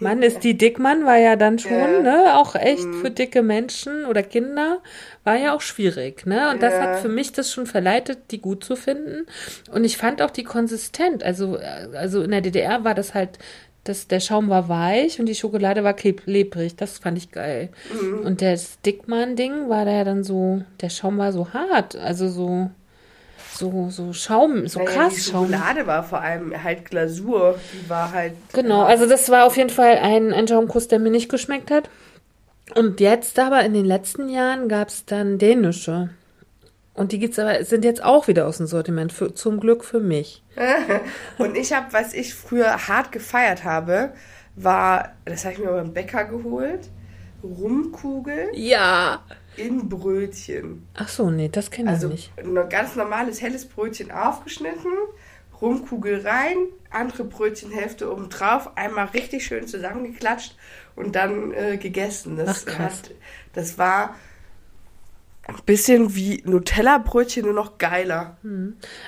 Mann 0.00 0.22
ist 0.22 0.44
die 0.44 0.56
Dickmann, 0.56 1.04
war 1.04 1.18
ja 1.18 1.36
dann 1.36 1.58
schon, 1.58 1.72
Ja. 1.72 2.00
ne, 2.00 2.38
auch 2.38 2.54
echt 2.54 2.86
Mhm. 2.86 2.94
für 3.02 3.10
dicke 3.10 3.42
Menschen 3.42 4.06
oder 4.06 4.22
Kinder, 4.22 4.78
war 5.24 5.36
ja 5.36 5.54
auch 5.54 5.60
schwierig, 5.60 6.26
ne? 6.26 6.50
Und 6.50 6.62
das 6.62 6.72
Ja. 6.74 6.80
hat 6.82 6.98
für 7.00 7.08
mich 7.08 7.32
das 7.32 7.52
schon 7.52 7.66
verleitet, 7.66 8.18
die 8.32 8.40
gut 8.40 8.64
zu 8.64 8.74
finden. 8.76 9.26
Und 9.70 9.84
ich 9.84 9.96
fand 9.96 10.20
auch 10.22 10.30
die 10.30 10.42
konsistent. 10.44 11.22
Also, 11.22 11.56
äh, 11.56 11.88
also 11.96 12.22
in 12.22 12.30
der 12.32 12.40
DDR 12.40 12.82
war 12.84 12.94
das 12.94 13.14
halt, 13.14 13.38
das, 13.84 14.06
der 14.08 14.20
Schaum 14.20 14.48
war 14.48 14.68
weich 14.68 15.18
und 15.20 15.26
die 15.26 15.34
Schokolade 15.34 15.82
war 15.84 15.92
kleb- 15.94 16.22
klebrig. 16.24 16.76
Das 16.76 16.98
fand 16.98 17.18
ich 17.18 17.30
geil. 17.32 17.68
Mhm. 17.92 18.20
Und 18.26 18.42
das 18.42 18.80
Dickmann-Ding 18.82 19.68
war 19.68 19.84
da 19.84 19.92
ja 19.92 20.04
dann 20.04 20.24
so, 20.24 20.62
der 20.80 20.88
Schaum 20.90 21.18
war 21.18 21.32
so 21.32 21.52
hart, 21.52 21.96
also 21.96 22.28
so, 22.28 22.70
so, 23.54 23.90
so 23.90 24.12
Schaum, 24.12 24.66
so 24.66 24.78
Naja, 24.80 24.90
krass 24.90 25.14
die 25.14 25.20
Schaum. 25.20 25.46
Schokolade 25.50 25.86
war 25.86 26.02
vor 26.04 26.20
allem 26.20 26.62
halt 26.64 26.84
Glasur. 26.86 27.58
Die 27.72 27.88
war 27.90 28.10
halt. 28.12 28.32
Genau, 28.52 28.82
also 28.84 29.06
das 29.08 29.28
war 29.30 29.46
auf 29.46 29.56
jeden 29.56 29.70
Fall 29.70 29.98
ein, 29.98 30.32
ein 30.32 30.48
Schaumkuss, 30.48 30.88
der 30.88 30.98
mir 30.98 31.10
nicht 31.10 31.28
geschmeckt 31.28 31.70
hat. 31.70 31.88
Und 32.76 33.00
jetzt 33.00 33.38
aber 33.38 33.64
in 33.64 33.74
den 33.74 33.84
letzten 33.84 34.28
Jahren 34.28 34.68
gab 34.68 34.88
es 34.88 35.04
dann 35.04 35.38
dänische. 35.38 36.10
Und 36.94 37.12
die 37.12 37.18
gibt's 37.18 37.38
aber, 37.38 37.64
sind 37.64 37.84
jetzt 37.84 38.02
auch 38.04 38.28
wieder 38.28 38.46
aus 38.46 38.58
dem 38.58 38.66
Sortiment, 38.66 39.12
für, 39.12 39.34
zum 39.34 39.60
Glück 39.60 39.82
für 39.84 40.00
mich. 40.00 40.42
Und 41.38 41.56
ich 41.56 41.72
habe, 41.72 41.86
was 41.92 42.12
ich 42.12 42.34
früher 42.34 42.86
hart 42.88 43.12
gefeiert 43.12 43.64
habe, 43.64 44.12
war, 44.56 45.12
das 45.24 45.44
habe 45.44 45.54
ich 45.54 45.60
mir 45.60 45.70
beim 45.72 45.94
Bäcker 45.94 46.24
geholt, 46.24 46.90
Rumkugel 47.42 48.48
Ja. 48.54 49.22
in 49.56 49.88
Brötchen. 49.88 50.86
Ach 50.94 51.08
so, 51.08 51.30
nee, 51.30 51.48
das 51.48 51.70
kenne 51.70 51.90
ich 51.90 51.94
Also 51.94 52.08
nicht. 52.08 52.32
ein 52.38 52.68
ganz 52.68 52.94
normales 52.96 53.40
helles 53.40 53.66
Brötchen 53.66 54.10
aufgeschnitten, 54.10 54.90
Rumkugel 55.62 56.26
rein, 56.26 56.56
andere 56.90 57.24
Brötchenhälfte 57.24 58.12
oben 58.12 58.28
drauf, 58.28 58.76
einmal 58.76 59.06
richtig 59.06 59.46
schön 59.46 59.66
zusammengeklatscht 59.66 60.56
und 60.96 61.14
dann 61.16 61.54
äh, 61.54 61.76
gegessen. 61.78 62.36
Das, 62.36 62.66
Ach. 62.68 62.78
Hat, 62.78 63.12
das 63.54 63.78
war 63.78 64.16
ein 65.46 65.56
bisschen 65.64 66.14
wie 66.14 66.42
Nutella-Brötchen, 66.44 67.44
nur 67.44 67.54
noch 67.54 67.78
geiler. 67.78 68.36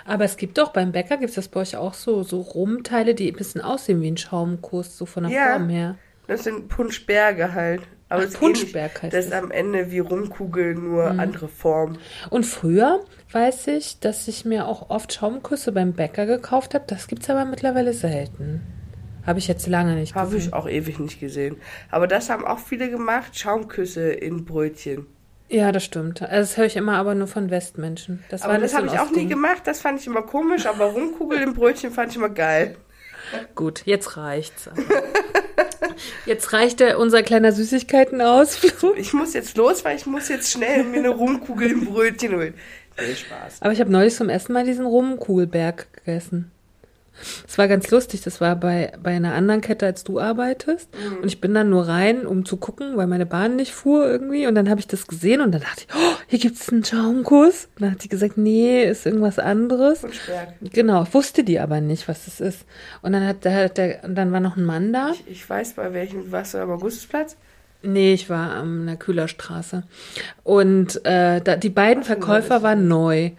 Aber 0.04 0.24
es 0.24 0.36
gibt 0.36 0.58
doch 0.58 0.72
beim 0.72 0.92
Bäcker, 0.92 1.16
gibt 1.16 1.30
es 1.30 1.36
das 1.36 1.48
bei 1.48 1.60
euch 1.60 1.76
auch 1.76 1.94
so, 1.94 2.22
so 2.22 2.40
Rumteile, 2.40 3.14
die 3.14 3.30
ein 3.30 3.36
bisschen 3.36 3.60
aussehen 3.60 4.00
wie 4.00 4.10
ein 4.10 4.16
Schaumkuss, 4.16 4.96
so 4.96 5.06
von 5.06 5.24
der 5.24 5.32
Ja. 5.32 5.52
Form 5.52 5.68
her. 5.68 5.96
Das 6.26 6.44
sind 6.44 6.68
Punschberge 6.68 7.52
halt. 7.52 7.82
Aber 8.14 8.22
Ach, 8.22 8.26
es 8.28 8.34
ist 8.34 8.40
Punschberg 8.40 8.90
ähnlich. 8.90 9.02
heißt 9.02 9.12
Das 9.14 9.24
ist 9.26 9.32
das. 9.32 9.42
am 9.42 9.50
Ende 9.50 9.90
wie 9.90 9.98
Rumkugel, 9.98 10.74
nur 10.74 11.10
andere 11.18 11.48
Form. 11.48 11.98
Und 12.30 12.44
früher 12.46 13.00
weiß 13.32 13.66
ich, 13.68 14.00
dass 14.00 14.28
ich 14.28 14.44
mir 14.44 14.66
auch 14.68 14.90
oft 14.90 15.12
Schaumküsse 15.12 15.72
beim 15.72 15.92
Bäcker 15.92 16.26
gekauft 16.26 16.74
habe. 16.74 16.84
Das 16.86 17.06
gibt's 17.08 17.28
aber 17.28 17.44
mittlerweile 17.44 17.92
selten. 17.92 18.60
Habe 19.26 19.38
ich 19.38 19.48
jetzt 19.48 19.66
lange 19.66 19.94
nicht 19.94 20.14
Habe 20.14 20.32
gesehen. 20.32 20.48
ich 20.48 20.54
auch 20.54 20.68
ewig 20.68 20.98
nicht 20.98 21.18
gesehen. 21.18 21.56
Aber 21.90 22.06
das 22.06 22.28
haben 22.30 22.44
auch 22.44 22.58
viele 22.58 22.90
gemacht, 22.90 23.38
Schaumküsse 23.38 24.12
in 24.12 24.44
Brötchen. 24.44 25.06
Ja, 25.48 25.72
das 25.72 25.84
stimmt. 25.84 26.22
Also 26.22 26.34
das 26.50 26.56
höre 26.56 26.66
ich 26.66 26.76
immer 26.76 26.96
aber 26.96 27.14
nur 27.14 27.26
von 27.26 27.50
Westmenschen. 27.50 28.22
Das 28.30 28.42
Aber 28.42 28.54
war 28.54 28.60
das 28.60 28.74
habe 28.74 28.86
ich 28.86 28.98
auch 28.98 29.10
nie 29.10 29.26
gemacht, 29.26 29.62
das 29.66 29.80
fand 29.80 30.00
ich 30.00 30.06
immer 30.06 30.22
komisch, 30.22 30.66
aber 30.66 30.86
Rumkugel 30.86 31.40
im 31.42 31.54
Brötchen 31.54 31.90
fand 31.90 32.10
ich 32.10 32.16
immer 32.16 32.28
geil. 32.30 32.76
Gut, 33.54 33.82
jetzt 33.84 34.16
reicht's. 34.16 34.68
jetzt 36.26 36.52
reicht 36.52 36.80
der, 36.80 36.98
unser 36.98 37.22
kleiner 37.22 37.52
Süßigkeitenausflug. 37.52 38.96
Ich 38.98 39.12
muss 39.12 39.34
jetzt 39.34 39.56
los, 39.56 39.84
weil 39.84 39.96
ich 39.96 40.06
muss 40.06 40.28
jetzt 40.28 40.50
schnell 40.50 40.84
mir 40.84 40.98
eine 40.98 41.10
Rumkugel 41.10 41.70
im 41.70 41.84
Brötchen 41.86 42.34
holen. 42.34 42.54
Viel 42.96 43.16
Spaß. 43.16 43.60
Aber 43.60 43.72
ich 43.72 43.80
habe 43.80 43.90
neulich 43.90 44.14
zum 44.14 44.28
ersten 44.28 44.52
Mal 44.52 44.64
diesen 44.64 44.86
Rumkugelberg 44.86 45.92
gegessen. 45.92 46.50
Das 47.46 47.58
war 47.58 47.68
ganz 47.68 47.90
lustig. 47.90 48.22
Das 48.22 48.40
war 48.40 48.56
bei, 48.56 48.92
bei 49.02 49.10
einer 49.10 49.34
anderen 49.34 49.60
Kette, 49.60 49.86
als 49.86 50.04
du 50.04 50.20
arbeitest. 50.20 50.88
Mhm. 50.94 51.18
Und 51.18 51.26
ich 51.26 51.40
bin 51.40 51.54
dann 51.54 51.70
nur 51.70 51.88
rein, 51.88 52.26
um 52.26 52.44
zu 52.44 52.56
gucken, 52.56 52.96
weil 52.96 53.06
meine 53.06 53.26
Bahn 53.26 53.56
nicht 53.56 53.72
fuhr 53.72 54.06
irgendwie. 54.06 54.46
Und 54.46 54.54
dann 54.54 54.68
habe 54.68 54.80
ich 54.80 54.86
das 54.86 55.06
gesehen 55.06 55.40
und 55.40 55.52
dann 55.52 55.62
dachte 55.62 55.84
ich, 55.86 55.94
oh, 55.94 56.16
hier 56.26 56.38
gibt's 56.38 56.70
einen 56.70 56.84
Schaumkuss. 56.84 57.68
Und 57.76 57.82
dann 57.82 57.92
hat 57.92 58.04
die 58.04 58.08
gesagt, 58.08 58.36
nee, 58.36 58.84
ist 58.84 59.06
irgendwas 59.06 59.38
anderes. 59.38 60.00
Punschberg. 60.00 60.54
Genau, 60.72 61.06
wusste 61.12 61.44
die 61.44 61.60
aber 61.60 61.80
nicht, 61.80 62.08
was 62.08 62.26
es 62.26 62.40
ist. 62.40 62.64
Und 63.02 63.12
dann 63.12 63.26
hat 63.26 63.44
der, 63.44 63.68
der 63.68 64.04
und 64.04 64.14
dann 64.14 64.32
war 64.32 64.40
noch 64.40 64.56
ein 64.56 64.64
Mann 64.64 64.92
da. 64.92 65.12
Ich, 65.12 65.24
ich 65.28 65.50
weiß, 65.50 65.74
bei 65.74 65.92
welchem 65.92 66.30
warst 66.32 66.54
du 66.54 66.58
am 66.58 66.70
Augustusplatz? 66.70 67.36
Nee, 67.84 68.14
ich 68.14 68.30
war 68.30 68.52
an 68.52 68.86
der 68.86 68.96
Kühlerstraße. 68.96 69.82
Und 70.42 71.04
äh, 71.04 71.40
da, 71.42 71.56
die 71.56 71.68
beiden 71.68 72.02
Verkäufer 72.02 72.62
waren 72.62 72.88
neu. 72.88 73.32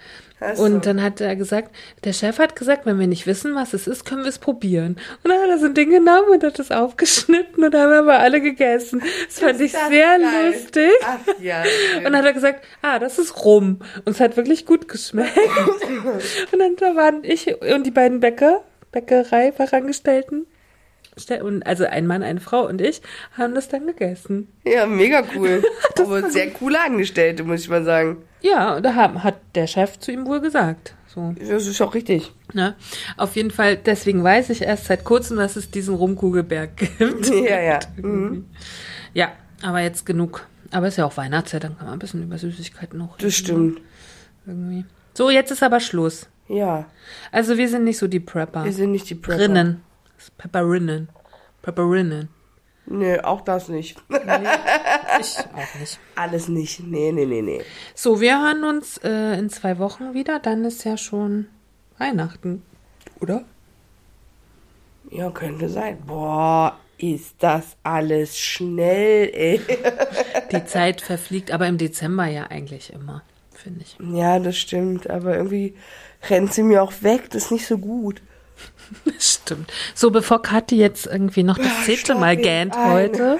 Ach 0.45 0.55
so. 0.55 0.63
Und 0.63 0.85
dann 0.85 1.01
hat 1.01 1.21
er 1.21 1.35
gesagt, 1.35 1.75
der 2.03 2.13
Chef 2.13 2.39
hat 2.39 2.55
gesagt, 2.55 2.85
wenn 2.85 2.99
wir 2.99 3.07
nicht 3.07 3.25
wissen, 3.27 3.55
was 3.55 3.73
es 3.73 3.87
ist, 3.87 4.05
können 4.05 4.21
wir 4.23 4.29
es 4.29 4.39
probieren. 4.39 4.97
Und 5.23 5.31
dann 5.31 5.41
hat 5.41 5.49
er 5.49 5.57
so 5.59 5.65
ein 5.65 5.73
Ding 5.73 5.89
genommen 5.89 6.29
und 6.31 6.43
hat 6.43 6.59
es 6.59 6.71
aufgeschnitten 6.71 7.63
und 7.63 7.73
haben 7.75 7.93
aber 7.93 8.19
alle 8.19 8.41
gegessen. 8.41 9.01
Das 9.27 9.39
fand 9.39 9.59
ich 9.61 9.71
das 9.71 9.87
sehr 9.89 10.19
geil. 10.19 10.51
lustig. 10.53 10.91
Ach 11.03 11.41
ja. 11.41 11.63
Und 11.97 12.03
dann 12.05 12.15
hat 12.17 12.25
er 12.25 12.33
gesagt, 12.33 12.63
ah, 12.81 12.99
das 12.99 13.19
ist 13.19 13.43
rum. 13.45 13.79
Und 14.05 14.13
es 14.13 14.19
hat 14.19 14.37
wirklich 14.37 14.65
gut 14.65 14.87
geschmeckt. 14.87 15.37
und 16.51 16.59
dann 16.59 16.75
da 16.75 16.95
waren 16.95 17.23
ich 17.23 17.47
und 17.61 17.83
die 17.85 17.91
beiden 17.91 18.19
Bäcker, 18.19 18.63
Bäckerei-Fachangestellten, 18.91 20.41
Ste- 20.41 20.54
und 21.41 21.65
also 21.65 21.85
ein 21.85 22.07
Mann, 22.07 22.23
eine 22.23 22.39
Frau 22.41 22.67
und 22.67 22.81
ich 22.81 23.01
haben 23.37 23.55
das 23.55 23.67
dann 23.69 23.87
gegessen. 23.87 24.47
ja, 24.65 24.85
mega 24.85 25.23
cool. 25.35 25.63
Aber 25.99 26.29
sehr 26.29 26.49
coole 26.51 26.79
Angestellte, 26.81 27.43
muss 27.43 27.61
ich 27.61 27.69
mal 27.69 27.83
sagen. 27.83 28.17
Ja, 28.41 28.75
und 28.75 28.83
da 28.85 28.95
haben, 28.95 29.23
hat 29.23 29.35
der 29.55 29.67
Chef 29.67 29.97
zu 29.99 30.11
ihm 30.11 30.25
wohl 30.27 30.41
gesagt. 30.41 30.93
So, 31.07 31.33
Das 31.39 31.65
ist 31.65 31.81
auch 31.81 31.93
richtig. 31.95 32.33
ne? 32.53 32.75
Auf 33.15 33.35
jeden 33.37 33.49
Fall, 33.51 33.77
deswegen 33.77 34.23
weiß 34.23 34.49
ich 34.49 34.61
erst 34.63 34.85
seit 34.85 35.05
kurzem, 35.05 35.37
dass 35.37 35.55
es 35.55 35.71
diesen 35.71 35.95
Rumkugelberg 35.95 36.75
gibt. 36.99 37.27
Ja, 37.29 37.61
ja. 37.61 37.79
Mhm. 37.97 38.45
Ja, 39.13 39.31
aber 39.63 39.79
jetzt 39.79 40.05
genug. 40.05 40.45
Aber 40.71 40.87
ist 40.89 40.97
ja 40.97 41.05
auch 41.05 41.15
Weihnachtszeit, 41.15 41.63
dann 41.63 41.77
kann 41.77 41.85
man 41.85 41.93
ein 41.93 41.99
bisschen 41.99 42.23
über 42.23 42.37
Süßigkeiten 42.37 42.99
noch 42.99 43.13
reden. 43.17 43.27
Das 43.27 43.33
stimmt. 43.35 43.79
Irgendwie. 44.45 44.83
So, 45.13 45.29
jetzt 45.29 45.51
ist 45.51 45.63
aber 45.63 45.79
Schluss. 45.79 46.27
Ja. 46.49 46.85
Also 47.31 47.57
wir 47.57 47.69
sind 47.69 47.85
nicht 47.85 47.97
so 47.97 48.07
die 48.09 48.19
Prepper. 48.19 48.65
Wir 48.65 48.73
sind 48.73 48.91
nicht 48.91 49.09
die 49.09 49.15
Prepper. 49.15 49.39
Rinnen. 49.43 49.81
Pepperinnen. 50.31 51.09
Pepperinnen. 51.61 52.29
Nee, 52.87 53.19
auch 53.19 53.41
das 53.41 53.69
nicht. 53.69 53.97
Ich 55.17 55.37
auch 55.39 55.79
nicht. 55.79 55.97
Alles 56.15 56.49
nicht. 56.49 56.81
Nee, 56.81 57.13
nee, 57.13 57.25
nee, 57.25 57.41
nee. 57.41 57.61
So, 57.93 58.19
wir 58.19 58.37
hören 58.41 58.65
uns 58.65 58.97
äh, 58.97 59.39
in 59.39 59.49
zwei 59.49 59.79
Wochen 59.79 60.13
wieder. 60.13 60.39
Dann 60.39 60.65
ist 60.65 60.83
ja 60.83 60.97
schon 60.97 61.47
Weihnachten. 61.97 62.63
Oder? 63.21 63.45
Ja, 65.09 65.31
könnte 65.31 65.69
sein. 65.69 65.99
Boah, 66.05 66.77
ist 66.97 67.35
das 67.39 67.77
alles 67.83 68.37
schnell, 68.37 69.31
ey. 69.33 69.61
Die 70.51 70.65
Zeit 70.65 70.99
verfliegt, 70.99 71.51
aber 71.51 71.67
im 71.67 71.77
Dezember 71.77 72.25
ja 72.25 72.47
eigentlich 72.47 72.91
immer, 72.91 73.23
finde 73.53 73.81
ich. 73.81 73.97
Ja, 74.13 74.39
das 74.39 74.57
stimmt. 74.57 75.09
Aber 75.09 75.37
irgendwie 75.37 75.75
rennt 76.29 76.53
sie 76.53 76.63
mir 76.63 76.83
auch 76.83 76.93
weg. 77.01 77.29
Das 77.29 77.45
ist 77.45 77.51
nicht 77.51 77.67
so 77.67 77.77
gut. 77.77 78.21
Stimmt. 79.19 79.71
So, 79.93 80.11
bevor 80.11 80.41
Kathi 80.41 80.77
jetzt 80.77 81.07
irgendwie 81.07 81.43
noch 81.43 81.57
das 81.57 81.85
zehnte 81.85 82.15
Mal 82.15 82.37
gähnt 82.37 82.75
heute. 82.75 83.39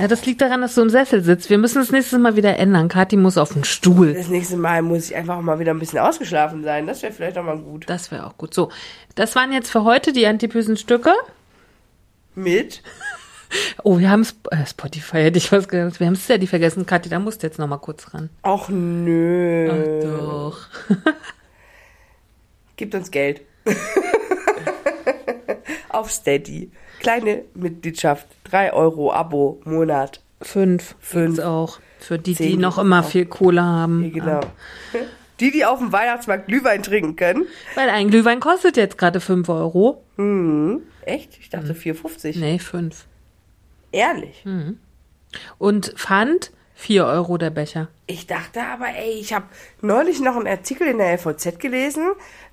Ja, 0.00 0.08
das 0.08 0.26
liegt 0.26 0.40
daran, 0.40 0.60
dass 0.60 0.74
du 0.74 0.82
im 0.82 0.90
Sessel 0.90 1.22
sitzt. 1.22 1.50
Wir 1.50 1.58
müssen 1.58 1.80
es 1.80 1.90
nächstes 1.90 2.18
Mal 2.18 2.36
wieder 2.36 2.56
ändern. 2.56 2.88
Kathi 2.88 3.16
muss 3.16 3.38
auf 3.38 3.52
den 3.52 3.64
Stuhl. 3.64 4.14
Das 4.14 4.28
nächste 4.28 4.56
Mal 4.56 4.82
muss 4.82 5.10
ich 5.10 5.16
einfach 5.16 5.40
mal 5.40 5.58
wieder 5.58 5.72
ein 5.72 5.78
bisschen 5.78 5.98
ausgeschlafen 5.98 6.64
sein. 6.64 6.86
Das 6.86 7.02
wäre 7.02 7.12
vielleicht 7.12 7.38
auch 7.38 7.44
mal 7.44 7.58
gut. 7.58 7.84
Das 7.88 8.10
wäre 8.10 8.26
auch 8.26 8.36
gut. 8.36 8.54
So, 8.54 8.70
das 9.14 9.34
waren 9.36 9.52
jetzt 9.52 9.70
für 9.70 9.84
heute 9.84 10.12
die 10.12 10.26
antipösen 10.26 10.76
Stücke. 10.76 11.12
Mit? 12.34 12.82
Oh, 13.82 13.98
wir 13.98 14.08
haben 14.10 14.22
Sp 14.22 14.46
äh, 14.52 14.64
Spotify, 14.64 15.22
hätte 15.22 15.38
ich 15.38 15.50
was 15.50 15.66
gesagt. 15.66 15.98
Wir 15.98 16.06
haben 16.06 16.14
Steady 16.14 16.46
vergessen. 16.46 16.86
Kathi, 16.86 17.08
da 17.08 17.18
musst 17.18 17.42
du 17.42 17.48
jetzt 17.48 17.58
noch 17.58 17.66
mal 17.66 17.78
kurz 17.78 18.14
ran. 18.14 18.30
Ach 18.42 18.68
nö. 18.68 19.68
Ach 19.72 20.88
doch. 20.88 20.96
Gibt 22.76 22.94
uns 22.94 23.10
Geld. 23.10 23.40
Auf 26.00 26.10
Steady. 26.10 26.70
Kleine 27.00 27.44
Mitgliedschaft. 27.52 28.26
3 28.44 28.72
Euro 28.72 29.12
Abo 29.12 29.60
Monat. 29.64 30.22
Fünf. 30.40 30.94
Fünf. 30.98 31.36
Fünf 31.36 31.38
auch. 31.40 31.78
Für 31.98 32.18
die, 32.18 32.32
die 32.32 32.56
noch 32.56 32.78
immer 32.78 33.02
viel 33.02 33.26
Kohle 33.26 33.62
haben. 33.62 34.04
Ja, 34.04 34.10
genau. 34.10 34.40
Die, 35.40 35.50
die 35.50 35.64
auf 35.64 35.78
dem 35.78 35.90
Weihnachtsmarkt 35.90 36.48
Glühwein 36.48 36.82
trinken 36.82 37.16
können. 37.16 37.46
Weil 37.74 37.88
ein 37.88 38.10
Glühwein 38.10 38.40
kostet 38.40 38.76
jetzt 38.76 38.98
gerade 38.98 39.20
fünf 39.20 39.48
Euro. 39.48 40.04
Hm. 40.16 40.82
Echt? 41.00 41.38
Ich 41.40 41.48
dachte 41.48 41.72
4,50. 41.72 42.38
Nee, 42.38 42.58
fünf. 42.58 43.06
Ehrlich? 43.90 44.44
Und 45.56 45.94
Pfand 45.96 46.50
4 46.74 47.04
Euro 47.04 47.36
der 47.36 47.50
Becher. 47.50 47.88
Ich 48.06 48.26
dachte 48.26 48.62
aber, 48.62 48.88
ey, 48.88 49.12
ich 49.20 49.32
habe 49.32 49.46
neulich 49.82 50.20
noch 50.20 50.36
einen 50.36 50.46
Artikel 50.46 50.86
in 50.86 50.98
der 50.98 51.12
LVZ 51.12 51.58
gelesen, 51.58 52.10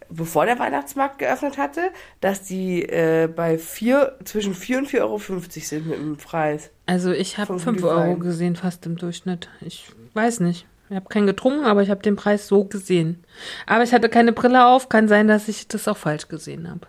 bevor 0.09 0.45
der 0.45 0.59
Weihnachtsmarkt 0.59 1.19
geöffnet 1.19 1.57
hatte, 1.57 1.89
dass 2.21 2.43
die 2.43 2.83
äh, 2.83 3.27
bei 3.27 3.57
vier, 3.57 4.17
zwischen 4.25 4.53
4 4.53 4.79
und 4.79 4.87
4,50 4.89 4.99
Euro 5.01 5.17
sind 5.19 5.87
mit 5.87 5.97
dem 5.99 6.17
Preis. 6.17 6.69
Also 6.85 7.11
ich 7.11 7.37
habe 7.37 7.47
Vom 7.47 7.59
5 7.59 7.77
Glühwein. 7.77 8.09
Euro 8.09 8.19
gesehen, 8.19 8.55
fast 8.55 8.85
im 8.85 8.95
Durchschnitt. 8.95 9.49
Ich 9.61 9.89
weiß 10.13 10.39
nicht. 10.41 10.65
Ich 10.89 10.95
habe 10.95 11.09
keinen 11.09 11.27
getrunken, 11.27 11.65
aber 11.65 11.81
ich 11.81 11.89
habe 11.89 12.01
den 12.01 12.15
Preis 12.15 12.47
so 12.47 12.63
gesehen. 12.63 13.23
Aber 13.65 13.83
ich 13.83 13.93
hatte 13.93 14.07
keine 14.07 14.31
Brille 14.31 14.65
auf. 14.67 14.87
Kann 14.87 15.09
sein, 15.09 15.27
dass 15.27 15.49
ich 15.49 15.67
das 15.67 15.87
auch 15.87 15.97
falsch 15.97 16.29
gesehen 16.29 16.69
habe. 16.69 16.87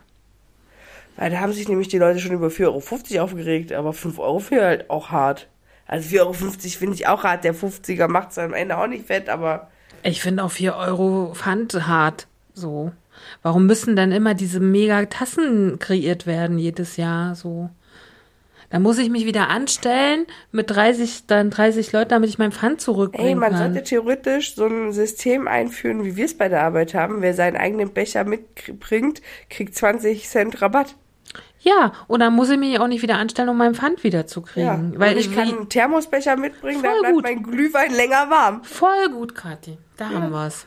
Weil 1.16 1.32
da 1.32 1.40
haben 1.40 1.53
sich 1.53 1.69
nämlich 1.69 1.89
die 1.89 1.99
Leute 1.99 2.20
schon 2.20 2.31
über 2.32 2.47
4,50 2.47 3.15
Euro 3.16 3.24
aufgeregt, 3.24 3.73
aber 3.73 3.93
5 3.93 4.20
Euro 4.20 4.39
finde 4.39 4.62
ich 4.62 4.66
halt 4.69 4.90
auch 4.90 5.11
hart. 5.11 5.49
Also 5.89 6.16
4,50 6.16 6.20
Euro 6.20 6.32
finde 6.32 6.95
ich 6.95 7.09
auch 7.09 7.24
hart. 7.24 7.43
Der 7.43 7.55
50er 7.57 8.07
macht 8.07 8.31
es 8.31 8.39
am 8.39 8.55
Ende 8.55 8.78
auch 8.78 8.86
nicht 8.86 9.07
fett, 9.07 9.28
aber 9.28 9.69
Ich 10.05 10.20
finde 10.23 10.45
auch 10.45 10.53
4 10.53 10.77
Euro 10.77 11.32
Pfand 11.35 11.89
hart. 11.89 12.28
So. 12.55 12.93
Warum 13.43 13.67
müssen 13.67 13.97
dann 13.97 14.13
immer 14.13 14.35
diese 14.35 14.61
mega 14.61 15.05
Tassen 15.07 15.79
kreiert 15.79 16.27
werden 16.27 16.59
jedes 16.59 16.97
Jahr? 16.97 17.35
So. 17.35 17.71
Da 18.71 18.79
muss 18.79 18.99
ich 18.99 19.09
mich 19.09 19.25
wieder 19.25 19.49
anstellen 19.49 20.27
mit 20.53 20.71
30, 20.71 21.27
dann 21.27 21.51
30 21.51 21.93
Leuten, 21.93 22.11
damit 22.11 22.29
ich 22.29 22.39
mein 22.39 22.53
Pfand 22.53 22.81
ey, 22.81 22.85
zurückbringen 22.85 23.39
man 23.39 23.53
kann. 23.53 23.73
sollte 23.73 23.83
theoretisch 23.83 24.55
so 24.55 24.67
ein 24.67 24.93
System 24.93 25.49
einführen, 25.49 26.05
wie 26.05 26.17
wir 26.17 26.27
es 26.27 26.37
bei 26.37 26.49
der 26.49 26.63
Arbeit 26.63 26.93
haben. 26.93 27.23
Wer 27.23 27.33
seinen 27.33 27.57
eigenen 27.57 27.91
Becher 27.91 28.25
mitbringt, 28.25 29.23
kriegt 29.49 29.75
20 29.75 30.29
Cent 30.29 30.61
Rabatt. 30.61 30.97
Ja, 31.61 31.93
und 32.07 32.21
dann 32.21 32.35
muss 32.35 32.51
ich 32.51 32.59
mich 32.59 32.79
auch 32.79 32.87
nicht 32.87 33.03
wieder 33.03 33.17
anstellen, 33.17 33.49
um 33.49 33.57
mein 33.57 33.75
Pfand 33.75 34.05
wieder 34.05 34.27
zu 34.27 34.43
kriegen. 34.43 34.93
Ja, 34.93 35.01
weil 35.01 35.19
ich 35.19 35.35
kann 35.35 35.49
einen 35.49 35.69
Thermosbecher 35.69 36.37
mitbringen, 36.37 36.83
dann 36.83 37.01
bleibt 37.01 37.15
gut. 37.15 37.23
mein 37.25 37.43
Glühwein 37.43 37.93
länger 37.93 38.31
warm. 38.31 38.63
Voll 38.65 39.09
gut, 39.11 39.35
Kathi. 39.35 39.79
Da 39.97 40.11
haben 40.11 40.31
wir's. 40.31 40.67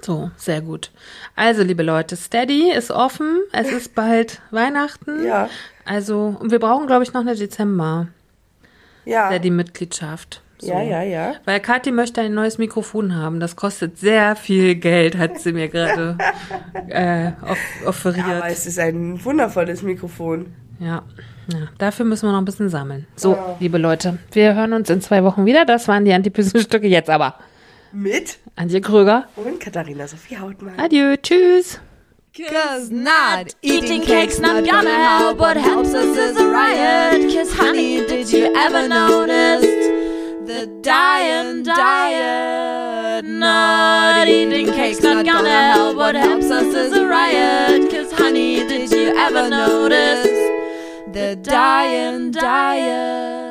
So, 0.00 0.30
sehr 0.36 0.60
gut. 0.60 0.90
Also, 1.36 1.62
liebe 1.62 1.82
Leute, 1.82 2.16
Steady 2.16 2.72
ist 2.72 2.90
offen. 2.90 3.40
Es 3.52 3.70
ist 3.70 3.94
bald 3.94 4.40
Weihnachten. 4.50 5.24
Ja. 5.24 5.48
Also, 5.84 6.36
und 6.38 6.50
wir 6.50 6.58
brauchen, 6.58 6.86
glaube 6.86 7.02
ich, 7.04 7.12
noch 7.12 7.22
eine 7.22 7.34
Dezember. 7.34 8.08
Ja, 9.04 9.28
Steady-Mitgliedschaft. 9.28 10.42
So. 10.60 10.68
ja, 10.68 10.82
ja, 10.82 11.02
ja. 11.02 11.34
Weil 11.46 11.60
Kathi 11.60 11.90
möchte 11.90 12.20
ein 12.20 12.34
neues 12.34 12.58
Mikrofon 12.58 13.16
haben. 13.16 13.40
Das 13.40 13.56
kostet 13.56 13.98
sehr 13.98 14.36
viel 14.36 14.74
Geld, 14.74 15.16
hat 15.16 15.40
sie 15.40 15.52
mir 15.52 15.68
gerade 15.68 16.18
äh, 16.88 17.32
off 17.48 17.58
offeriert. 17.86 18.26
Aber 18.26 18.48
es 18.48 18.66
ist 18.66 18.78
ein 18.78 19.24
wundervolles 19.24 19.82
Mikrofon. 19.82 20.52
Ja. 20.78 21.02
ja, 21.52 21.68
dafür 21.78 22.04
müssen 22.04 22.26
wir 22.26 22.32
noch 22.32 22.38
ein 22.40 22.44
bisschen 22.44 22.68
sammeln. 22.68 23.06
So, 23.16 23.38
liebe 23.58 23.78
Leute, 23.78 24.18
wir 24.32 24.54
hören 24.54 24.74
uns 24.74 24.90
in 24.90 25.00
zwei 25.00 25.24
Wochen 25.24 25.46
wieder. 25.46 25.64
Das 25.64 25.88
waren 25.88 26.04
die 26.04 26.12
Antipysen-Stücke 26.12 26.86
jetzt 26.86 27.08
aber. 27.08 27.36
Mit 27.92 28.38
Antje 28.56 28.80
Kröger. 28.80 29.28
und 29.36 29.58
Katharina 29.60 30.06
Sophie 30.06 30.38
Hautmann. 30.38 30.78
Adieu, 30.78 31.16
tschüss. 31.16 31.80
Cause 32.36 32.92
not 32.92 33.56
eating 33.60 34.02
cake's 34.02 34.38
not 34.38 34.64
gonna 34.64 34.88
help. 34.88 35.38
What 35.40 35.56
helps 35.56 35.92
us 35.92 36.16
is 36.16 36.36
a 36.36 36.46
riot. 36.48 37.34
Cause 37.34 37.52
honey, 37.52 38.06
did 38.06 38.30
you 38.32 38.54
ever 38.54 38.86
notice 38.88 39.66
the 40.46 40.68
dying 40.82 41.64
diet? 41.64 43.24
Not 43.24 44.28
eating 44.28 44.66
cake's 44.72 45.02
not 45.02 45.26
gonna 45.26 45.72
help. 45.72 45.96
What 45.96 46.14
helps 46.14 46.50
us 46.50 46.72
is 46.72 46.92
a 46.96 47.04
riot. 47.04 47.90
Cause 47.90 48.12
honey, 48.12 48.64
did 48.68 48.92
you 48.92 49.12
ever 49.16 49.50
notice 49.50 50.28
the 51.12 51.36
dying 51.42 52.30
diet? 52.30 53.49